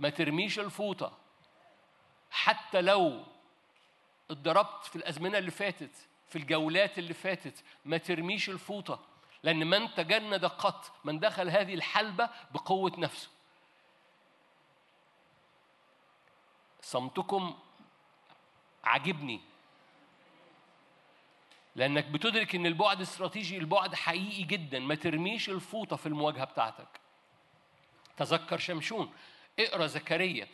ما 0.00 0.08
ترميش 0.08 0.58
الفوطة. 0.58 1.18
حتى 2.30 2.80
لو 2.80 3.24
اتضربت 4.32 4.84
في 4.84 4.96
الأزمنة 4.96 5.38
اللي 5.38 5.50
فاتت 5.50 6.08
في 6.28 6.38
الجولات 6.38 6.98
اللي 6.98 7.14
فاتت 7.14 7.64
ما 7.84 7.96
ترميش 7.98 8.50
الفوطة 8.50 9.00
لأن 9.42 9.66
من 9.66 9.94
تجند 9.94 10.44
قط 10.44 10.92
من 11.04 11.18
دخل 11.18 11.50
هذه 11.50 11.74
الحلبة 11.74 12.30
بقوة 12.50 12.92
نفسه. 12.98 13.28
صمتكم 16.80 17.58
عاجبني 18.84 19.40
لأنك 21.76 22.04
بتدرك 22.04 22.54
إن 22.54 22.66
البعد 22.66 23.00
استراتيجي 23.00 23.58
البعد 23.58 23.94
حقيقي 23.94 24.42
جدا 24.42 24.78
ما 24.78 24.94
ترميش 24.94 25.50
الفوطة 25.50 25.96
في 25.96 26.06
المواجهة 26.06 26.44
بتاعتك. 26.44 27.00
تذكر 28.16 28.58
شمشون 28.58 29.12
اقرأ 29.58 29.86
زكريا 29.86 30.48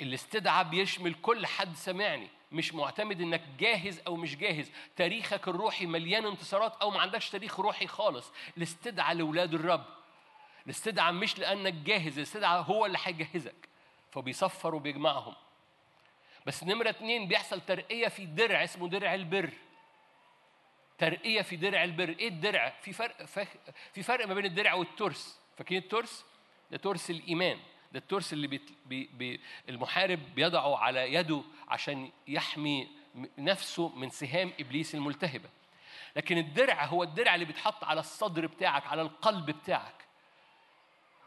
الاستدعاء 0.00 0.64
بيشمل 0.64 1.14
كل 1.14 1.46
حد 1.46 1.76
سمعني 1.76 2.28
مش 2.52 2.74
معتمد 2.74 3.20
إنك 3.20 3.42
جاهز 3.58 4.00
أو 4.06 4.16
مش 4.16 4.36
جاهز. 4.36 4.70
تاريخك 4.96 5.48
الروحي 5.48 5.86
مليان 5.86 6.26
انتصارات 6.26 6.76
أو 6.76 6.90
ما 6.90 7.00
عندكش 7.00 7.30
تاريخ 7.30 7.60
روحي 7.60 7.86
خالص. 7.86 8.32
الاستدعاء 8.56 9.14
لاولاد 9.14 9.54
الرب. 9.54 9.84
الاستدعاء 10.66 11.12
مش 11.12 11.38
لأنك 11.38 11.72
جاهز 11.72 12.18
الاستدعاء 12.18 12.62
هو 12.62 12.86
اللي 12.86 12.98
هيجهزك. 13.04 13.68
فبيصفر 14.10 14.74
وبيجمعهم. 14.74 15.34
بس 16.46 16.64
نمرة 16.64 16.90
اتنين 16.90 17.28
بيحصل 17.28 17.60
ترقية 17.60 18.08
في 18.08 18.26
درع 18.26 18.64
اسمه 18.64 18.88
درع 18.88 19.14
البر. 19.14 19.50
ترقية 20.98 21.42
في 21.42 21.56
درع 21.56 21.84
البر. 21.84 22.08
إيه 22.08 22.28
الدرع؟ 22.28 22.74
في 22.82 22.92
فرق 22.92 23.24
في 23.92 24.02
فرق 24.02 24.26
ما 24.26 24.34
بين 24.34 24.44
الدرع 24.44 24.74
والترس. 24.74 25.40
فاكرين 25.58 25.82
الترس؟ 25.82 26.24
ده 26.70 26.76
ترس 26.76 27.10
الإيمان. 27.10 27.58
ده 27.96 28.00
الترس 28.00 28.32
اللي 28.32 28.46
بي 28.46 28.60
بي 29.12 29.40
المحارب 29.68 30.20
بيضعه 30.34 30.78
على 30.78 31.14
يده 31.14 31.42
عشان 31.68 32.10
يحمي 32.28 32.88
نفسه 33.38 33.88
من 33.88 34.10
سهام 34.10 34.52
إبليس 34.60 34.94
الملتهبة. 34.94 35.48
لكن 36.16 36.38
الدرع 36.38 36.84
هو 36.84 37.02
الدرع 37.02 37.34
اللي 37.34 37.44
بيتحط 37.44 37.84
على 37.84 38.00
الصدر 38.00 38.46
بتاعك 38.46 38.86
على 38.86 39.02
القلب 39.02 39.50
بتاعك. 39.50 40.04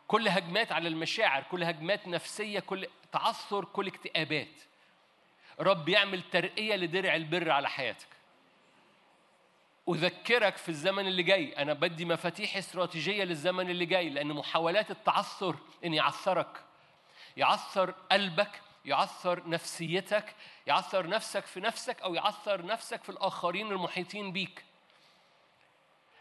كل 0.07 0.27
هجمات 0.27 0.71
على 0.71 0.87
المشاعر 0.87 1.43
كل 1.43 1.63
هجمات 1.63 2.07
نفسية 2.07 2.59
كل 2.59 2.87
تعثر 3.11 3.65
كل 3.65 3.87
اكتئابات. 3.87 4.61
رب 5.59 5.89
يعمل 5.89 6.21
ترقية 6.21 6.75
لدرع 6.75 7.15
البر 7.15 7.51
على 7.51 7.69
حياتك. 7.69 8.07
أذكرك 9.89 10.57
في 10.57 10.69
الزمن 10.69 11.07
اللي 11.07 11.23
جاي. 11.23 11.53
أنا 11.57 11.73
بدي 11.73 12.05
مفاتيح 12.05 12.57
استراتيجية 12.57 13.23
للزمن 13.23 13.69
اللي 13.69 13.85
جاي 13.85 14.09
لأن 14.09 14.27
محاولات 14.27 14.91
التعثر 14.91 15.55
إن 15.85 15.93
يعثرك 15.93 16.63
يعثر 17.37 17.91
قلبك 17.91 18.61
يعثر 18.85 19.49
نفسيتك 19.49 20.35
يعثر 20.67 21.07
نفسك 21.07 21.45
في 21.45 21.59
نفسك 21.59 22.01
أو 22.01 22.13
يعثر 22.15 22.65
نفسك 22.65 23.03
في 23.03 23.09
الآخرين 23.09 23.71
المحيطين 23.71 24.31
بيك. 24.31 24.65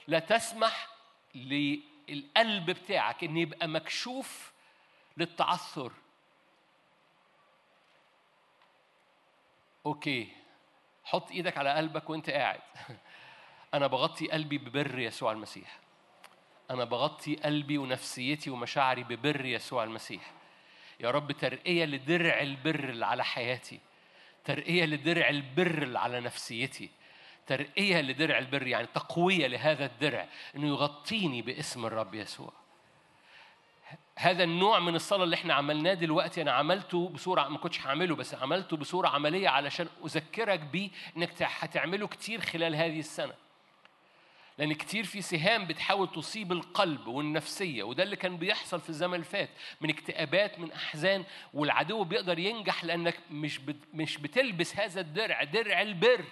لا 0.07 0.19
تسمح 0.19 0.89
للقلب 1.35 2.71
بتاعك 2.71 3.25
إن 3.25 3.37
يبقى 3.37 3.69
مكشوف 3.69 4.53
للتعثر. 5.17 5.93
أوكي. 9.87 10.29
حط 11.05 11.31
إيدك 11.31 11.59
على 11.59 11.75
قلبك 11.75 12.11
وأنت 12.11 12.31
قاعد. 12.31 12.61
أنا 13.75 13.87
بغطي 13.87 14.31
قلبي 14.31 14.59
ببر 14.59 14.99
يسوع 14.99 15.33
المسيح. 15.33 15.79
أنا 16.71 16.85
بغطي 16.85 17.37
قلبي 17.37 17.79
ونفسيتي 17.79 18.51
ومشاعري 18.51 19.05
ببر 19.05 19.45
يسوع 19.45 19.85
المسيح. 19.85 20.33
يا 21.01 21.11
رب 21.11 21.33
ترقية 21.33 21.85
لدرع 21.85 22.41
البر 22.41 22.89
اللي 22.89 23.07
على 23.07 23.25
حياتي. 23.25 23.81
ترقية 24.45 24.85
لدرع 24.85 25.29
البر 25.29 25.83
اللي 25.83 25.99
على 25.99 26.21
نفسيتي. 26.21 26.91
ترقية 27.47 28.01
لدرع 28.01 28.39
البر 28.39 28.67
يعني 28.67 28.87
تقوية 28.87 29.47
لهذا 29.47 29.85
الدرع 29.85 30.29
إنه 30.57 30.67
يغطيني 30.67 31.43
باسم 31.43 31.87
الرب 31.87 32.15
يسوع. 32.15 32.53
هذا 34.19 34.45
النوع 34.45 34.79
من 34.79 34.95
الصلاة 34.95 35.25
اللي 35.25 35.37
إحنا 35.37 35.55
عملناه 35.55 35.95
دلوقتي 35.95 36.43
أنا 36.43 36.53
عملته 36.53 37.09
بصورة 37.09 37.49
ما 37.49 37.59
كنتش 37.59 37.81
هعمله 37.81 38.17
بس 38.17 38.35
عملته 38.35 38.77
بصورة 38.77 39.09
عملية 39.09 39.49
علشان 39.49 39.89
أذكرك 40.05 40.61
بيه 40.61 40.91
إنك 41.17 41.43
هتعمله 41.43 42.07
كتير 42.07 42.41
خلال 42.41 42.77
هذه 42.77 42.99
السنة. 42.99 43.35
لأن 44.59 44.73
كتير 44.73 45.05
في 45.05 45.23
سهام 45.23 45.67
بتحاول 45.67 46.13
تصيب 46.13 46.53
القلب 46.53 47.07
والنفسية 47.07 47.83
وده 47.83 48.03
اللي 48.03 48.17
كان 48.17 48.37
بيحصل 48.37 48.81
في 48.81 48.89
الزمن 48.89 49.15
اللي 49.15 49.25
فات 49.25 49.51
من 49.81 49.91
اكتئابات 49.91 50.59
من 50.59 50.73
أحزان 50.73 51.25
والعدو 51.55 52.05
بيقدر 52.05 52.39
ينجح 52.39 52.85
لأنك 52.85 53.21
مش 53.31 53.61
مش 53.95 54.19
بتلبس 54.19 54.77
هذا 54.77 55.01
الدرع 55.01 55.45
درع 55.45 55.83
البر. 55.83 56.25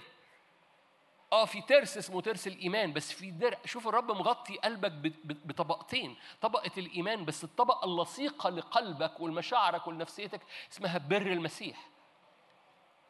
آه 1.33 1.45
في 1.45 1.61
ترس 1.63 1.99
اسمه 1.99 2.21
ترس 2.21 2.47
الإيمان 2.47 2.93
بس 2.93 3.13
في 3.13 3.31
درع 3.31 3.59
شوف 3.65 3.89
الرب 3.89 4.11
مغطي 4.11 4.57
قلبك 4.57 4.93
بطبقتين 5.25 6.17
طبقة 6.41 6.71
الإيمان 6.79 7.25
بس 7.25 7.45
الطبقة 7.45 7.85
اللصيقة 7.85 8.51
لقلبك 8.51 9.21
ولمشاعرك 9.21 9.87
ولنفسيتك 9.87 10.41
اسمها 10.73 10.99
بر 10.99 11.23
المسيح. 11.33 11.89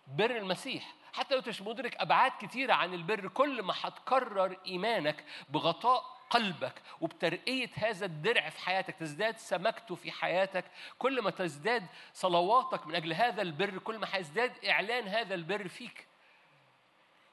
بر 0.06 0.36
المسيح. 0.36 0.94
حتى 1.12 1.34
لو 1.34 1.42
مش 1.48 1.62
مدرك 1.62 1.96
أبعاد 1.96 2.32
كتيرة 2.40 2.72
عن 2.72 2.94
البر 2.94 3.28
كل 3.28 3.62
ما 3.62 3.74
هتكرر 3.80 4.56
إيمانك 4.66 5.24
بغطاء 5.48 6.16
قلبك 6.30 6.82
وبترقية 7.00 7.70
هذا 7.74 8.06
الدرع 8.06 8.48
في 8.50 8.60
حياتك 8.60 8.94
تزداد 8.94 9.38
سمكته 9.38 9.94
في 9.94 10.12
حياتك 10.12 10.64
كل 10.98 11.22
ما 11.22 11.30
تزداد 11.30 11.86
صلواتك 12.12 12.86
من 12.86 12.94
أجل 12.94 13.12
هذا 13.12 13.42
البر 13.42 13.78
كل 13.78 13.98
ما 13.98 14.08
هيزداد 14.12 14.64
إعلان 14.64 15.08
هذا 15.08 15.34
البر 15.34 15.68
فيك. 15.68 16.06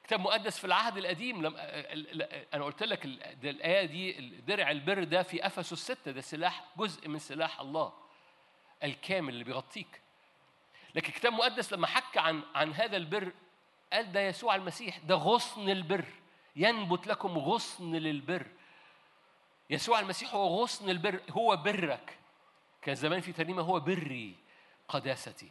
كتاب 0.04 0.20
مقدس 0.20 0.58
في 0.58 0.64
العهد 0.64 0.96
القديم 0.96 1.42
لم 1.46 1.56
أنا 2.54 2.64
قلت 2.64 2.82
لك 2.82 3.04
الآية 3.04 3.86
دي 3.86 4.12
درع 4.40 4.70
البر 4.70 5.04
ده 5.04 5.22
في 5.22 5.46
أفسس 5.46 5.72
الستة 5.72 6.10
ده 6.10 6.20
سلاح 6.20 6.64
جزء 6.76 7.08
من 7.08 7.18
سلاح 7.18 7.60
الله 7.60 7.92
الكامل 8.84 9.28
اللي 9.32 9.44
بيغطيك. 9.44 10.00
لكن 10.94 11.08
الكتاب 11.08 11.32
المقدس 11.32 11.72
لما 11.72 11.86
حكى 11.86 12.18
عن 12.18 12.42
عن 12.54 12.72
هذا 12.72 12.96
البر 12.96 13.32
قال 13.92 14.12
ده 14.12 14.20
يسوع 14.20 14.54
المسيح 14.54 14.98
ده 14.98 15.14
غصن 15.14 15.68
البر. 15.68 16.04
ينبت 16.56 17.06
لكم 17.06 17.38
غصن 17.38 17.96
للبر. 17.96 18.46
يسوع 19.70 20.00
المسيح 20.00 20.34
هو 20.34 20.62
غصن 20.62 20.90
البر 20.90 21.20
هو 21.30 21.56
برك. 21.56 22.18
كان 22.82 22.94
زمان 22.94 23.20
في 23.20 23.32
ترنيمة 23.32 23.62
هو 23.62 23.80
بري 23.80 24.34
قداستي. 24.88 25.50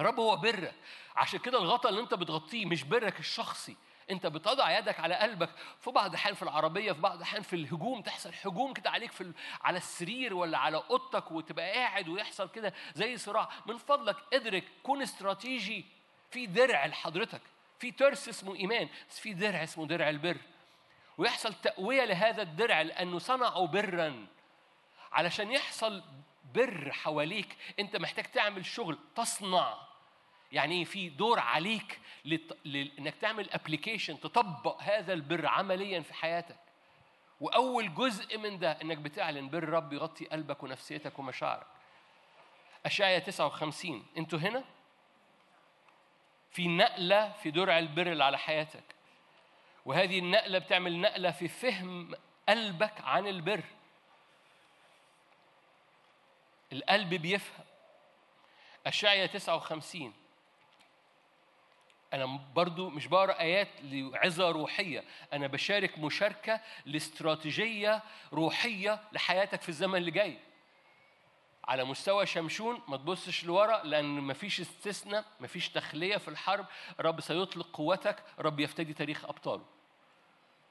الرب 0.00 0.20
هو 0.20 0.36
برك 0.36 0.74
عشان 1.16 1.38
كده 1.40 1.58
الغطاء 1.58 1.92
اللي 1.92 2.02
انت 2.02 2.14
بتغطيه 2.14 2.66
مش 2.66 2.82
برك 2.82 3.20
الشخصي. 3.20 3.76
انت 4.10 4.26
بتضع 4.26 4.78
يدك 4.78 5.00
على 5.00 5.14
قلبك. 5.14 5.50
في 5.80 5.90
بعض 5.90 6.10
الاحيان 6.10 6.34
في 6.34 6.42
العربية 6.42 6.92
في 6.92 7.00
بعض 7.00 7.16
الاحيان 7.16 7.42
في 7.42 7.56
الهجوم 7.56 8.02
تحصل 8.02 8.32
هجوم 8.44 8.72
كده 8.72 8.90
عليك 8.90 9.12
في 9.12 9.20
ال- 9.20 9.34
على 9.62 9.76
السرير 9.78 10.34
ولا 10.34 10.58
على 10.58 10.76
أوضتك 10.90 11.30
وتبقى 11.32 11.72
قاعد 11.72 12.08
ويحصل 12.08 12.50
كده 12.50 12.74
زي 12.94 13.16
صراع. 13.16 13.48
من 13.66 13.76
فضلك 13.76 14.16
ادرك 14.32 14.64
كون 14.82 15.02
استراتيجي 15.02 15.84
في 16.30 16.46
درع 16.46 16.86
لحضرتك. 16.86 17.40
في 17.78 17.90
ترس 17.90 18.28
اسمه 18.28 18.54
إيمان. 18.56 18.88
بس 19.10 19.20
في 19.20 19.32
درع 19.34 19.62
اسمه 19.62 19.86
درع 19.86 20.08
البر. 20.08 20.36
ويحصل 21.18 21.54
تقوية 21.54 22.04
لهذا 22.04 22.42
الدرع 22.42 22.82
لأنه 22.82 23.18
صنعوا 23.18 23.66
برا. 23.66 24.26
علشان 25.12 25.52
يحصل 25.52 26.02
بر 26.54 26.92
حواليك 26.92 27.56
أنت 27.78 27.96
محتاج 27.96 28.24
تعمل 28.24 28.66
شغل 28.66 28.98
تصنع. 29.16 29.74
يعني 30.56 30.74
إيه؟ 30.74 30.84
في 30.84 31.08
دور 31.08 31.38
عليك 31.38 32.00
لت... 32.24 32.58
ل... 32.64 32.76
إنك 32.98 33.14
تعمل 33.14 33.50
ابلكيشن 33.50 34.20
تطبق 34.20 34.82
هذا 34.82 35.12
البر 35.12 35.46
عمليا 35.46 36.00
في 36.00 36.14
حياتك. 36.14 36.58
وأول 37.40 37.94
جزء 37.94 38.38
من 38.38 38.58
ده 38.58 38.72
إنك 38.82 38.98
بتعلن 38.98 39.48
بر 39.48 39.68
رب 39.68 39.92
يغطي 39.92 40.24
قلبك 40.26 40.62
ونفسيتك 40.62 41.18
ومشاعرك. 41.18 41.66
اشعيا 42.86 43.18
59 43.18 44.06
أنتوا 44.16 44.38
هنا؟ 44.38 44.64
في 46.50 46.68
نقلة 46.68 47.32
في 47.32 47.50
درع 47.50 47.78
البر 47.78 48.12
اللي 48.12 48.24
على 48.24 48.38
حياتك. 48.38 48.84
وهذه 49.84 50.18
النقلة 50.18 50.58
بتعمل 50.58 51.00
نقلة 51.00 51.30
في 51.30 51.48
فهم 51.48 52.14
قلبك 52.48 53.00
عن 53.00 53.26
البر. 53.26 53.64
القلب 56.72 57.14
بيفهم. 57.14 57.64
أشعيا 58.86 59.26
59 59.26 60.25
أنا 62.12 62.40
برضو 62.54 62.90
مش 62.90 63.06
بقرأ 63.06 63.40
آيات 63.40 63.68
لعظة 63.82 64.50
روحية. 64.50 65.04
أنا 65.32 65.46
بشارك 65.46 65.98
مشاركة 65.98 66.60
لاستراتيجية 66.86 68.02
روحية 68.32 69.00
لحياتك 69.12 69.62
في 69.62 69.68
الزمن 69.68 69.96
اللي 69.96 70.10
جاي. 70.10 70.38
على 71.64 71.84
مستوى 71.84 72.26
شمشون 72.26 72.82
ما 72.88 72.96
تبصش 72.96 73.44
لورا 73.44 73.82
لأن 73.84 74.06
مفيش 74.06 74.60
استثناء 74.60 75.24
مفيش 75.40 75.68
تخلية 75.68 76.16
في 76.16 76.28
الحرب. 76.28 76.66
رب 77.00 77.20
سيطلق 77.20 77.68
قوتك 77.72 78.22
رب 78.38 78.60
يفتدي 78.60 78.92
تاريخ 78.92 79.24
أبطاله. 79.24 79.64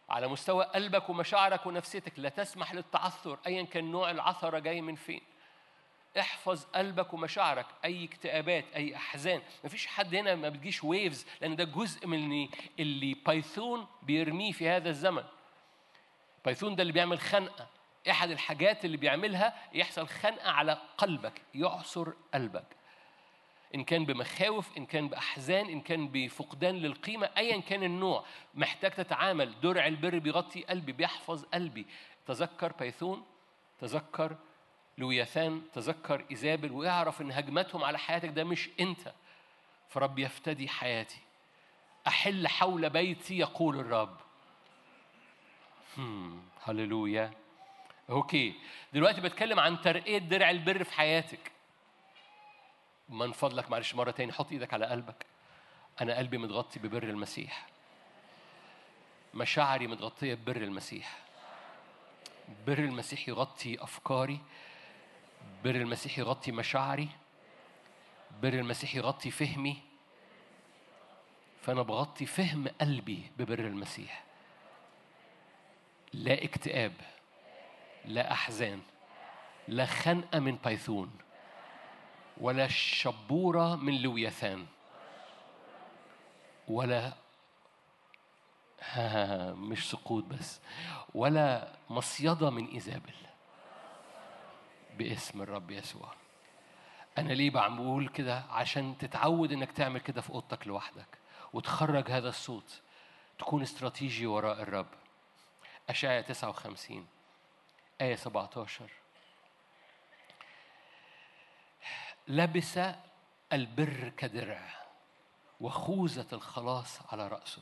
على 0.10 0.28
مستوى 0.28 0.66
قلبك 0.66 1.10
ومشاعرك 1.10 1.66
ونفسيتك 1.66 2.20
لا 2.20 2.30
تسمح 2.30 2.74
للتعثر 2.74 3.40
أيا 3.48 3.64
كان 3.64 3.91
نوع 3.91 4.12
العثرة 4.12 4.60
جاي 4.60 4.82
من 4.82 4.95
فين. 4.95 5.22
احفظ 6.19 6.65
قلبك 6.65 7.13
ومشاعرك 7.13 7.65
أي 7.85 8.05
اكتئابات 8.05 8.65
أي 8.75 8.95
أحزان. 8.95 9.41
مفيش 9.63 9.87
حد 9.87 10.15
هنا 10.15 10.35
ما 10.35 10.49
بتجيش 10.49 10.83
ويفز 10.83 11.25
لأن 11.41 11.55
ده 11.55 11.63
جزء 11.63 12.07
من 12.07 12.17
اللي, 12.17 12.49
اللي 12.79 13.13
بايثون 13.13 13.87
بيرميه 14.03 14.51
في 14.51 14.69
هذا 14.69 14.89
الزمن. 14.89 15.23
بايثون 16.45 16.75
ده 16.75 16.81
اللي 16.81 16.93
بيعمل 16.93 17.19
خنقة. 17.19 17.67
أحد 18.09 18.31
الحاجات 18.31 18.85
اللي 18.85 18.97
بيعملها 18.97 19.53
يحصل 19.73 20.07
خنقة 20.07 20.51
على 20.51 20.77
قلبك 20.97 21.41
يعصر 21.55 22.13
قلبك. 22.33 22.65
إن 23.75 23.83
كان 23.83 24.05
بمخاوف 24.05 24.77
إن 24.77 24.85
كان 24.85 25.07
بأحزان 25.07 25.69
إن 25.69 25.81
كان 25.81 26.07
بفقدان 26.07 26.75
للقيمة 26.75 27.29
ايا 27.37 27.61
كان 27.61 27.83
النوع. 27.83 28.25
محتاج 28.53 28.91
تتعامل. 28.91 29.59
درع 29.61 29.87
البر 29.87 30.19
بيغطي 30.19 30.63
قلبي 30.63 30.91
بيحفظ 30.91 31.45
قلبي. 31.45 31.85
تذكر 32.27 32.71
بايثون 32.71 33.25
تذكر 33.79 34.35
لوياثان 34.97 35.61
تذكر 35.73 36.26
إيزابل 36.31 36.72
واعرف 36.72 37.22
إن 37.22 37.31
هجمتهم 37.31 37.84
على 37.84 37.97
حياتك 37.99 38.30
ده 38.30 38.43
مش 38.43 38.69
أنت. 38.80 39.13
فرب 39.89 40.19
يفتدي 40.19 40.69
حياتي. 40.69 41.19
أحل 42.07 42.47
حول 42.47 42.89
بيتي 42.89 43.38
يقول 43.38 43.80
الرب. 43.80 44.17
هللويا. 46.63 47.31
أوكي. 48.09 48.53
دلوقتي 48.93 49.22
بتكلم 49.22 49.59
عن 49.59 49.81
ترقية 49.81 50.17
درع 50.17 50.49
البر 50.49 50.84
في 50.84 50.93
حياتك. 50.93 51.51
من 53.09 53.31
فضلك 53.31 53.72
معلش 53.72 53.95
مرة 53.95 54.11
تاني 54.11 54.31
حط 54.34 54.51
إيدك 54.51 54.73
على 54.73 54.85
قلبك. 54.85 55.26
أنا 56.01 56.17
قلبي 56.17 56.38
متغطي 56.38 56.80
ببر 56.80 57.03
المسيح. 57.03 57.65
مشاعري 59.34 59.88
متغطية 59.88 60.34
ببر 60.34 60.57
المسيح. 60.57 61.17
بر 62.67 62.80
المسيح 62.80 63.30
يغطي 63.30 63.84
أفكاري. 63.84 64.39
بر 65.63 65.76
المسيح 65.76 66.19
يغطي 66.19 66.51
مشاعري 66.51 67.09
بر 68.41 68.53
المسيح 68.53 68.95
يغطي 68.95 69.31
فهمي. 69.31 69.77
فأنا 71.61 71.81
بغطي 71.81 72.26
فهم 72.26 72.67
قلبي 72.81 73.31
ببر 73.38 73.59
المسيح. 73.59 74.23
لا 76.13 76.43
اكتئاب 76.43 76.93
لا 78.05 78.31
أحزان 78.31 78.81
لا 79.67 79.85
خنقة 79.85 80.39
من 80.39 80.55
بايثون 80.55 81.11
ولا 82.38 82.67
شبورة 82.67 83.76
من 83.76 84.01
لويثان 84.01 84.65
ولا 86.67 87.13
ها 88.81 89.53
مش 89.69 89.89
سقوط 89.89 90.23
بس 90.23 90.59
ولا 91.15 91.73
مصيدة 91.89 92.49
من 92.49 92.67
إيزابل. 92.67 93.24
باسم 94.97 95.41
الرب 95.41 95.72
يسوع. 95.72 96.13
أنا 97.17 97.34
ليه 97.34 97.49
بعمل 97.49 98.09
كده؟ 98.09 98.43
عشان 98.49 98.97
تتعود 98.97 99.51
إنك 99.51 99.72
تعمل 99.72 99.99
كده 99.99 100.22
في 100.22 100.30
أوضتك 100.30 100.67
لوحدك 100.67 101.17
وتخرج 101.53 102.11
هذا 102.11 102.30
الصوت 102.30 102.81
تكون 103.39 103.61
استراتيجي 103.61 104.26
وراء 104.26 104.61
الرب. 104.61 104.88
أشعيا 105.89 106.22
59 106.22 107.07
آية 108.01 108.15
17 108.15 108.89
لبس 112.27 112.80
البر 113.53 114.09
كدرع 114.17 114.85
وخوذة 115.61 116.27
الخلاص 116.34 117.13
على 117.13 117.27
رأسه. 117.27 117.61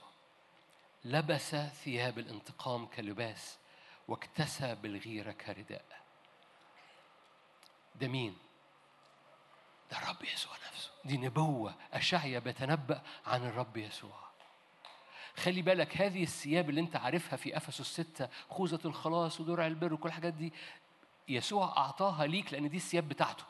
لبس 1.06 1.56
ثياب 1.56 2.20
الانتقام 2.20 2.86
كلباس 2.86 3.58
واكتسى 4.08 4.76
بالغيرة 4.76 5.32
كرداء. 5.32 6.03
ده 7.96 8.08
مين؟ 8.08 8.38
ده 9.92 9.98
الرب 9.98 10.24
يسوع 10.24 10.54
نفسه. 10.68 10.92
دي 11.06 11.18
نبوة 11.18 11.76
أشعيا 11.94 12.40
بيتنبأ 12.40 13.02
عن 13.26 13.46
الرب 13.46 13.78
يسوع. 13.78 14.24
خلي 15.38 15.62
بالك 15.62 15.98
هذه 15.98 16.24
الثياب 16.24 16.70
اللي 16.70 16.82
أنت 16.82 16.96
عارفها 16.96 17.36
في 17.38 17.58
أفسس 17.58 17.80
الستة 17.80 18.30
خوذة 18.50 18.88
الخلاص 18.88 19.40
ودرع 19.40 19.68
البر 19.68 19.94
وكل 19.94 20.10
الحاجات 20.10 20.34
دي 20.34 20.54
يسوع 21.28 21.78
أعطاها 21.78 22.26
ليك 22.26 22.54
لأن 22.54 22.70
دي 22.70 22.78
الثياب 22.78 23.10
بتاعته. 23.10 23.44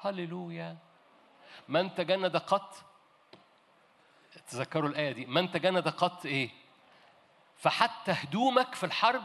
هللويا. 0.00 0.76
من 1.68 1.94
تجند 1.94 2.36
قط؟ 2.36 2.74
تذكروا 4.48 4.88
الآية 4.90 5.12
دي. 5.12 5.26
من 5.26 5.50
تجند 5.50 5.88
قط 5.88 6.26
إيه؟ 6.26 6.50
فحتى 7.56 8.12
هدومك 8.12 8.74
في 8.74 8.84
الحرب 8.86 9.22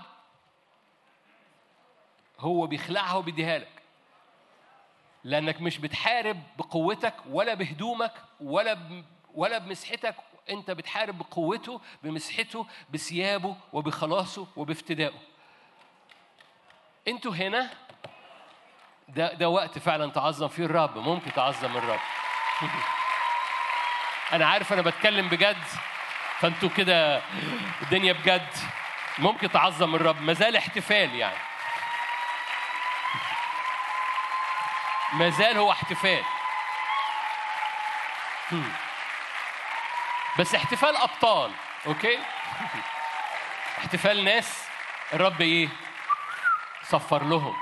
هو 2.42 2.68
بيخلعها 2.68 3.16
وبيديها 3.16 3.60
لك. 3.60 3.82
لأنك 5.24 5.62
مش 5.62 5.78
بتحارب 5.78 6.44
بقوتك 6.58 7.14
ولا 7.30 7.54
بهدومك 7.54 8.14
ولا 8.42 8.74
ب... 8.74 9.06
ولا 9.34 9.58
بمسحتك. 9.58 10.16
أنت 10.50 10.72
بتحارب 10.72 11.18
بقوته 11.18 11.82
بمسحته 12.04 12.68
بثيابه 12.90 13.56
وبخلاصه 13.74 14.48
وبافتدائه. 14.56 15.20
أنتوا 17.08 17.34
هنا؟ 17.34 17.70
ده 19.08 19.34
ده 19.34 19.50
وقت 19.50 19.80
فعلا 19.80 20.12
تعظم 20.12 20.48
فيه 20.48 20.66
الرب. 20.66 20.98
ممكن 20.98 21.34
تعظم 21.34 21.78
الرب. 21.78 22.00
أنا 24.34 24.46
عارف 24.46 24.74
أنا 24.74 24.82
بتكلم 24.82 25.30
بجد 25.30 25.64
فأنتوا 26.40 26.70
كده 26.70 27.22
الدنيا 27.82 28.14
بجد. 28.14 28.50
ممكن 29.20 29.52
تعظم 29.52 29.96
الرب. 29.96 30.22
ما 30.22 30.34
زال 30.34 30.56
احتفال 30.56 31.16
يعني. 31.16 31.51
ما 35.14 35.30
زال 35.30 35.58
هو 35.58 35.72
احتفال. 35.72 36.24
بس 40.40 40.56
احتفال 40.56 40.98
أبطال 40.98 41.52
أوكي؟ 41.88 42.20
احتفال 43.80 44.24
ناس 44.24 44.66
الرب 45.14 45.42
إيه؟ 45.42 45.70
صفر 46.84 47.24
لهم. 47.24 47.56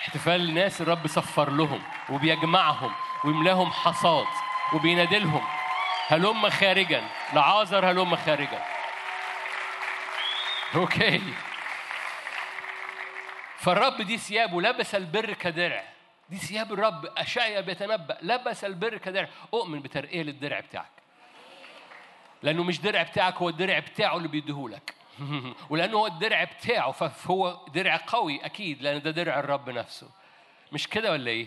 احتفال 0.00 0.54
ناس 0.54 0.80
الرب 0.80 1.06
صفر 1.06 1.50
لهم 1.50 1.82
وبيجمعهم 2.08 2.94
ويملاهم 3.24 3.72
حصاد 3.72 4.26
وبينادلهم 4.72 5.46
هلم 6.08 6.50
خارجا 6.50 7.08
لعازر 7.32 7.90
هلم 7.90 8.16
خارجا. 8.16 8.62
أوكي؟ 10.74 11.22
فالرب 13.60 14.02
دي 14.02 14.18
ثيابه 14.18 14.62
لبس 14.62 14.94
البر 14.94 15.32
كدرع. 15.32 15.84
دي 16.30 16.36
ثياب 16.36 16.72
الرب 16.72 17.06
أشعيا 17.06 17.60
بيتنبأ 17.60 18.18
لبس 18.22 18.64
البر 18.64 18.96
كدرع. 18.96 19.28
أؤمن 19.54 19.82
بترقية 19.82 20.22
للدرع 20.22 20.60
بتاعك. 20.60 20.90
لأنه 22.42 22.62
مش 22.62 22.80
درع 22.80 23.02
بتاعك 23.02 23.34
هو 23.36 23.48
الدرع 23.48 23.78
بتاعه 23.78 24.16
اللي 24.16 24.28
بيديهولك. 24.28 24.94
ولأنه 25.70 25.96
هو 25.98 26.06
الدرع 26.06 26.44
بتاعه 26.44 26.92
فهو 26.92 27.66
درع 27.74 28.00
قوي 28.06 28.44
أكيد 28.44 28.82
لأن 28.82 29.02
ده 29.02 29.10
درع 29.10 29.38
الرب 29.38 29.70
نفسه. 29.70 30.10
مش 30.72 30.88
كده 30.88 31.12
ولا 31.12 31.30
إيه؟ 31.30 31.46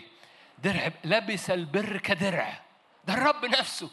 درع 0.58 0.92
لبس 1.04 1.50
البر 1.50 1.98
كدرع. 1.98 2.60
ده 3.04 3.14
الرب 3.14 3.44
نفسه. 3.44 3.90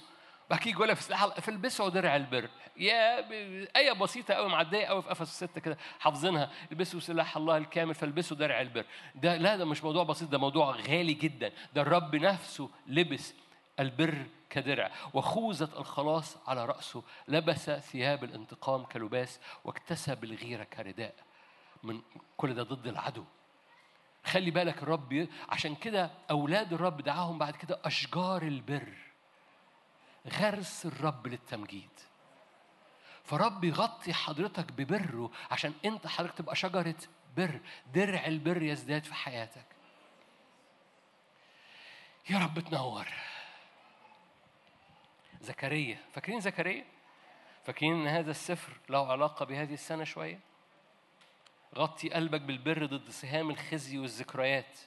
كده 0.59 0.71
يقولها 0.71 0.95
في 0.95 1.03
سلاح 1.03 1.25
فالبسوا 1.25 1.89
درع 1.89 2.15
البر. 2.15 2.49
يا. 2.77 3.29
آية 3.75 3.91
بسيطة 3.91 4.33
قوي 4.33 4.49
معدية 4.49 4.85
قوي 4.85 5.01
في 5.01 5.11
أفس 5.11 5.43
ستة 5.43 5.61
كده 5.61 5.77
حافظينها. 5.99 6.51
البسوا 6.71 6.99
سلاح 6.99 7.37
الله 7.37 7.57
الكامل 7.57 7.95
فالبسوا 7.95 8.37
درع 8.37 8.61
البر. 8.61 8.85
ده 9.15 9.37
لا 9.37 9.55
ده 9.55 9.65
مش 9.65 9.83
موضوع 9.83 10.03
بسيط 10.03 10.29
ده 10.29 10.37
موضوع 10.37 10.71
غالي 10.75 11.13
جدا. 11.13 11.51
ده 11.73 11.81
الرب 11.81 12.15
نفسه 12.15 12.69
لبس 12.87 13.33
البر 13.79 14.25
كدرع 14.49 14.91
وخوذة 15.13 15.79
الخلاص 15.79 16.37
على 16.47 16.65
رأسه. 16.65 17.03
لبس 17.27 17.69
ثياب 17.71 18.23
الانتقام 18.23 18.83
كلباس 18.83 19.39
واكتسب 19.63 20.23
الغيرة 20.23 20.63
كرداء. 20.63 21.15
من 21.83 22.01
كل 22.37 22.53
ده 22.53 22.63
ضد 22.63 22.87
العدو. 22.87 23.23
خلي 24.25 24.51
بالك 24.51 24.83
الرب 24.83 25.27
عشان 25.49 25.75
كده 25.75 26.11
أولاد 26.31 26.73
الرب 26.73 27.01
دعاهم 27.01 27.37
بعد 27.37 27.55
كده 27.55 27.79
أشجار 27.85 28.41
البر. 28.41 28.93
غرس 30.27 30.85
الرب 30.85 31.27
للتمجيد. 31.27 31.89
فرب 33.23 33.63
يغطي 33.63 34.13
حضرتك 34.13 34.71
ببره 34.71 35.31
عشان 35.51 35.73
انت 35.85 36.07
حضرتك 36.07 36.37
تبقى 36.37 36.55
شجرة 36.55 36.95
بر 37.37 37.59
درع 37.93 38.25
البر 38.25 38.61
يزداد 38.61 39.03
في 39.03 39.13
حياتك. 39.13 39.65
يا 42.29 42.37
رب 42.37 42.59
تنور. 42.59 43.07
زكريا 45.41 45.97
فاكرين 46.13 46.39
زكريا؟ 46.39 46.85
فاكرين 47.63 47.93
إن 47.93 48.07
هذا 48.07 48.31
السفر 48.31 48.79
له 48.89 49.11
علاقة 49.11 49.45
بهذه 49.45 49.73
السنة 49.73 50.03
شوية؟ 50.03 50.39
غطي 51.75 52.09
قلبك 52.09 52.41
بالبر 52.41 52.85
ضد 52.85 53.09
سهام 53.09 53.49
الخزي 53.49 53.97
والذكريات. 53.97 54.79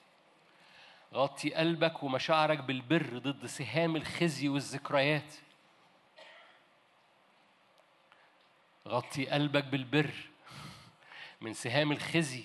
غطي 1.15 1.55
قلبك 1.55 2.03
ومشاعرك 2.03 2.59
بالبر 2.59 3.19
ضد 3.19 3.47
سهام 3.47 3.97
الخزي 3.97 4.49
والذكريات. 4.49 5.35
غطي 8.89 9.27
قلبك 9.27 9.65
بالبر 9.65 10.11
من 11.41 11.55
سهام 11.55 11.93
الخزي 11.93 12.45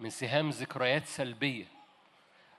من 0.00 0.10
سهام 0.10 0.50
ذكريات 0.50 1.06
سلبية. 1.06 1.66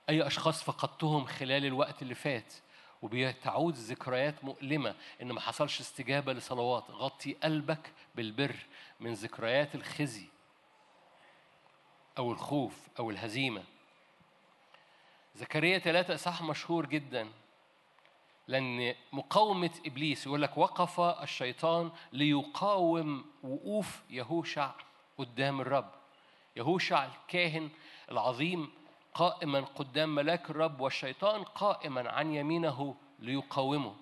أي 0.08 0.26
أشخاص 0.26 0.62
فقدتهم 0.62 1.24
خلال 1.24 1.64
الوقت 1.66 2.02
اللي 2.02 2.14
فات 2.14 2.54
وبتعود 3.02 3.74
ذكريات 3.74 4.44
مؤلمة 4.44 4.94
إن 5.22 5.32
ما 5.32 5.40
حصلش 5.40 5.80
استجابة 5.80 6.32
لصلوات. 6.32 6.90
غطي 6.90 7.36
قلبك 7.42 7.92
بالبر 8.14 8.56
من 9.00 9.12
ذكريات 9.12 9.74
الخزي 9.74 10.26
أو 12.18 12.32
الخوف 12.32 12.88
أو 12.98 13.10
الهزيمة. 13.10 13.62
زكريا 15.38 15.78
ثلاثة 15.78 16.14
إصحاح 16.14 16.42
مشهور 16.42 16.86
جدا. 16.86 17.28
لأن 18.48 18.94
مقاومة 19.12 19.70
إبليس 19.86 20.26
يقول 20.26 20.42
لك 20.42 20.58
وقف 20.58 21.00
الشيطان 21.00 21.90
ليقاوم 22.12 23.24
وقوف 23.42 24.02
يهوشع 24.10 24.70
قدام 25.18 25.60
الرب. 25.60 25.90
يهوشع 26.56 27.04
الكاهن 27.04 27.70
العظيم 28.10 28.70
قائما 29.14 29.60
قدام 29.60 30.14
ملاك 30.14 30.50
الرب 30.50 30.80
والشيطان 30.80 31.44
قائما 31.44 32.10
عن 32.10 32.34
يمينه 32.34 32.96
ليقاومه. 33.18 33.96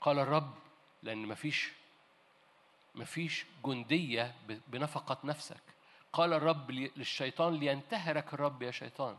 قال 0.00 0.18
الرب 0.18 0.54
لأن 1.02 1.26
مفيش 1.26 1.72
مفيش 2.94 3.46
جندية 3.64 4.34
بنفقة 4.68 5.18
نفسك. 5.24 5.62
قال 6.12 6.32
الرب 6.32 6.70
للشيطان 6.70 7.54
لينتهرك 7.54 8.34
الرب 8.34 8.62
يا 8.62 8.70
شيطان. 8.70 9.16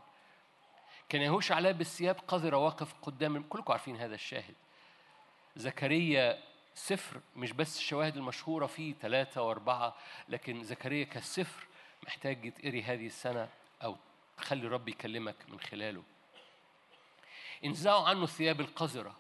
كان 1.12 1.22
يهوش 1.22 1.52
لابس 1.52 1.98
ثياب 1.98 2.16
قذرة 2.28 2.58
واقف 2.58 2.94
قدام 3.02 3.44
كلكم 3.44 3.72
عارفين 3.72 3.98
هذا 3.98 4.16
الشاهد. 4.16 4.56
زكريا 5.56 6.44
سفر 6.76 7.22
مش 7.36 7.52
بس 7.52 7.78
الشواهد 7.78 8.18
المشهورة 8.18 8.66
فيه 8.66 8.94
ثلاثة 8.94 9.42
وأربعة 9.42 9.96
لكن 10.30 10.64
زكريا 10.64 11.04
كسفر 11.04 11.68
محتاج 12.04 12.46
يتقري 12.46 12.84
هذه 12.84 13.06
السنة 13.06 13.50
أو 13.84 13.98
تخلي 14.38 14.68
الرب 14.68 14.88
يكلمك 14.88 15.36
من 15.48 15.60
خلاله. 15.60 16.04
انزعوا 17.66 18.08
عنه 18.08 18.24
الثياب 18.24 18.62
القذرة. 18.62 19.16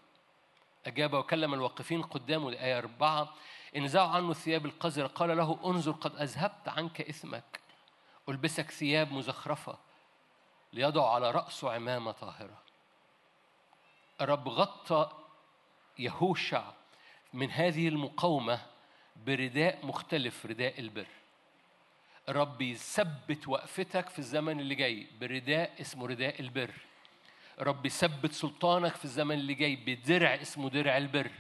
أجاب 0.86 1.14
وكلم 1.14 1.54
الواقفين 1.54 2.02
قدامه 2.02 2.50
الآية 2.50 2.78
أربعة. 2.78 3.34
انزعوا 3.76 4.10
عنه 4.10 4.32
الثياب 4.32 4.66
القذرة. 4.66 5.08
قال 5.08 5.38
له 5.38 5.60
انظر 5.66 5.92
قد 5.92 6.16
أذهبت 6.16 6.68
عنك 6.68 7.02
إثمك. 7.02 7.60
ألبسك 8.30 8.72
ثياب 8.72 9.12
مزخرفة. 9.12 9.91
ليضع 10.74 11.14
على 11.14 11.32
رأسه 11.32 11.72
عمامة 11.72 12.12
طاهرة. 12.12 12.62
الرب 14.22 14.50
غطى 14.50 15.12
يهوشع 16.00 16.64
من 17.34 17.52
هذه 17.52 17.88
المقاومة 17.88 18.62
برداء 19.26 19.86
مختلف 19.86 20.46
رداء 20.46 20.80
البر. 20.80 21.08
الرب 22.30 22.62
يثبت 22.62 23.48
وقفتك 23.48 24.10
في 24.10 24.20
الزمن 24.20 24.60
اللي 24.60 24.76
جاي 24.76 25.08
برداء 25.22 25.82
اسمه 25.82 26.08
رداء 26.08 26.42
البر. 26.42 26.72
رب 27.60 27.86
يثبت 27.86 28.32
سلطانك 28.32 28.96
في 28.96 29.06
الزمن 29.06 29.36
اللي 29.36 29.54
جاي 29.54 29.76
بدرع 29.76 30.34
اسمه 30.42 30.70
درع 30.70 30.98
البر. 30.98 31.32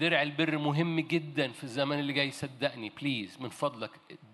درع 0.00 0.22
البر 0.22 0.58
مهم 0.58 1.00
جدا 1.00 1.52
في 1.52 1.64
الزمن 1.64 1.98
اللي 1.98 2.12
جاي 2.12 2.30
صدقني 2.30 2.88
بليز 2.88 3.40
من 3.40 3.48
فضلك. 3.48 3.90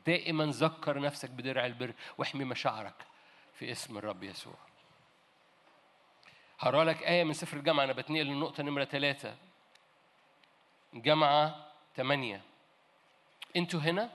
دائما 0.06 0.46
ذكر 0.46 1.00
نفسك 1.00 1.30
بدرع 1.30 1.66
البر 1.66 1.92
واحمي 2.18 2.44
مشاعرك. 2.44 3.11
في 3.54 3.72
اسم 3.72 3.98
الرب 3.98 4.22
يسوع. 4.22 4.54
هقرأ 6.58 6.84
لك 6.84 7.02
آية 7.02 7.24
من 7.24 7.32
سفر 7.32 7.56
الجامعة. 7.56 7.84
أنا 7.84 7.92
بتنقل 7.92 8.26
للنقطة 8.26 8.62
نمرة 8.62 8.84
ثلاثة 8.84 9.36
جامعة 10.94 11.66
ثمانية 11.96 12.42
أنتوا 13.56 13.80
هنا؟ 13.80 14.10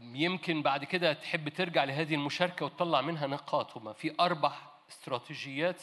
يمكن 0.00 0.62
بعد 0.62 0.84
كده 0.84 1.12
تحب 1.12 1.48
ترجع 1.48 1.84
لهذه 1.84 2.14
المشاركة 2.14 2.66
وتطلع 2.66 3.00
منها 3.00 3.26
نقاط 3.26 3.76
هما 3.76 3.92
في 3.92 4.14
أربع 4.20 4.52
استراتيجيات 4.90 5.82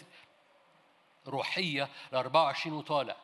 روحية 1.28 1.90
ل 2.12 2.16
24 2.16 2.78
وطالع. 2.78 3.16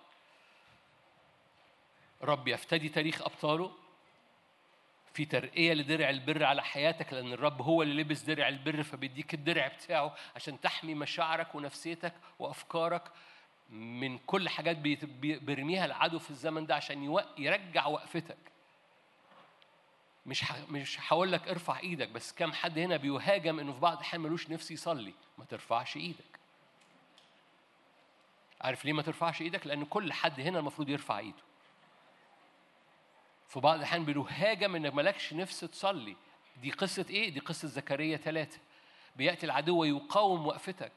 رب 2.21 2.47
يفتدي 2.47 2.89
تاريخ 2.89 3.21
أبطاله. 3.21 3.71
في 5.17 5.25
ترقية 5.25 5.73
لدرع 5.73 6.09
البر 6.09 6.43
على 6.43 6.63
حياتك 6.63 7.13
لأن 7.13 7.33
الرب 7.33 7.61
هو 7.61 7.81
اللي 7.81 8.03
لبس 8.03 8.21
درع 8.21 8.47
البر 8.47 8.83
فبيديك 8.83 9.33
الدرع 9.33 9.67
بتاعه 9.67 10.15
عشان 10.35 10.61
تحمي 10.61 10.93
مشاعرك 10.95 11.55
ونفسيتك 11.55 12.13
وأفكارك 12.39 13.11
من 13.69 14.17
كل 14.17 14.49
حاجات 14.49 14.77
بيرميها 15.17 15.85
العدو 15.85 16.19
في 16.19 16.29
الزمن 16.29 16.65
ده 16.65 16.75
عشان 16.75 17.21
يرجع 17.37 17.85
وقفتك. 17.85 18.37
مش. 20.25 20.43
مش 20.69 20.97
هقول 21.07 21.31
لك 21.31 21.47
ارفع 21.47 21.79
إيدك 21.79 22.09
بس 22.09 22.33
كم 22.33 22.51
حد 22.51 22.79
هنا 22.79 22.97
بيهاجم 22.97 23.59
إنه 23.59 23.73
في 23.73 23.79
بعض 23.79 23.93
الأحيان 23.97 24.21
ملوش 24.21 24.49
نفس 24.49 24.71
يصلي. 24.71 25.13
ما 25.37 25.45
ترفعش 25.45 25.97
إيدك. 25.97 26.39
عارف 28.61 28.85
ليه 28.85 28.93
ما 28.93 29.01
ترفعش 29.01 29.41
إيدك؟ 29.41 29.67
لأن 29.67 29.85
كل 29.85 30.13
حد 30.13 30.39
هنا 30.39 30.59
المفروض 30.59 30.89
يرفع 30.89 31.19
ايده. 31.19 31.43
في 33.47 33.59
بعض 33.59 33.77
الأحيان 33.77 34.05
بنهاجم 34.05 34.75
إنك 34.75 34.93
مالكش 34.93 35.33
نفس 35.33 35.59
تصلي. 35.59 36.15
دي 36.61 36.71
قصة 36.71 37.05
إيه؟ 37.09 37.29
دي 37.29 37.39
قصة 37.39 37.67
زكريا 37.67 38.17
ثلاثة 38.17 38.59
بيأتي 39.15 39.45
العدو 39.45 39.83
يقاوم 39.83 40.47
وقفتك. 40.47 40.91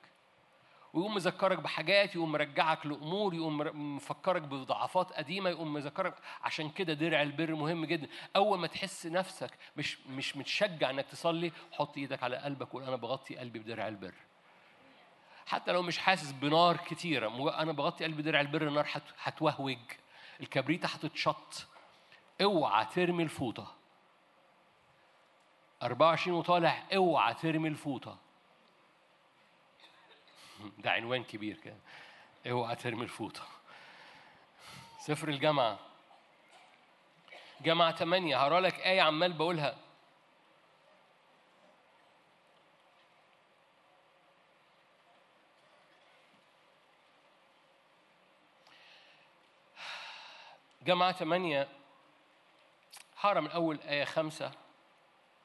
ويقوم 0.95 1.15
مذكرك 1.15 1.59
بحاجات 1.59 2.15
يقوم 2.15 2.33
مرجعك 2.33 2.87
لأمور 2.87 3.35
يقوم 3.35 3.59
مفكرك 3.97 4.43
بضعفات 4.43 5.13
قديمة 5.13 5.51
يقوم 5.51 5.73
مذكرك. 5.73 6.15
عشان 6.43 6.71
كده 6.71 6.93
درع 6.93 7.23
البر 7.23 7.55
مهم 7.55 7.85
جدا. 7.85 8.09
أول 8.37 8.59
ما 8.59 8.67
تحس 8.67 9.07
نفسك 9.07 9.51
مش 9.77 9.99
مش 10.07 10.37
متشجع 10.37 10.91
إنك 10.91 11.07
تصلي 11.07 11.53
حط 11.73 11.97
إيدك 11.99 12.23
على 12.23 12.37
قلبك 12.37 12.75
وقول 12.75 12.83
أنا 12.87 12.97
بغطي 12.97 13.37
قلبي 13.37 13.59
بدرع 13.59 13.89
البر. 13.89 14.15
حتى 15.47 15.73
لو 15.73 15.83
مش 15.83 15.99
حاسس 15.99 16.33
بنار 16.33 16.77
كتيرة 16.77 17.61
أنا 17.63 17.73
بغطي 17.73 18.05
قلبي 18.05 18.23
بدرع 18.23 18.41
البر 18.41 18.69
النار 18.69 18.87
هت- 18.93 19.15
هتوهوج. 19.23 19.79
الكبريتة 20.41 20.87
هتتشط. 20.89 21.67
اوعى 22.43 22.85
ترمي 22.85 23.23
الفوطة. 23.23 23.75
24 25.83 26.37
وطالع 26.39 26.83
اوعى 26.95 27.35
ترمي 27.35 27.69
الفوطة. 27.69 28.17
ده 30.79 30.91
عنوان 30.91 31.25
كبير 31.25 31.57
كده. 31.57 31.77
اوعى 32.51 32.77
ترمي 32.77 33.03
الفوطة. 33.03 33.43
سفر 34.99 35.29
الجامعة. 35.29 35.79
جامعة 37.61 37.97
8 37.97 38.37
هقرأ 38.37 38.61
لك 38.61 38.75
آية 38.81 39.01
عمال 39.03 39.33
بقولها. 39.33 39.77
جامعة 50.83 51.13
8 51.13 51.80
هقرا 53.21 53.41
من 53.41 53.51
أول 53.51 53.81
آية 53.81 54.05
خمسة 54.05 54.53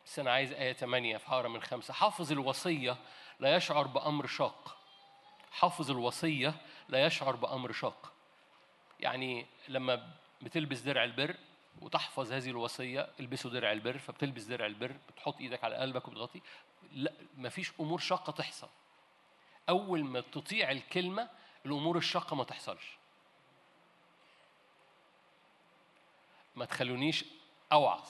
بس 0.05 0.19
أنا 0.19 0.31
عايز 0.31 0.53
آية 0.53 0.73
8 0.73 1.17
فهقرا 1.17 1.47
من 1.47 1.61
خمسة. 1.61 1.93
حافظ 1.93 2.31
الوصية 2.31 2.97
لا 3.39 3.55
يشعر 3.55 3.87
بأمر 3.87 4.27
شاق. 4.27 4.77
حافظ 5.51 5.91
الوصية 5.91 6.53
لا 6.89 7.05
يشعر 7.05 7.35
بأمر 7.35 7.71
شاق. 7.71 8.13
يعني 8.99 9.45
لما 9.67 10.11
بتلبس 10.41 10.79
درع 10.79 11.03
البر 11.03 11.35
وتحفظ 11.81 12.31
هذه 12.31 12.49
الوصية 12.49 13.09
البسوا 13.19 13.51
درع 13.51 13.71
البر 13.71 13.97
فبتلبس 13.97 14.43
درع 14.43 14.65
البر 14.65 14.95
بتحط 15.09 15.39
إيدك 15.39 15.63
على 15.63 15.75
قلبك 15.75 16.07
وبتغطي 16.07 16.41
لا 16.91 17.13
مفيش 17.37 17.71
أمور 17.79 17.99
شاقة 17.99 18.31
تحصل. 18.31 18.69
أول 19.69 20.03
ما 20.03 20.21
تطيع 20.21 20.71
الكلمة 20.71 21.29
الأمور 21.65 21.97
الشاقة 21.97 22.35
ما 22.35 22.43
تحصلش. 22.43 22.97
ما 26.55 26.65
تخلونيش 26.65 27.25
أوعظ. 27.71 28.07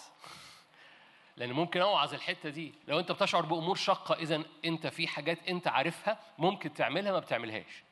لأن 1.38 1.54
ممكن 1.54 1.82
أوعظ 1.82 2.14
الحتة 2.14 2.50
دي. 2.50 2.74
لو 2.88 3.00
أنت 3.00 3.12
بتشعر 3.12 3.46
بأمور 3.46 3.76
شاقة 3.76 4.16
إذا 4.16 4.44
أنت 4.66 4.88
في 4.88 5.08
حاجات 5.08 5.48
أنت 5.48 5.68
عارفها 5.68 6.20
ممكن 6.38 6.74
تعملها 6.74 7.12
ما 7.12 7.20
بتعملهاش. 7.20 7.84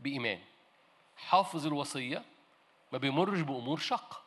بإيمان. 0.00 0.40
حافظ 1.16 1.66
الوصية 1.66 2.24
ما 2.92 2.98
بيمرش 2.98 3.40
بأمور 3.40 3.78
شاقة. 3.78 4.22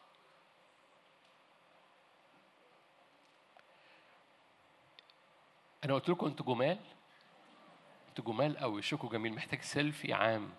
أنا 5.86 5.94
قلت 5.94 6.10
لكم 6.10 6.26
أنتوا 6.26 6.46
جمال. 6.46 6.80
أنتوا 8.10 8.26
جمال 8.26 8.58
قوي 8.58 8.78
وشكوا 8.78 9.10
جميل. 9.10 9.34
محتاج 9.34 9.62
سيلفي 9.62 10.14
عام. 10.14 10.54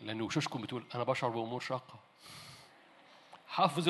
لأن 0.00 0.22
وشوشكم 0.22 0.62
بتقول 0.62 0.86
أنا 0.94 1.04
بشعر 1.04 1.30
بأمور 1.30 1.60
شاقة. 1.60 2.09
حافظ 3.50 3.88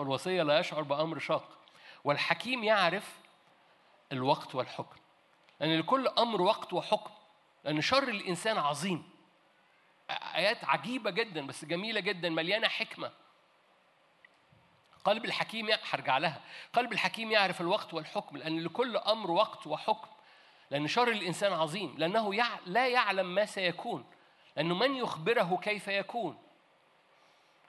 الوصية 0.00 0.42
لا 0.42 0.58
يشعر 0.58 0.82
بأمر 0.82 1.18
شاق. 1.18 1.58
والحكيم 2.04 2.64
يعرف 2.64 3.18
الوقت 4.12 4.54
والحكم. 4.54 4.96
لأن 5.60 5.78
لكل 5.78 6.08
أمر 6.08 6.42
وقت 6.42 6.72
وحكم. 6.72 7.10
لأن 7.64 7.80
شر 7.80 8.08
الإنسان 8.08 8.58
عظيم. 8.58 9.10
آيات 10.10 10.64
عجيبة 10.64 11.10
جدا 11.10 11.46
بس 11.46 11.64
جميلة 11.64 12.00
جدا 12.00 12.28
مليانة 12.28 12.68
حكمة. 12.68 13.12
قلب 15.04 15.24
الحكيم 15.24 15.68
هرجع 15.90 16.18
لها. 16.18 16.40
قلب 16.72 16.92
الحكيم 16.92 17.30
يعرف 17.30 17.60
الوقت 17.60 17.94
والحكم. 17.94 18.36
لأن 18.36 18.60
لكل 18.60 18.96
أمر 18.96 19.30
وقت 19.30 19.66
وحكم. 19.66 20.08
لأن 20.70 20.86
شر 20.86 21.08
الإنسان 21.08 21.52
عظيم. 21.52 21.94
لأنه. 21.98 22.34
لا 22.66 22.88
يعلم 22.88 23.34
ما 23.34 23.44
سيكون. 23.44 24.04
لأنه 24.56 24.74
من 24.74 24.94
يخبره 24.94 25.58
كيف 25.62 25.88
يكون؟ 25.88 26.38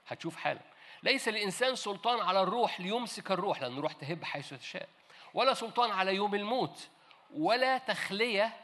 هتشوف 0.08 0.36
حالا 0.36 0.69
ليس 1.02 1.28
الإنسان 1.28 1.74
سلطان 1.76 2.20
على 2.20 2.42
الروح 2.42 2.80
ليمسك 2.80 3.30
الروح 3.30 3.62
لأن 3.62 3.78
الروح 3.78 3.92
تهب 3.92 4.24
حيث 4.24 4.54
تشاء. 4.54 4.88
ولا 5.34 5.54
سلطان 5.54 5.90
على 5.90 6.14
يوم 6.14 6.34
الموت 6.34 6.88
ولا 7.34 7.78
تخلية. 7.78 8.56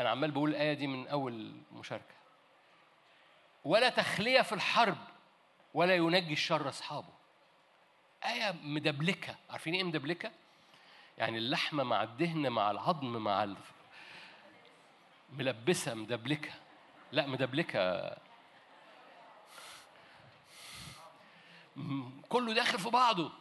أنا 0.00 0.10
عمال 0.10 0.30
بقول 0.30 0.50
الآية 0.50 0.72
دي 0.72 0.86
من 0.86 1.08
أول 1.08 1.52
مشاركة. 1.72 2.14
ولا 3.64 3.88
تخلية 3.88 4.40
في 4.40 4.52
الحرب 4.52 4.98
ولا 5.74 5.94
ينجي 5.94 6.32
الشر 6.32 6.68
أصحابه. 6.68 7.08
آية 8.24 8.54
مدبلكة. 8.62 9.36
عارفين 9.50 9.74
إيه 9.74 9.84
مدبلكة؟ 9.84 10.30
يعني 11.18 11.38
اللحمة 11.38 11.82
مع 11.84 12.02
الدهن 12.02 12.48
مع 12.48 12.70
العظم 12.70 13.16
مع 13.16 13.44
ال... 13.44 13.56
ملبسة 15.32 15.94
مدبلكة. 15.94 16.50
لا 17.12 17.26
مدبلكة 17.26 18.16
كله 22.28 22.54
داخل 22.54 22.78
في 22.78 22.90
بعضه. 22.90 23.32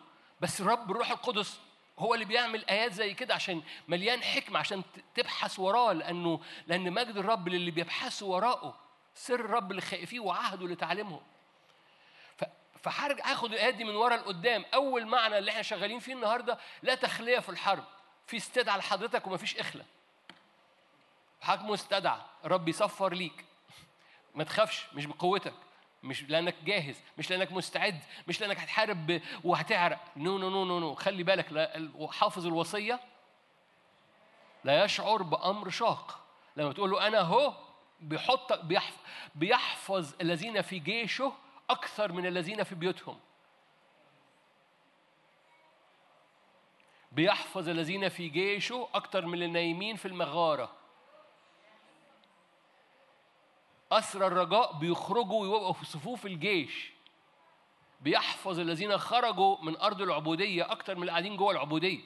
بس 0.42 0.62
الرب 0.62 0.92
الروح 0.92 1.12
القدس 1.12 1.60
هو 2.00 2.14
اللي 2.14 2.26
بيعمل 2.26 2.66
آيات 2.66 2.94
زي 2.94 3.14
كده 3.14 3.34
عشان 3.34 3.62
مليان 3.88 4.24
حكمة 4.24 4.60
عشان 4.60 4.84
تبحث 5.16 5.60
وراه 5.60 5.94
لأنه 5.94 6.42
لأن 6.68 6.94
مجد 6.94 7.18
الرب 7.18 7.48
للي 7.50 7.72
بيبحثوا 7.72 8.36
وراءه 8.36 8.80
سر 9.16 9.40
الرب 9.40 9.72
لخائفيه 9.72 10.20
وعهده 10.20 10.68
لتعليمهم 10.68 11.22
ف- 12.38 12.44
فهرجع 12.84 13.32
اخد 13.34 13.54
الآيات 13.54 13.74
دي 13.74 13.84
من 13.84 13.96
ورا 13.96 14.16
لقدام. 14.18 14.66
أول 14.74 15.06
معنى 15.06 15.38
اللي 15.38 15.52
إحنا 15.52 15.62
شغالين 15.62 16.00
فيه 16.00 16.14
النهارده 16.14 16.58
لا 16.84 16.96
تخلية 16.96 17.40
في 17.40 17.50
الحرب. 17.50 17.84
في 18.28 18.38
استدعاء 18.38 18.80
لحضرتك 18.80 19.28
ومفيش 19.28 19.58
إخلاء. 19.58 19.86
حضرتك 21.42 21.66
مستدعى 21.70 22.22
الرب 22.46 22.68
يصفر 22.70 23.14
ليك. 23.14 23.46
ما 24.36 24.44
تخافش 24.44 24.86
مش 24.94 25.06
بقوتك. 25.06 25.54
مش 26.04 26.24
لانك 26.24 26.56
جاهز 26.64 27.02
مش 27.18 27.30
لانك 27.30 27.52
مستعد 27.52 28.04
مش 28.28 28.42
لانك 28.42 28.60
هتحارب 28.60 29.22
وهتعرق. 29.44 30.00
no 30.18 30.38
no 30.38 30.50
no 30.50 30.66
no 30.66 30.80
no. 30.80 30.96
خلي 30.96 31.24
بالك 31.24 31.80
حافظ 32.12 32.48
الوصية 32.48 33.00
لا 34.64 34.84
يشعر 34.84 35.24
بأمر 35.24 35.70
شاق. 35.70 36.26
لما 36.58 36.74
تقول 36.74 36.92
له 36.92 37.08
أنا 37.08 37.20
هو 37.20 37.54
بيحط 38.00 38.54
بيحف 38.54 38.98
بيحفظ 39.36 40.14
الذين 40.22 40.62
في 40.62 40.80
جيشه 40.80 41.34
أكثر 41.70 42.12
من 42.12 42.26
الذين 42.26 42.64
في 42.64 42.76
بيوتهم. 42.76 43.20
بيحفظ 47.12 47.70
الذين 47.70 48.10
في 48.10 48.30
جيشه 48.30 48.88
أكثر 48.94 49.26
من 49.26 49.44
النايمين 49.44 49.96
في 49.96 50.08
المغارة. 50.08 50.81
أسرى 53.92 54.28
الرجاء 54.28 54.74
بيخرجوا 54.74 55.42
ويبقوا 55.42 55.74
في 55.74 55.86
صفوف 55.86 56.26
الجيش. 56.26 56.92
بيحفظ 58.02 58.60
الذين 58.60 58.98
خرجوا 58.98 59.58
من 59.62 59.78
أرض 59.78 60.02
العبودية 60.02 60.72
أكتر 60.72 60.96
من 60.96 61.02
اللي 61.02 61.12
قاعدين 61.12 61.38
جوه 61.38 61.52
العبودية. 61.52 62.00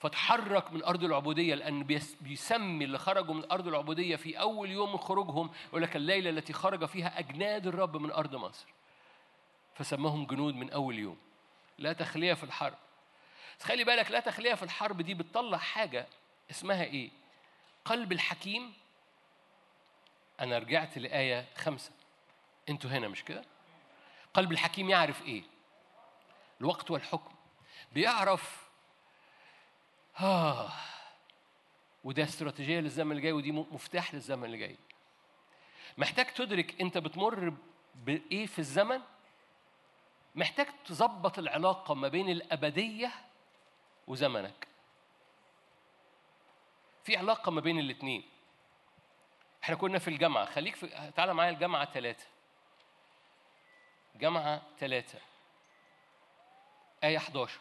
فتحرك 0.00 0.72
من 0.72 0.82
أرض 0.84 1.04
العبودية 1.04 1.54
لأن 1.54 1.84
بيس- 1.84 2.16
بيسمي 2.20 2.84
اللي 2.84 2.98
خرجوا 2.98 3.34
من 3.34 3.50
أرض 3.52 3.68
العبودية 3.68 4.16
في 4.16 4.40
أول 4.40 4.70
يوم 4.70 4.92
من 4.92 4.98
خروجهم 4.98 5.50
يقول 5.68 5.82
لك 5.82 5.96
الليلة 5.96 6.30
التي 6.30 6.52
خرج 6.52 6.84
فيها 6.84 7.18
أجناد 7.18 7.66
الرب 7.66 7.96
من 7.96 8.10
أرض 8.10 8.34
مصر. 8.36 8.66
فسماهم 9.74 10.26
جنود 10.26 10.54
من 10.54 10.70
أول 10.70 10.98
يوم. 10.98 11.16
لا 11.78 11.92
تخلية 11.92 12.34
في 12.34 12.44
الحرب. 12.44 12.74
خلي 13.62 13.84
بالك 13.84 14.10
لا 14.10 14.20
تخلية 14.20 14.54
في 14.54 14.62
الحرب 14.62 15.02
دي 15.02 15.14
بتطلع 15.14 15.58
حاجة 15.58 16.06
اسمها 16.50 16.84
إيه؟ 16.84 17.10
قلب 17.84 18.12
الحكيم 18.12 18.72
أنا 20.40 20.58
رجعت 20.58 20.98
لآية 20.98 21.46
خمسة. 21.56 21.90
أنتوا 22.68 22.90
هنا 22.90 23.08
مش 23.08 23.24
كده؟ 23.24 23.44
قلب 24.34 24.52
الحكيم 24.52 24.90
يعرف 24.90 25.22
إيه؟ 25.22 25.42
الوقت 26.60 26.90
والحكم. 26.90 27.34
بيعرف 27.92 28.68
آه 30.20 30.72
وده 32.04 32.22
استراتيجية 32.22 32.80
للزمن 32.80 33.10
اللي 33.10 33.22
جاي 33.22 33.32
ودي 33.32 33.52
مفتاح 33.52 34.14
للزمن 34.14 34.44
اللي 34.44 34.58
جاي. 34.58 34.76
محتاج 35.98 36.26
تدرك 36.26 36.80
أنت 36.80 36.98
بتمر 36.98 37.54
بإيه 37.94 38.46
في 38.46 38.58
الزمن؟ 38.58 39.00
محتاج 40.34 40.66
تظبط 40.84 41.38
العلاقة 41.38 41.94
ما 41.94 42.08
بين 42.08 42.28
الأبدية 42.28 43.12
وزمنك. 44.06 44.66
في 47.04 47.16
علاقة 47.16 47.50
ما 47.50 47.60
بين 47.60 47.78
الاتنين. 47.78 48.22
إحنا 49.64 49.76
كنا 49.76 49.98
في 49.98 50.08
الجامعة. 50.08 50.44
خليك 50.44 50.76
في 50.76 51.12
تعالى 51.16 51.34
معايا 51.34 51.50
الجامعة 51.50 51.84
ثلاثة 51.92 52.26
جامعة 54.14 54.62
ثلاثة 54.78 55.18
آية 57.04 57.16
11 57.16 57.60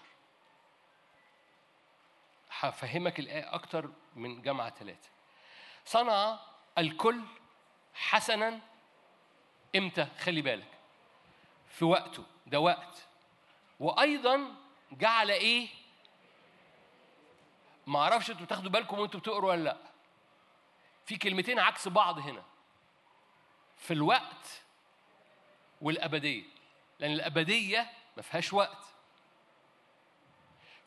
هفهمك 2.60 3.20
الآية 3.20 3.54
أكتر 3.56 3.90
من 4.16 4.42
جامعة 4.42 4.70
ثلاثة 4.70 5.10
صنع 5.86 6.40
الكل 6.78 7.22
حسنا 7.94 8.60
إمتى؟ 9.76 10.08
خلي 10.20 10.42
بالك. 10.42 10.68
في 11.70 11.86
وقته. 11.86 12.24
ده 12.48 12.60
وقت. 12.60 13.08
وأيضا 13.80 14.56
جعل 14.92 15.32
إيه؟ 15.32 15.68
ما 17.88 18.00
أعرفش 18.00 18.32
أنتوا 18.32 18.46
بتاخدوا 18.46 18.72
بالكم 18.72 19.00
وأنتوا 19.00 19.20
بتقروا 19.20 19.50
ولا 19.50 19.64
لأ. 19.64 19.78
في 21.06 21.18
كلمتين 21.18 21.60
عكس 21.60 21.88
بعض 21.88 22.20
هنا. 22.20 22.44
في 23.78 23.94
الوقت 23.94 24.62
والأبدية. 25.82 26.44
لأن 27.00 27.12
الأبدية 27.12 27.92
ما 28.18 28.24
فيهاش 28.24 28.54
وقت. 28.54 28.86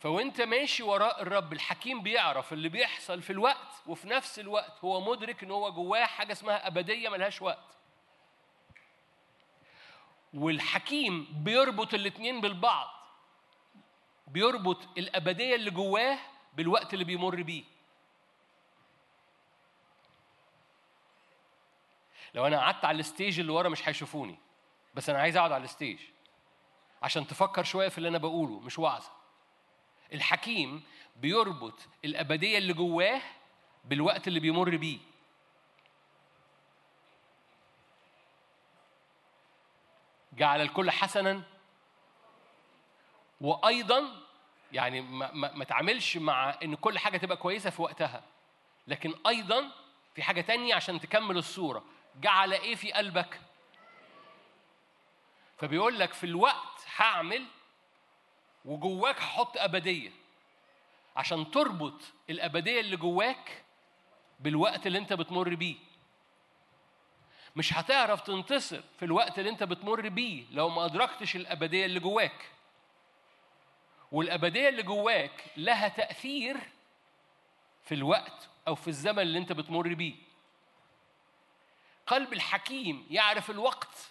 فوأنت 0.01 0.41
ماشي 0.41 0.83
وراء 0.83 1.23
الرب 1.23 1.53
الحكيم 1.53 2.03
بيعرف 2.03 2.53
اللي 2.53 2.69
بيحصل 2.69 3.23
في 3.23 3.31
الوقت 3.31 3.83
وفي 3.87 4.09
نفس 4.09 4.39
الوقت 4.39 4.85
هو 4.85 5.01
مدرك 5.01 5.43
إن 5.43 5.51
هو 5.51 5.73
جواه 5.73 6.05
حاجة 6.05 6.33
اسمها 6.33 6.67
أبدية 6.67 7.09
ملهاش 7.09 7.43
وقت. 7.43 7.79
والحكيم 10.35 11.43
بيربط 11.45 11.95
الاتنين 11.95 12.41
بالبعض. 12.41 12.89
بيربط 14.27 14.99
الأبدية 14.99 15.55
اللي 15.55 15.71
جواه 15.71 16.19
بالوقت 16.55 16.93
اللي 16.95 17.05
بيمر 17.05 17.43
بيه. 17.43 17.65
لو 22.35 22.47
أنا 22.47 22.59
قعدت 22.59 22.85
على 22.85 23.01
ال 23.01 23.07
stage 23.07 23.41
اللي 23.41 23.53
ورا 23.53 23.69
مش 23.69 23.89
هيشوفوني 23.89 24.39
بس 24.95 25.11
أنا 25.11 25.19
عايز 25.19 25.37
أقعد 25.37 25.53
على 25.53 25.65
ال 25.65 25.70
stage 25.70 25.99
عشان 27.03 27.27
تفكر 27.27 27.65
شوية 27.65 27.89
في 27.89 27.99
اللي 27.99 28.09
أنا 28.09 28.19
بقوله 28.19 28.61
مش 28.61 28.79
وعظة. 28.79 29.11
الحكيم 30.13 30.83
بيربط 31.17 31.75
الأبدية 32.05 32.59
اللي 32.59 32.73
جواه 32.73 33.21
بالوقت 33.85 34.29
اللي 34.29 34.41
بيمر 34.41 34.77
بيه. 34.77 34.99
جعل 40.33 40.61
الكل 40.61 40.91
حسنا 40.91 41.43
وأيضا 43.41 44.03
يعني 44.73 45.01
ما, 45.01 45.33
ما, 45.33 45.53
ما 45.55 45.65
تعملش 45.65 46.17
مع 46.17 46.59
إن 46.63 46.75
كل 46.75 46.99
حاجة 46.99 47.17
تبقى 47.19 47.37
كويسة 47.37 47.71
في 47.71 47.83
وقتها 47.83 48.23
لكن 48.87 49.15
أيضا 49.27 49.71
في 50.15 50.23
حاجة 50.23 50.41
تانية 50.41 50.75
عشان 50.75 51.01
تكمل 51.01 51.37
الصورة. 51.37 51.85
جعل 52.21 52.53
إيه 52.53 52.75
في 52.75 52.93
قلبك؟ 52.93 53.41
فبيقول 55.59 55.99
لك 55.99 56.13
في 56.13 56.25
الوقت 56.25 56.87
هعمل 56.97 57.45
وجواك 58.65 59.17
هحط 59.21 59.57
أبدية 59.59 60.11
عشان 61.17 61.51
تربط 61.51 62.01
الأبدية 62.31 62.81
اللي 62.81 62.97
جواك 62.97 63.65
بالوقت 64.41 64.87
اللي 64.87 64.99
أنت 64.99 65.13
بتمر 65.13 65.55
بيه. 65.55 65.77
مش 67.57 67.73
هتعرف 67.73 68.21
تنتصر 68.21 68.81
في 68.99 69.05
الوقت 69.05 69.39
اللي 69.39 69.51
أنت 69.51 69.63
بتمر 69.63 70.09
بيه 70.09 70.45
لو 70.51 70.69
ما 70.69 70.85
أدركتش 70.85 71.37
الأبدية 71.37 71.87
اللي 71.87 72.01
جواك. 72.01 72.51
والأبدية 74.13 74.69
اللي 74.69 74.83
جواك 74.83 75.45
لها 75.57 75.89
تأثير 75.89 76.57
في 77.85 77.95
الوقت 77.95 78.49
أو 78.69 78.75
في 78.75 78.89
الزمن 78.89 79.19
اللي 79.19 79.39
أنت 79.39 79.53
بتمر 79.53 79.95
بيه. 79.95 80.28
قلب 82.09 82.33
الحكيم 82.33 83.07
يعرف 83.11 83.51
الوقت 83.51 84.11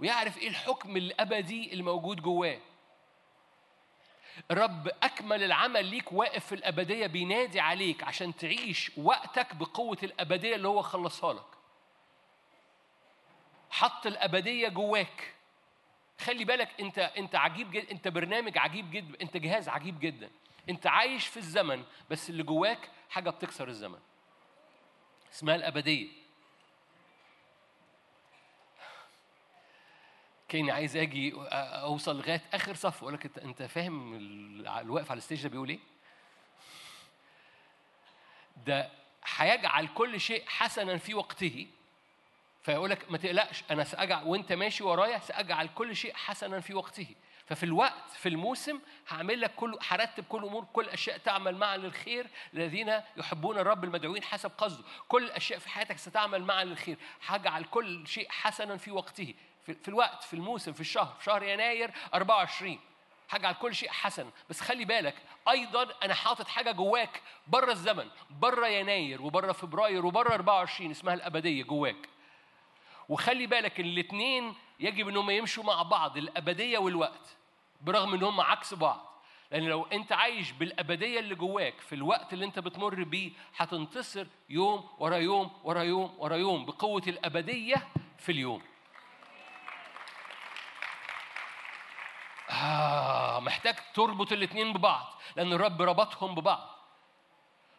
ويعرف 0.00 0.38
إيه 0.38 0.48
الحكم 0.48 0.96
الأبدي 0.96 1.72
الموجود 1.72 2.22
جواه. 2.22 2.58
الرب 4.50 4.88
أكمل 5.02 5.42
العمل 5.42 5.84
ليك 5.84 6.12
واقف 6.12 6.46
في 6.46 6.54
الأبدية 6.54 7.06
بينادي 7.06 7.60
عليك 7.60 8.02
عشان 8.02 8.36
تعيش 8.36 8.92
وقتك 8.96 9.54
بقوة 9.54 9.98
الأبدية 10.02 10.54
اللي 10.54 10.68
هو 10.68 10.82
خلصها 10.82 11.32
لك. 11.32 11.46
حط 13.70 14.06
الأبدية 14.06 14.68
جواك. 14.68 15.34
خلي 16.20 16.44
بالك 16.44 16.80
أنت 16.80 16.98
أنت 16.98 17.34
عجيب 17.34 17.70
جدا 17.70 17.90
أنت 17.90 18.08
برنامج 18.08 18.58
عجيب 18.58 18.90
جدا 18.90 19.20
أنت 19.22 19.36
جهاز 19.36 19.68
عجيب 19.68 20.00
جدا. 20.00 20.30
أنت 20.68 20.86
عايش 20.86 21.26
في 21.26 21.36
الزمن 21.36 21.84
بس 22.10 22.30
اللي 22.30 22.42
جواك 22.42 22.90
حاجة 23.10 23.30
بتكسر 23.30 23.68
الزمن. 23.68 23.98
اسمها 25.32 25.54
الأبدية. 25.54 26.21
كاني 30.52 30.70
عايز 30.70 30.96
أجي 30.96 31.32
اوصل 31.82 32.16
لغاية 32.18 32.42
اخر 32.54 32.74
صف 32.74 33.02
أقول 33.02 33.14
لك 33.14 33.38
انت 33.38 33.62
فاهم 33.62 34.14
ال- 34.14 34.68
الواقف 34.68 35.10
على 35.10 35.18
الستيج 35.18 35.42
ده 35.42 35.48
بيقول 35.48 35.68
إيه؟ 35.68 35.78
ده 38.66 38.90
هيجعل 39.36 39.86
كل 39.88 40.20
شيء 40.20 40.44
حسنا 40.46 40.96
في 40.96 41.14
وقته. 41.14 41.66
فيقول 42.62 42.90
لك 42.90 43.10
ما 43.12 43.18
تقلقش 43.18 43.62
أنا 43.70 43.84
ساجعل 43.84 44.24
وانت 44.24 44.52
ماشي 44.52 44.84
ورايا 44.84 45.18
سأجعل 45.18 45.68
كل 45.74 45.96
شيء 45.96 46.14
حسنا 46.14 46.60
في 46.60 46.74
وقته. 46.74 47.06
ففي 47.46 47.62
الوقت 47.62 48.10
في 48.10 48.28
الموسم 48.28 48.80
هعمل 49.08 49.40
لك 49.40 49.54
كل 49.54 49.78
هرتب 49.88 50.24
كل 50.28 50.44
أمور 50.44 50.64
كل 50.72 50.88
أشياء 50.88 51.18
تعمل 51.18 51.56
معا 51.56 51.76
للخير 51.76 52.26
الذين 52.54 53.00
يحبون 53.16 53.58
الرب 53.58 53.84
المدعوين 53.84 54.22
حسب 54.22 54.50
قصده. 54.58 54.84
كل 55.08 55.24
الاشياء 55.24 55.58
في 55.58 55.68
حياتك 55.68 55.98
ستعمل 55.98 56.42
معا 56.44 56.64
للخير 56.64 56.96
هجعل 57.26 57.64
كل 57.64 58.06
شيء 58.06 58.28
حسنا 58.30 58.76
في 58.76 58.90
وقته. 58.90 59.34
في, 59.64 59.88
الوقت 59.88 60.22
في 60.22 60.34
الموسم 60.34 60.72
في 60.72 60.80
الشهر 60.80 61.14
في 61.18 61.24
شهر 61.24 61.42
يناير 61.42 61.90
24 62.14 62.78
هجعل 63.30 63.54
كل 63.54 63.74
شيء 63.74 63.90
حسن. 63.90 64.30
بس 64.50 64.60
خلي 64.60 64.84
بالك 64.84 65.14
أيضا 65.48 65.88
أنا 66.02 66.14
حاطط 66.14 66.48
حاجة 66.48 66.72
جواك 66.72 67.22
بره 67.46 67.72
الزمن 67.72 68.08
بره 68.30 68.66
يناير 68.66 69.22
وبره 69.22 69.52
فبراير 69.52 70.06
وبره 70.06 70.34
24 70.34 70.90
اسمها 70.90 71.14
الأبدية 71.14 71.62
جواك. 71.64 72.08
وخلي 73.08 73.46
بالك 73.46 73.80
الاثنين 73.80 74.54
يجب 74.80 75.08
إنهم 75.08 75.30
يمشوا 75.30 75.64
مع 75.64 75.82
بعض 75.82 76.16
الأبدية 76.16 76.78
والوقت 76.78 77.36
برغم 77.80 78.14
إن 78.14 78.22
هم 78.22 78.40
عكس 78.40 78.74
بعض. 78.74 79.12
لأن 79.50 79.62
لو 79.62 79.82
أنت 79.82 80.12
عايش 80.12 80.52
بالأبدية 80.52 81.20
اللي 81.20 81.34
جواك 81.34 81.80
في 81.80 81.94
الوقت 81.94 82.32
اللي 82.32 82.44
أنت 82.44 82.58
بتمر 82.58 83.04
بيه 83.04 83.30
هتنتصر 83.56 84.26
يوم 84.48 84.88
ورا 84.98 85.16
يوم 85.16 85.50
ورا 85.64 85.82
يوم 85.82 86.14
ورا 86.18 86.36
يوم 86.36 86.64
بقوة 86.66 87.02
الأبدية 87.06 87.88
في 88.18 88.32
اليوم. 88.32 88.62
آه 92.62 93.40
محتاج 93.40 93.74
تربط 93.94 94.32
الاثنين 94.32 94.72
ببعض 94.72 95.06
لأن 95.36 95.52
الرب 95.52 95.82
ربطهم 95.82 96.34
ببعض. 96.34 96.68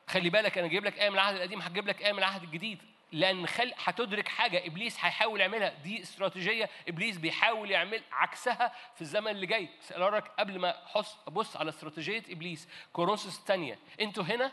خلي 0.08 0.30
بالك 0.30 0.58
أنا 0.58 0.68
جايب 0.68 0.86
لك 0.86 1.00
آية 1.00 1.10
من 1.10 1.16
العهد 1.16 1.36
القديم 1.36 1.62
هجيب 1.62 1.88
لك 1.88 2.02
آية 2.02 2.12
من 2.12 2.20
العهد 2.20 2.44
الجديد. 2.44 2.82
لأن 3.12 3.48
خل... 3.48 3.74
هتدرك 3.84 4.28
حاجة 4.28 4.68
إبليس 4.68 5.06
هيحاول 5.06 5.42
يعملها. 5.42 5.70
دي 5.70 6.02
استراتيجية 6.02 6.70
إبليس 6.88 7.18
بيحاول 7.18 7.72
يعمل 7.72 8.04
عكسها 8.12 8.76
في 8.96 9.02
الزمن 9.02 9.28
اللي 9.28 9.46
جاي. 9.46 9.70
بس 9.80 9.94
قبل 10.40 10.60
ما 10.60 10.86
احس 10.86 11.18
أبص 11.28 11.58
على 11.58 11.70
استراتيجية 11.70 12.24
إبليس. 12.30 12.68
كورنثوس 12.94 13.40
الثانية 13.40 13.80
أنتوا 14.02 14.24
هنا؟ 14.24 14.52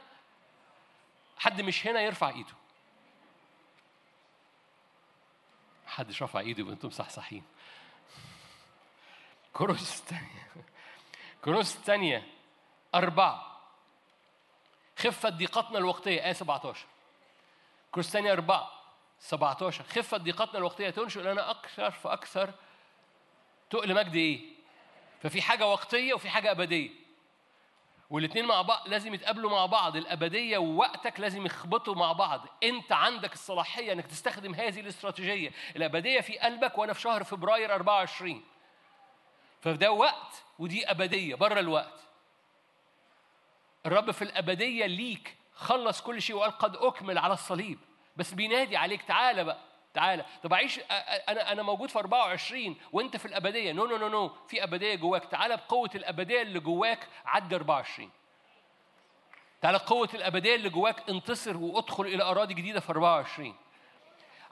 حد 1.39 1.60
مش 1.60 1.86
هنا 1.86 2.00
يرفع 2.00 2.28
إيده. 2.28 2.55
حدش 5.86 6.23
رفع 6.23 6.41
إيده 6.41 6.60
يبقى 6.60 6.73
أنتم 6.73 6.89
مصحصحين 6.89 7.42
كورنثوس 9.53 10.01
الثانية 10.01 10.51
كورنثوس 11.45 11.77
الثانية 11.77 12.27
أربعة. 12.95 13.61
خفة 14.99 15.29
ضيقتنا 15.29 15.79
الوقتية. 15.79 16.25
آية 16.27 16.33
17 16.33 16.87
كورنثوس 17.93 18.15
الثانية 18.15 18.33
أربعة. 18.33 18.70
17 19.20 19.85
خفة 19.85 20.17
ضيقتنا 20.17 20.59
الوقتية 20.59 20.91
تنشئ 20.91 21.20
لنا 21.20 21.51
أكثر 21.51 21.91
فأكثر 21.91 22.53
تقل 23.70 23.95
مجد 23.95 24.15
إيه؟ 24.15 24.41
ففي 25.23 25.43
حاجة 25.43 25.67
وقتية 25.67 26.15
وفي 26.15 26.31
حاجة 26.31 26.51
أبدية. 26.51 26.91
والاثنين 28.11 28.47
مع 28.47 28.62
بعض 28.62 28.89
لازم 28.89 29.15
يتقابلوا 29.15 29.51
مع 29.51 29.67
بعض. 29.67 29.97
الأبدية 29.97 30.59
ووقتك 30.59 31.20
لازم 31.20 31.47
يخبطوا 31.47 31.95
مع 31.95 32.12
بعض. 32.12 32.47
أنت 32.62 32.93
عندك 32.93 33.33
الصلاحية 33.33 33.93
أنك 33.93 34.07
تستخدم 34.07 34.55
هذه 34.55 34.81
الاستراتيجية. 34.81 35.53
الأبدية 35.77 36.20
في 36.20 36.39
قلبك 36.39 36.79
وأنا 36.79 36.93
في 36.93 37.01
شهر 37.01 37.25
فبراير 37.25 37.75
24 37.75 38.45
فده 39.61 39.93
وقت 39.93 40.45
ودي 40.59 40.91
أبدية 40.91 41.35
بره 41.35 41.61
الوقت. 41.61 42.01
الرب 43.87 44.11
في 44.11 44.23
الأبدية 44.23 44.87
ليك 44.87 45.37
خلص 45.55 46.01
كل 46.01 46.23
شيء 46.23 46.37
وقال 46.37 46.51
قد 46.59 46.77
أكمل 46.77 47.19
على 47.19 47.33
الصليب. 47.35 47.79
بس 48.17 48.35
بينادي 48.35 48.77
عليك 48.77 49.03
تعالى 49.03 49.45
بقى 49.45 49.59
تعالى. 49.95 50.25
طب 50.43 50.55
عيش 50.55 50.79
أ- 50.79 50.83
أ- 50.83 50.85
أنا 51.29 51.53
أنا 51.53 51.63
موجود 51.63 51.89
في 51.89 51.99
24 51.99 52.77
وأنت 52.93 53.17
في 53.17 53.27
الأبدية. 53.27 53.73
no 53.73 53.87
no 53.87 53.97
no 53.97 54.09
no 54.09 54.29
في 54.49 54.65
أبدية 54.65 54.95
جواك. 54.95 55.25
تعالى 55.25 55.57
بقوة 55.57 55.91
الأبدية 55.95 56.43
اللي 56.43 56.61
جواك 56.61 57.09
عدي 57.25 57.57
24 57.57 58.11
تعالى 59.61 59.79
بقوة 59.79 60.09
الأبدية 60.15 60.55
اللي 60.55 60.69
جواك 60.69 61.11
انتصر 61.11 61.57
وادخل 61.57 62.05
إلى 62.07 62.23
أراضي 62.23 62.55
جديدة 62.55 62.81
في 62.81 62.91
24 62.91 63.57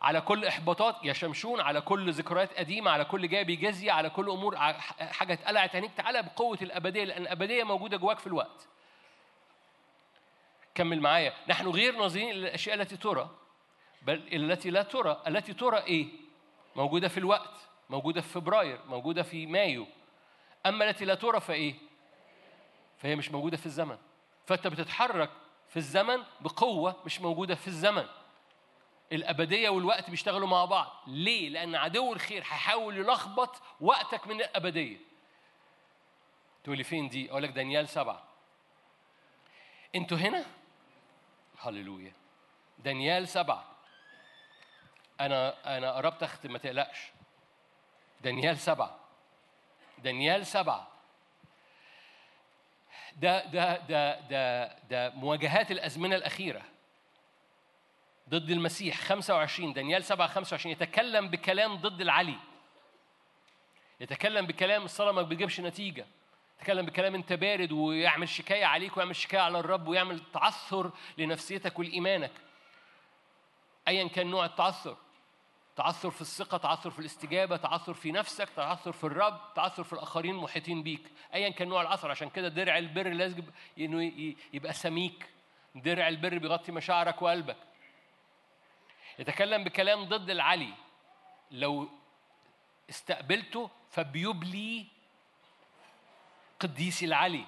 على 0.02 0.20
كل 0.20 0.44
إحباطات 0.44 0.96
يا 1.04 1.12
شمشون 1.12 1.60
على 1.60 1.80
كل 1.80 2.12
ذكريات 2.12 2.54
قديمة 2.58 2.90
على 2.90 3.04
كل 3.04 3.28
جاي 3.28 3.44
بجزيه 3.44 3.92
على 3.92 4.10
كل 4.10 4.30
أمور 4.30 4.56
ع- 4.56 4.72
حاجة 5.00 5.32
اتقلعت 5.32 5.74
عينيك 5.74 5.90
تعالى 5.96 6.22
بقوة 6.22 6.58
الأبدية 6.62 7.04
لأن 7.04 7.22
الأبدية 7.22 7.64
موجودة 7.64 7.96
جواك 7.96 8.18
في 8.18 8.26
الوقت. 8.26 8.68
كمل 10.74 11.00
معايا. 11.00 11.32
نحن 11.48 11.66
غير 11.68 11.96
ناظرين 11.96 12.30
إلى 12.30 12.38
الأشياء 12.48 12.74
التي 12.80 12.96
ترى 12.96 13.30
بل 14.02 14.22
التي 14.32 14.70
لا 14.70 14.82
ترى. 14.82 15.22
التي 15.26 15.54
ترى 15.54 15.78
إيه؟ 15.78 16.06
موجودة 16.76 17.08
في 17.08 17.18
الوقت 17.18 17.54
موجودة 17.90 18.20
في 18.20 18.28
فبراير 18.28 18.80
موجودة 18.88 19.22
في 19.22 19.46
مايو. 19.46 19.86
أما 20.66 20.90
التي 20.90 21.04
لا 21.04 21.14
ترى 21.14 21.40
فإيه؟ 21.40 21.74
فهي 22.98 23.16
مش 23.16 23.30
موجودة 23.30 23.56
في 23.56 23.66
الزمن. 23.66 23.96
فأنت 24.46 24.66
بتتحرك 24.66 25.30
في 25.68 25.76
الزمن 25.76 26.22
بقوة 26.40 26.96
مش 27.06 27.20
موجودة 27.20 27.54
في 27.54 27.68
الزمن. 27.68 28.04
الأبدية 29.12 29.68
والوقت 29.68 30.10
بيشتغلوا 30.10 30.48
مع 30.48 30.64
بعض. 30.64 31.02
ليه؟ 31.06 31.48
لأن 31.48 31.74
عدو 31.74 32.12
الخير 32.12 32.42
هيحاول 32.42 32.96
يلخبط 32.96 33.62
وقتك 33.80 34.26
من 34.26 34.40
الأبدية. 34.40 34.96
تقول 36.64 36.78
لي 36.78 36.84
فين 36.84 37.08
دي؟ 37.08 37.30
أقول 37.30 37.42
لك 37.42 37.50
دانيال 37.50 37.88
سبعة. 37.88 38.22
أنتوا 39.94 40.18
هنا؟ 40.18 40.44
هللويا. 41.60 42.12
دانيال 42.78 43.28
سبعة. 43.28 43.64
أنا 45.20 45.54
أنا 45.78 45.92
قربت 45.92 46.22
أختم 46.22 46.52
ما 46.52 46.58
تقلقش. 46.58 46.98
دانيال 48.20 48.58
سبعة. 48.58 48.98
دانيال 49.98 50.46
سبعة. 50.46 50.88
ده 53.16 53.44
ده 53.44 53.76
ده 53.76 54.20
ده 54.20 54.66
ده 54.78 55.10
مواجهات 55.10 55.70
الأزمنة 55.70 56.16
الأخيرة. 56.16 56.62
ضد 58.28 58.50
المسيح 58.50 59.00
25 59.00 59.72
دانيال 59.72 60.04
7 60.04 60.28
25 60.28 60.72
يتكلم 60.72 61.28
بكلام 61.28 61.76
ضد 61.76 62.00
العلي. 62.00 62.36
يتكلم 64.00 64.46
بكلام 64.46 64.84
الصلاة 64.84 65.12
ما 65.12 65.22
بيجيبش 65.22 65.60
نتيجة. 65.60 66.06
يتكلم 66.60 66.86
بكلام 66.86 67.14
انت 67.14 67.32
بارد 67.32 67.72
ويعمل 67.72 68.28
شكاية 68.28 68.64
عليك 68.64 68.96
ويعمل 68.96 69.16
شكاية 69.16 69.40
على 69.40 69.58
الرب 69.58 69.88
ويعمل 69.88 70.20
تعثر 70.32 70.90
لنفسيتك 71.18 71.78
ولإيمانك. 71.78 72.32
أيا 73.88 74.08
كان 74.08 74.26
نوع 74.26 74.44
التعثر. 74.44 74.96
تعثر 75.76 76.10
في 76.10 76.20
الثقة 76.20 76.58
تعثر 76.58 76.90
في 76.90 76.98
الاستجابة 76.98 77.56
تعثر 77.56 77.94
في 77.94 78.12
نفسك 78.12 78.48
تعثر 78.56 78.92
في 78.92 79.04
الرب 79.04 79.40
تعثر 79.54 79.84
في 79.84 79.92
الآخرين 79.92 80.34
المحيطين 80.34 80.82
بيك. 80.82 81.02
أيا 81.34 81.48
كان 81.48 81.68
نوع 81.68 81.82
العثر. 81.82 82.10
عشان 82.10 82.30
كده 82.30 82.48
درع 82.48 82.78
البر 82.78 83.08
لازم 83.08 83.42
إنه 83.78 84.34
يبقى 84.52 84.72
سميك. 84.72 85.26
درع 85.74 86.08
البر 86.08 86.38
بيغطي 86.38 86.72
مشاعرك 86.72 87.22
وقلبك. 87.22 87.56
يتكلم 89.18 89.64
بكلام 89.64 90.04
ضد 90.04 90.30
العلي. 90.30 90.74
لو 91.50 91.88
استقبلته 92.90 93.70
فبيبلي 93.90 94.86
قديسي 96.60 97.04
العلي 97.06 97.44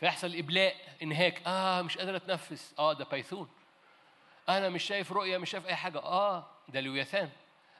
فيحصل 0.00 0.36
إبلاء 0.36 0.76
إنهاك. 1.02 1.42
آه 1.46 1.82
مش 1.82 1.98
قادر 1.98 2.16
أتنفس. 2.16 2.74
آه 2.78 2.92
ده 2.92 3.04
بايثون 3.04 3.48
أنا 4.48 4.68
مش 4.68 4.82
شايف 4.82 5.12
رؤية 5.12 5.38
مش 5.38 5.50
شايف 5.50 5.66
أي 5.66 5.76
حاجة. 5.76 5.98
آه 5.98 6.46
ده 6.68 6.80
لوياثان. 6.80 7.30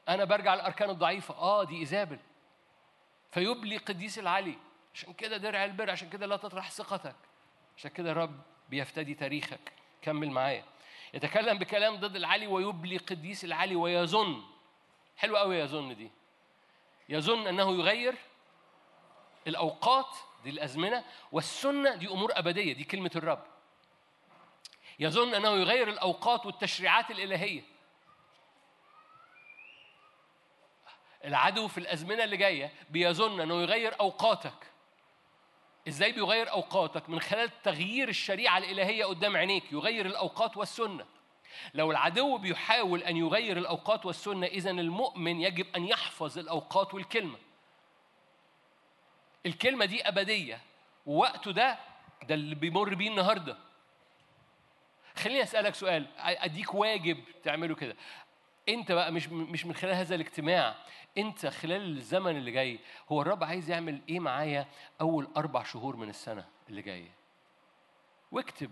أنا 0.09 0.23
برجع 0.23 0.53
الأركان 0.53 0.89
الضعيفة. 0.89 1.33
آه 1.33 1.63
دي 1.63 1.79
إيزابل. 1.79 2.19
فيبلي 3.31 3.77
قديسي 3.77 4.19
العلي. 4.19 4.57
عشان 4.95 5.13
كده 5.13 5.37
درع 5.37 5.65
البر 5.65 5.89
عشان 5.89 6.09
كده 6.09 6.25
لا 6.25 6.37
تطرح 6.37 6.71
ثقتك. 6.71 7.15
عشان 7.77 7.91
كده 7.91 8.11
الرب 8.11 8.41
بيفتدي 8.69 9.13
تاريخك. 9.13 9.73
كمل 10.01 10.31
معايا. 10.31 10.63
يتكلم 11.13 11.57
بكلام 11.57 11.95
ضد 11.95 12.15
العلي 12.15 12.47
ويبلي 12.47 12.97
قديس 12.97 13.45
العلي 13.45 13.75
ويظن. 13.75 14.43
حلو 15.17 15.37
قوي 15.37 15.59
يظن 15.59 15.95
دي. 15.95 16.11
يظن 17.09 17.47
أنه 17.47 17.71
يغير 17.71 18.15
الأوقات 19.47 20.15
دي 20.43 20.49
الأزمنة 20.49 21.03
والسنة 21.31 21.95
دي 21.95 22.07
أمور 22.07 22.31
أبدية 22.33 22.73
دي 22.73 22.83
كلمة 22.83 23.11
الرب. 23.15 23.43
يظن 24.99 25.33
أنه 25.35 25.49
يغير 25.49 25.89
الأوقات 25.89 26.45
والتشريعات 26.45 27.11
الإلهية. 27.11 27.61
العدو 31.25 31.67
في 31.67 31.77
الأزمنة 31.77 32.23
اللي 32.23 32.37
جاية 32.37 32.73
بيظن 32.89 33.41
أنه 33.41 33.61
يغير 33.61 33.99
أوقاتك. 33.99 34.71
إزاي 35.89 36.11
بيغير 36.11 36.51
أوقاتك؟ 36.51 37.09
من 37.09 37.19
خلال 37.19 37.61
تغيير 37.61 38.09
الشريعة 38.09 38.57
الإلهية 38.57 39.05
قدام 39.05 39.37
عينيك 39.37 39.71
يغير 39.71 40.05
الأوقات 40.05 40.57
والسنة. 40.57 41.05
لو 41.73 41.91
العدو 41.91 42.37
بيحاول 42.37 43.03
أن 43.03 43.17
يغير 43.17 43.57
الأوقات 43.57 44.05
والسنة 44.05 44.47
اذا 44.47 44.69
المؤمن 44.71 45.41
يجب 45.41 45.75
أن 45.75 45.85
يحفظ 45.85 46.37
الأوقات 46.37 46.93
والكلمة. 46.93 47.37
الكلمة 49.45 49.85
دي 49.85 50.07
أبدية 50.07 50.61
ووقته 51.05 51.51
ده 51.51 51.79
ده 52.27 52.35
اللي 52.35 52.55
بيمر 52.55 52.93
بيه 52.95 53.09
النهارده. 53.09 53.57
خليني 55.15 55.43
أسألك 55.43 55.75
سؤال 55.75 56.07
أديك 56.17 56.73
واجب 56.73 57.17
تعمله 57.43 57.75
كده. 57.75 57.95
انت 58.69 58.91
بقى 58.91 59.11
مش 59.11 59.29
مش 59.29 59.65
من 59.65 59.73
خلال 59.73 59.93
هذا 59.93 60.15
الاجتماع 60.15 60.75
انت 61.17 61.45
خلال 61.45 61.97
الزمن 61.97 62.37
اللي 62.37 62.51
جاي 62.51 62.79
هو 63.11 63.21
الرب 63.21 63.43
عايز 63.43 63.69
يعمل 63.69 64.01
إيه 64.09 64.19
معايا 64.19 64.67
أول 65.01 65.27
أربع 65.37 65.63
شهور 65.63 65.95
من 65.95 66.09
السنة 66.09 66.45
اللي 66.69 66.81
جاية 66.81 67.11
واكتب. 68.31 68.71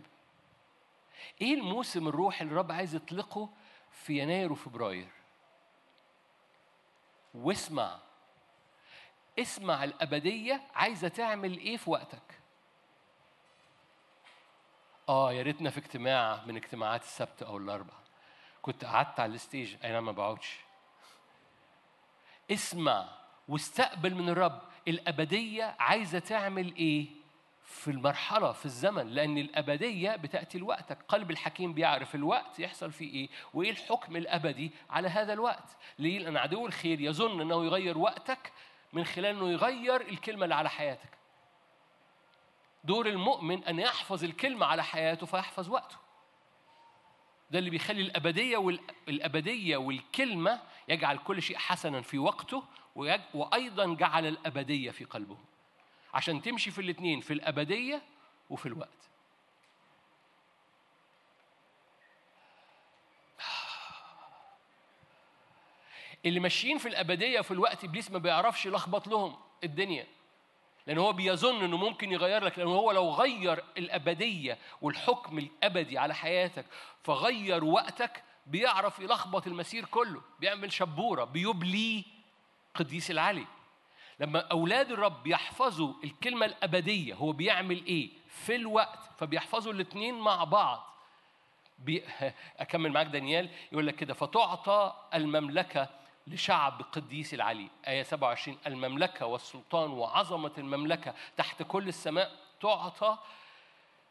إيه 1.41 1.53
الموسم 1.53 2.07
الروحي 2.07 2.41
اللي 2.41 2.51
الرب 2.51 2.71
عايز 2.71 2.95
يطلقه 2.95 3.49
في 3.91 4.19
يناير 4.19 4.51
وفبراير؟ 4.51 5.07
واسمع. 7.33 7.99
اسمع 9.39 9.83
الأبدية 9.83 10.61
عايزة 10.75 11.07
تعمل 11.07 11.57
إيه 11.57 11.77
في 11.77 11.89
وقتك؟ 11.89 12.39
آه 15.09 15.33
يا 15.33 15.43
ريتنا 15.43 15.69
في 15.69 15.77
اجتماع 15.77 16.45
من 16.45 16.55
اجتماعات 16.55 17.03
السبت 17.03 17.43
أو 17.43 17.57
الاربعاء 17.57 18.06
كنت 18.61 18.85
قعدت 18.85 19.19
على 19.19 19.33
الستيج. 19.33 19.75
أنا 19.83 20.01
ما 20.01 20.11
بقعدش 20.11 20.57
اسمع 22.51 23.09
واستقبل 23.47 24.15
من 24.15 24.29
الرب. 24.29 24.61
الأبدية 24.87 25.75
عايزة 25.79 26.19
تعمل 26.19 26.75
إيه؟ 26.75 27.07
في 27.63 27.91
المرحلة 27.91 28.51
في 28.51 28.65
الزمن. 28.65 29.07
لأن 29.07 29.37
الأبدية 29.37 30.15
بتأتي 30.15 30.57
لوقتك 30.57 30.97
قلب 31.07 31.31
الحكيم 31.31 31.73
بيعرف 31.73 32.15
الوقت 32.15 32.59
يحصل 32.59 32.91
فيه 32.91 33.13
إيه؟ 33.13 33.29
وإيه 33.53 33.71
الحكم 33.71 34.15
الأبدي 34.15 34.71
على 34.89 35.07
هذا 35.07 35.33
الوقت. 35.33 35.77
ليه؟ 35.99 36.19
لأن 36.19 36.37
عدو 36.37 36.65
الخير 36.65 37.01
يظن 37.01 37.41
أنه 37.41 37.65
يغير 37.65 37.97
وقتك 37.97 38.51
من 38.93 39.05
خلال 39.05 39.35
أنه 39.35 39.49
يغير 39.49 40.01
الكلمة 40.01 40.43
اللي 40.43 40.55
على 40.55 40.69
حياتك. 40.69 41.17
دور 42.83 43.07
المؤمن 43.07 43.63
أن 43.63 43.79
يحفظ 43.79 44.23
الكلمة 44.23 44.65
على 44.65 44.83
حياته 44.83 45.25
فيحفظ 45.25 45.69
وقته. 45.69 45.95
ده 47.51 47.59
اللي 47.59 47.69
بيخلي 47.69 48.01
الأبدية 48.01 48.57
والأبدية 48.57 49.77
والكلمة 49.77 50.61
يجعل 50.87 51.17
كل 51.17 51.41
شيء 51.41 51.57
حسنا 51.57 52.01
في 52.01 52.17
وقته. 52.17 52.63
وأيضا 53.33 53.95
جعل 53.95 54.25
الأبدية 54.25 54.91
في 54.91 55.05
قلبه 55.05 55.37
عشان 56.13 56.41
تمشي 56.41 56.71
في 56.71 56.81
الاثنين 56.81 57.21
في 57.21 57.33
الأبدية 57.33 58.01
وفي 58.49 58.65
الوقت 58.65 59.09
اللي 66.25 66.39
ماشيين 66.39 66.77
في 66.77 66.87
الأبدية 66.87 67.39
وفي 67.39 67.51
الوقت 67.51 67.83
إبليس 67.83 68.11
ما 68.11 68.17
بيعرفش 68.19 68.65
يلخبط 68.65 69.07
لهم 69.07 69.35
الدنيا 69.63 70.07
لأن 70.87 70.97
هو 70.97 71.13
بيظن 71.13 71.63
إنه 71.63 71.77
ممكن 71.77 72.11
يغير 72.11 72.43
لك 72.43 72.59
لأن 72.59 72.67
هو 72.67 72.91
لو 72.91 73.09
غير 73.09 73.63
الأبدية 73.77 74.57
والحكم 74.81 75.37
الأبدي 75.37 75.97
على 75.97 76.15
حياتك 76.15 76.65
فغير 77.03 77.63
وقتك 77.63 78.23
بيعرف 78.45 78.99
يلخبط 78.99 79.47
المسير 79.47 79.85
كله 79.85 80.21
بيعمل 80.39 80.73
شبورة 80.73 81.23
بيبلي 81.23 82.05
قديس 82.75 83.11
العلي. 83.11 83.45
لما 84.19 84.39
أولاد 84.39 84.91
الرب 84.91 85.23
بيحفظوا 85.23 85.93
الكلمة 86.03 86.45
الأبدية 86.45 87.13
هو 87.13 87.31
بيعمل 87.31 87.85
إيه؟ 87.85 88.09
في 88.27 88.55
الوقت 88.55 88.99
فبيحفظوا 89.19 89.73
الاثنين 89.73 90.19
مع 90.19 90.43
بعض. 90.43 90.87
بي... 91.79 92.03
أكمل 92.59 92.91
معاك 92.91 93.07
دانيال 93.07 93.49
يقول 93.71 93.87
لك 93.87 93.95
كده 93.95 94.13
فتعطى 94.13 94.93
المملكة 95.13 95.96
لشعب 96.27 96.81
قديس 96.91 97.33
العلي. 97.33 97.69
آية 97.87 98.03
27 98.03 98.57
المملكة 98.67 99.25
والسلطان 99.25 99.89
وعظمة 99.91 100.51
المملكة 100.57 101.13
تحت 101.37 101.63
كل 101.63 101.87
السماء 101.87 102.31
تعطى 102.61 103.17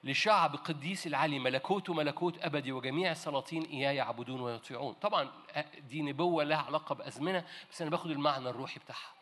لشعب 0.04 0.56
قديس 0.56 1.06
العلي 1.06 1.38
ملكوت 1.38 1.90
ملكوت 1.90 2.38
أبدي 2.44 2.72
وجميع 2.72 3.10
السلاطين 3.10 3.62
إياه 3.62 3.92
يعبدون 3.92 4.40
ويطيعون. 4.40 4.94
طبعا 4.94 5.30
دي 5.88 6.02
نبوة 6.02 6.44
لها 6.44 6.58
علاقة 6.62 6.94
بأزمنة 6.94 7.44
بس 7.70 7.82
أنا 7.82 7.90
باخد 7.90 8.10
المعنى 8.10 8.48
الروحي 8.48 8.80
بتاعها. 8.80 9.12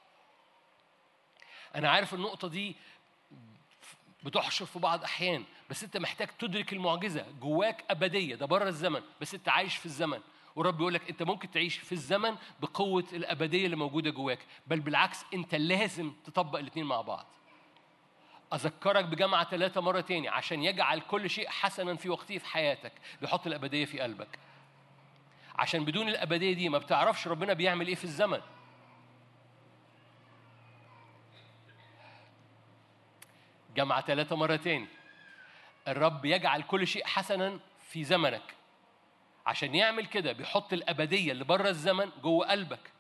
أنا 1.75 1.91
عارف 1.91 2.15
النقطة 2.15 2.49
دي 2.49 2.77
بتحشر 4.23 4.67
في 4.67 4.79
بعض 4.79 5.05
أحيان 5.05 5.45
بس 5.71 5.85
أنت 5.85 5.97
محتاج 5.97 6.29
تدرك 6.29 6.73
المعجزة. 6.73 7.27
جواك 7.41 7.85
أبدية 7.91 8.35
ده 8.35 8.47
بره 8.47 8.69
الزمن 8.69 9.03
بس 9.21 9.35
أنت 9.35 9.49
عايش 9.49 9.77
في 9.77 9.87
الزمن. 9.87 10.21
والرب 10.57 10.81
يقول 10.81 10.95
لك 10.95 11.11
انت 11.11 11.23
ممكن 11.23 11.51
تعيش 11.51 11.79
في 11.79 11.93
الزمن 11.93 12.37
بقوة 12.61 13.05
الأبدية 13.13 13.65
اللي 13.65 13.77
موجودة 13.77 14.11
جواك 14.11 14.39
بل 14.67 14.81
بالعكس 14.81 15.25
انت 15.35 15.55
لازم 15.55 16.13
تطبق 16.25 16.59
الاثنين 16.59 16.87
مع 16.87 17.01
بعض. 17.01 17.27
أذكرك 18.55 19.05
بجامعة 19.05 19.45
ثلاثة 19.51 19.81
مرة 19.81 20.01
تاني 20.01 20.29
عشان 20.29 20.63
يجعل 20.63 21.01
كل 21.01 21.31
شيء 21.31 21.49
حسنا 21.49 21.95
في 21.95 22.09
وقته 22.09 22.39
في 22.39 22.47
حياتك 22.47 22.93
بيحط 23.21 23.47
الأبدية 23.47 23.85
في 23.85 24.01
قلبك. 24.01 24.39
عشان 25.57 25.85
بدون 25.85 26.09
الأبدية 26.09 26.53
دي 26.53 26.69
ما 26.69 26.79
بتعرفش 26.79 27.29
ربنا 27.29 27.53
بيعمل 27.53 27.87
إيه 27.89 27.95
في 27.95 28.05
الزمن. 28.05 28.41
جامعة 33.77 34.01
ثلاثة 34.01 34.37
مرة 34.37 34.57
تاني 34.57 34.87
الرب 35.89 36.25
يجعل 36.25 36.63
كل 36.63 36.87
شيء 36.87 37.07
حسنا 37.07 37.61
في 37.81 38.05
زمنك. 38.05 38.55
عشان 39.47 39.75
يعمل 39.75 40.07
كده 40.07 40.33
بيحط 40.33 40.73
الأبدية 40.73 41.33
اللي 41.33 41.45
بره 41.45 41.69
الزمن 41.69 42.11
جوه 42.23 42.47
قلبك. 42.51 42.91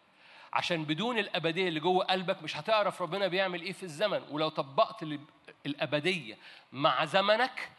عشان 0.52 0.84
بدون 0.84 1.18
الأبدية 1.18 1.68
اللي 1.68 1.80
جوه 1.80 2.04
قلبك 2.04 2.42
مش 2.42 2.56
هتعرف 2.56 3.02
ربنا 3.02 3.26
بيعمل 3.28 3.62
إيه 3.62 3.72
في 3.72 3.82
الزمن. 3.82 4.22
ولو 4.30 4.48
طبقت 4.48 5.02
ال- 5.02 5.20
الأبدية 5.66 6.38
مع 6.72 7.04
زمنك 7.04 7.70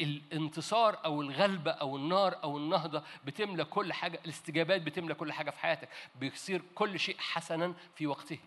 الانتصار 0.00 0.98
أو 1.04 1.22
الغلبة 1.22 1.70
أو 1.70 1.96
النار 1.96 2.36
أو 2.44 2.56
النهضة 2.56 3.02
بتملى 3.24 3.64
كل 3.64 3.92
حاجة 3.92 4.20
الاستجابات 4.24 4.82
بتملى 4.82 5.14
كل 5.14 5.32
حاجة 5.32 5.50
في 5.50 5.58
حياتك. 5.58 5.88
بيصير 6.20 6.62
كل 6.74 6.98
شيء 7.00 7.16
حسنا 7.18 7.74
في 7.96 8.06
وقته. 8.06 8.38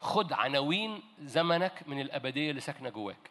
خد 0.00 0.32
عناوين 0.32 1.02
زمنك 1.20 1.88
من 1.88 2.00
الأبدية 2.00 2.50
اللي 2.50 2.60
ساكنة 2.60 2.90
جواك. 2.90 3.30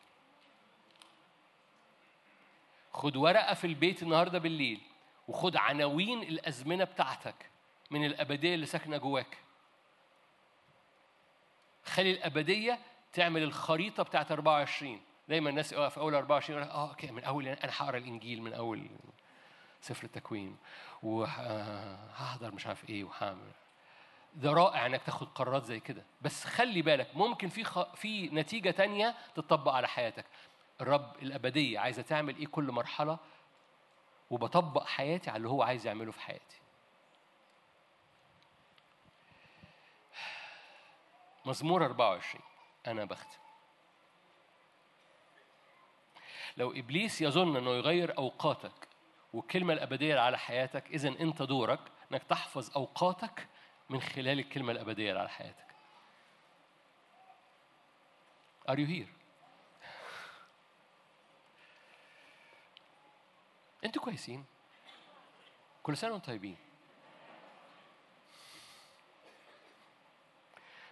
خد 2.94 3.16
ورقة 3.16 3.54
في 3.54 3.68
البيت 3.68 4.04
النهاردة 4.04 4.40
بالليل 4.40 4.82
وخد 5.28 5.56
عناوين 5.56 6.24
الأزمنة 6.24 6.84
بتاعتك 6.84 7.50
من 7.92 8.06
الأبدية 8.06 8.56
اللي 8.56 8.66
ساكنة 8.66 8.98
جواك. 8.98 9.38
خلي 11.86 12.12
الأبدية 12.12 12.80
تعمل 13.14 13.44
الخريطة 13.44 14.04
بتاعت 14.04 14.32
24 14.32 15.02
دايما 15.30 15.50
الناس 15.50 15.74
في 15.74 15.98
أول 15.98 16.16
24 16.16 16.60
يقول 16.60 16.70
لك، 16.70 16.76
آه 16.76 16.90
أوكي 16.90 17.12
من 17.12 17.24
أول 17.24 17.48
أنا 17.48 17.72
هقرأ 17.78 17.98
الإنجيل 17.98 18.42
من 18.42 18.54
أول 18.54 18.88
سفر 19.82 20.04
التكوين. 20.04 20.58
وهحضر 21.04 22.52
مش 22.56 22.68
عارف 22.68 22.90
إيه 22.90 23.04
وهعمل. 23.04 23.52
ده 24.38 24.54
رائع 24.54 24.86
إنك 24.86 25.04
تاخد 25.04 25.28
قرارات 25.28 25.64
زي 25.66 25.80
كده. 25.80 26.04
بس 26.22 26.44
خلي 26.46 26.82
بالك 26.82 27.16
ممكن 27.16 27.50
في 27.50 27.64
خ... 27.64 27.94
في 27.96 28.30
نتيجة 28.30 28.72
تانية 28.72 29.16
تطبق 29.36 29.72
على 29.72 29.88
حياتك. 29.88 30.26
الرب 30.82 31.16
الأبدية 31.22 31.80
عايزة 31.80 32.02
تعمل 32.02 32.36
إيه 32.38 32.48
كل 32.48 32.72
مرحلة؟ 32.72 33.18
وبطبق 34.30 34.86
حياتي 34.86 35.30
على 35.30 35.38
اللي 35.38 35.50
هو 35.50 35.64
عايز 35.64 35.88
يعمله 35.88 36.12
في 36.12 36.22
حياتي. 36.22 36.58
مزمور 41.46 41.86
24 41.86 42.44
أنا 42.88 43.06
بختم. 43.06 43.38
لو 46.58 46.72
إبليس 46.72 47.22
يظن 47.22 47.56
إنه 47.58 47.72
يغير 47.72 48.18
أوقاتك 48.18 48.88
والكلمة 49.34 49.74
الأبدية 49.74 50.20
على 50.20 50.38
حياتك 50.38 50.88
اذا 50.88 51.10
أنت 51.10 51.42
دورك 51.42 51.80
إنك 52.12 52.24
تحفظ 52.24 52.72
أوقاتك 52.76 53.48
من 53.90 54.02
خلال 54.02 54.40
الكلمة 54.40 54.72
الأبدية 54.72 55.10
اللي 55.10 55.20
على 55.20 55.30
حياتك. 55.30 55.68
Are 58.70 58.76
you 58.76 58.88
here؟ 58.88 59.10
أنتوا 63.86 64.02
كويسين. 64.02 64.46
كل 65.84 65.98
سنة 65.98 66.12
وأنتم 66.12 66.26
طيبين. 66.32 66.58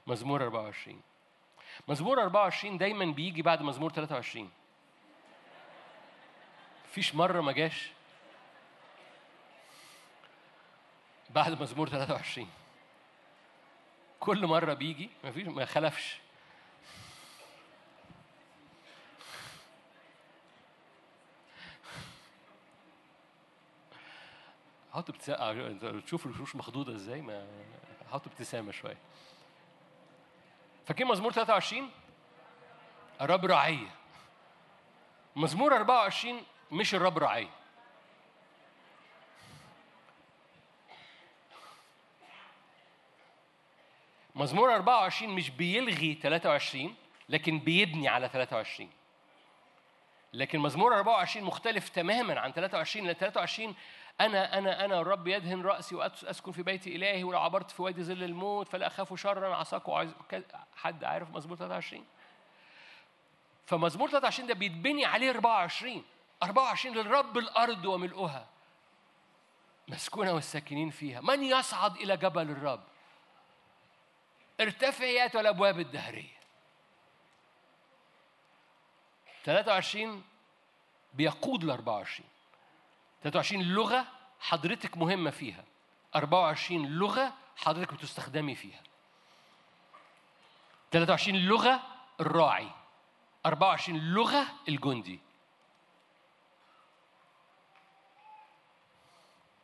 مزمور 0.08 0.44
24 0.44 1.02
مزمور 1.88 2.22
24 2.22 2.78
دايما 2.78 3.06
بيجي 3.06 3.42
بعد 3.42 3.62
مزمور 3.62 3.92
23 3.92 4.52
مفيش 6.86 7.16
مرة 7.16 7.42
ما 7.42 7.52
جاش 7.52 7.92
بعد 11.30 11.62
مزمور 11.62 11.90
23 11.90 12.50
كل 14.26 14.48
مرة 14.48 14.74
بيجي 14.74 15.10
مفيش 15.24 15.48
ما 15.48 15.66
خلفش. 15.66 16.20
حط 24.94 25.10
ابتسامة 25.10 25.68
انت 25.68 25.86
تشوف 25.86 26.26
الوشوش 26.26 26.56
مخضوضة 26.56 26.96
إزاي 26.96 27.22
ما 27.22 27.48
حط 28.12 28.28
ابتسامة 28.28 28.72
شوية. 28.72 28.98
فاكرين 30.86 31.08
مزمور 31.08 31.32
23 31.32 31.90
الرب 33.22 33.46
رعية. 33.46 33.96
مزمور 35.36 35.76
24 35.76 36.42
مش 36.72 36.96
الرب 36.96 37.18
رعية. 37.18 37.50
مزمور 44.36 44.76
24 44.76 45.32
مش 45.36 45.50
بيلغي 45.50 46.20
23 46.22 46.96
لكن 47.30 47.60
بيبني 47.60 48.08
على 48.08 48.30
23 48.30 48.90
لكن 50.34 50.60
مزمور 50.60 50.96
24 50.96 51.46
مختلف 51.46 51.90
تماما 51.90 52.40
عن 52.40 52.52
23 52.52 53.06
لأن 53.06 53.16
23 53.16 53.76
أنا 54.22 54.58
أنا 54.58 54.86
أنا 54.86 55.00
الرب 55.02 55.28
يدهن 55.28 55.62
رأسي 55.62 55.96
واسكن 55.96 56.52
في 56.52 56.64
بيت 56.64 56.88
إلهي 56.88 57.24
ولو 57.24 57.40
عبرت 57.40 57.72
في 57.72 57.82
وادي 57.82 58.04
ظل 58.04 58.24
الموت 58.24 58.68
فلا 58.68 58.88
أخاف 58.88 59.20
شرا 59.20 59.56
عصاك 59.56 59.88
وعز... 59.88 60.14
حد 60.76 61.04
عارف 61.04 61.30
مزمور 61.30 61.58
23 61.58 62.06
فمزمور 63.66 64.10
23 64.10 64.48
ده 64.48 64.54
بيتبني 64.54 65.06
عليه 65.06 65.30
24 65.30 66.04
24 66.44 66.96
للرب 66.96 67.38
الأرض 67.38 67.86
وملؤها. 67.86 68.48
مسكونة 69.88 70.34
والساكنين 70.34 70.90
فيها. 70.90 71.22
من 71.22 71.44
يصعد 71.44 71.96
إلى 71.96 72.18
جبل 72.18 72.50
الرب؟ 72.50 72.84
ارتفعت 74.62 75.36
الابواب 75.36 75.80
الدهرية. 75.80 76.36
23 79.44 80.24
بيقود 81.14 81.64
ل 81.64 81.70
24 81.72 82.30
23 83.24 83.64
لغة 83.64 84.08
حضرتك 84.40 84.98
مهمة 84.98 85.30
فيها. 85.30 85.64
24 86.16 86.88
لغة 86.88 87.34
حضرتك 87.58 87.94
بتستخدمي 87.94 88.56
فيها. 88.56 88.82
23 90.92 91.36
لغة 91.36 91.82
الراعي. 92.20 92.70
24 93.46 94.00
لغة 94.00 94.48
الجندي. 94.70 95.20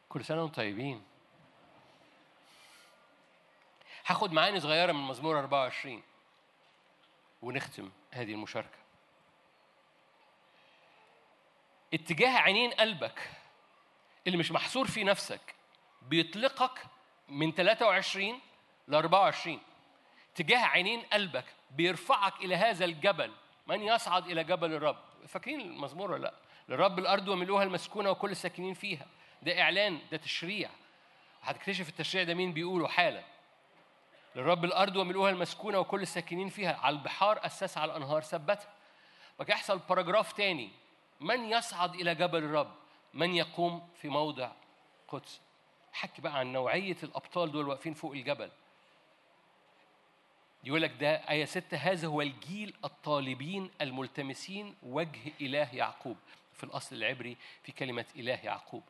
كل 0.09 0.25
سنة 0.25 0.41
وأنتم 0.41 0.55
طيبين. 0.55 1.10
هاخد 4.11 4.31
معاني 4.31 4.59
صغيرة 4.59 4.91
من 4.91 5.07
مزمور 5.07 5.39
24 5.39 6.03
ونختم 7.41 7.89
هذه 8.11 8.31
المشاركة. 8.31 8.77
اتجاه 11.93 12.37
عينين 12.37 12.71
قلبك 12.71 13.29
اللي 14.27 14.37
مش 14.37 14.51
محصور 14.51 14.87
في 14.87 15.03
نفسك 15.03 15.55
بيطلقك 16.01 16.85
من 17.29 17.51
23 17.51 18.39
ل 18.87 18.95
24 18.95 19.59
اتجاه 20.33 20.65
عينين 20.65 21.01
قلبك 21.01 21.45
بيرفعك 21.71 22.33
إلى 22.41 22.55
هذا 22.55 22.85
الجبل. 22.85 23.31
من 23.67 23.81
يصعد 23.81 24.25
إلى 24.27 24.43
جبل 24.43 24.73
الرب؟ 24.73 24.97
فاكرين 25.27 25.61
المزمور 25.61 26.11
ولا 26.11 26.21
لأ؟ 26.21 26.33
للرب 26.69 26.99
الأرض 26.99 27.27
وملؤها 27.27 27.63
المسكونة 27.63 28.09
وكل 28.09 28.31
الساكنين 28.31 28.73
فيها. 28.73 29.07
ده 29.41 29.61
إعلان 29.61 29.99
ده 30.11 30.17
تشريع. 30.17 30.69
هتكتشف 31.43 31.89
التشريع 31.89 32.23
ده 32.23 32.33
مين 32.33 32.53
بيقوله 32.53 32.87
حالا. 32.87 33.30
للرب 34.35 34.65
الأرض 34.65 34.95
وملؤها 34.95 35.29
المسكونة 35.29 35.79
وكل 35.79 36.01
الساكنين 36.01 36.49
فيها 36.49 36.73
على 36.73 36.95
البحار 36.95 37.45
اسس 37.45 37.77
على 37.77 37.91
الانهار 37.91 38.21
ثبتها. 38.21 38.69
بقى 39.39 39.51
يحصل 39.51 39.79
باراجراف 39.79 40.33
تاني. 40.33 40.69
من 41.19 41.45
يصعد 41.51 41.95
إلى 41.95 42.15
جبل 42.15 42.43
الرب؟ 42.43 42.71
من 43.13 43.35
يقوم 43.35 43.89
في 44.01 44.09
موضع 44.09 44.51
قدس؟ 45.07 45.41
حكي 45.93 46.21
بقى 46.21 46.39
عن 46.39 46.53
نوعية 46.53 46.97
الأبطال 47.03 47.51
دول 47.51 47.67
واقفين 47.67 47.93
فوق 47.93 48.11
الجبل. 48.11 48.51
يقول 50.63 50.81
لك 50.81 50.91
ده 50.99 51.15
آية 51.29 51.45
ستة 51.45 51.77
هذا 51.77 52.07
هو 52.07 52.21
الجيل 52.21 52.73
الطالبين 52.85 53.71
الملتمسين 53.81 54.75
وجه 54.83 55.31
إله 55.41 55.75
يعقوب. 55.75 56.17
في 56.53 56.63
الأصل 56.63 56.95
العبري 56.95 57.37
في 57.63 57.71
كلمة 57.71 58.05
إله 58.15 58.39
يعقوب. 58.43 58.83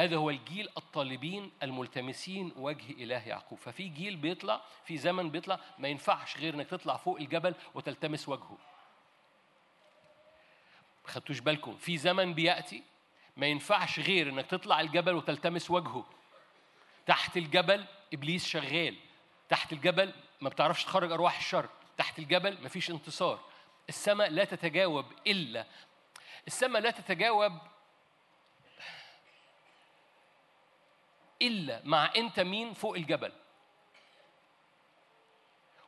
هذا 0.00 0.16
هو 0.16 0.30
الجيل 0.30 0.68
الطالبين 0.76 1.52
الملتمسين 1.62 2.52
وجه 2.56 2.90
إله 2.90 3.28
يعقوب. 3.28 3.58
ففي 3.58 3.88
جيل 3.88 4.16
بيطلع 4.16 4.60
في 4.84 4.96
زمن 4.96 5.30
بيطلع 5.30 5.60
ما 5.78 5.88
ينفعش 5.88 6.36
غير 6.36 6.54
إنك 6.54 6.66
تطلع 6.66 6.96
فوق 6.96 7.16
الجبل 7.16 7.54
وتلتمس 7.74 8.28
وجهه. 8.28 8.58
ما 11.04 11.10
خدتوش 11.10 11.40
بالكم 11.40 11.76
في 11.76 11.96
زمن 11.96 12.34
بيأتي 12.34 12.82
ما 13.36 13.46
ينفعش 13.46 14.00
غير 14.00 14.28
إنك 14.28 14.46
تطلع 14.46 14.80
الجبل 14.80 15.14
وتلتمس 15.14 15.70
وجهه. 15.70 16.06
تحت 17.06 17.36
الجبل 17.36 17.84
إبليس 18.12 18.46
شغال 18.46 18.96
تحت 19.48 19.72
الجبل 19.72 20.12
ما 20.40 20.48
بتعرفش 20.48 20.84
تخرج 20.84 21.12
أرواح 21.12 21.38
الشر 21.38 21.68
تحت 21.96 22.18
الجبل 22.18 22.64
مفيش 22.64 22.90
انتصار. 22.90 23.40
السماء 23.88 24.30
لا 24.30 24.44
تتجاوب 24.44 25.06
إلا 25.26 25.66
السماء 26.46 26.82
لا 26.82 26.90
تتجاوب 26.90 27.52
إلا 31.42 31.82
مع 31.84 32.12
أنت 32.16 32.40
مين 32.40 32.74
فوق 32.74 32.96
الجبل. 32.96 33.32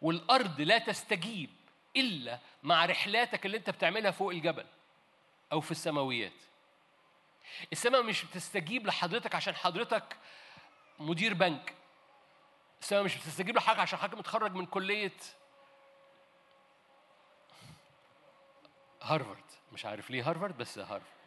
والأرض 0.02 0.60
لا 0.60 0.78
تستجيب 0.78 1.50
إلا 1.96 2.38
مع 2.62 2.86
رحلاتك 2.86 3.46
اللي 3.46 3.56
أنت 3.56 3.70
بتعملها 3.70 4.10
فوق 4.10 4.30
الجبل 4.30 4.66
أو 5.52 5.60
في 5.60 5.70
السماويات. 5.70 6.32
السماء 7.72 8.02
مش 8.02 8.24
بتستجيب 8.24 8.86
لحضرتك 8.86 9.34
عشان 9.34 9.54
حضرتك 9.54 10.16
مدير 10.98 11.34
بنك. 11.34 11.74
السماء 12.80 13.02
مش 13.02 13.16
بتستجيب 13.16 13.56
لحضرتك 13.56 13.80
عشان 13.80 13.98
حضرتك 13.98 14.18
متخرج 14.18 14.54
من 14.54 14.66
كلية 14.66 15.16
هارفارد. 19.02 19.44
مش 19.72 19.86
عارف 19.86 20.10
ليه 20.10 20.30
هارفارد 20.30 20.58
بس 20.58 20.78
هارفارد. 20.78 21.21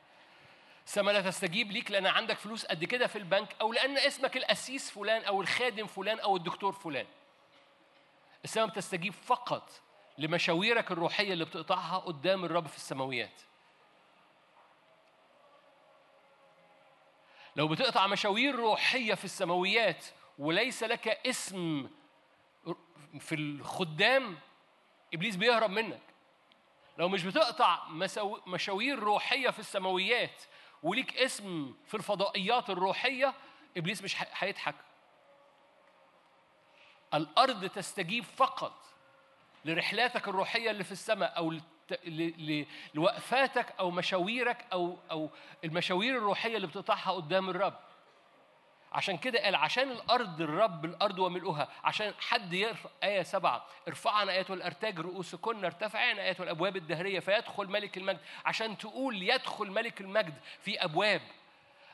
السماء 0.86 1.14
لا 1.14 1.22
تستجيب 1.22 1.72
ليك 1.72 1.92
لأن 1.92 2.06
عندك 2.06 2.38
فلوس 2.38 2.66
قد 2.66 2.84
كده 2.84 3.08
في 3.08 3.18
البنك 3.18 3.56
أو 3.62 3.74
لأن 3.74 3.98
اسمك 3.98 4.38
القسيس 4.38 4.92
فلان 4.92 5.24
أو 5.24 5.42
الخادم 5.42 5.88
فلان 5.88 6.20
أو 6.20 6.36
الدكتور 6.36 6.72
فلان. 6.72 7.06
السماء 8.44 8.68
بتستجيب 8.68 9.14
فقط 9.14 9.70
لمشاويرك 10.18 10.92
الروحية 10.92 11.34
اللي 11.34 11.46
بتقطعها 11.46 11.98
قدام 11.98 12.46
الرب 12.46 12.68
في 12.68 12.76
السماويات. 12.76 13.42
لو 17.56 17.68
بتقطع 17.68 18.08
مشاوير 18.08 18.56
روحية 18.56 19.14
في 19.14 19.26
السماويات 19.26 20.06
وليس 20.40 20.84
لك 20.84 21.08
اسم 21.08 21.90
في 23.20 23.36
الخدام 23.36 24.38
إبليس 25.14 25.36
بيهرب 25.36 25.70
منك. 25.70 26.02
لو 26.98 27.10
مش 27.10 27.24
بتقطع 27.24 27.88
مشاوير 28.48 29.00
روحية 29.00 29.50
في 29.50 29.60
السماويات 29.60 30.42
وليك 30.86 31.18
اسم 31.18 31.74
في 31.88 31.98
الفضائيات 31.98 32.70
الروحية 32.70 33.34
إبليس 33.78 34.04
مش 34.04 34.16
هيضحك. 34.40 34.76
الأرض 37.14 37.66
تستجيب 37.70 38.24
فقط 38.24 38.82
لرحلاتك 39.66 40.28
الروحية 40.28 40.72
اللي 40.72 40.84
في 40.84 40.92
السماء 40.92 41.40
ل- 42.08 42.66
لوقفاتك 42.94 43.74
أو 43.80 43.92
مشاويرك 43.92 44.66
أو 44.74 44.98
أو 45.12 45.30
المشاوير 45.64 46.18
الروحية 46.18 46.56
اللي 46.56 46.68
بتقطعها 46.68 47.12
قدام 47.12 47.50
الرب. 47.50 47.80
عشان 48.96 49.18
كده 49.18 49.44
قال 49.44 49.56
عشان 49.56 49.92
الأرض 49.92 50.42
الرب 50.42 50.86
الأرض 50.86 51.20
وملؤها 51.20 51.68
عشان 51.84 52.14
حد 52.20 52.54
يرفع 52.54 52.90
آية 53.04 53.24
سبعة 53.24 53.66
ارفعنا 53.88 54.32
ايات 54.32 54.52
الأرتاج 54.52 55.00
رؤوسكن 55.00 55.66
ارتفعنا 55.66 56.22
ايات 56.22 56.42
الأبواب 56.42 56.76
الدهرية 56.76 57.20
فيدخل 57.20 57.68
ملك 57.68 57.98
المجد. 57.98 58.20
عشان 58.46 58.78
تقول 58.78 59.24
يدخل 59.24 59.68
ملك 59.68 60.02
المجد 60.02 60.34
في 60.62 60.84
أبواب 60.84 61.22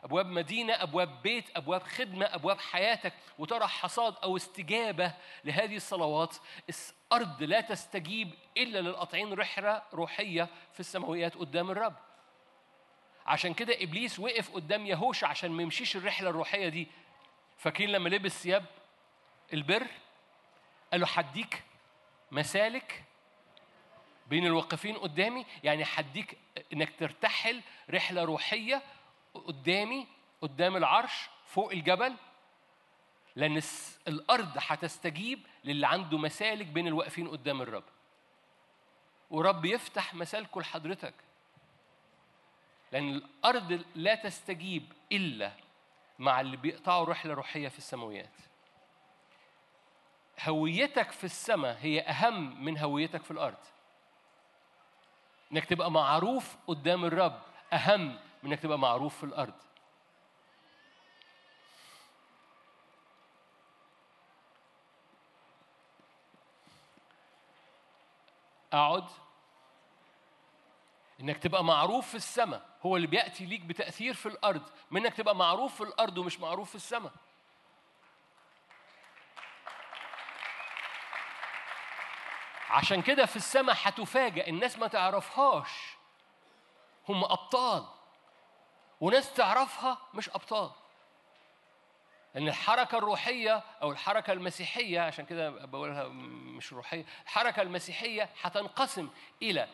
أبواب 0.03 0.25
مدينة 0.25 0.73
أبواب 0.73 1.21
بيت 1.21 1.57
أبواب 1.57 1.83
خدمة 1.83 2.25
أبواب 2.25 2.59
حياتك 2.59 3.13
وترى 3.39 3.67
حصاد 3.67 4.15
أو 4.23 4.37
استجابة 4.37 5.13
لهذه 5.43 5.75
الصلوات 5.75 6.35
الأرض 6.69 7.43
لا 7.43 7.61
تستجيب 7.61 8.33
إلا 8.57 8.79
للقاطعين 8.79 9.33
رحلة 9.33 9.81
روحية 9.93 10.47
في 10.73 10.79
السماويات 10.79 11.35
قدام 11.35 11.71
الرب. 11.71 11.95
عشان 13.25 13.53
كده 13.53 13.83
إبليس 13.83 14.19
وقف 14.19 14.51
قدام 14.51 14.85
يهوشع 14.85 15.27
عشان 15.27 15.51
ما 15.51 15.63
يمشيش 15.63 15.95
الرحلة 15.95 16.29
الروحية 16.29 16.69
دي. 16.69 16.87
فاكرين 17.57 17.89
لما 17.89 18.09
لبس 18.09 18.43
ثياب 18.43 18.65
البر؟ 19.53 19.87
قال 20.91 21.01
له 21.01 21.07
حديك 21.07 21.63
مسالك 22.31 23.03
بين 24.27 24.45
الواقفين 24.45 24.97
قدامي 24.97 25.45
يعني 25.63 25.85
حديك 25.85 26.37
إنك 26.73 26.99
ترتحل 26.99 27.61
رحلة 27.89 28.23
روحية 28.23 28.81
قدامي 29.33 30.07
قدام 30.41 30.77
العرش 30.77 31.29
فوق 31.45 31.71
الجبل 31.71 32.15
لأن 33.35 33.61
الأرض 34.07 34.51
هتستجيب 34.57 35.39
للي 35.63 35.87
عنده 35.87 36.17
مسالك 36.17 36.65
بين 36.65 36.87
الواقفين 36.87 37.27
قدام 37.27 37.61
الرب. 37.61 37.83
ورب 39.29 39.65
يفتح 39.65 40.13
مسالكه 40.13 40.61
لحضرتك. 40.61 41.13
لأن 42.91 43.09
الأرض 43.09 43.83
لا 43.95 44.15
تستجيب 44.15 44.93
إلا 45.11 45.51
مع 46.19 46.41
اللي 46.41 46.57
بيقطعوا 46.57 47.05
رحلة 47.05 47.33
روحية 47.33 47.67
في 47.67 47.77
السماويات. 47.77 48.33
هويتك 50.39 51.11
في 51.11 51.23
السماء 51.23 51.77
هي 51.81 52.01
أهم 52.01 52.63
من 52.65 52.77
هويتك 52.77 53.23
في 53.23 53.31
الأرض. 53.31 53.57
إنك 55.51 55.65
تبقى 55.65 55.91
معروف 55.91 56.57
قدام 56.67 57.05
الرب 57.05 57.41
أهم 57.73 58.19
من 58.43 58.51
إنك 58.51 58.59
تبقى 58.59 58.79
معروف 58.79 59.17
في 59.17 59.23
الأرض. 59.23 59.53
أقعد 68.73 69.05
إنك 71.21 71.37
تبقى 71.37 71.63
معروف 71.63 72.07
في 72.07 72.15
السماء. 72.15 72.61
هو 72.85 72.95
اللي 72.95 73.07
بيأتي 73.07 73.45
ليك 73.45 73.61
بتأثير 73.61 74.13
في 74.13 74.25
الأرض. 74.25 74.61
من 74.91 75.05
انك 75.05 75.13
تبقى 75.13 75.35
معروف 75.35 75.75
في 75.75 75.83
الأرض 75.83 76.17
ومش 76.17 76.39
معروف 76.39 76.69
في 76.69 76.75
السماء. 76.75 77.11
عشان 82.69 83.01
كده 83.01 83.25
في 83.25 83.35
السماء 83.35 83.75
هتفاجئ 83.81 84.49
الناس 84.49 84.77
ما 84.77 84.87
تعرفهاش. 84.87 85.69
هم 87.09 87.23
أبطال. 87.23 87.85
وناس 89.01 89.33
تعرفها 89.33 89.97
مش 90.13 90.29
أبطال. 90.29 90.71
لأن 92.35 92.47
الحركة 92.47 92.97
الروحية 92.97 93.63
أو 93.81 93.91
الحركة 93.91 94.33
المسيحية 94.33 94.99
عشان 94.99 95.25
كده 95.25 95.49
بقولها 95.49 96.07
مش 96.57 96.73
روحية، 96.73 97.05
الحركة 97.23 97.61
المسيحية 97.61 98.29
هتنقسم 98.41 99.09
إلى 99.41 99.67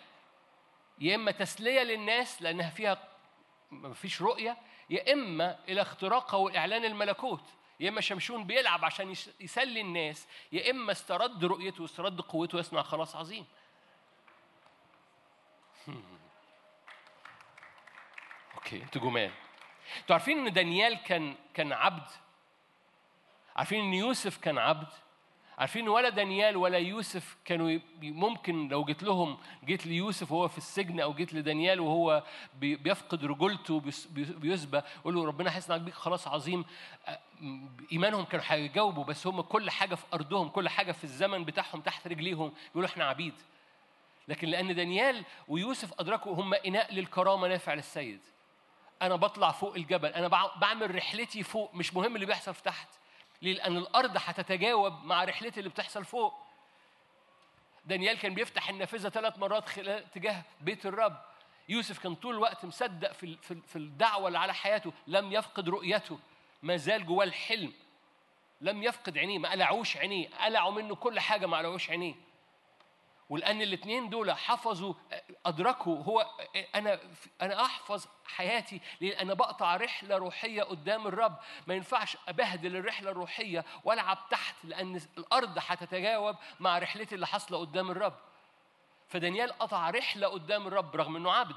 يا 0.99 1.15
إما 1.15 1.31
تسلية 1.31 1.81
للناس 1.83 2.41
لأنها 2.41 2.69
فيها 2.69 3.03
مفيش 3.71 4.21
رؤية 4.21 4.57
يا 4.89 5.13
إما 5.13 5.59
إلى 5.69 5.81
اختراقها 5.81 6.37
واعلان 6.37 6.85
الملكوت. 6.85 7.43
يا 7.79 7.89
إما 7.89 8.01
شمشون 8.01 8.43
بيلعب 8.43 8.85
عشان 8.85 9.11
يس- 9.11 9.29
يسلي 9.39 9.81
الناس 9.81 10.27
يا 10.51 10.71
إما 10.71 10.91
استرد 10.91 11.45
رؤيته 11.45 11.81
واسترد 11.81 12.21
قوته 12.21 12.59
يصنع 12.59 12.81
خلاص 12.81 13.15
عظيم. 13.15 13.45
okay 18.55 18.83
أنتوا 18.83 19.01
جمال. 19.01 19.31
أنتوا 20.01 20.15
عارفين 20.15 20.47
إن 20.47 20.53
دانيال 20.53 21.03
كان 21.03 21.35
كان 21.53 21.73
عبد؟ 21.73 22.09
عارفين 23.55 23.79
إن 23.83 23.93
يوسف 23.93 24.37
كان 24.37 24.57
عبد؟ 24.57 24.87
عارفين 25.57 25.89
ولا 25.89 26.09
دانيال 26.09 26.57
ولا 26.57 26.77
يوسف 26.77 27.37
كانوا 27.45 27.79
ممكن 28.01 28.67
لو 28.67 28.85
جيت 28.85 29.03
لهم 29.03 29.37
جيت 29.65 29.85
ليوسف 29.87 30.31
وهو 30.31 30.47
في 30.47 30.57
السجن 30.57 30.99
أو 30.99 31.13
جيت 31.13 31.33
لدانيال 31.33 31.79
وهو 31.79 32.23
بي- 32.59 32.75
بيفقد 32.75 33.25
رجولته 33.25 33.79
بيس- 33.79 34.05
بي- 34.07 34.23
بيسبى 34.33 34.81
يقول 34.99 35.15
له 35.15 35.25
ربنا 35.25 35.55
هيصنع 35.57 35.77
بيك 35.77 35.93
خلاص 35.93 36.27
عظيم. 36.27 36.65
إيمانهم 37.91 38.23
كانوا 38.25 38.45
هيجاوبوا 38.47 39.03
بس 39.03 39.27
هم 39.27 39.41
كل 39.41 39.69
حاجة 39.69 39.95
في 39.95 40.05
أرضهم 40.13 40.49
كل 40.49 40.69
حاجة 40.69 40.91
في 40.91 41.03
الزمن 41.03 41.43
بتاعهم 41.45 41.81
تحت 41.81 42.07
رجليهم 42.07 42.53
يقولوا 42.71 42.89
إحنا 42.89 43.05
عبيد. 43.05 43.33
لكن 44.27 44.47
لأن 44.47 44.75
دانيال 44.75 45.23
ويوسف 45.47 45.99
أدركوا 45.99 46.35
هم 46.35 46.53
إناء 46.53 46.93
للكرامة 46.93 47.47
نافع 47.47 47.73
للسيد. 47.73 48.19
أنا 49.01 49.15
بطلع 49.15 49.51
فوق 49.51 49.75
الجبل 49.75 50.09
أنا 50.09 50.27
بع- 50.29 50.57
بعمل 50.59 50.95
رحلتي 50.95 51.43
فوق 51.43 51.75
مش 51.75 51.93
مهم 51.93 52.15
اللي 52.15 52.25
بيحصل 52.25 52.53
في 52.53 52.63
تحت. 52.63 52.87
ليه؟ 53.41 53.53
لأن 53.53 53.77
الأرض 53.77 54.17
هتتجاوب 54.17 55.03
مع 55.03 55.23
رحلتي 55.23 55.59
اللي 55.59 55.69
بتحصل 55.69 56.05
فوق. 56.05 56.33
دانيال 57.85 58.17
كان 58.19 58.33
بيفتح 58.33 58.69
النافذة 58.69 59.09
ثلاث 59.09 59.37
مرات 59.39 59.69
خلال 59.69 60.11
تجاه 60.11 60.43
بيت 60.61 60.85
الرب. 60.85 61.17
يوسف 61.69 61.99
كان 61.99 62.15
طول 62.15 62.33
الوقت 62.35 62.65
مصدق 62.65 63.11
في 63.11 63.37
في 63.41 63.51
ال- 63.51 63.61
في 63.67 63.75
الدعوة 63.75 64.27
اللي 64.27 64.39
على 64.39 64.53
حياته. 64.53 64.93
لم 65.07 65.33
يفقد 65.33 65.69
رؤيته. 65.69 66.19
ما 66.63 66.77
زال 66.77 67.05
جواه 67.05 67.25
الحلم. 67.25 67.73
لم 68.61 68.83
يفقد 68.83 69.17
عينيه. 69.17 69.37
ما 69.39 69.51
قلعوش 69.51 69.97
عينيه. 69.97 70.29
قلعوا 70.29 70.71
منه 70.71 70.95
كل 70.95 71.19
حاجة 71.19 71.45
ما 71.45 71.57
قلعوش 71.57 71.89
عينيه. 71.89 72.15
ولأن 73.29 73.61
الاثنين 73.61 74.09
دول 74.09 74.31
حفظوا 74.31 74.93
أدركوا 75.45 76.03
هو 76.03 76.31
أنا 76.75 76.99
أنا 77.41 77.65
أحفظ 77.65 78.05
حياتي 78.25 78.81
لأن 79.01 79.19
أنا 79.19 79.33
بقطع 79.33 79.75
رحلة 79.75 80.17
روحية 80.17 80.63
قدام 80.63 81.07
الرب. 81.07 81.37
ما 81.67 81.73
ينفعش 81.75 82.17
أبهدل 82.27 82.75
الرحلة 82.75 83.11
الروحية 83.11 83.65
وألعب 83.83 84.17
تحت 84.31 84.55
لأن 84.63 85.01
الأرض 85.17 85.57
هتتجاوب 85.67 86.35
مع 86.59 86.79
رحلتي 86.79 87.15
اللي 87.15 87.27
حاصلة 87.27 87.57
قدام 87.57 87.91
الرب. 87.91 88.17
فدانيال 89.07 89.51
قطع 89.59 89.89
رحلة 89.89 90.27
قدام 90.27 90.67
الرب 90.67 90.95
رغم 90.95 91.15
إنه 91.15 91.31
عبد. 91.31 91.55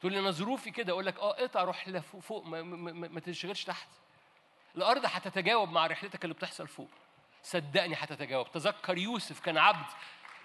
تقول 0.00 0.12
لي 0.12 0.18
أنا 0.18 0.30
ظروفي 0.30 0.70
كده 0.70 0.92
أقول 0.92 1.06
لك 1.06 1.18
أه 1.18 1.30
اقطع 1.30 1.64
رحلة 1.64 2.00
فوق, 2.00 2.20
فوق 2.20 2.44
ما, 2.46 2.62
ما, 2.62 2.92
ما, 2.92 3.08
ما 3.08 3.20
تشغلش 3.20 3.64
تحت. 3.64 3.88
الأرض 4.76 5.02
هتتجاوب 5.04 5.70
مع 5.70 5.86
رحلتك 5.86 6.24
اللي 6.24 6.34
بتحصل 6.34 6.68
فوق. 6.68 6.88
صدقني 7.42 7.94
هتتجاوب. 7.98 8.52
تذكر 8.52 8.98
يوسف 8.98 9.40
كان 9.40 9.58
عبد. 9.58 9.86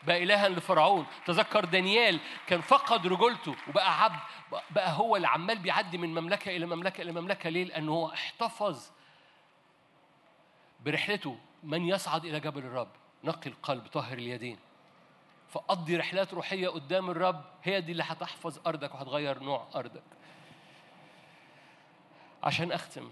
بقى 0.04 0.24
إلها 0.24 0.50
لفرعون. 0.50 1.06
تذكر 1.26 1.66
دانيال 1.66 2.20
كان 2.48 2.62
فقد 2.62 3.08
رجولته 3.08 3.56
وبقى 3.68 4.04
عبد 4.04 4.20
بقى 4.72 4.92
هو 4.98 5.16
اللي 5.16 5.28
عمال 5.28 5.60
بيعدي 5.60 5.98
من 5.98 6.10
مملكة 6.10 6.56
إلى 6.56 6.66
مملكة 6.66 7.02
إلى 7.02 7.12
مملكة. 7.12 7.50
ليه؟ 7.50 7.64
لأنه 7.64 7.92
هو 7.92 8.14
احتفظ 8.14 8.90
برحلته. 10.86 11.38
من 11.64 11.86
يصعد 11.86 12.26
إلى 12.26 12.40
جبل 12.40 12.66
الرب؟ 12.66 12.92
نقي 13.24 13.50
القلب 13.50 13.88
طاهر 13.88 14.18
اليدين. 14.18 14.58
فقضي 15.50 15.98
رحلات 15.98 16.34
روحية 16.34 16.68
قدام 16.68 17.10
الرب. 17.10 17.44
هي 17.64 17.82
دي 17.82 17.92
اللي 17.92 18.04
هتحفظ 18.04 18.60
أرضك 18.68 18.96
وهتغير 18.96 19.40
نوع 19.40 19.68
أرضك. 19.76 20.04
عشان 22.44 22.72
أختم. 22.72 23.12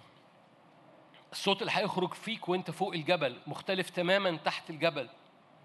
الصوت 1.32 1.62
اللي 1.62 1.72
هيخرج 1.76 2.14
فيك 2.14 2.50
وأنت 2.50 2.72
فوق 2.72 2.94
الجبل 2.94 3.40
مختلف 3.48 3.90
تماما 3.90 4.38
تحت 4.38 4.70
الجبل. 4.70 5.10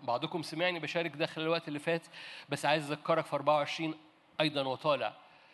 بعضكم 0.03 0.43
سمعني 0.43 0.79
بشارك 0.79 1.17
ده 1.17 1.27
خلال 1.27 1.47
الوقت 1.47 1.69
اللي 1.69 1.79
فات 1.79 2.07
بس 2.49 2.67
عايز 2.67 2.91
أذكرك 2.91 3.27
في 3.27 3.37
24 3.37 3.95
أيضا 4.41 4.63
وطالع 4.63 5.13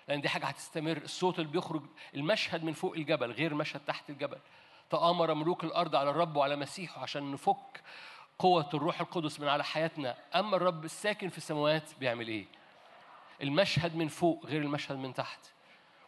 لأن 0.09 0.21
دي 0.21 0.29
حاجة 0.29 0.47
هتستمر. 0.47 0.97
الصوت 0.97 1.39
اللي 1.39 1.51
بيخرج 1.51 1.83
المشهد 2.15 2.65
من 2.65 2.73
فوق 2.73 2.93
الجبل 2.95 3.33
غير 3.33 3.55
مشهد 3.55 3.81
تحت 3.87 4.11
الجبل. 4.11 4.39
تآمر 4.91 5.35
ملوك 5.35 5.65
الأرض 5.65 5.97
على 5.97 6.11
الرب 6.11 6.37
وعلى 6.37 6.57
مسيحه 6.57 7.03
عشان 7.03 7.33
نفك 7.33 7.83
قوة 8.39 8.69
الروح 8.75 9.01
القدس 9.01 9.41
من 9.41 9.49
على 9.49 9.65
حياتنا. 9.65 10.17
أما 10.35 10.57
الرب 10.57 10.85
الساكن 10.85 11.29
في 11.29 11.39
السماوات 11.39 11.91
بيعمل 12.01 12.29
إيه؟ 12.29 12.45
المشهد 13.43 13.97
من 13.97 14.09
فوق 14.09 14.47
غير 14.47 14.63
المشهد 14.63 14.97
من 14.97 15.15
تحت. 15.15 15.41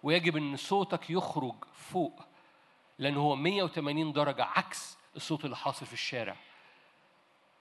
ويجب 0.03 0.37
أن 0.37 0.57
صوتك 0.57 1.11
يخرج 1.11 1.55
فوق 1.75 2.23
لأنه 2.99 3.21
هو 3.21 3.37
180 3.37 4.13
درجة 4.13 4.45
عكس 4.45 4.99
الصوت 5.17 5.45
اللي 5.45 5.57
حاصل 5.57 5.87
في 5.87 5.93
الشارع. 5.93 6.37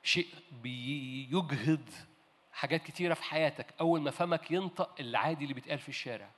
شيء 0.07 0.27
بيجهض 0.51 1.89
حاجات 2.51 2.83
كتيرة 2.83 3.13
في 3.13 3.23
حياتك. 3.23 3.73
أول 3.79 4.01
ما 4.01 4.11
فمك 4.11 4.51
ينطق 4.51 4.95
العادي 4.99 5.43
اللي 5.43 5.53
بيتقال 5.53 5.79
في 5.79 5.89
الشارع. 5.89 6.29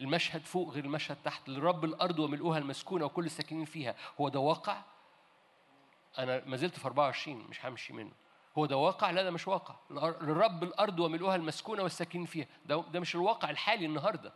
المشهد 0.00 0.44
فوق 0.44 0.70
غير 0.72 0.84
المشهد 0.84 1.16
تحت. 1.24 1.48
لرب 1.48 1.84
الأرض 1.84 2.18
وملؤها 2.18 2.58
المسكونة 2.58 3.04
وكل 3.04 3.26
الساكنين 3.26 3.64
فيها. 3.64 3.94
هو 4.20 4.28
ده 4.28 4.40
واقع؟ 4.40 4.82
أنا 6.18 6.42
ما 6.46 6.56
زلت 6.56 6.78
في 6.78 6.84
24 6.86 7.36
مش 7.50 7.66
همشي 7.66 7.92
منه. 7.92 8.12
هو 8.58 8.66
ده 8.66 8.76
واقع؟ 8.76 9.10
لا 9.10 9.22
ده 9.22 9.30
مش 9.30 9.48
واقع. 9.48 9.74
لرب 10.20 10.62
الأرض 10.62 11.00
وملؤها 11.00 11.36
المسكونة 11.36 11.82
والساكنين 11.82 12.26
فيها. 12.26 12.46
ده, 12.66 12.84
ده 12.92 13.00
مش 13.00 13.14
الواقع 13.14 13.50
الحالي 13.50 13.86
النهاردة. 13.86 14.32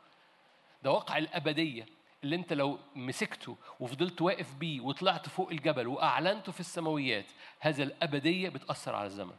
ده 0.83 0.91
واقع 0.91 1.19
الأبدية. 1.19 1.87
اللي 2.25 2.37
انت 2.37 2.53
لو 2.53 2.79
مسكته 2.95 3.57
وفضلت 3.81 4.23
واقف 4.23 4.55
بيه 4.55 4.81
وطلعت 4.81 5.29
فوق 5.29 5.51
الجبل 5.51 5.87
وأعلنته 5.87 6.53
في 6.53 6.61
السماويات 6.61 7.27
هذا 7.61 7.83
الأبدية 7.83 8.49
بتأثر 8.49 8.95
على 8.95 9.07
الزمن. 9.07 9.37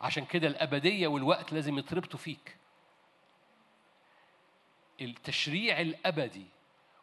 عشان 0.00 0.24
كده 0.24 0.48
الأبدية 0.48 1.06
والوقت 1.08 1.52
لازم 1.52 1.78
يتربطوا 1.78 2.18
فيك. 2.18 2.56
التشريع 5.00 5.80
الأبدي 5.80 6.46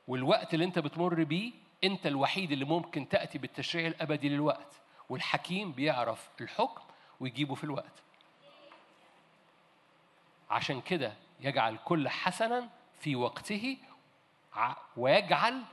والوقت 0.08 0.54
اللي 0.54 0.66
انت 0.66 0.80
بتمر 0.80 1.24
بيه 1.24 1.52
انت 1.84 2.08
الوحيد 2.08 2.52
اللي 2.52 2.66
ممكن 2.66 3.10
تأتي 3.10 3.38
بالتشريع 3.38 3.88
الأبدي 3.88 4.30
للوقت. 4.30 4.82
والحكيم 5.10 5.72
بيعرف 5.72 6.30
الحكم 6.42 6.82
ويجيبه 7.20 7.56
في 7.56 7.64
الوقت. 7.64 8.04
عشان 10.50 10.82
كده 10.82 11.14
يجعل 11.40 11.78
كل 11.86 12.10
حسنا 12.10 12.70
في 13.00 13.16
وقته 13.16 13.78
ويجعل 14.98 15.64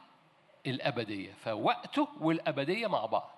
الأبدية 0.67 1.33
فوقته 1.33 2.09
والأبدية 2.21 2.87
مع 2.87 3.07
بعض. 3.07 3.31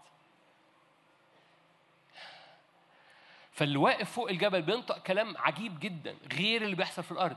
فاللي 3.52 3.78
واقف 3.78 4.12
فوق 4.12 4.28
الجبل 4.30 4.62
بينطق 4.62 4.98
كلام 4.98 5.36
عجيب 5.36 5.80
جدا 5.80 6.16
غير 6.32 6.62
اللي 6.62 6.76
بيحصل 6.76 7.02
في 7.02 7.12
الأرض. 7.12 7.36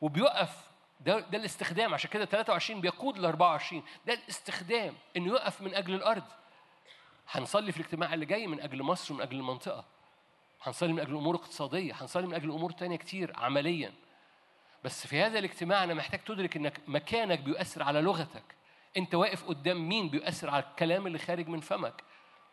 وبيقف 0.00 0.70
ده, 1.00 1.18
ده 1.20 1.38
الاستخدام 1.38 1.94
عشان 1.94 2.10
كده 2.10 2.24
23 2.24 2.80
بيقود 2.80 3.18
ل 3.18 3.24
24 3.24 3.82
ده 4.06 4.12
الاستخدام 4.14 4.94
إنه 5.16 5.32
يقف 5.32 5.60
من 5.60 5.74
أجل 5.74 5.94
الأرض. 5.94 6.22
هنصلي 7.30 7.72
في 7.72 7.80
الاجتماع 7.80 8.14
اللي 8.14 8.26
جاي 8.26 8.46
من 8.46 8.60
أجل 8.60 8.82
مصر 8.82 9.14
ومن 9.14 9.22
أجل 9.22 9.36
المنطقة. 9.36 9.84
هنصلي 10.62 10.92
من 10.92 11.00
أجل 11.00 11.16
أمور 11.16 11.34
اقتصادية 11.36 11.94
هنصلي 11.94 12.26
من 12.26 12.34
أجل 12.34 12.50
أمور 12.50 12.70
تانية 12.72 12.96
كتير 12.96 13.32
عمليا. 13.36 13.92
بس 14.84 15.06
في 15.06 15.20
هذا 15.20 15.38
الاجتماع 15.38 15.84
أنا 15.84 15.94
محتاج 15.94 16.20
تدرك 16.20 16.56
إنك 16.56 16.80
مكانك 16.86 17.38
بيؤثر 17.38 17.82
على 17.82 18.00
لغتك. 18.00 18.44
أنت 18.96 19.14
واقف 19.14 19.44
قدام 19.44 19.88
مين 19.88 20.08
بيؤثر 20.08 20.50
على 20.50 20.64
الكلام 20.64 21.06
اللي 21.06 21.18
خارج 21.18 21.48
من 21.48 21.60
فمك؟ 21.60 22.02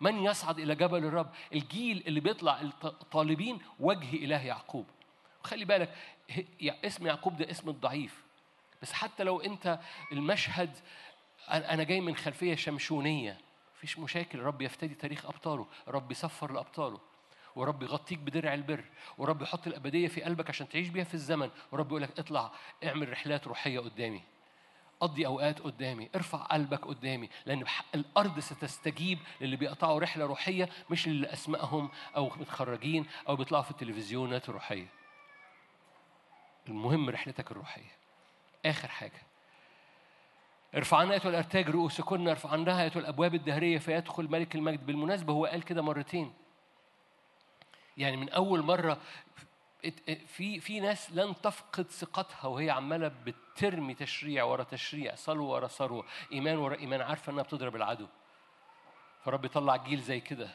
من 0.01 0.23
يصعد 0.23 0.59
إلى 0.59 0.75
جبل 0.75 1.05
الرب؟ 1.05 1.31
الجيل 1.53 2.03
اللي 2.07 2.19
بيطلع 2.19 2.69
طالبين 3.11 3.59
وجه 3.79 4.15
إله 4.15 4.45
يعقوب. 4.45 4.85
خلي 5.43 5.65
بالك 5.65 5.95
اسم 6.61 7.07
يعقوب 7.07 7.37
ده 7.37 7.51
اسم 7.51 7.69
الضعيف. 7.69 8.23
بس 8.81 8.93
حتى 8.93 9.23
لو 9.23 9.41
أنت 9.41 9.79
المشهد 10.11 10.77
أنا 11.49 11.83
جاي 11.83 12.01
من 12.01 12.15
خلفية 12.15 12.55
شمشونية. 12.55 13.37
مفيش 13.77 13.99
مشاكل 13.99 14.39
الرب 14.39 14.61
يفتدي 14.61 14.95
تاريخ 14.95 15.25
أبطاله. 15.25 15.67
الرب 15.87 16.11
يسفر 16.11 16.51
لأبطاله. 16.51 16.99
ورب 17.55 17.83
يغطيك 17.83 18.19
بدرع 18.19 18.53
البر 18.53 18.83
ورب 19.17 19.41
يحط 19.41 19.67
الأبدية 19.67 20.07
في 20.07 20.21
قلبك 20.21 20.49
عشان 20.49 20.69
تعيش 20.69 20.87
بيها 20.87 21.03
في 21.03 21.13
الزمن 21.13 21.49
ورب 21.71 21.87
يقول 21.87 22.01
لك 22.01 22.19
اطلع 22.19 22.51
اعمل 22.83 23.09
رحلات 23.09 23.47
روحية 23.47 23.79
قدامي. 23.79 24.21
قضي 24.99 25.25
أوقات 25.25 25.59
قدامي 25.59 26.09
ارفع 26.15 26.37
قلبك 26.37 26.85
قدامي 26.85 27.29
لأن 27.45 27.63
الأرض 27.95 28.39
ستستجيب 28.39 29.19
للي 29.41 29.55
بيقطعوا 29.55 29.99
رحلة 29.99 30.25
روحية 30.25 30.69
مش 30.89 31.07
للي 31.07 31.33
أسمائهم 31.33 31.89
أو 32.15 32.31
متخرجين 32.37 33.05
أو 33.29 33.35
بيطلعوا 33.35 33.63
في 33.63 33.71
التلفزيونات 33.71 34.49
الروحية. 34.49 34.87
المهم 36.67 37.09
رحلتك 37.09 37.51
الروحية. 37.51 37.91
آخر 38.65 38.87
حاجة. 38.87 39.21
ارفعنا 40.75 41.13
ايتها 41.13 41.29
الأرتاج 41.29 41.69
رؤوسكن 41.69 42.27
ارفعناها 42.27 42.83
ايتها 42.83 42.99
الأبواب 42.99 43.35
الدهرية 43.35 43.77
فيدخل 43.77 44.31
ملك 44.31 44.55
المجد 44.55 44.85
بالمناسبة. 44.85 45.33
هو 45.33 45.45
قال 45.45 45.63
كده 45.63 45.81
مرتين. 45.81 46.33
يعني 47.99 48.17
من 48.17 48.29
أول 48.29 48.61
مرة 48.61 48.97
ات- 49.85 50.11
في 50.27 50.59
في 50.59 50.79
ناس 50.79 51.11
لن 51.11 51.35
تفقد 51.41 51.87
ثقتها 51.91 52.47
وهي 52.47 52.69
عمالة 52.69 53.07
بترمي 53.25 53.93
تشريع 53.93 54.43
ورا 54.43 54.63
تشريع 54.63 55.15
صلوة 55.15 55.49
ورا 55.49 55.67
صلوة 55.67 56.05
إيمان 56.31 56.57
ورا 56.57 56.75
إيمان 56.75 57.01
عارفة 57.01 57.31
إنها 57.31 57.43
بتضرب 57.43 57.75
العدو. 57.75 58.07
فرب 59.25 59.45
يطلع 59.45 59.75
جيل 59.75 60.01
زي 60.01 60.19
كده. 60.19 60.49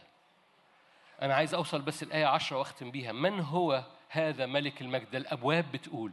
أنا 1.23 1.34
عايز 1.34 1.55
أوصل 1.55 1.82
بس 1.82 2.02
الايه 2.02 2.26
10 2.26 2.58
وأختم 2.58 2.90
بيها. 2.90 3.12
من 3.12 3.40
هو 3.40 3.84
هذا 4.08 4.47
ملك 4.47 4.81
المجد؟ 4.81 5.14
الأبواب 5.14 5.73
بتقول. 5.73 6.12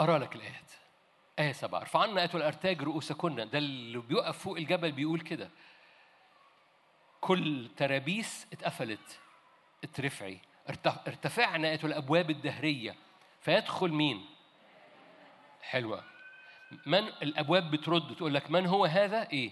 أرى 0.00 0.18
لك 0.18 0.36
الآيات. 0.36 0.70
آية 1.38 1.52
سبعة. 1.52 1.80
ارفعنا 1.80 2.20
آية 2.22 2.30
الأرتاج 2.34 2.82
رؤوسكن. 2.82 3.34
ده 3.50 3.58
اللي 3.58 3.98
بيقف 3.98 4.38
فوق 4.38 4.56
الجبل 4.56 4.92
بيقول 4.92 5.20
كده. 5.20 5.50
كل 7.20 7.68
ترابيس 7.76 8.46
اتقفلت 8.52 9.18
اترفعي 9.84 10.38
ارتف- 10.70 11.08
ارتفعنا 11.08 11.68
آية 11.68 11.80
الأبواب 11.84 12.30
الدهرية 12.30 12.96
فيدخل 13.40 13.88
مين؟ 13.92 14.26
حلوة 15.62 16.04
من 16.86 16.98
الأبواب 16.98 17.70
بترد 17.70 18.16
تقول 18.16 18.34
لك 18.34 18.50
من 18.50 18.66
هو 18.66 18.84
هذا؟ 18.84 19.28
إيه؟ 19.30 19.50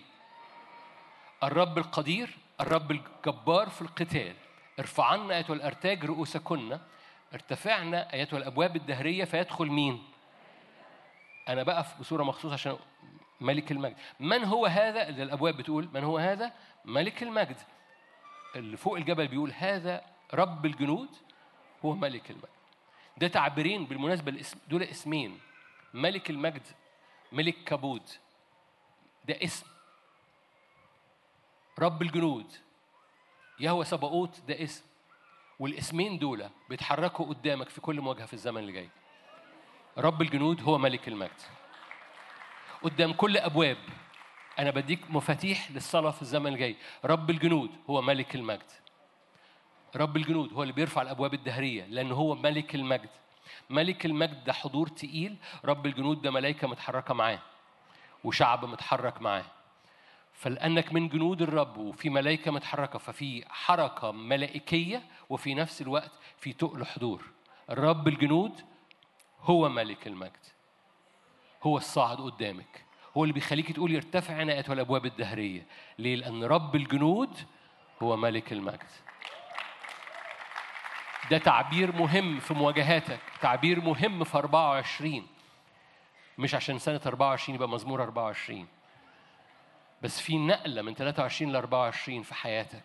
الرب 1.42 1.78
القدير 1.78 2.30
الرب 2.60 2.90
الجبار 2.90 3.68
في 3.68 3.82
القتال 3.82 4.34
ارفعنا 4.78 5.36
أيتها 5.36 5.54
الأرتاج 5.54 6.04
رؤوسكن 6.04 6.78
ارتفعنا 7.34 8.12
أيتها 8.12 8.36
الأبواب 8.36 8.76
الدهرية 8.76 9.24
فيدخل 9.24 9.66
مين؟ 9.66 10.02
أنا 11.48 11.62
بقف 11.62 12.00
بصورة 12.00 12.22
مخصوصة 12.24 12.54
عشان 12.54 12.76
ملك 13.40 13.72
المجد. 13.72 13.96
من 14.20 14.44
هو 14.44 14.66
هذا؟ 14.66 15.08
اللي 15.08 15.22
الأبواب 15.22 15.56
بتقول 15.56 15.88
من 15.94 16.04
هو 16.04 16.18
هذا؟ 16.18 16.52
ملك 16.84 17.22
المجد. 17.22 17.56
اللي 18.56 18.76
فوق 18.76 18.96
الجبل 18.96 19.28
بيقول 19.28 19.52
هذا 19.52 20.04
رب 20.34 20.66
الجنود 20.66 21.08
هو 21.84 21.94
ملك 21.94 22.30
المجد. 22.30 22.48
ده 23.16 23.28
تعبيرين 23.28 23.84
بالمناسبة 23.84 24.32
الاسم 24.32 24.58
دول 24.68 24.82
اسمين. 24.82 25.40
ملك 25.94 26.30
المجد 26.30 26.66
ملك 27.32 27.64
كبود 27.64 28.02
ده 29.24 29.44
اسم. 29.44 29.66
رب 31.78 32.02
الجنود. 32.02 32.52
يهوى 33.60 33.84
سباقوت 33.84 34.40
ده 34.48 34.62
اسم. 34.62 34.84
والاسمين 35.58 36.18
دول 36.18 36.50
بيتحركوا 36.68 37.26
قدامك 37.26 37.68
في 37.68 37.80
كل 37.80 38.00
مواجهة 38.00 38.26
في 38.26 38.32
الزمن 38.34 38.58
اللي 38.58 38.72
جاي. 38.72 38.88
رب 39.98 40.22
الجنود 40.22 40.62
هو 40.62 40.78
ملك 40.78 41.08
المجد. 41.08 41.40
قدام 42.82 43.12
كل 43.12 43.36
أبواب. 43.36 43.76
أنا 44.58 44.70
بديك 44.70 45.10
مفاتيح 45.10 45.70
للصلاة 45.70 46.10
في 46.10 46.22
الزمن 46.22 46.52
الجاي. 46.52 46.76
رب 47.04 47.30
الجنود 47.30 47.70
هو 47.90 48.02
ملك 48.02 48.34
المجد. 48.34 48.70
رب 49.96 50.16
الجنود 50.16 50.52
هو 50.52 50.62
اللي 50.62 50.72
بيرفع 50.74 51.02
الأبواب 51.02 51.34
الدهرية 51.34 51.84
لأن 51.84 52.12
هو 52.12 52.34
ملك 52.34 52.74
المجد. 52.74 53.10
ملك 53.70 54.06
المجد 54.06 54.44
ده 54.44 54.52
حضور 54.52 54.88
تقيل. 54.88 55.36
رب 55.64 55.86
الجنود 55.86 56.22
ده 56.22 56.30
ملائكة 56.30 56.68
متحركة 56.68 57.14
معاه 57.14 57.38
وشعب 58.24 58.64
متحرك 58.64 59.22
معاه. 59.22 59.44
فلأنك 60.32 60.92
من 60.92 61.08
جنود 61.08 61.42
الرب 61.42 61.76
وفي 61.76 62.10
ملائكة 62.10 62.50
متحركة 62.50 62.98
ففي 62.98 63.44
حركة 63.48 64.10
ملائكية 64.12 65.02
وفي 65.30 65.54
نفس 65.54 65.82
الوقت 65.82 66.10
في 66.38 66.52
تقل 66.52 66.84
حضور. 66.84 67.24
الرب 67.70 68.08
الجنود 68.08 68.60
هو 69.40 69.68
ملك 69.68 70.06
المجد. 70.06 70.57
هو 71.62 71.76
الصاعد 71.76 72.16
قدامك. 72.20 72.84
هو 73.16 73.24
اللي 73.24 73.34
بيخليك 73.34 73.72
تقول 73.72 73.92
يرتفع 73.94 74.34
عنايات 74.34 74.70
والأبواب 74.70 75.06
الدهرية. 75.06 75.66
ليه؟ 75.98 76.16
لأن 76.16 76.44
رب 76.44 76.76
الجنود 76.76 77.38
هو 78.02 78.16
ملك 78.16 78.52
المجد. 78.52 78.90
ده 81.30 81.38
تعبير 81.38 81.92
مهم 81.96 82.38
في 82.40 82.54
مواجهاتك. 82.54 83.20
تعبير 83.40 83.80
مهم 83.80 84.24
في 84.24 84.38
24 84.38 85.26
مش 86.38 86.54
عشان 86.54 86.78
سنة 86.78 87.00
24 87.06 87.54
يبقى 87.54 87.68
مزمور 87.68 88.02
24 88.02 88.66
بس 90.02 90.20
في 90.20 90.38
نقلة 90.38 90.82
من 90.82 90.94
23 90.94 91.52
ل 91.52 91.56
24 91.56 92.22
في 92.22 92.34
حياتك. 92.34 92.84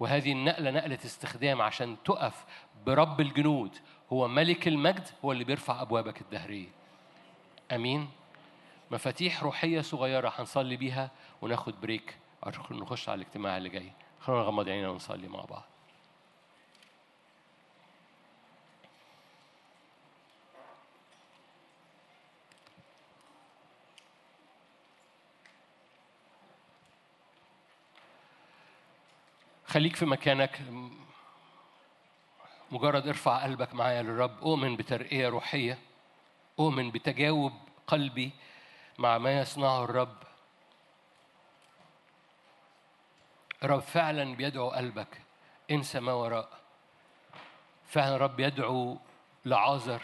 وهذه 0.00 0.32
النقلة 0.32 0.70
نقلة 0.70 0.98
استخدام 1.04 1.62
عشان 1.62 1.96
تقف 2.04 2.44
برب 2.86 3.20
الجنود. 3.20 3.76
هو 4.12 4.28
ملك 4.28 4.68
المجد 4.68 5.08
هو 5.24 5.32
اللي 5.32 5.44
بيرفع 5.44 5.82
أبوابك 5.82 6.20
الدهرية. 6.20 6.79
أمين. 7.72 8.10
مفاتيح 8.90 9.42
روحية 9.42 9.80
صغيرة 9.80 10.32
هنصلي 10.36 10.76
بيها 10.76 11.10
وناخد 11.42 11.80
بريك. 11.80 12.16
نخش 12.70 13.08
على 13.08 13.22
الاجتماع 13.22 13.56
اللي 13.56 13.68
جاي. 13.68 13.92
خلونا 14.20 14.42
نغمض 14.42 14.68
عينينا 14.68 14.88
ونصلي 14.88 15.28
مع 15.28 15.40
بعض. 15.40 15.64
خليك 29.66 29.96
في 29.96 30.06
مكانك. 30.06 30.60
مجرد 32.70 33.08
ارفع 33.08 33.44
قلبك 33.44 33.74
معايا 33.74 34.02
للرب. 34.02 34.38
أؤمن 34.42 34.76
بترقية 34.76 35.28
روحية. 35.28 35.78
اؤمن 36.60 36.90
بتجاوب 36.90 37.52
قلبي 37.86 38.30
مع 38.98 39.18
ما 39.18 39.38
يصنعه 39.38 39.84
الرب. 39.84 40.16
الرب 43.62 43.80
فعلا 43.80 44.36
بيدعو 44.36 44.70
قلبك. 44.70 45.22
انسى 45.70 46.00
ما 46.00 46.12
وراء. 46.12 46.60
فعلا 47.86 48.16
الرب 48.16 48.40
يدعو 48.40 48.98
لعازر 49.44 50.02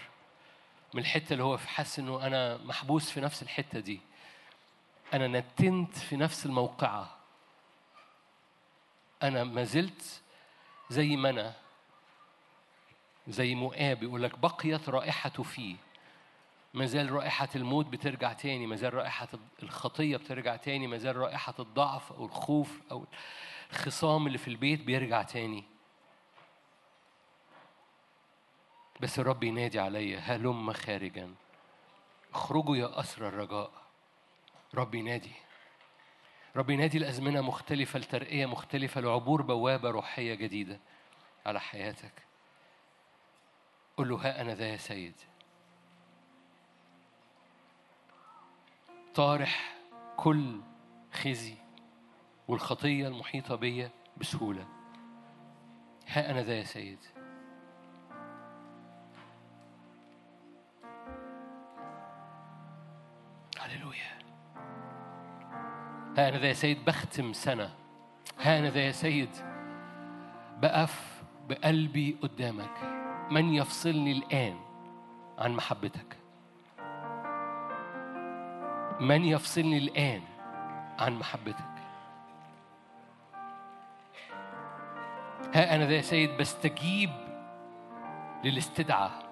من 0.94 1.00
الحتة 1.00 1.32
اللي 1.32 1.44
هو 1.44 1.58
حاسس 1.58 1.98
إنه 1.98 2.26
أنا 2.26 2.56
محبوس 2.56 3.10
في 3.10 3.20
نفس 3.20 3.42
الحتة 3.42 3.80
دي. 3.80 4.00
أنا 5.14 5.40
نتنت 5.40 5.98
في 5.98 6.16
نفس 6.16 6.46
الموقعة. 6.46 7.16
أنا 9.22 9.44
ما 9.44 9.64
زلت 9.64 10.22
زي 10.90 11.16
ما 11.16 11.30
أنا 11.30 11.54
زي 13.28 13.54
مؤاب 13.54 14.02
يقول 14.02 14.22
لك 14.22 14.38
بقيت 14.38 14.88
رائحته 14.88 15.42
فيه. 15.42 15.85
ما 16.76 16.86
زال 16.86 17.12
رائحة 17.12 17.48
الموت 17.56 17.86
بترجع 17.86 18.32
تاني 18.32 18.66
ما 18.66 18.76
زال 18.76 18.94
رائحة 18.94 19.28
الخطية 19.62 20.16
بترجع 20.16 20.56
تاني 20.56 20.86
ما 20.86 20.98
زال 20.98 21.16
رائحة 21.16 21.54
الضعف 21.58 22.12
أو 22.12 22.24
الخوف 22.24 22.80
أو 22.90 23.06
الخصام 23.70 24.26
اللي 24.26 24.38
في 24.38 24.48
البيت 24.48 24.82
بيرجع 24.82 25.22
تاني. 25.22 25.64
بس 29.00 29.18
الرب 29.18 29.44
ينادي 29.44 29.80
عليا 29.80 30.18
هلم 30.18 30.72
خارجا. 30.72 31.34
اخرجوا 32.34 32.76
يا 32.76 33.00
أسرى 33.00 33.28
الرجاء. 33.28 33.70
رب 34.74 34.94
ينادي. 34.94 35.32
رب 36.56 36.70
ينادي 36.70 36.98
الأزمنة 36.98 37.40
مختلفة 37.40 37.98
لترقية 37.98 38.46
مختلفة 38.46 39.00
لعبور 39.00 39.42
بوابة 39.42 39.90
روحية 39.90 40.34
جديدة 40.34 40.80
على 41.46 41.60
حياتك. 41.60 42.12
قل 43.96 44.08
له 44.08 44.16
ها 44.16 44.40
أنا 44.40 44.54
ذا 44.54 44.68
يا 44.68 44.76
سيد. 44.76 45.14
طارح 49.16 49.74
كل 50.16 50.60
خزي 51.12 51.54
والخطية 52.48 53.08
المحيطة 53.08 53.54
بيا 53.54 53.90
بسهولة. 54.16 54.66
ها 56.08 56.30
أنا 56.30 56.42
ذا 56.42 56.54
يا 56.54 56.64
سيد. 56.64 56.98
هللويا. 63.58 64.18
ها 66.18 66.28
أنا 66.28 66.38
ذا 66.38 66.48
يا 66.48 66.52
سيد 66.52 66.84
بختم 66.84 67.32
سنة. 67.32 67.74
ها 68.40 68.58
أنا 68.58 68.70
ذا 68.70 68.80
يا 68.80 68.92
سيد 68.92 69.30
بقف 70.62 71.22
بقلبي 71.48 72.16
قدامك. 72.22 73.06
من 73.30 73.54
يفصلني 73.54 74.12
الآن 74.12 74.56
عن 75.38 75.52
محبتك؟ 75.52 76.25
من 79.00 79.24
يفصلني 79.24 79.78
الآن 79.78 80.22
عن 80.98 81.18
محبتك؟ 81.18 81.64
ها 85.54 85.74
أنا 85.74 85.86
ذا 85.86 85.92
يا 85.92 86.00
سيد 86.00 86.30
بستجيب 86.36 87.10
للاستدعاء. 88.44 89.26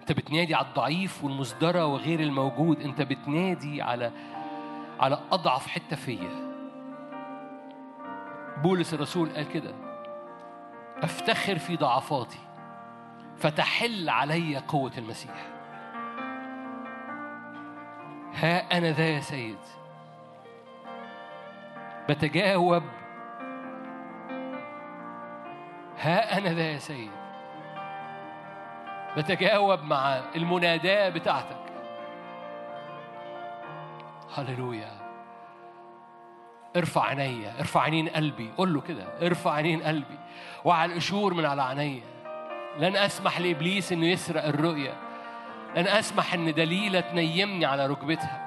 أنت 0.00 0.12
بتنادي 0.12 0.54
على 0.54 0.66
الضعيف 0.66 1.24
والمزدرى 1.24 1.82
وغير 1.82 2.20
الموجود. 2.20 2.80
أنت 2.80 3.02
بتنادي 3.02 3.82
على 3.82 4.12
على 5.00 5.20
أضعف 5.32 5.66
حتة 5.66 5.96
فيا. 5.96 6.50
بولس 8.62 8.94
الرسول 8.94 9.28
قال 9.28 9.48
كده. 9.48 9.74
أفتخر 11.02 11.58
في 11.58 11.76
ضعفاتي 11.76 12.38
فتحل 13.36 14.08
علي 14.08 14.58
قوة 14.58 14.92
المسيح. 14.98 15.59
ها 18.34 18.78
أنا 18.78 18.92
ذا 18.92 19.08
يا 19.08 19.20
سيد. 19.20 19.58
بتجاوب. 22.08 22.82
ها 25.98 26.38
أنا 26.38 26.52
ذا 26.52 26.62
يا 26.62 26.78
سيد. 26.78 27.10
بتجاوب 29.16 29.82
مع 29.82 30.20
المناداة 30.36 31.08
بتاعتك. 31.08 31.56
هللويا. 34.34 35.00
ارفع 36.76 37.04
عينيا 37.04 37.60
ارفع 37.60 37.80
عينين 37.80 38.08
قلبي. 38.08 38.50
قول 38.58 38.74
له 38.74 38.80
كده. 38.80 39.26
ارفع 39.26 39.52
عينين 39.52 39.82
قلبي. 39.82 40.18
وعلى 40.64 40.92
القشور 40.92 41.34
من 41.34 41.44
على 41.44 41.62
عينيا. 41.62 42.02
لن 42.78 42.96
أسمح 42.96 43.40
لإبليس 43.40 43.92
إنه 43.92 44.06
يسرق 44.06 44.44
الرؤيه 44.44 45.09
لن 45.76 45.86
أسمح 45.88 46.34
أن 46.34 46.54
دليلة 46.54 47.00
تنيمني 47.00 47.66
على 47.66 47.86
ركبتها. 47.86 48.46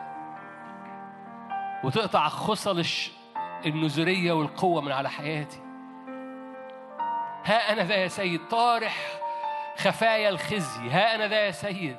وتقطع 1.83 2.27
خصل 2.27 2.83
النزوريه 3.65 4.31
والقوة 4.31 4.81
من 4.81 4.91
على 4.91 5.09
حياتي. 5.09 5.59
ها 7.45 7.73
أنا 7.73 7.83
ذا 7.83 7.95
يا 7.95 8.07
سيد 8.07 8.47
طارح 8.47 8.95
خفايا 9.77 10.29
الخزي. 10.29 10.89
ها 10.89 11.15
أنا 11.15 11.27
ذا 11.27 11.45
يا 11.45 11.51
سيد 11.51 11.97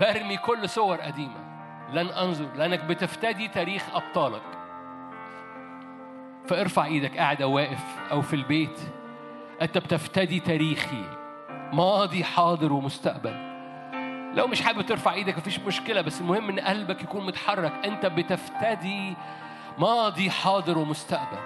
برمي 0.00 0.36
كل 0.36 0.68
صور 0.68 0.96
قديمة. 0.96 1.48
لن 1.92 2.08
أنظر 2.08 2.48
لأنك 2.56 2.84
بتفتدي 2.84 3.48
تاريخ 3.48 3.82
أبطالك. 3.94 4.42
فارفع 6.46 6.84
إيدك 6.84 7.16
قاعد 7.18 7.42
أو 7.42 7.52
واقف 7.52 7.84
أو 8.10 8.22
في 8.22 8.36
البيت. 8.36 8.80
أنت 9.62 9.78
بتفتدي 9.78 10.40
تاريخي. 10.40 11.04
ماضي 11.72 12.24
حاضر 12.24 12.72
ومستقبل. 12.72 13.47
لو 14.38 14.46
مش 14.46 14.62
حابب 14.62 14.82
ترفع 14.82 15.12
إيدك 15.12 15.38
مفيش 15.38 15.58
مشكلة 15.58 16.00
بس 16.00 16.20
المهم 16.20 16.48
إن 16.48 16.60
قلبك 16.60 17.02
يكون 17.02 17.26
متحرك. 17.26 17.72
أنت 17.84 18.06
بتفتدي 18.06 19.14
ماضي 19.78 20.30
حاضر 20.30 20.78
ومستقبل. 20.78 21.38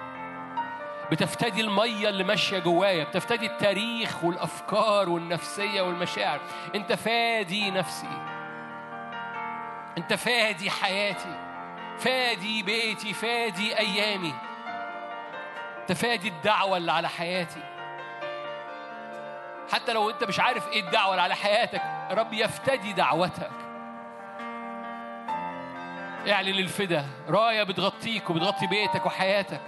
بتفتدي 1.11 1.61
المية 1.61 2.09
اللي 2.09 2.23
ماشية 2.23 2.59
جوايا 2.59 3.03
بتفتدي 3.03 3.45
التاريخ 3.45 4.23
والأفكار 4.23 5.09
والنفسية 5.09 5.81
والمشاعر. 5.81 6.39
أنت 6.75 6.93
فادي 6.93 7.71
نفسي. 7.71 8.21
أنت 9.97 10.13
فادي 10.13 10.69
حياتي. 10.69 11.39
فادي 11.97 12.63
بيتي. 12.63 13.13
فادي 13.13 13.79
أيامي. 13.79 14.33
أنت 15.81 15.91
فادي 15.91 16.27
الدعوة 16.27 16.77
اللي 16.77 16.91
على 16.91 17.09
حياتي. 17.09 17.72
حتى 19.71 19.93
لو 19.93 20.09
انت 20.09 20.23
مش 20.23 20.39
عارف 20.39 20.67
إيه 20.67 20.81
الدعوة 20.81 21.11
اللي 21.11 21.21
على 21.21 21.35
حياتك 21.35 21.81
رب 22.11 22.33
يفتدي 22.33 22.93
دعوتك. 22.93 23.51
اعلن 26.29 26.59
الفدا. 26.59 27.05
راية 27.29 27.63
بتغطيك 27.63 28.29
وبتغطي 28.29 28.67
بيتك 28.67 29.05
وحياتك. 29.05 29.61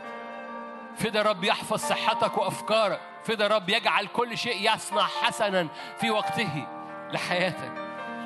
فدا 0.98 1.22
رب 1.22 1.44
يحفظ 1.44 1.80
صحتك 1.80 2.38
وأفكارك. 2.38 3.00
فدا 3.24 3.48
رب 3.48 3.70
يجعل 3.70 4.08
كل 4.08 4.38
شيء 4.38 4.74
يصنع 4.74 5.08
حسنا 5.08 5.68
في 6.00 6.12
وقته 6.12 6.68
لحياتك. 7.12 7.72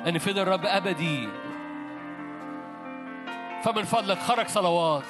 لأن 0.04 0.18
فدا 0.18 0.42
الرب 0.42 0.66
أبدي. 0.66 1.28
فمن 3.64 3.84
فضلك 3.84 4.18
خرج 4.18 4.46
صلوات. 4.48 5.04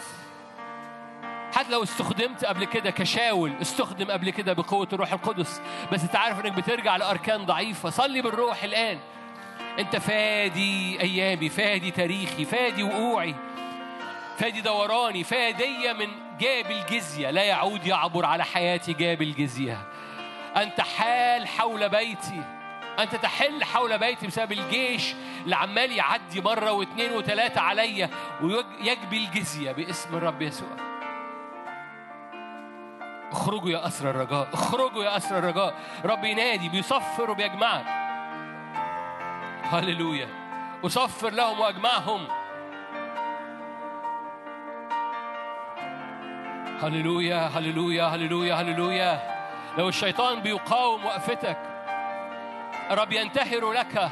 حتى 1.55 1.70
لو 1.70 1.83
استخدمت 1.83 2.45
قبل 2.45 2.65
كده 2.65 2.91
كشاول 2.91 3.53
استخدم 3.62 4.11
قبل 4.11 4.31
كده 4.31 4.53
بقوة 4.53 4.89
الروح 4.93 5.12
القدس. 5.12 5.61
بس 5.93 6.03
انت 6.03 6.17
عارف 6.17 6.41
انك 6.41 6.53
بترجع 6.53 6.97
لأركان 6.97 7.47
ضعيفة. 7.47 7.91
صلي 7.91 8.23
بالروح 8.23 8.62
الآن. 8.62 8.99
انت 9.79 9.97
فادي 9.97 11.01
أيامي 11.01 11.49
فادي 11.49 11.91
تاريخي 11.91 12.45
فادي 12.45 12.83
وقوعي 12.83 13.35
فادي 14.39 14.61
دوراني 14.61 15.25
فادية 15.25 15.93
من 15.93 16.09
جاب 16.41 16.70
الجزية. 16.70 17.31
لا 17.31 17.43
يعود 17.43 17.87
يعبر 17.87 18.25
على 18.25 18.45
حياتي 18.45 18.93
جاب 18.93 19.23
الجزية. 19.23 19.79
أنت 20.57 20.81
حال 20.81 21.49
حول 21.49 21.89
بيتي. 21.89 22.43
أنت 22.99 23.17
تحل 23.17 23.65
حول 23.65 23.99
بيتي 23.99 24.27
بسبب 24.27 24.53
الجيش 24.53 25.15
اللي 25.45 25.57
عمال 25.57 25.93
يعدي 25.93 26.41
مرة 26.41 26.73
واثنين 26.73 27.12
وثلاثة 27.12 27.61
عليا 27.61 28.11
ويجبي 28.43 29.17
الجزية 29.17 29.73
باسم 29.73 30.17
الرب 30.17 30.43
يسوع. 30.43 30.90
اخرجوا 33.33 33.70
يا 33.70 33.86
أسر 33.86 34.10
الرجاء 34.10 34.49
اخرجوا 34.52 35.05
يا 35.05 35.17
أسر 35.17 35.39
الرجاء. 35.39 35.75
رب 36.05 36.25
ينادي 36.25 36.68
بيصفر 36.68 37.31
وبيجمعك 37.31 37.84
هللويا. 39.62 40.28
أصفر 40.84 41.31
لهم 41.31 41.60
وأجمعهم. 41.60 42.28
هللويا 46.83 47.36
هللويا 47.36 48.05
هللويا 48.05 48.55
هللويا. 48.55 49.20
لو 49.78 49.89
الشيطان 49.89 50.41
بيقاوم 50.41 51.05
وقفتك 51.05 51.59
رب 52.91 53.12
ينتهر 53.12 53.73
لك. 53.73 54.10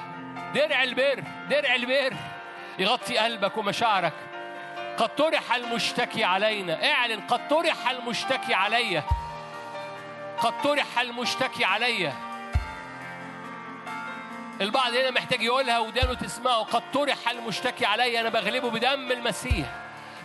درع 0.55 0.83
البر 0.83 1.25
درع 1.51 1.75
البر. 1.75 2.17
يغطي 2.79 3.19
قلبك 3.19 3.57
ومشاعرك. 3.59 4.13
قد 4.99 5.17
طرح 5.17 5.55
المشتكي 5.55 6.25
علينا. 6.25 6.93
اعلن 6.93 7.21
قد 7.21 7.49
طرح 7.49 7.91
المشتكي 7.91 8.55
عليا 8.55 9.03
قد 10.39 10.63
طرح 10.63 10.99
المشتكي 11.01 11.65
عليا 11.65 12.13
البعض 14.61 14.93
هنا 14.93 15.11
محتاج 15.11 15.43
يقولها 15.43 15.79
ودانه 15.79 16.15
تسمعه. 16.15 16.63
قد 16.63 16.83
طرح 16.93 17.29
المشتكي 17.31 17.87
عليا 17.87 18.21
أنا 18.21 18.29
بغلبه 18.29 18.71
بدم 18.71 19.13
المسيح 19.13 19.67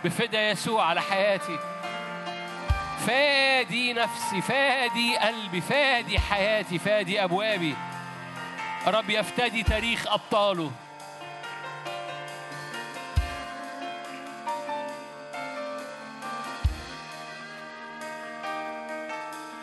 بفدا 0.04 0.50
يسوع 0.50 0.84
على 0.84 1.00
حياتي. 1.00 1.58
فادي 3.06 3.92
نفسي 3.92 4.42
فادي 4.42 5.16
قلبي 5.16 5.60
فادي 5.60 6.18
حياتي 6.18 6.78
فادي 6.78 7.24
أبوابي. 7.24 7.74
رب 8.86 9.10
يفتدي 9.10 9.62
تاريخ 9.62 10.06
أبطاله. 10.06 10.70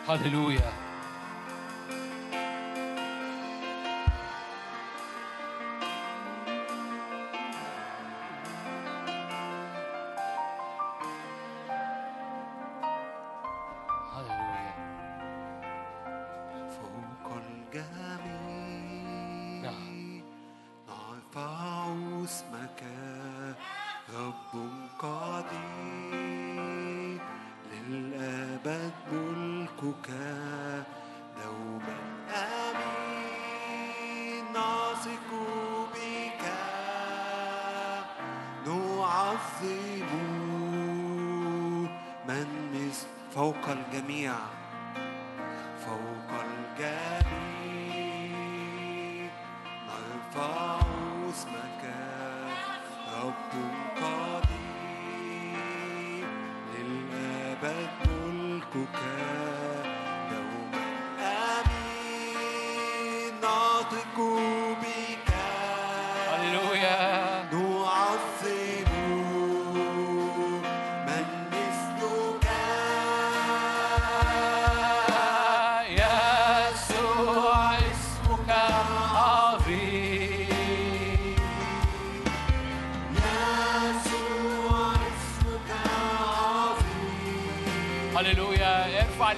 هللويا 0.08 0.72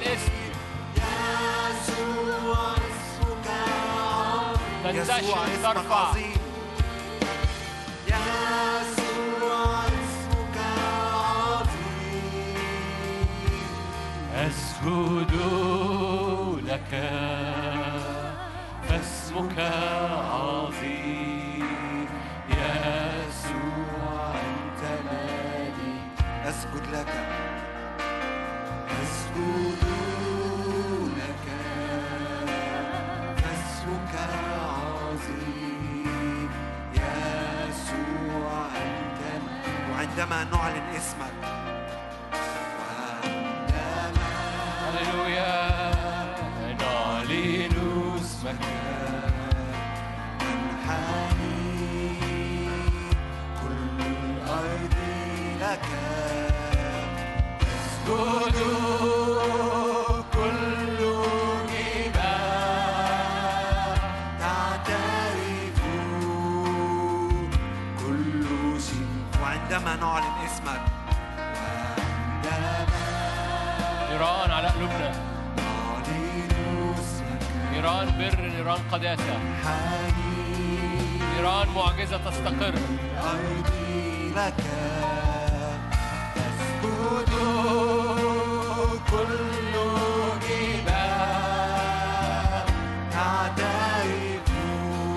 ارفع 0.07 0.33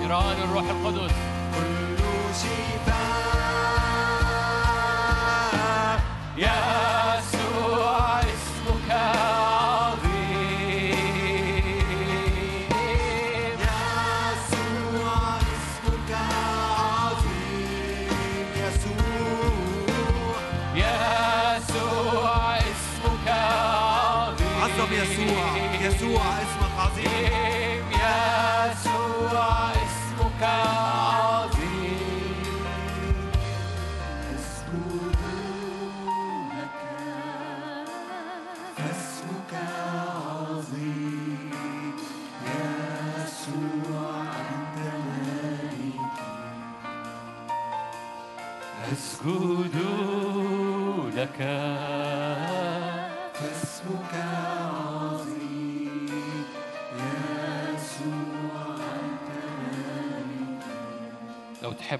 نيران 0.08 0.42
الروح 0.42 0.64
القدس 0.70 1.14
كل 1.54 2.02
شفاء 2.34 3.17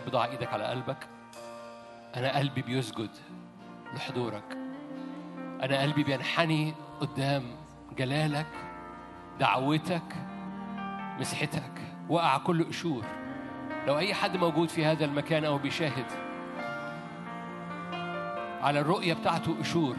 تحب 0.08 0.16
ضع 0.16 0.24
إيدك 0.24 0.52
على 0.52 0.64
قلبك. 0.64 1.08
أنا 2.16 2.38
قلبي 2.38 2.62
بيسجد 2.62 3.10
لحضورك. 3.94 4.58
أنا 5.62 5.82
قلبي 5.82 6.04
بينحني 6.04 6.74
قدام 7.00 7.42
جلالك 7.96 8.46
دعوتك 9.40 10.16
مسحتك. 11.20 11.72
وقع 12.08 12.38
كل 12.38 12.64
قشور. 12.64 13.04
لو 13.86 13.98
أي 13.98 14.14
حد 14.14 14.36
موجود 14.36 14.68
في 14.68 14.84
هذا 14.84 15.04
المكان 15.04 15.44
أو 15.44 15.58
بيشاهد 15.58 16.06
على 18.62 18.80
الرؤية 18.80 19.14
بتاعته 19.14 19.58
قشور 19.60 19.96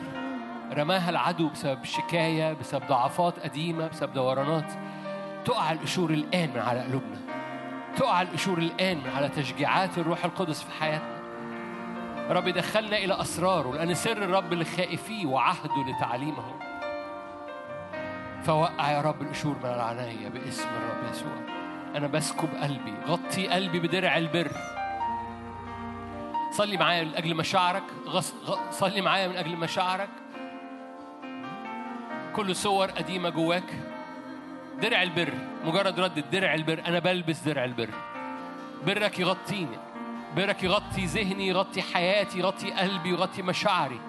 رماها 0.73 1.09
العدو 1.09 1.49
بسبب 1.49 1.83
شكاية 1.83 2.53
بسبب 2.53 2.87
ضعفات 2.87 3.39
قديمة 3.39 3.87
بسبب 3.87 4.13
دورانات 4.13 4.71
تقع 5.45 5.71
القشور 5.71 6.09
الآن 6.09 6.49
من 6.49 6.59
على 6.59 6.81
قلوبنا. 6.81 7.28
تقع 7.99 8.21
القشور 8.21 8.57
الآن 8.57 9.01
على 9.15 9.29
تشجيعات 9.29 9.97
الروح 9.97 10.25
القدس 10.25 10.63
في 10.63 10.71
حياتنا. 10.71 11.19
رب 12.29 12.47
يدخلنا 12.47 12.97
إلى 12.97 13.21
أسراره 13.21 13.75
لأن 13.75 13.93
سر 13.93 14.17
الرب 14.17 14.53
لخائفيه 14.53 15.25
وعهده 15.25 15.73
لتعليمه. 15.87 16.43
فوقع 18.43 18.91
يا 18.91 19.01
رب 19.01 19.21
القشور 19.21 19.55
من 19.63 19.69
العناية 19.69 20.27
باسم 20.27 20.67
الرب 20.69 21.11
يسوع. 21.11 21.31
أنا 21.95 22.07
بسكب 22.07 22.49
قلبي 22.61 22.93
غطي 23.07 23.47
قلبي 23.47 23.79
بدرع 23.79 24.17
البر. 24.17 24.51
صلي 26.51 26.77
معايا 26.77 27.03
من 27.03 27.15
أجل 27.15 27.35
مشاعرك 27.35 27.83
غص... 28.05 28.33
غ... 28.45 28.71
صلي 28.71 29.01
معايا 29.01 29.27
من 29.27 29.35
أجل 29.35 29.55
مشاعرك. 29.55 30.09
كل 32.35 32.55
صور 32.55 32.91
قديمة 32.91 33.29
جواك. 33.29 33.88
درع 34.81 35.03
البر 35.03 35.33
مجرد 35.65 35.99
ردة 35.99 36.21
درع 36.21 36.53
البر 36.53 36.81
أنا 36.87 36.99
بلبس 36.99 37.39
درع 37.39 37.65
البر. 37.65 37.89
برك 38.85 39.19
يغطيني 39.19 39.77
برك 40.35 40.63
يغطي 40.63 41.05
ذهني 41.05 41.47
يغطي 41.47 41.81
حياتي 41.81 42.39
يغطي 42.39 42.71
قلبي 42.71 43.09
يغطي 43.09 43.41
مشاعري. 43.41 43.99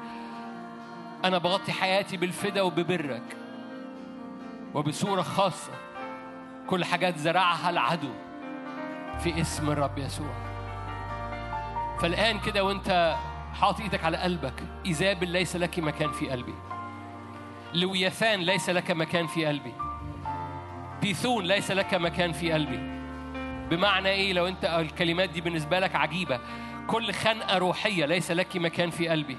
أنا 1.24 1.39
بغطي 1.39 1.73
حياتي 1.73 2.16
بالفدا 2.16 2.62
وببرك. 2.62 3.36
وبصورة 4.74 5.23
خاصة 5.23 5.73
كل 6.66 6.84
حاجات 6.84 7.16
زرعها 7.16 7.70
العدو 7.70 8.12
في 9.20 9.40
اسم 9.40 9.70
الرب 9.70 9.99
يسوع. 9.99 10.34
فالآن 12.00 12.40
كده 12.40 12.65
وأنت 12.65 13.16
حاطط 13.60 13.81
إيدك 13.81 14.05
على 14.05 14.16
قلبك 14.16 14.55
إيزابل 14.86 15.28
ليس 15.28 15.57
لك 15.57 15.78
مكان 15.78 16.12
في 16.12 16.31
قلبي. 16.31 16.55
لويثان 17.74 18.40
ليس 18.40 18.70
لك 18.70 18.90
مكان 18.90 19.26
في 19.26 19.47
قلبي. 19.47 19.73
بيثون 21.01 21.45
ليس 21.45 21.70
لك 21.70 21.95
مكان 21.95 22.33
في 22.33 22.53
قلبي. 22.53 23.01
بمعنى 23.70 24.09
إيه؟ 24.09 24.33
لو 24.33 24.47
أنت 24.47 24.65
الكلمات 24.65 25.31
دي 25.31 25.41
بالنسبة 25.41 25.79
لك 25.81 25.97
عجيبة. 25.97 26.41
كل 26.87 27.12
خنقة 27.12 27.59
روحية 27.59 28.07
ليس 28.07 28.31
لك 28.31 28.57
مكان 28.57 28.91
في 28.91 29.09
قلبي. 29.09 29.39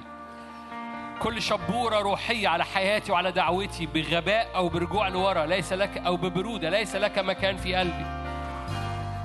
كل 1.19 1.41
شبورة 1.41 1.99
روحية 1.99 2.47
على 2.47 2.65
حياتي 2.65 3.11
وعلى 3.11 3.31
دعوتي 3.31 3.85
بغباء 3.85 4.55
أو 4.55 4.69
برجوع 4.69 5.07
لورا 5.07 5.45
ليس 5.45 5.73
لك 5.73 5.97
أو 5.97 6.17
ببرودة 6.17 6.69
ليس 6.69 6.95
لك 6.95 7.19
مكان 7.19 7.57
في 7.57 7.75
قلبي. 7.75 8.05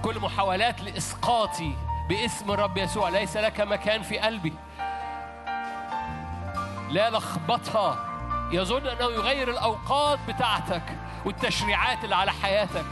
كل 0.03 0.21
محاولات 0.21 0.83
لإسقاطي 0.83 1.73
باسم 2.09 2.51
الرب 2.51 2.79
يسوع 2.79 3.09
ليس 3.09 3.37
لك 3.37 3.61
مكان 3.61 4.03
في 4.03 4.19
قلبي. 4.19 4.53
لا 6.91 7.11
لخبطها. 7.11 7.99
يظن 8.53 8.87
أنه 8.87 9.05
يغير 9.05 9.51
الأوقات 9.51 10.19
بتاعتك. 10.29 10.83
والتشريعات 11.27 12.05
اللي 12.05 12.17
على 12.17 12.33
حياتك. 12.33 12.85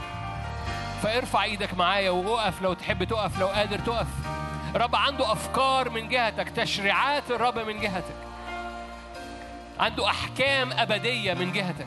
فارفع 1.02 1.44
إيدك 1.44 1.74
معايا 1.74 2.10
وقف 2.10 2.62
لو 2.62 2.72
تحب 2.72 3.04
تقف 3.04 3.40
لو 3.40 3.46
قادر 3.46 3.78
تقف. 3.78 4.06
رب 4.74 4.96
عنده 4.96 5.32
أفكار 5.32 5.90
من 5.90 6.08
جهتك 6.08 6.48
تشريعات 6.48 7.30
الرب 7.30 7.58
من 7.58 7.80
جهتك. 7.80 8.14
عنده 9.80 10.06
أحكام 10.06 10.72
أبدية 10.72 11.34
من 11.34 11.52
جهتك. 11.52 11.86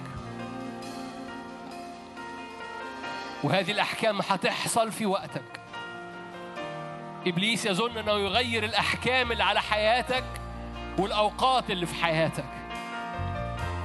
وهذه 3.44 3.72
الأحكام 3.72 4.22
هتحصل 4.30 4.92
في 4.92 5.06
وقتك. 5.06 5.60
إبليس 7.28 7.66
يظن 7.66 7.98
أنه 7.98 8.12
يغير 8.12 8.64
الأحكام 8.64 9.32
اللي 9.32 9.44
على 9.44 9.62
حياتك 9.62 10.24
والأوقات 10.98 11.70
اللي 11.70 11.86
في 11.86 12.04
حياتك. 12.04 12.46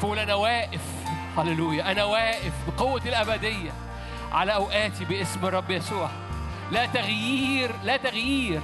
فقول 0.01 0.19
أنا 0.19 0.35
واقف. 0.35 1.12
هللويا. 1.39 1.93
أنا 1.93 2.05
واقف 2.05 2.53
بقوة 2.69 3.03
الأبدية 3.07 3.73
على 4.33 4.55
أوقاتي 4.55 5.05
باسم 5.05 5.47
الرب 5.47 5.71
يسوع. 5.71 6.11
لا 6.71 6.87
تغيير 6.87 7.71
لا 7.85 7.97
تغيير. 7.97 8.61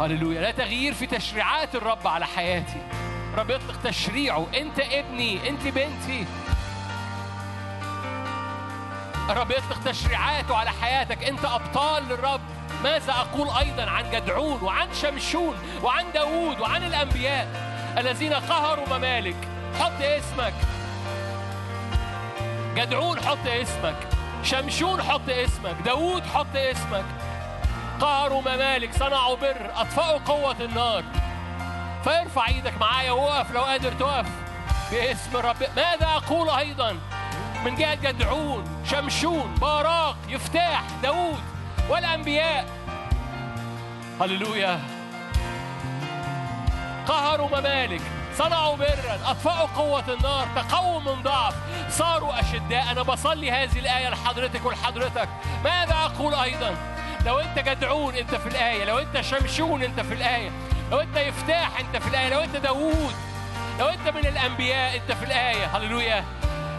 هللويا. 0.00 0.40
لا 0.40 0.50
تغيير 0.50 0.94
في 0.94 1.06
تشريعات 1.06 1.74
الرب 1.74 2.06
على 2.06 2.26
حياتي. 2.26 2.82
رب 3.36 3.50
يطلق 3.50 3.82
تشريعه. 3.84 4.46
أنت 4.56 4.80
ابني 4.80 5.48
أنت 5.48 5.62
بنتي. 5.62 6.26
الرب 9.30 9.50
يطلق 9.50 9.82
تشريعاته 9.84 10.56
على 10.56 10.70
حياتك. 10.70 11.24
أنت 11.24 11.44
أبطال 11.44 12.08
للرب. 12.08 12.40
ماذا 12.84 13.12
أقول 13.12 13.48
أيضا 13.58 13.90
عن 13.90 14.10
جدعون 14.10 14.62
وعن 14.62 14.88
شمشون 15.02 15.56
وعن 15.82 16.04
داوود 16.14 16.60
وعن 16.60 16.84
الأنبياء 16.84 17.48
الذين 17.98 18.32
قهروا 18.32 18.98
ممالك؟ 18.98 19.36
حط 19.80 20.02
اسمك. 20.02 20.54
جدعون 22.76 23.20
حط 23.20 23.46
اسمك. 23.46 23.96
شمشون 24.42 25.02
حط 25.02 25.28
اسمك. 25.28 25.76
داوود 25.84 26.26
حط 26.26 26.56
اسمك. 26.56 27.04
قهروا 28.00 28.40
ممالك 28.40 28.94
صنعوا 28.94 29.36
بر. 29.36 29.70
أطفأوا 29.74 30.18
قوة 30.18 30.56
النار. 30.60 31.04
فارفع 32.04 32.48
إيدك 32.48 32.80
معايا 32.80 33.12
وقف 33.12 33.50
لو 33.50 33.62
قادر 33.62 33.92
تقف. 33.92 34.26
باسم 34.92 35.36
الرب. 35.36 35.56
ماذا 35.76 36.06
أقول 36.06 36.50
أيضا؟ 36.50 36.98
من 37.64 37.74
جهة 37.74 37.94
جدعون 37.94 38.64
شمشون 38.84 39.54
باراق 39.54 40.16
يفتاح 40.28 40.82
داوود 41.02 41.40
والأنبياء. 41.88 42.66
هللويا. 44.20 44.80
قهروا 47.06 47.48
ممالك. 47.60 48.02
صنعوا 48.38 48.76
برا 48.76 49.18
أطفأوا 49.24 49.68
قوة 49.76 50.04
النار 50.08 50.48
تقووا 50.56 51.00
من 51.00 51.22
ضعف 51.22 51.54
صاروا 51.90 52.40
أشداء. 52.40 52.90
أنا 52.90 53.02
بصلي 53.02 53.50
هذه 53.50 53.78
الآية 53.78 54.08
لحضرتك 54.08 54.66
ولحضرتك. 54.66 55.28
ماذا 55.64 55.94
أقول 55.94 56.34
أيضا؟ 56.34 56.76
لو 57.26 57.38
أنت 57.38 57.58
جدعون 57.58 58.14
أنت 58.14 58.34
في 58.34 58.48
الآية. 58.48 58.84
لو 58.84 58.98
أنت 58.98 59.20
شمشون 59.20 59.82
أنت 59.82 60.00
في 60.00 60.14
الآية. 60.14 60.50
لو 60.90 61.00
أنت 61.00 61.16
يفتاح 61.16 61.80
أنت 61.80 62.02
في 62.02 62.08
الآية. 62.08 62.28
لو 62.28 62.40
أنت 62.40 62.56
داوود 62.56 63.14
لو 63.78 63.88
أنت 63.88 64.08
من 64.08 64.26
الأنبياء 64.26 64.96
أنت 64.96 65.12
في 65.12 65.24
الآية. 65.24 65.76
هللويا. 65.76 66.24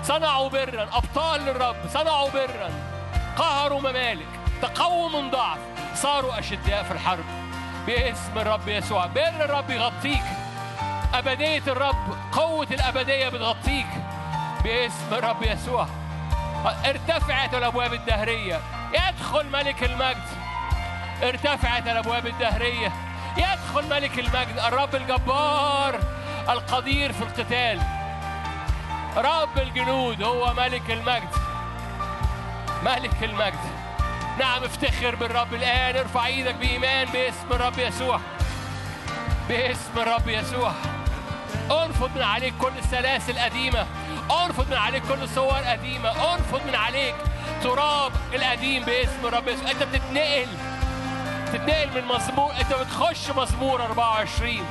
صنعوا 0.03 0.49
برا. 0.49 0.89
أبطال 0.93 1.41
للرب. 1.41 1.75
صنعوا 1.93 2.29
برا. 2.29 2.69
قهروا 3.37 3.79
ممالك. 3.79 4.27
تقووا 4.61 5.09
من 5.09 5.31
ضعف 5.31 5.57
صاروا 5.95 6.39
أشداء 6.39 6.83
في 6.83 6.91
الحرب. 6.91 7.25
باسم 7.87 8.37
الرب 8.37 8.67
يسوع. 8.67 9.05
بر 9.05 9.45
الرب 9.45 9.69
يغطيك. 9.69 10.23
أبدية 11.13 11.63
الرب 11.67 12.17
قوة 12.31 12.67
الأبدية 12.71 13.29
بتغطيك 13.29 13.87
باسم 14.63 15.13
الرب 15.13 15.43
يسوع. 15.43 15.87
ارتفعت 16.85 17.53
الأبواب 17.53 17.93
الدهرية. 17.93 18.59
يدخل 18.93 19.49
ملك 19.49 19.83
المجد. 19.83 20.27
ارتفعت 21.23 21.87
الأبواب 21.87 22.27
الدهرية. 22.27 22.91
يدخل 23.37 23.89
ملك 23.89 24.19
المجد 24.19 24.59
الرب 24.67 24.95
الجبار 24.95 25.99
القدير 26.49 27.13
في 27.13 27.21
القتال. 27.21 27.81
رب 29.17 29.57
الجنود 29.57 30.23
هو 30.23 30.53
ملك 30.53 30.91
المجد. 30.91 31.29
ملك 32.83 33.23
المجد. 33.23 33.73
نعم 34.39 34.63
افتخر 34.63 35.15
بالرب 35.15 35.53
الآن. 35.53 35.97
ارفع 35.97 36.25
إيدك 36.25 36.55
بإيمان 36.55 37.07
باسم 37.07 37.47
الرب 37.51 37.79
يسوع. 37.79 38.19
باسم 39.49 39.91
الرب 39.97 40.27
يسوع. 40.27 40.71
أرفض 41.71 42.09
من 42.15 42.23
عليك 42.23 42.53
كل 42.61 42.71
سلاسل 42.91 43.39
قديمة 43.39 43.85
أرفض 44.45 44.69
من 44.69 44.77
عليك 44.77 45.03
كل 45.03 45.29
صور 45.29 45.57
قديمة. 45.57 46.33
أرفض 46.33 46.61
من 46.67 46.75
عليك 46.75 47.15
تراب 47.63 48.11
القديم 48.33 48.83
باسم 48.83 49.25
رب 49.25 49.47
يسوع 49.47 49.69
أنت 49.69 49.83
بتتنقل. 49.83 50.47
تتنقل 51.53 51.89
من 51.95 52.07
مزمور 52.07 52.51
أنت 52.59 52.73
بتخش 52.73 53.29
مزمور 53.29 53.81
24 53.83 54.65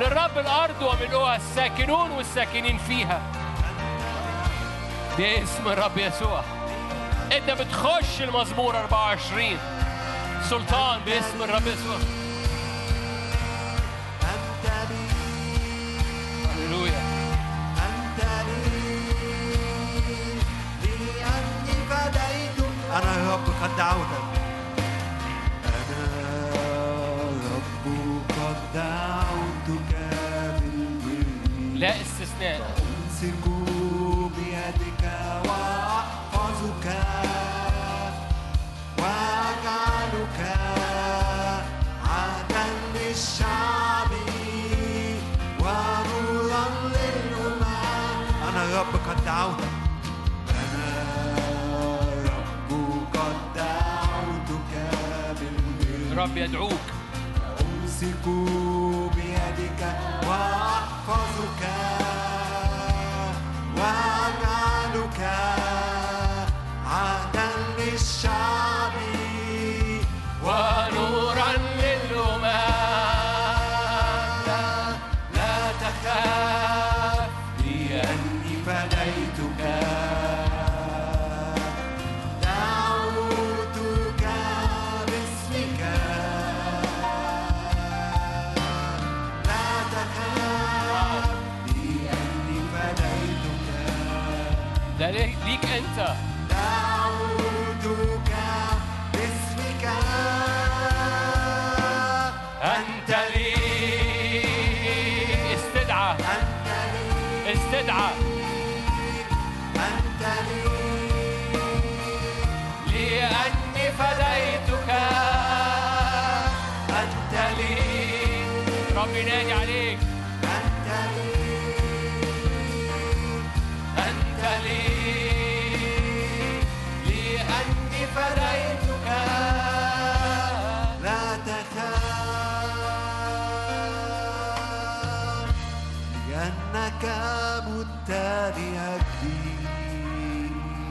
للرب 0.00 0.38
الأرض 0.38 0.82
وملؤها 0.82 1.36
الساكنون 1.36 2.10
والساكنين 2.10 2.78
فيها. 2.78 3.22
باسم 5.18 5.68
الرب 5.68 5.98
يسوع. 5.98 6.42
أنت 7.32 7.50
بتخش 7.50 8.20
المزمور 8.20 8.76
24 8.76 9.58
سلطان 10.50 11.00
باسم 11.06 11.42
الرب 11.42 11.66
يسوع. 11.66 12.23
أنا 22.94 23.16
يا 23.18 23.32
رب 23.34 23.44
قد 23.62 23.76
دعوتك 23.76 24.24
أنا 25.64 26.02
رب 27.54 27.86
قد 28.28 28.56
دعوتك 28.74 29.92
بالبر 30.60 31.78
لا 31.78 32.00
استثناء. 32.00 32.76
أمسك 32.78 33.44
بيدك 34.36 35.02
وأحفظك 35.48 36.86
وأجعلك 38.98 40.40
عهدا 42.08 42.64
للشعب 42.94 44.10
ونورا 45.60 46.64
للأمم 46.94 47.64
أنا 48.48 48.80
رب 48.80 48.92
قد 49.08 49.24
دعوتك 49.24 49.73
الرب 56.24 56.36
يدعوك. 56.36 56.72
أمسك 57.60 58.24
بيدك 59.16 59.80
وأحفظك 60.28 61.62
وأجعلك 63.76 65.20
عهدا 66.86 67.48
للشعب. 67.78 68.63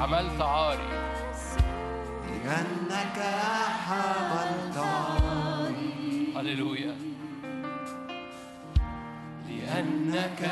عملت 0.04 0.42
عاري. 0.42 0.90
لأنك 2.28 3.20
حملت 3.88 4.78
عاري. 4.78 6.34
هللويا. 6.38 6.96
لأنك 9.50 10.52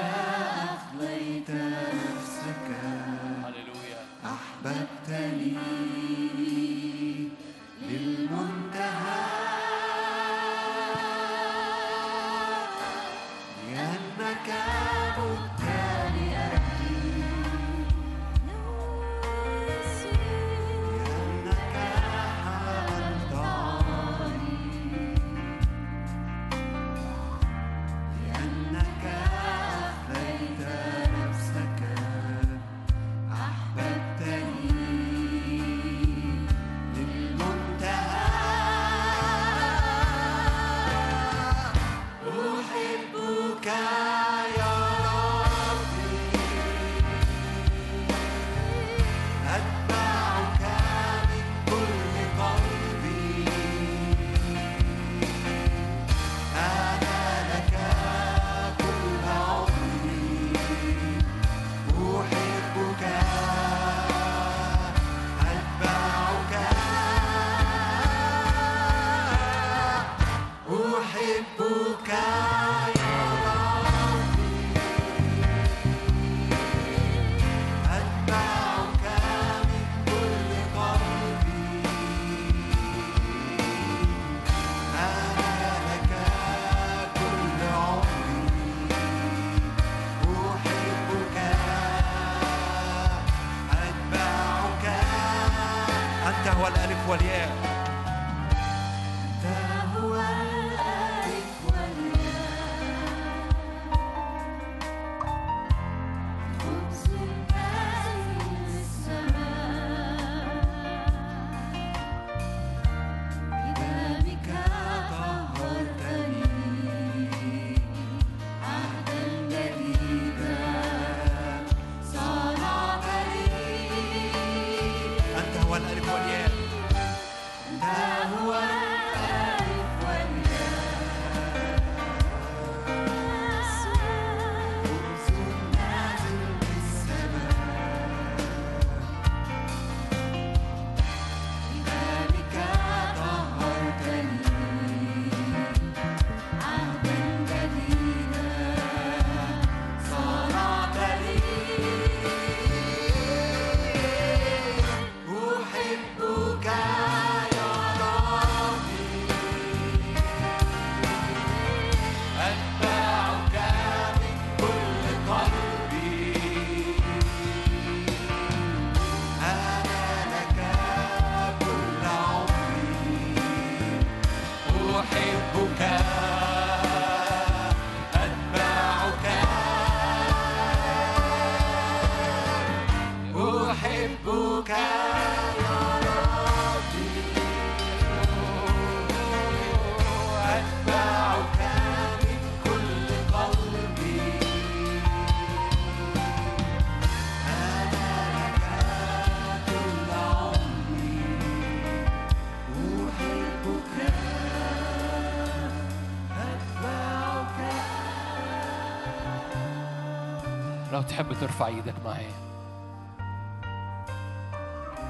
تحب 211.11 211.33
ترفع 211.33 211.67
إيدك 211.67 211.93
معايا 212.05 212.31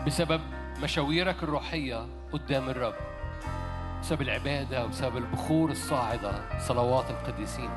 بسبب 0.08 0.42
مشاويرك 0.84 1.44
الروحية 1.44 2.06
قدام 2.34 2.70
الرب 2.70 2.94
بسبب 4.02 4.22
العبادة 4.22 4.86
وبسبب 4.86 5.18
البخور 5.18 5.72
الصاعدة 5.72 6.60
صلوات 6.60 7.06
القديسين. 7.10 7.70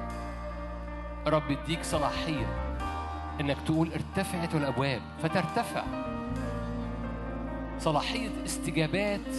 رب 1.27 1.51
يديك 1.51 1.83
صلاحية 1.83 2.47
إنك 3.41 3.57
تقول 3.67 3.93
ارتفعت 3.93 4.55
الأبواب 4.55 5.03
فترتفع. 5.23 5.83
صلاحية 7.79 8.31
استجابات 8.45 9.35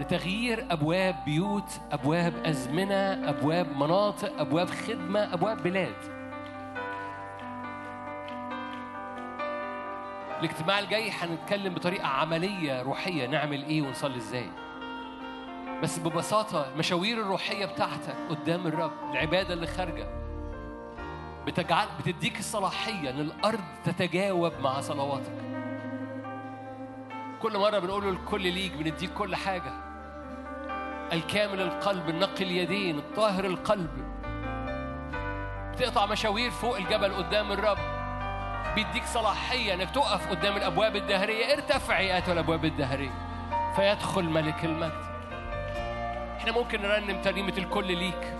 لتغيير 0.00 0.66
أبواب 0.70 1.16
بيوت 1.24 1.80
أبواب 1.92 2.32
أزمنة 2.46 3.28
أبواب 3.30 3.76
مناطق 3.76 4.40
أبواب 4.40 4.70
خدمة 4.70 5.34
أبواب 5.34 5.62
بلاد. 5.62 5.96
الاجتماع 10.38 10.78
الجاي 10.78 11.10
هنتكلم 11.10 11.74
بطريقة 11.74 12.06
عملية 12.06 12.82
روحية 12.82 13.26
نعمل 13.26 13.64
إيه 13.64 13.82
ونصلي 13.82 14.16
إزاي. 14.16 14.50
بس 15.82 15.98
ببساطة 15.98 16.68
المشاوير 16.72 17.20
الروحية 17.20 17.66
بتاعتك 17.66 18.16
قدام 18.30 18.66
الرب 18.66 18.92
العبادة 19.10 19.54
اللي 19.54 19.66
خارجة. 19.66 20.08
بتجعل 21.46 21.86
بتديك 21.98 22.38
الصلاحية 22.38 23.10
إن 23.10 23.20
الأرض 23.20 23.64
تتجاوب 23.84 24.52
مع 24.60 24.80
صلواتك. 24.80 25.42
كل 27.42 27.58
مرة 27.58 27.78
بنقول 27.78 28.08
الكل 28.08 28.42
ليك 28.42 28.72
بنديك 28.72 29.12
كل 29.12 29.36
حاجة. 29.36 29.72
الكامل 31.12 31.60
القلب 31.60 32.08
النقي 32.08 32.44
اليدين 32.44 32.98
الطاهر 32.98 33.44
القلب. 33.44 33.90
بتقطع 35.72 36.06
مشاوير 36.06 36.50
فوق 36.50 36.76
الجبل 36.76 37.14
قدام 37.14 37.52
الرب. 37.52 37.95
بيديك 38.76 39.04
صلاحية 39.04 39.74
إنك 39.74 39.90
تقف 39.90 40.30
قدام 40.30 40.56
الأبواب 40.56 40.96
الدهرية. 40.96 41.52
ارتفع 41.52 42.00
يا 42.00 42.16
ايتها 42.16 42.32
الأبواب 42.32 42.64
الدهرية. 42.64 43.10
فيدخل 43.76 44.24
ملك 44.24 44.64
المجد. 44.64 45.06
إحنا 46.36 46.52
ممكن 46.52 46.82
نرنم 46.82 47.22
ترنيمة 47.22 47.54
الكل 47.58 47.96
ليك. 47.96 48.34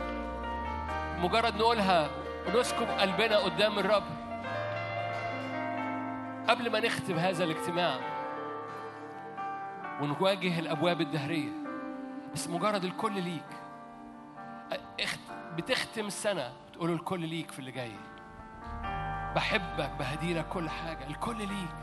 مجرد 1.18 1.56
نقولها 1.56 2.10
ونسكب 2.46 2.88
قلبنا 2.88 3.36
قدام 3.36 3.78
الرب. 3.78 4.04
قبل 6.48 6.72
ما 6.72 6.80
نختم 6.80 7.18
هذا 7.18 7.44
الاجتماع 7.44 7.98
ونواجه 10.00 10.58
الأبواب 10.58 11.00
الدهرية 11.00 11.52
بس 12.34 12.48
مجرد 12.48 12.84
الكل 12.84 13.22
ليك. 13.22 13.42
بتختم 15.56 16.06
السنة 16.06 16.52
بتقول 16.70 16.90
الكل 16.90 17.20
ليك 17.20 17.50
في 17.50 17.58
اللي 17.58 17.70
جاي. 17.70 17.92
بحبك 19.34 19.90
بهديلك 19.98 20.48
كل 20.48 20.70
حاجة 20.70 21.06
الكل 21.06 21.38
ليك 21.38 21.76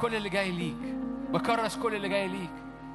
كل 0.00 0.14
اللي 0.14 0.28
جاي 0.28 0.50
ليك 0.50 0.76
بكرس 1.30 1.76
كل 1.76 1.94
اللي 1.94 2.08
جاي 2.08 2.28
ليك. 2.28 2.50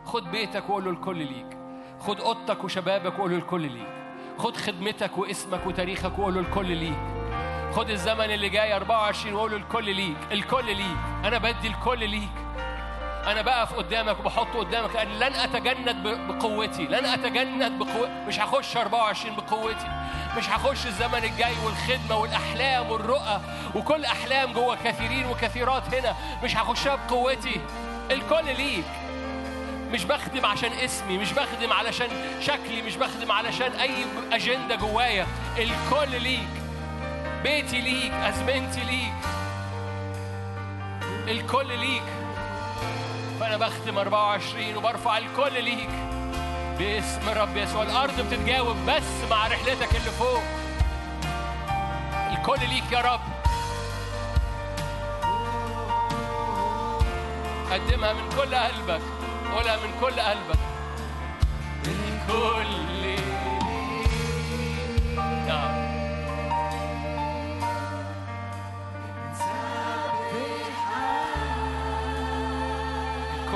خد 0.06 0.32
بيتك 0.32 0.70
وقول 0.70 0.84
له 0.86 0.92
الكل 0.92 1.18
ليك. 1.18 1.58
خد 2.00 2.22
أوضتك 2.22 2.64
وشبابك 2.64 3.20
وقول 3.20 3.32
له 3.32 3.38
الكل 3.38 3.62
ليك. 3.62 3.88
خد 4.38 4.58
خدمتك 4.58 5.18
واسمك 5.18 5.68
وتاريخك 5.68 6.20
وقول 6.20 6.34
له 6.34 6.40
الكل 6.40 6.78
ليك. 6.78 7.00
خد 7.72 7.90
الزمن 7.90 8.32
اللي 8.32 8.50
جاي 8.50 8.76
24 8.76 9.36
وقول 9.36 9.52
له 9.52 9.58
الكل 9.58 9.96
ليك 9.96 10.18
الكل 10.32 10.66
ليك. 10.66 10.98
أنا 11.26 11.38
بدي 11.38 11.68
الكل 11.68 12.10
ليك. 12.10 12.30
أنا 13.28 13.42
بقف 13.42 13.74
قدامك 13.74 14.20
وبحطه 14.20 14.60
قدامك 14.60 14.96
لأن 14.96 15.08
لن 15.20 15.34
أتجند 15.36 15.90
ب- 15.90 16.28
بقوتي 16.28 16.84
لن 16.86 17.06
أتجند 17.06 17.72
بقوتي 17.72 18.12
مش 18.28 18.40
هخش 18.40 18.78
24 18.78 19.36
بقوتي 19.36 19.88
مش 20.38 20.50
هخش 20.50 20.86
الزمن 20.86 21.24
الجاي 21.24 21.54
والخدمة 21.66 22.16
والأحلام 22.18 22.92
والرؤى 22.92 23.42
وكل 23.76 24.06
أحلام 24.06 24.54
جوه 24.54 24.78
كثيرين 24.86 25.26
وكثيرات 25.26 25.94
هنا 25.96 26.16
مش 26.44 26.58
هخشها 26.58 26.96
بقوتي. 26.96 27.62
الكل 28.12 28.46
ليك. 28.46 28.86
مش 29.92 30.04
بخدم 30.06 30.46
عشان 30.46 30.72
اسمي 30.74 31.18
مش 31.18 31.32
بخدم 31.34 31.74
علشان 31.74 32.08
شكلي 32.42 32.82
مش 32.82 32.96
بخدم 32.96 33.32
علشان 33.32 33.72
أي 33.72 34.06
أجندة 34.32 34.76
جوايا. 34.76 35.28
الكل 35.58 36.22
ليك. 36.22 36.50
بيتي 37.44 37.82
ليك 37.82 38.14
أزمنتي 38.14 38.82
ليك. 38.84 39.14
الكل 41.28 41.68
ليك. 41.80 42.04
فانا 43.42 43.58
بختم 43.58 43.98
24 43.98 44.76
وبرفع 44.76 45.18
الكل 45.18 45.64
ليك. 45.64 45.90
باسم 46.78 47.30
الرب 47.30 47.58
يسوع. 47.58 47.84
الأرض 47.84 48.22
بتتجاوب 48.22 48.76
بس 48.88 49.30
مع 49.30 49.48
رحلتك 49.48 49.96
اللي 49.96 50.12
فوق. 50.12 50.44
الكل 52.32 52.70
ليك 52.70 52.92
يا 52.92 53.02
رب. 53.02 53.22
قدمها 57.72 58.14
من 58.14 58.30
كل 58.30 58.56
قلبك. 58.56 59.02
قولها 59.54 59.78
من 59.78 60.00
كل 60.02 60.20
قلبك. 60.20 60.60
الكل 61.86 62.70
ليك. 63.02 63.24
نعم 65.48 65.91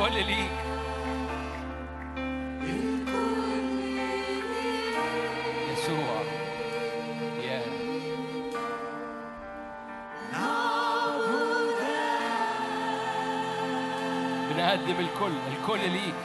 الكل 0.06 0.25
ليك. 0.25 0.51
بنقدم 14.50 15.00
الكل 15.00 15.32
الكل 15.51 15.90
ليك. 15.90 16.16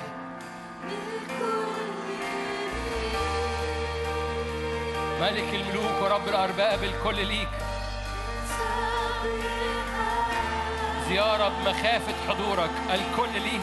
ملك 5.21 5.55
الملوك 5.55 6.03
ورب 6.03 6.29
الأرباب 6.29 6.85
الكل 6.85 7.27
ليك. 7.27 7.49
زيارة 11.11 11.49
بمخافة 11.49 12.15
حضورك. 12.29 12.71
الكل 12.91 13.33
ليك 13.43 13.61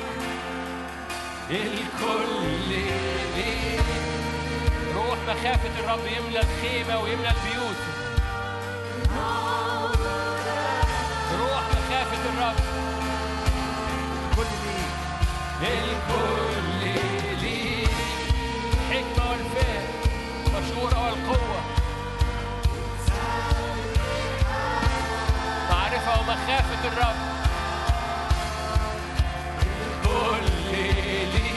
الكل 1.50 2.70
ليك 2.70 3.82
روح 4.96 5.18
مخافة 5.28 5.80
الرب 5.80 6.06
يملى 6.18 6.40
الخيمة 6.40 7.00
ويملى 7.00 7.30
البيوت. 7.30 7.80
روح 11.40 11.64
مخافة 11.64 12.24
الرب. 12.30 12.56
كل 14.36 14.52
ليك 15.62 15.74
الكل 15.74 17.02
ليك 17.42 17.90
حكمة 18.92 19.30
والفهم 19.30 19.88
مشورة 20.48 21.06
والقوة. 21.06 21.62
معرفة 25.70 26.20
ومخافة 26.20 26.88
الرب. 26.88 27.37
الكل 30.18 30.78
ليك 31.34 31.57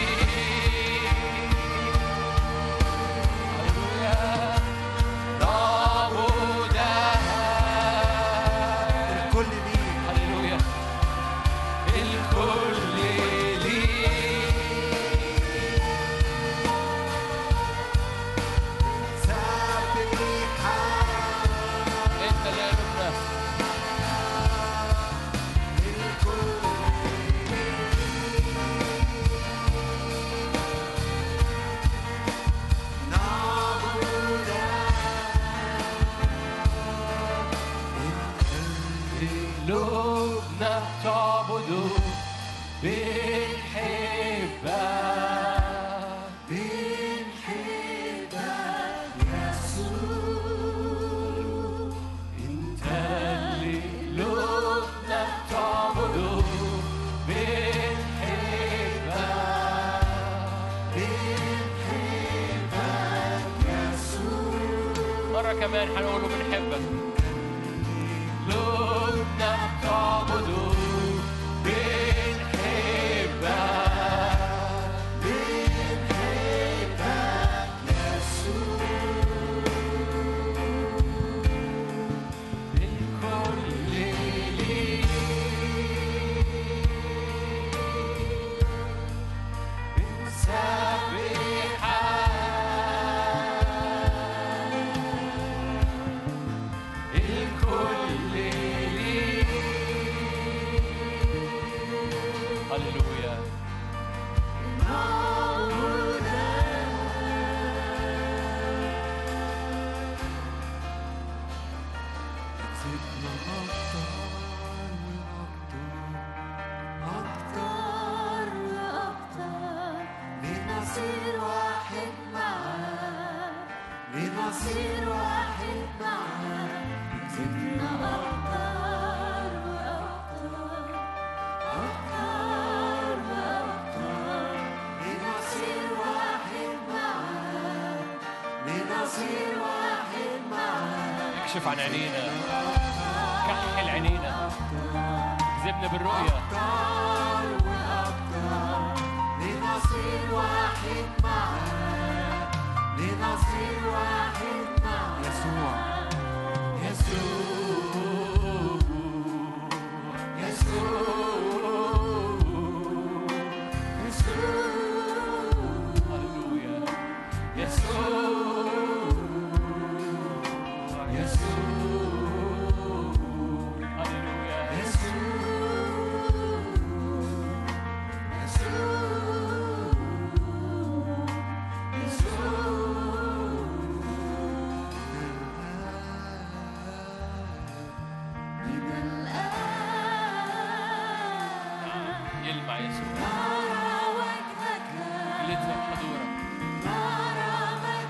لتر 195.51 195.81
حضورك 195.91 196.31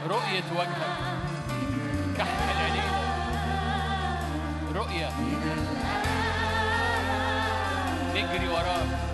رؤية 0.06 0.48
وجهك. 0.58 0.96
كحل 2.18 2.58
عينينا 2.64 3.00
رؤية. 4.74 5.10
نجري 8.14 8.48
وراك. 8.48 9.09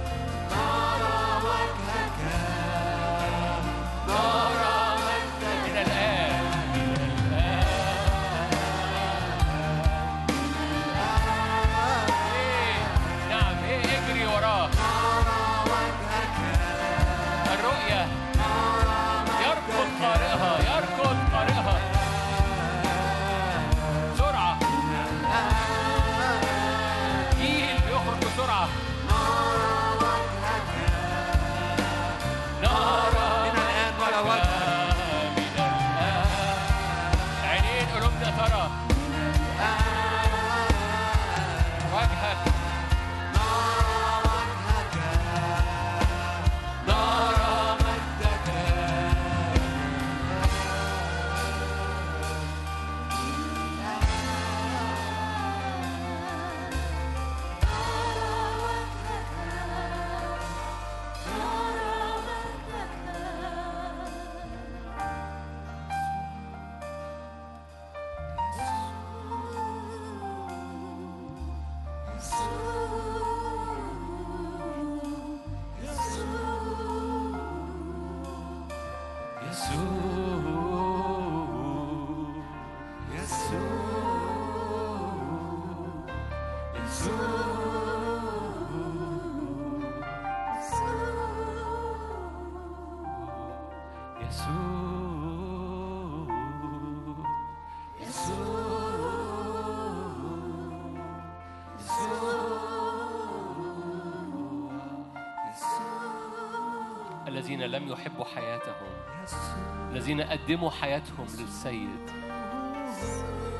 قدموا 110.36 110.70
حياتهم 110.70 111.26
للسيد. 111.38 112.10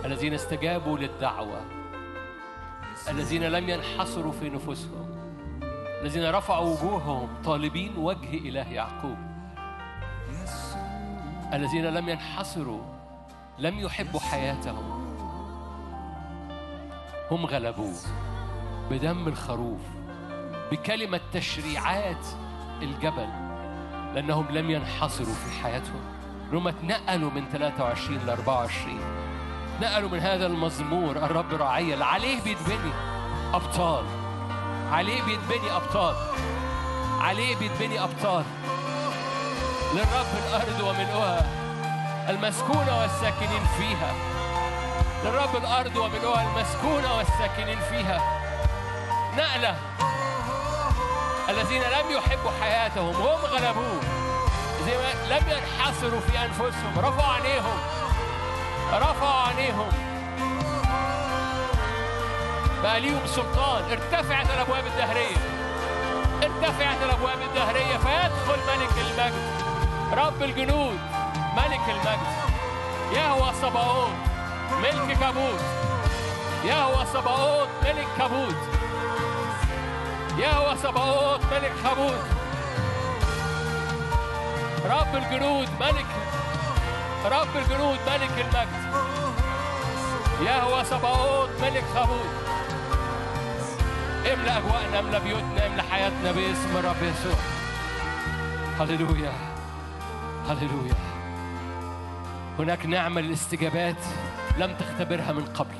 الذين 0.05 0.35
استجابوا 0.35 0.99
للدعوة. 0.99 1.61
الذين 3.09 3.43
لم 3.43 3.69
ينحصروا 3.69 4.33
في 4.33 4.51
نفوسهم. 4.51 5.17
الذين 6.03 6.31
رفعوا 6.31 6.77
وجوههم 6.77 7.29
طالبين 7.45 7.97
وجه 7.97 8.35
إله 8.35 8.69
يعقوب. 8.69 9.17
الذين 11.53 11.85
لم 11.85 12.09
ينحصروا 12.09 12.83
لم 13.59 13.79
يحبوا 13.79 14.21
حياتهم. 14.21 15.07
هم 17.31 17.47
غلبوه 17.47 17.97
بدم 18.91 19.29
الخروف 19.29 19.81
بكلمة 20.73 21.21
تشريعات 21.33 22.27
الجبل 22.83 23.29
لأنهم 24.15 24.47
لم 24.51 24.71
ينحصروا 24.71 25.35
في 25.35 25.63
حياتهم. 25.63 26.16
هم 26.53 26.69
اتنقلوا 26.69 27.31
من 27.31 27.45
23 27.53 28.19
ل 28.27 28.31
24 28.31 29.01
نقلوا 29.81 30.09
من 30.09 30.19
هذا 30.19 30.47
المزمور 30.47 31.17
الرب 31.17 31.55
راعية 31.55 32.05
عليه 32.05 32.43
بيتبني 32.43 32.93
أبطال. 33.55 34.05
عليه 34.93 35.23
بيتبني 35.23 35.77
أبطال. 35.77 36.15
عليه 37.21 37.57
بيتبني 37.57 38.01
أبطال. 38.01 38.45
للرب 39.95 40.33
الأرض 40.47 40.81
وملؤها 40.81 41.47
المسكونة 42.31 43.01
والساكنين 43.01 43.65
فيها. 43.79 44.15
للرب 45.25 45.57
الأرض 45.57 45.97
وملؤها 45.97 46.43
المسكونة 46.43 47.17
والساكنين 47.17 47.79
فيها. 47.81 48.21
نقلة. 49.37 49.77
الذين 51.49 51.83
لم 51.83 52.17
يحبوا 52.17 52.51
حياتهم 52.61 53.15
هم 53.15 53.45
غلبوه. 53.45 54.26
لم 55.31 55.45
ينحصروا 55.49 56.21
في 56.21 56.39
أنفسهم. 56.45 56.99
رفعوا 56.99 57.33
عينيهم. 57.33 57.79
رفعوا 58.93 59.49
عينيهم. 59.49 59.89
بقى 62.83 63.01
ليهم 63.01 63.27
سلطان. 63.27 63.83
ارتفعت 63.91 64.51
الأبواب 64.51 64.87
الدهرية. 64.87 65.37
ارتفعت 66.43 67.03
الأبواب 67.03 67.39
الدهرية. 67.43 67.97
فيدخل 67.97 68.61
ملك 68.69 68.91
المجد. 68.99 69.51
رب 70.13 70.43
الجنود. 70.43 70.99
ملك 71.57 71.89
المجد. 71.89 72.37
يهوى 73.13 73.53
صباؤوت 73.63 74.11
ملك 74.83 75.19
كابوت 75.21 75.61
يهوى 76.65 77.07
صباؤوت 77.15 77.69
ملك 77.83 78.07
كابوت 78.19 78.57
يهوى 80.39 80.77
سبعوت 80.83 81.41
ملك 81.53 81.73
حمود 81.85 82.36
رب 84.91 85.17
الجنود 85.17 85.69
ملك 85.81 86.07
رب 87.25 87.57
الجنود 87.57 87.99
ملك 88.07 88.31
المجد. 88.39 88.87
يهوى 90.43 90.85
سبعوت 90.85 91.51
ملك 91.63 91.85
حمود 91.95 92.31
املأ 94.33 94.59
أجواءنا 94.59 94.99
املأ 94.99 95.19
بيوتنا 95.19 95.67
املأ 95.67 95.83
حياتنا 95.83 96.33
باسم 96.33 96.77
الرب 96.77 97.03
يسوع. 97.03 97.39
هللويا 98.81 99.33
هللويا. 100.49 100.95
هناك 102.59 102.87
نعمة 102.87 103.21
للاستجابات 103.21 104.05
لم 104.59 104.75
تختبرها 104.75 105.33
من 105.33 105.45
قبل. 105.45 105.77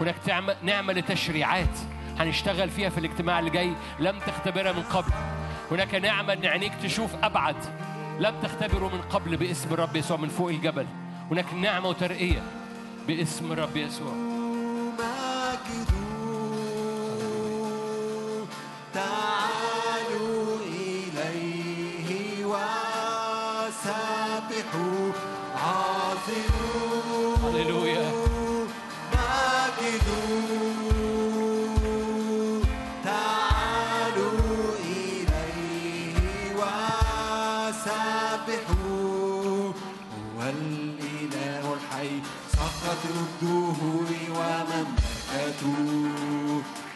هناك 0.00 0.16
نعمة 0.62 0.92
لتشريعات 0.92 1.78
هنشتغل 2.18 2.70
فيها 2.70 2.88
في 2.88 2.98
الاجتماع 2.98 3.38
اللي 3.38 3.50
جاي 3.50 3.72
لم 3.98 4.18
تختبرها 4.18 4.72
من 4.72 4.82
قبل. 4.82 5.12
هناك 5.70 5.94
نعمة 5.94 6.32
ان 6.32 6.46
عينيك 6.46 6.72
تشوف 6.82 7.10
أبعد. 7.22 7.56
لم 8.18 8.34
تختبره 8.42 8.88
من 8.88 9.00
قبل 9.00 9.36
باسم 9.36 9.74
الرب 9.74 9.96
يسوع 9.96 10.16
من 10.16 10.28
فوق 10.28 10.48
الجبل. 10.48 10.86
هناك 11.30 11.54
نعمة 11.54 11.88
وترقية 11.88 12.42
باسم 13.06 13.52
الرب 13.52 13.76
يسوع. 13.76 14.27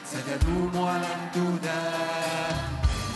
ستدوم 0.07 0.77
ولن 0.77 1.31
تدام 1.35 2.57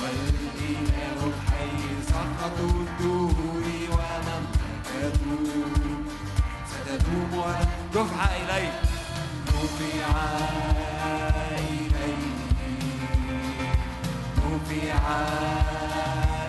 هو 0.00 0.06
الإله 0.06 1.18
الحي 1.26 1.78
سقط 2.08 2.58
الدهور 2.60 3.64
ومملكته 3.92 5.30
ستدوم 6.70 7.30
ولن 7.38 7.68
رفع 7.94 8.24
إليه. 8.24 8.80
رفع 9.48 10.08
إليه. 11.58 12.24
رفع 14.46 15.04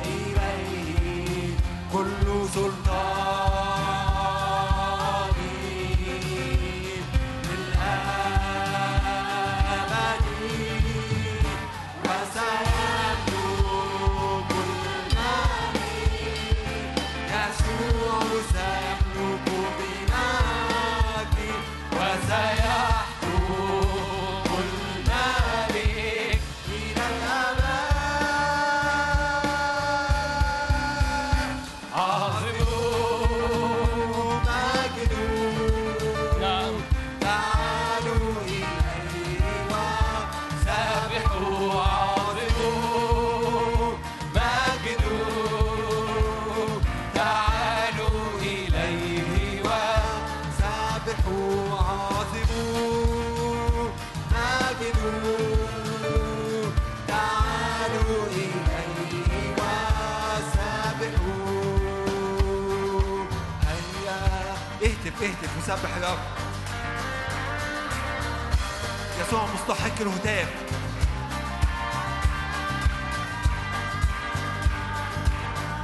إليه. 0.06 1.50
كل 1.94 2.50
سلطان 2.54 3.27
اهتف 65.70 65.84
وسبح 65.84 65.96
الرب 65.96 66.20
يسوع 69.22 69.46
مستحق 69.54 70.02
الهتاف 70.02 70.48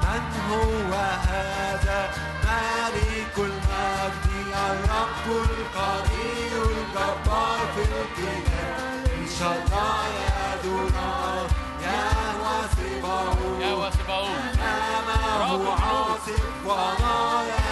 من 0.03 0.21
هو 0.51 0.93
هذا؟ 1.27 2.11
مالك 2.45 3.37
المجد 3.37 4.53
الرب 4.53 5.27
القدير 5.27 6.63
الجبار 6.63 7.59
في 7.75 7.81
الكتاب 7.81 9.07
إن 9.17 9.27
شاء 9.39 9.63
الله 9.65 10.05
يدنا 10.63 11.11
يهوى 11.81 12.57
سبعون 12.77 13.61
يهوى 13.61 13.91
سبعون 13.91 14.37
أمامه 14.59 15.71
عاصف 15.71 16.43
ورايا. 16.65 17.62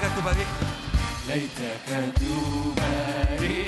ليتك 0.00 0.16
تبارك 0.16 0.46
ليتك 1.28 2.14
تباركنا 3.36 3.60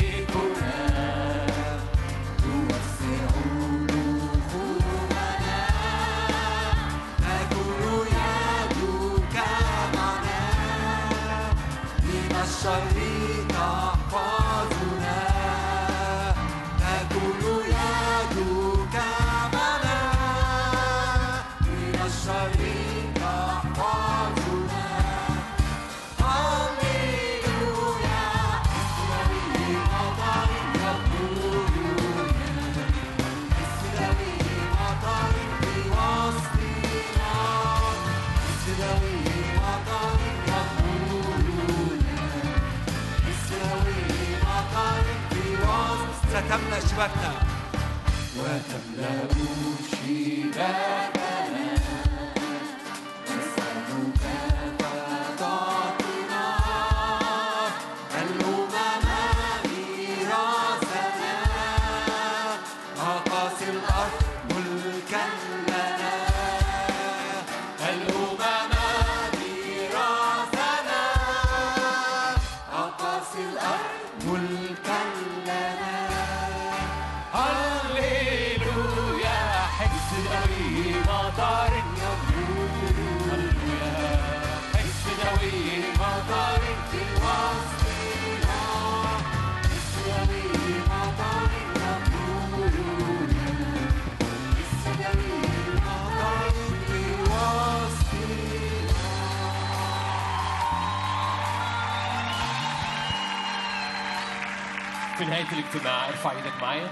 شباكنا 47.02 47.32
وتملأ 48.38 49.61
نهاية 105.42 105.60
الاجتماع 105.60 106.08
ارفع 106.08 106.30
إيدك 106.30 106.62
معايا 106.62 106.88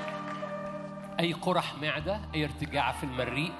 أي 1.20 1.32
قرح 1.32 1.74
معدة 1.82 2.20
أي 2.34 2.44
ارتجاع 2.44 2.92
في 2.92 3.04
المريء 3.04 3.52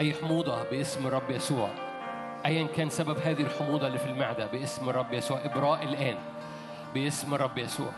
أي 0.00 0.14
حموضة 0.14 0.62
باسم 0.62 1.06
الرب 1.06 1.30
يسوع. 1.30 1.68
أيا 2.46 2.66
كان 2.66 2.90
سبب 2.90 3.18
هذه 3.18 3.40
الحموضة 3.40 3.86
اللي 3.86 3.98
في 3.98 4.06
المعدة 4.06 4.46
باسم 4.46 4.88
الرب 4.88 5.12
يسوع. 5.12 5.40
إبراء 5.44 5.82
الآن 5.82 6.16
باسم 6.94 7.34
الرب 7.34 7.58
يسوع. 7.58 7.90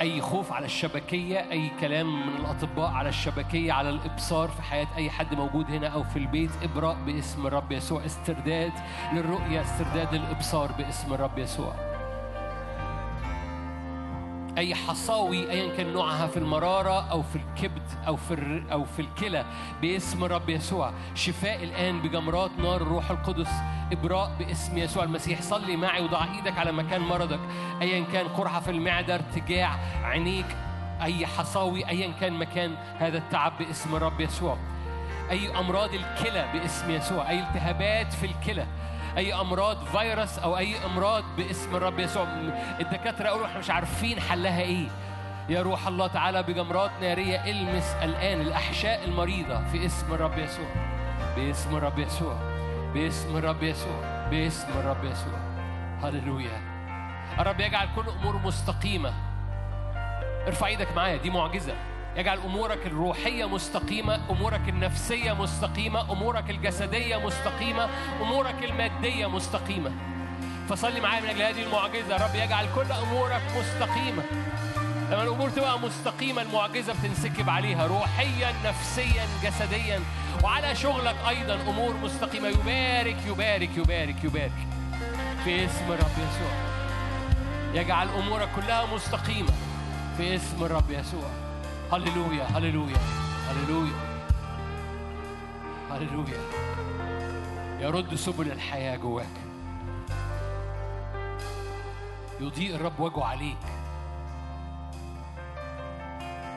أي 0.00 0.20
خوف 0.20 0.52
على 0.52 0.66
الشبكية 0.66 1.50
أي 1.50 1.70
كلام 1.80 2.26
من 2.26 2.36
الأطباء 2.36 2.90
على 2.90 3.08
الشبكية 3.08 3.72
على 3.72 3.90
الإبصار 3.90 4.48
في 4.48 4.62
حياة 4.62 4.88
أي 4.96 5.10
حد 5.10 5.34
موجود 5.34 5.70
هنا 5.70 5.88
أو 5.88 6.02
في 6.02 6.18
البيت. 6.18 6.50
إبراء 6.62 6.96
باسم 7.06 7.46
الرب 7.46 7.72
يسوع. 7.72 8.04
استرداد 8.06 8.72
للرؤية 9.12 9.60
استرداد 9.60 10.14
للإبصار 10.14 10.72
باسم 10.72 11.14
الرب 11.14 11.38
يسوع. 11.38 11.93
أي 14.58 14.74
حصاوي 14.74 15.50
ايا 15.50 15.76
كان 15.76 15.92
نوعها 15.92 16.26
في 16.26 16.36
المرارة 16.36 17.10
أو 17.10 17.22
في 17.22 17.36
الكبد 17.36 17.82
أو 18.06 18.16
في. 18.16 18.62
أو 18.72 18.84
في 18.84 19.02
الكلى 19.02 19.44
باسم 19.82 20.24
الرب 20.24 20.48
يسوع. 20.48 20.92
شفاء 21.14 21.64
الآن 21.64 22.02
بجمرات 22.02 22.50
نار 22.58 22.76
الروح 22.82 23.10
القدس 23.10 23.50
إبراء 23.92 24.32
باسم 24.38 24.78
يسوع 24.78 25.04
المسيح. 25.04 25.42
صلي 25.42 25.76
معي 25.76 26.02
وضع 26.02 26.24
إيدك 26.34 26.58
على 26.58 26.72
مكان 26.72 27.00
مرضك. 27.00 27.40
ايا 27.82 28.04
كان 28.12 28.28
قرحة 28.28 28.60
في 28.60 28.70
المعده 28.70 29.14
ارتجاع 29.14 29.78
عينيك 30.02 30.56
أي 31.02 31.26
حصاوي 31.26 31.88
ايا 31.88 32.12
كان 32.20 32.32
مكان 32.32 32.74
هذا 32.98 33.18
التعب 33.18 33.52
باسم 33.58 33.96
الرب 33.96 34.20
يسوع. 34.20 34.58
أي 35.30 35.58
أمراض 35.58 35.90
الكلى 35.94 36.44
باسم 36.52 36.90
يسوع. 36.90 37.30
أي 37.30 37.40
التهابات 37.40 38.12
في 38.12 38.26
الكلى. 38.26 38.66
أي 39.16 39.34
أمراض 39.34 39.76
فيروس 39.84 40.38
أو 40.38 40.58
أي 40.58 40.84
إمراض 40.86 41.24
باسم 41.36 41.76
الرب 41.76 41.98
يسوع. 41.98 42.24
الدكاترة 42.80 43.26
يقولوا 43.26 43.46
إحنا 43.46 43.58
مش 43.58 43.70
عارفين 43.70 44.20
حلها 44.20 44.60
إيه. 44.60 44.86
يا 45.48 45.62
روح 45.62 45.86
الله 45.86 46.06
تعالى 46.06 46.42
بجمرات 46.42 46.90
نارية 47.00 47.44
إلمس 47.44 47.94
الآن 48.02 48.40
الأحشاء 48.40 49.04
المريضة 49.04 49.64
في 49.64 49.86
اسم 49.86 50.14
الرب 50.14 50.38
يسوع. 50.38 50.66
باسم 51.36 51.76
الرب 51.76 51.98
يسوع. 51.98 52.36
باسم 52.94 53.36
الرب 53.36 53.62
يسوع. 53.62 54.28
باسم 54.30 54.68
الرب 54.78 55.04
يسوع. 55.04 55.38
هللويا. 56.02 56.60
الرب 57.40 57.60
يجعل 57.60 57.88
كل 57.96 58.08
أمور 58.08 58.36
مستقيمة. 58.44 59.12
ارفع 60.46 60.66
إيدك 60.66 60.96
معايا 60.96 61.16
دي 61.16 61.30
معجزة. 61.30 61.74
يجعل 62.16 62.38
أمورك 62.38 62.86
الروحية 62.86 63.48
مستقيمة 63.48 64.20
أمورك 64.30 64.68
النفسية 64.68 65.32
مستقيمة 65.32 66.12
أمورك 66.12 66.50
الجسدية 66.50 67.16
مستقيمة 67.16 67.88
أمورك 68.22 68.64
المادية 68.64 69.26
مستقيمة. 69.26 69.92
فصلي 70.68 71.00
معايا 71.00 71.20
من 71.20 71.28
أجل 71.28 71.42
هذه 71.42 71.62
المعجزة. 71.62 72.16
رب 72.26 72.34
يجعل 72.34 72.66
كل 72.74 72.92
أمورك 72.92 73.42
مستقيمة. 73.58 74.22
لما 75.10 75.22
الأمور 75.22 75.50
تبقى 75.50 75.78
مستقيمة 75.78 76.42
المعجزة 76.42 76.92
بتنسكب 76.92 77.50
عليها 77.50 77.86
روحيا 77.86 78.52
نفسيا 78.64 79.26
جسديا. 79.42 80.00
وعلى 80.44 80.74
شغلك 80.74 81.16
أيضا 81.28 81.54
أمور 81.54 81.94
مستقيمة. 81.96 82.48
يبارك 82.48 83.16
يبارك 83.26 83.76
يبارك 83.76 84.24
يبارك. 84.24 84.66
في 85.44 85.64
اسم 85.64 85.92
الرب 85.92 86.14
يسوع. 86.18 86.52
يجعل 87.74 88.08
أمورك 88.08 88.48
كلها 88.56 88.86
مستقيمة. 88.94 89.52
في 90.16 90.34
اسم 90.34 90.64
الرب 90.64 90.90
يسوع. 90.90 91.43
هللويا 91.94 92.44
هللويا 92.44 92.98
هللويا 93.48 93.92
هللويا 95.90 96.40
يرد 97.80 98.14
سبل 98.14 98.52
الحياة 98.52 98.96
جواك. 98.96 99.26
يضيء 102.40 102.74
الرب 102.74 103.00
وجهه 103.00 103.24
عليك. 103.24 103.56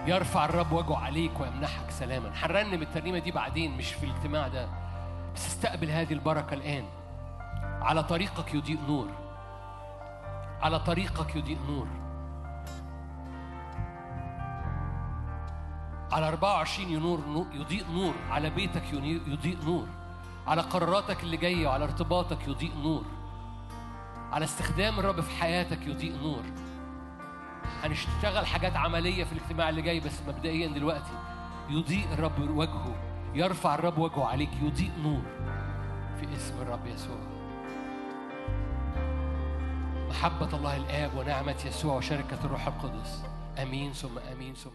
يرفع 0.08 0.46
الرب 0.46 0.72
وجهه 0.72 0.98
عليك 0.98 1.40
ويمنحك 1.40 1.92
سلاما. 1.92 2.32
هنرنم 2.36 2.82
الترنيمة 2.82 3.20
دي 3.20 3.32
بعدين 3.32 3.78
مش 3.78 3.94
في 3.94 4.06
الاجتماع 4.06 4.48
ده. 4.48 4.70
بس 5.36 5.48
استقبل 5.48 5.90
هذه 5.90 6.14
البركة 6.14 6.54
الآن. 6.54 6.86
على 7.82 8.04
طريقك 8.04 8.54
يضيء 8.54 8.80
نور. 8.88 9.08
على 10.62 10.80
طريقك 10.80 11.36
يضيء 11.36 11.60
نور. 11.68 11.88
على 16.12 16.28
24 16.28 16.90
ينور 16.90 17.20
نور- 17.28 17.48
يضيء 17.54 17.86
نور 17.92 18.14
على 18.30 18.50
بيتك 18.50 18.94
يضيء 18.94 19.58
نور 19.66 19.88
على 20.48 20.62
قراراتك 20.62 21.24
اللي 21.24 21.38
جاية 21.38 21.68
وعلى 21.68 21.84
ارتباطك 21.84 22.48
يضيء 22.48 22.72
نور 22.84 23.04
على 24.32 24.46
استخدام 24.46 25.00
الرب 25.00 25.22
في 25.22 25.42
حياتك 25.42 25.88
يضيء 25.88 26.16
نور. 26.24 26.44
هنشتغل 27.84 28.46
حاجات 28.46 28.76
عملية 28.76 29.24
في 29.24 29.32
الاجتماع 29.32 29.70
اللي 29.70 29.82
جاي 29.82 30.00
بس 30.00 30.22
مبدئيا 30.28 30.68
دلوقتي 30.68 31.12
يضيء 31.70 32.14
الرب 32.14 32.50
وجهه 32.58 32.96
يرفع 33.34 33.76
الرب 33.76 33.98
وجهه 33.98 34.26
عليك 34.26 34.50
يضيء 34.62 34.92
نور 35.04 35.22
في 36.20 36.36
اسم 36.36 36.62
الرب 36.62 36.86
يسوع. 36.88 37.18
محبة 40.10 40.58
الله 40.58 40.78
الآب 40.78 41.16
ونعمة 41.18 41.56
يسوع 41.66 41.96
وشركة 41.96 42.38
الروح 42.46 42.68
القدس. 42.68 43.24
آمين 43.62 43.94
ثم 43.94 44.18
آمين 44.32 44.54
ثم 44.54 44.70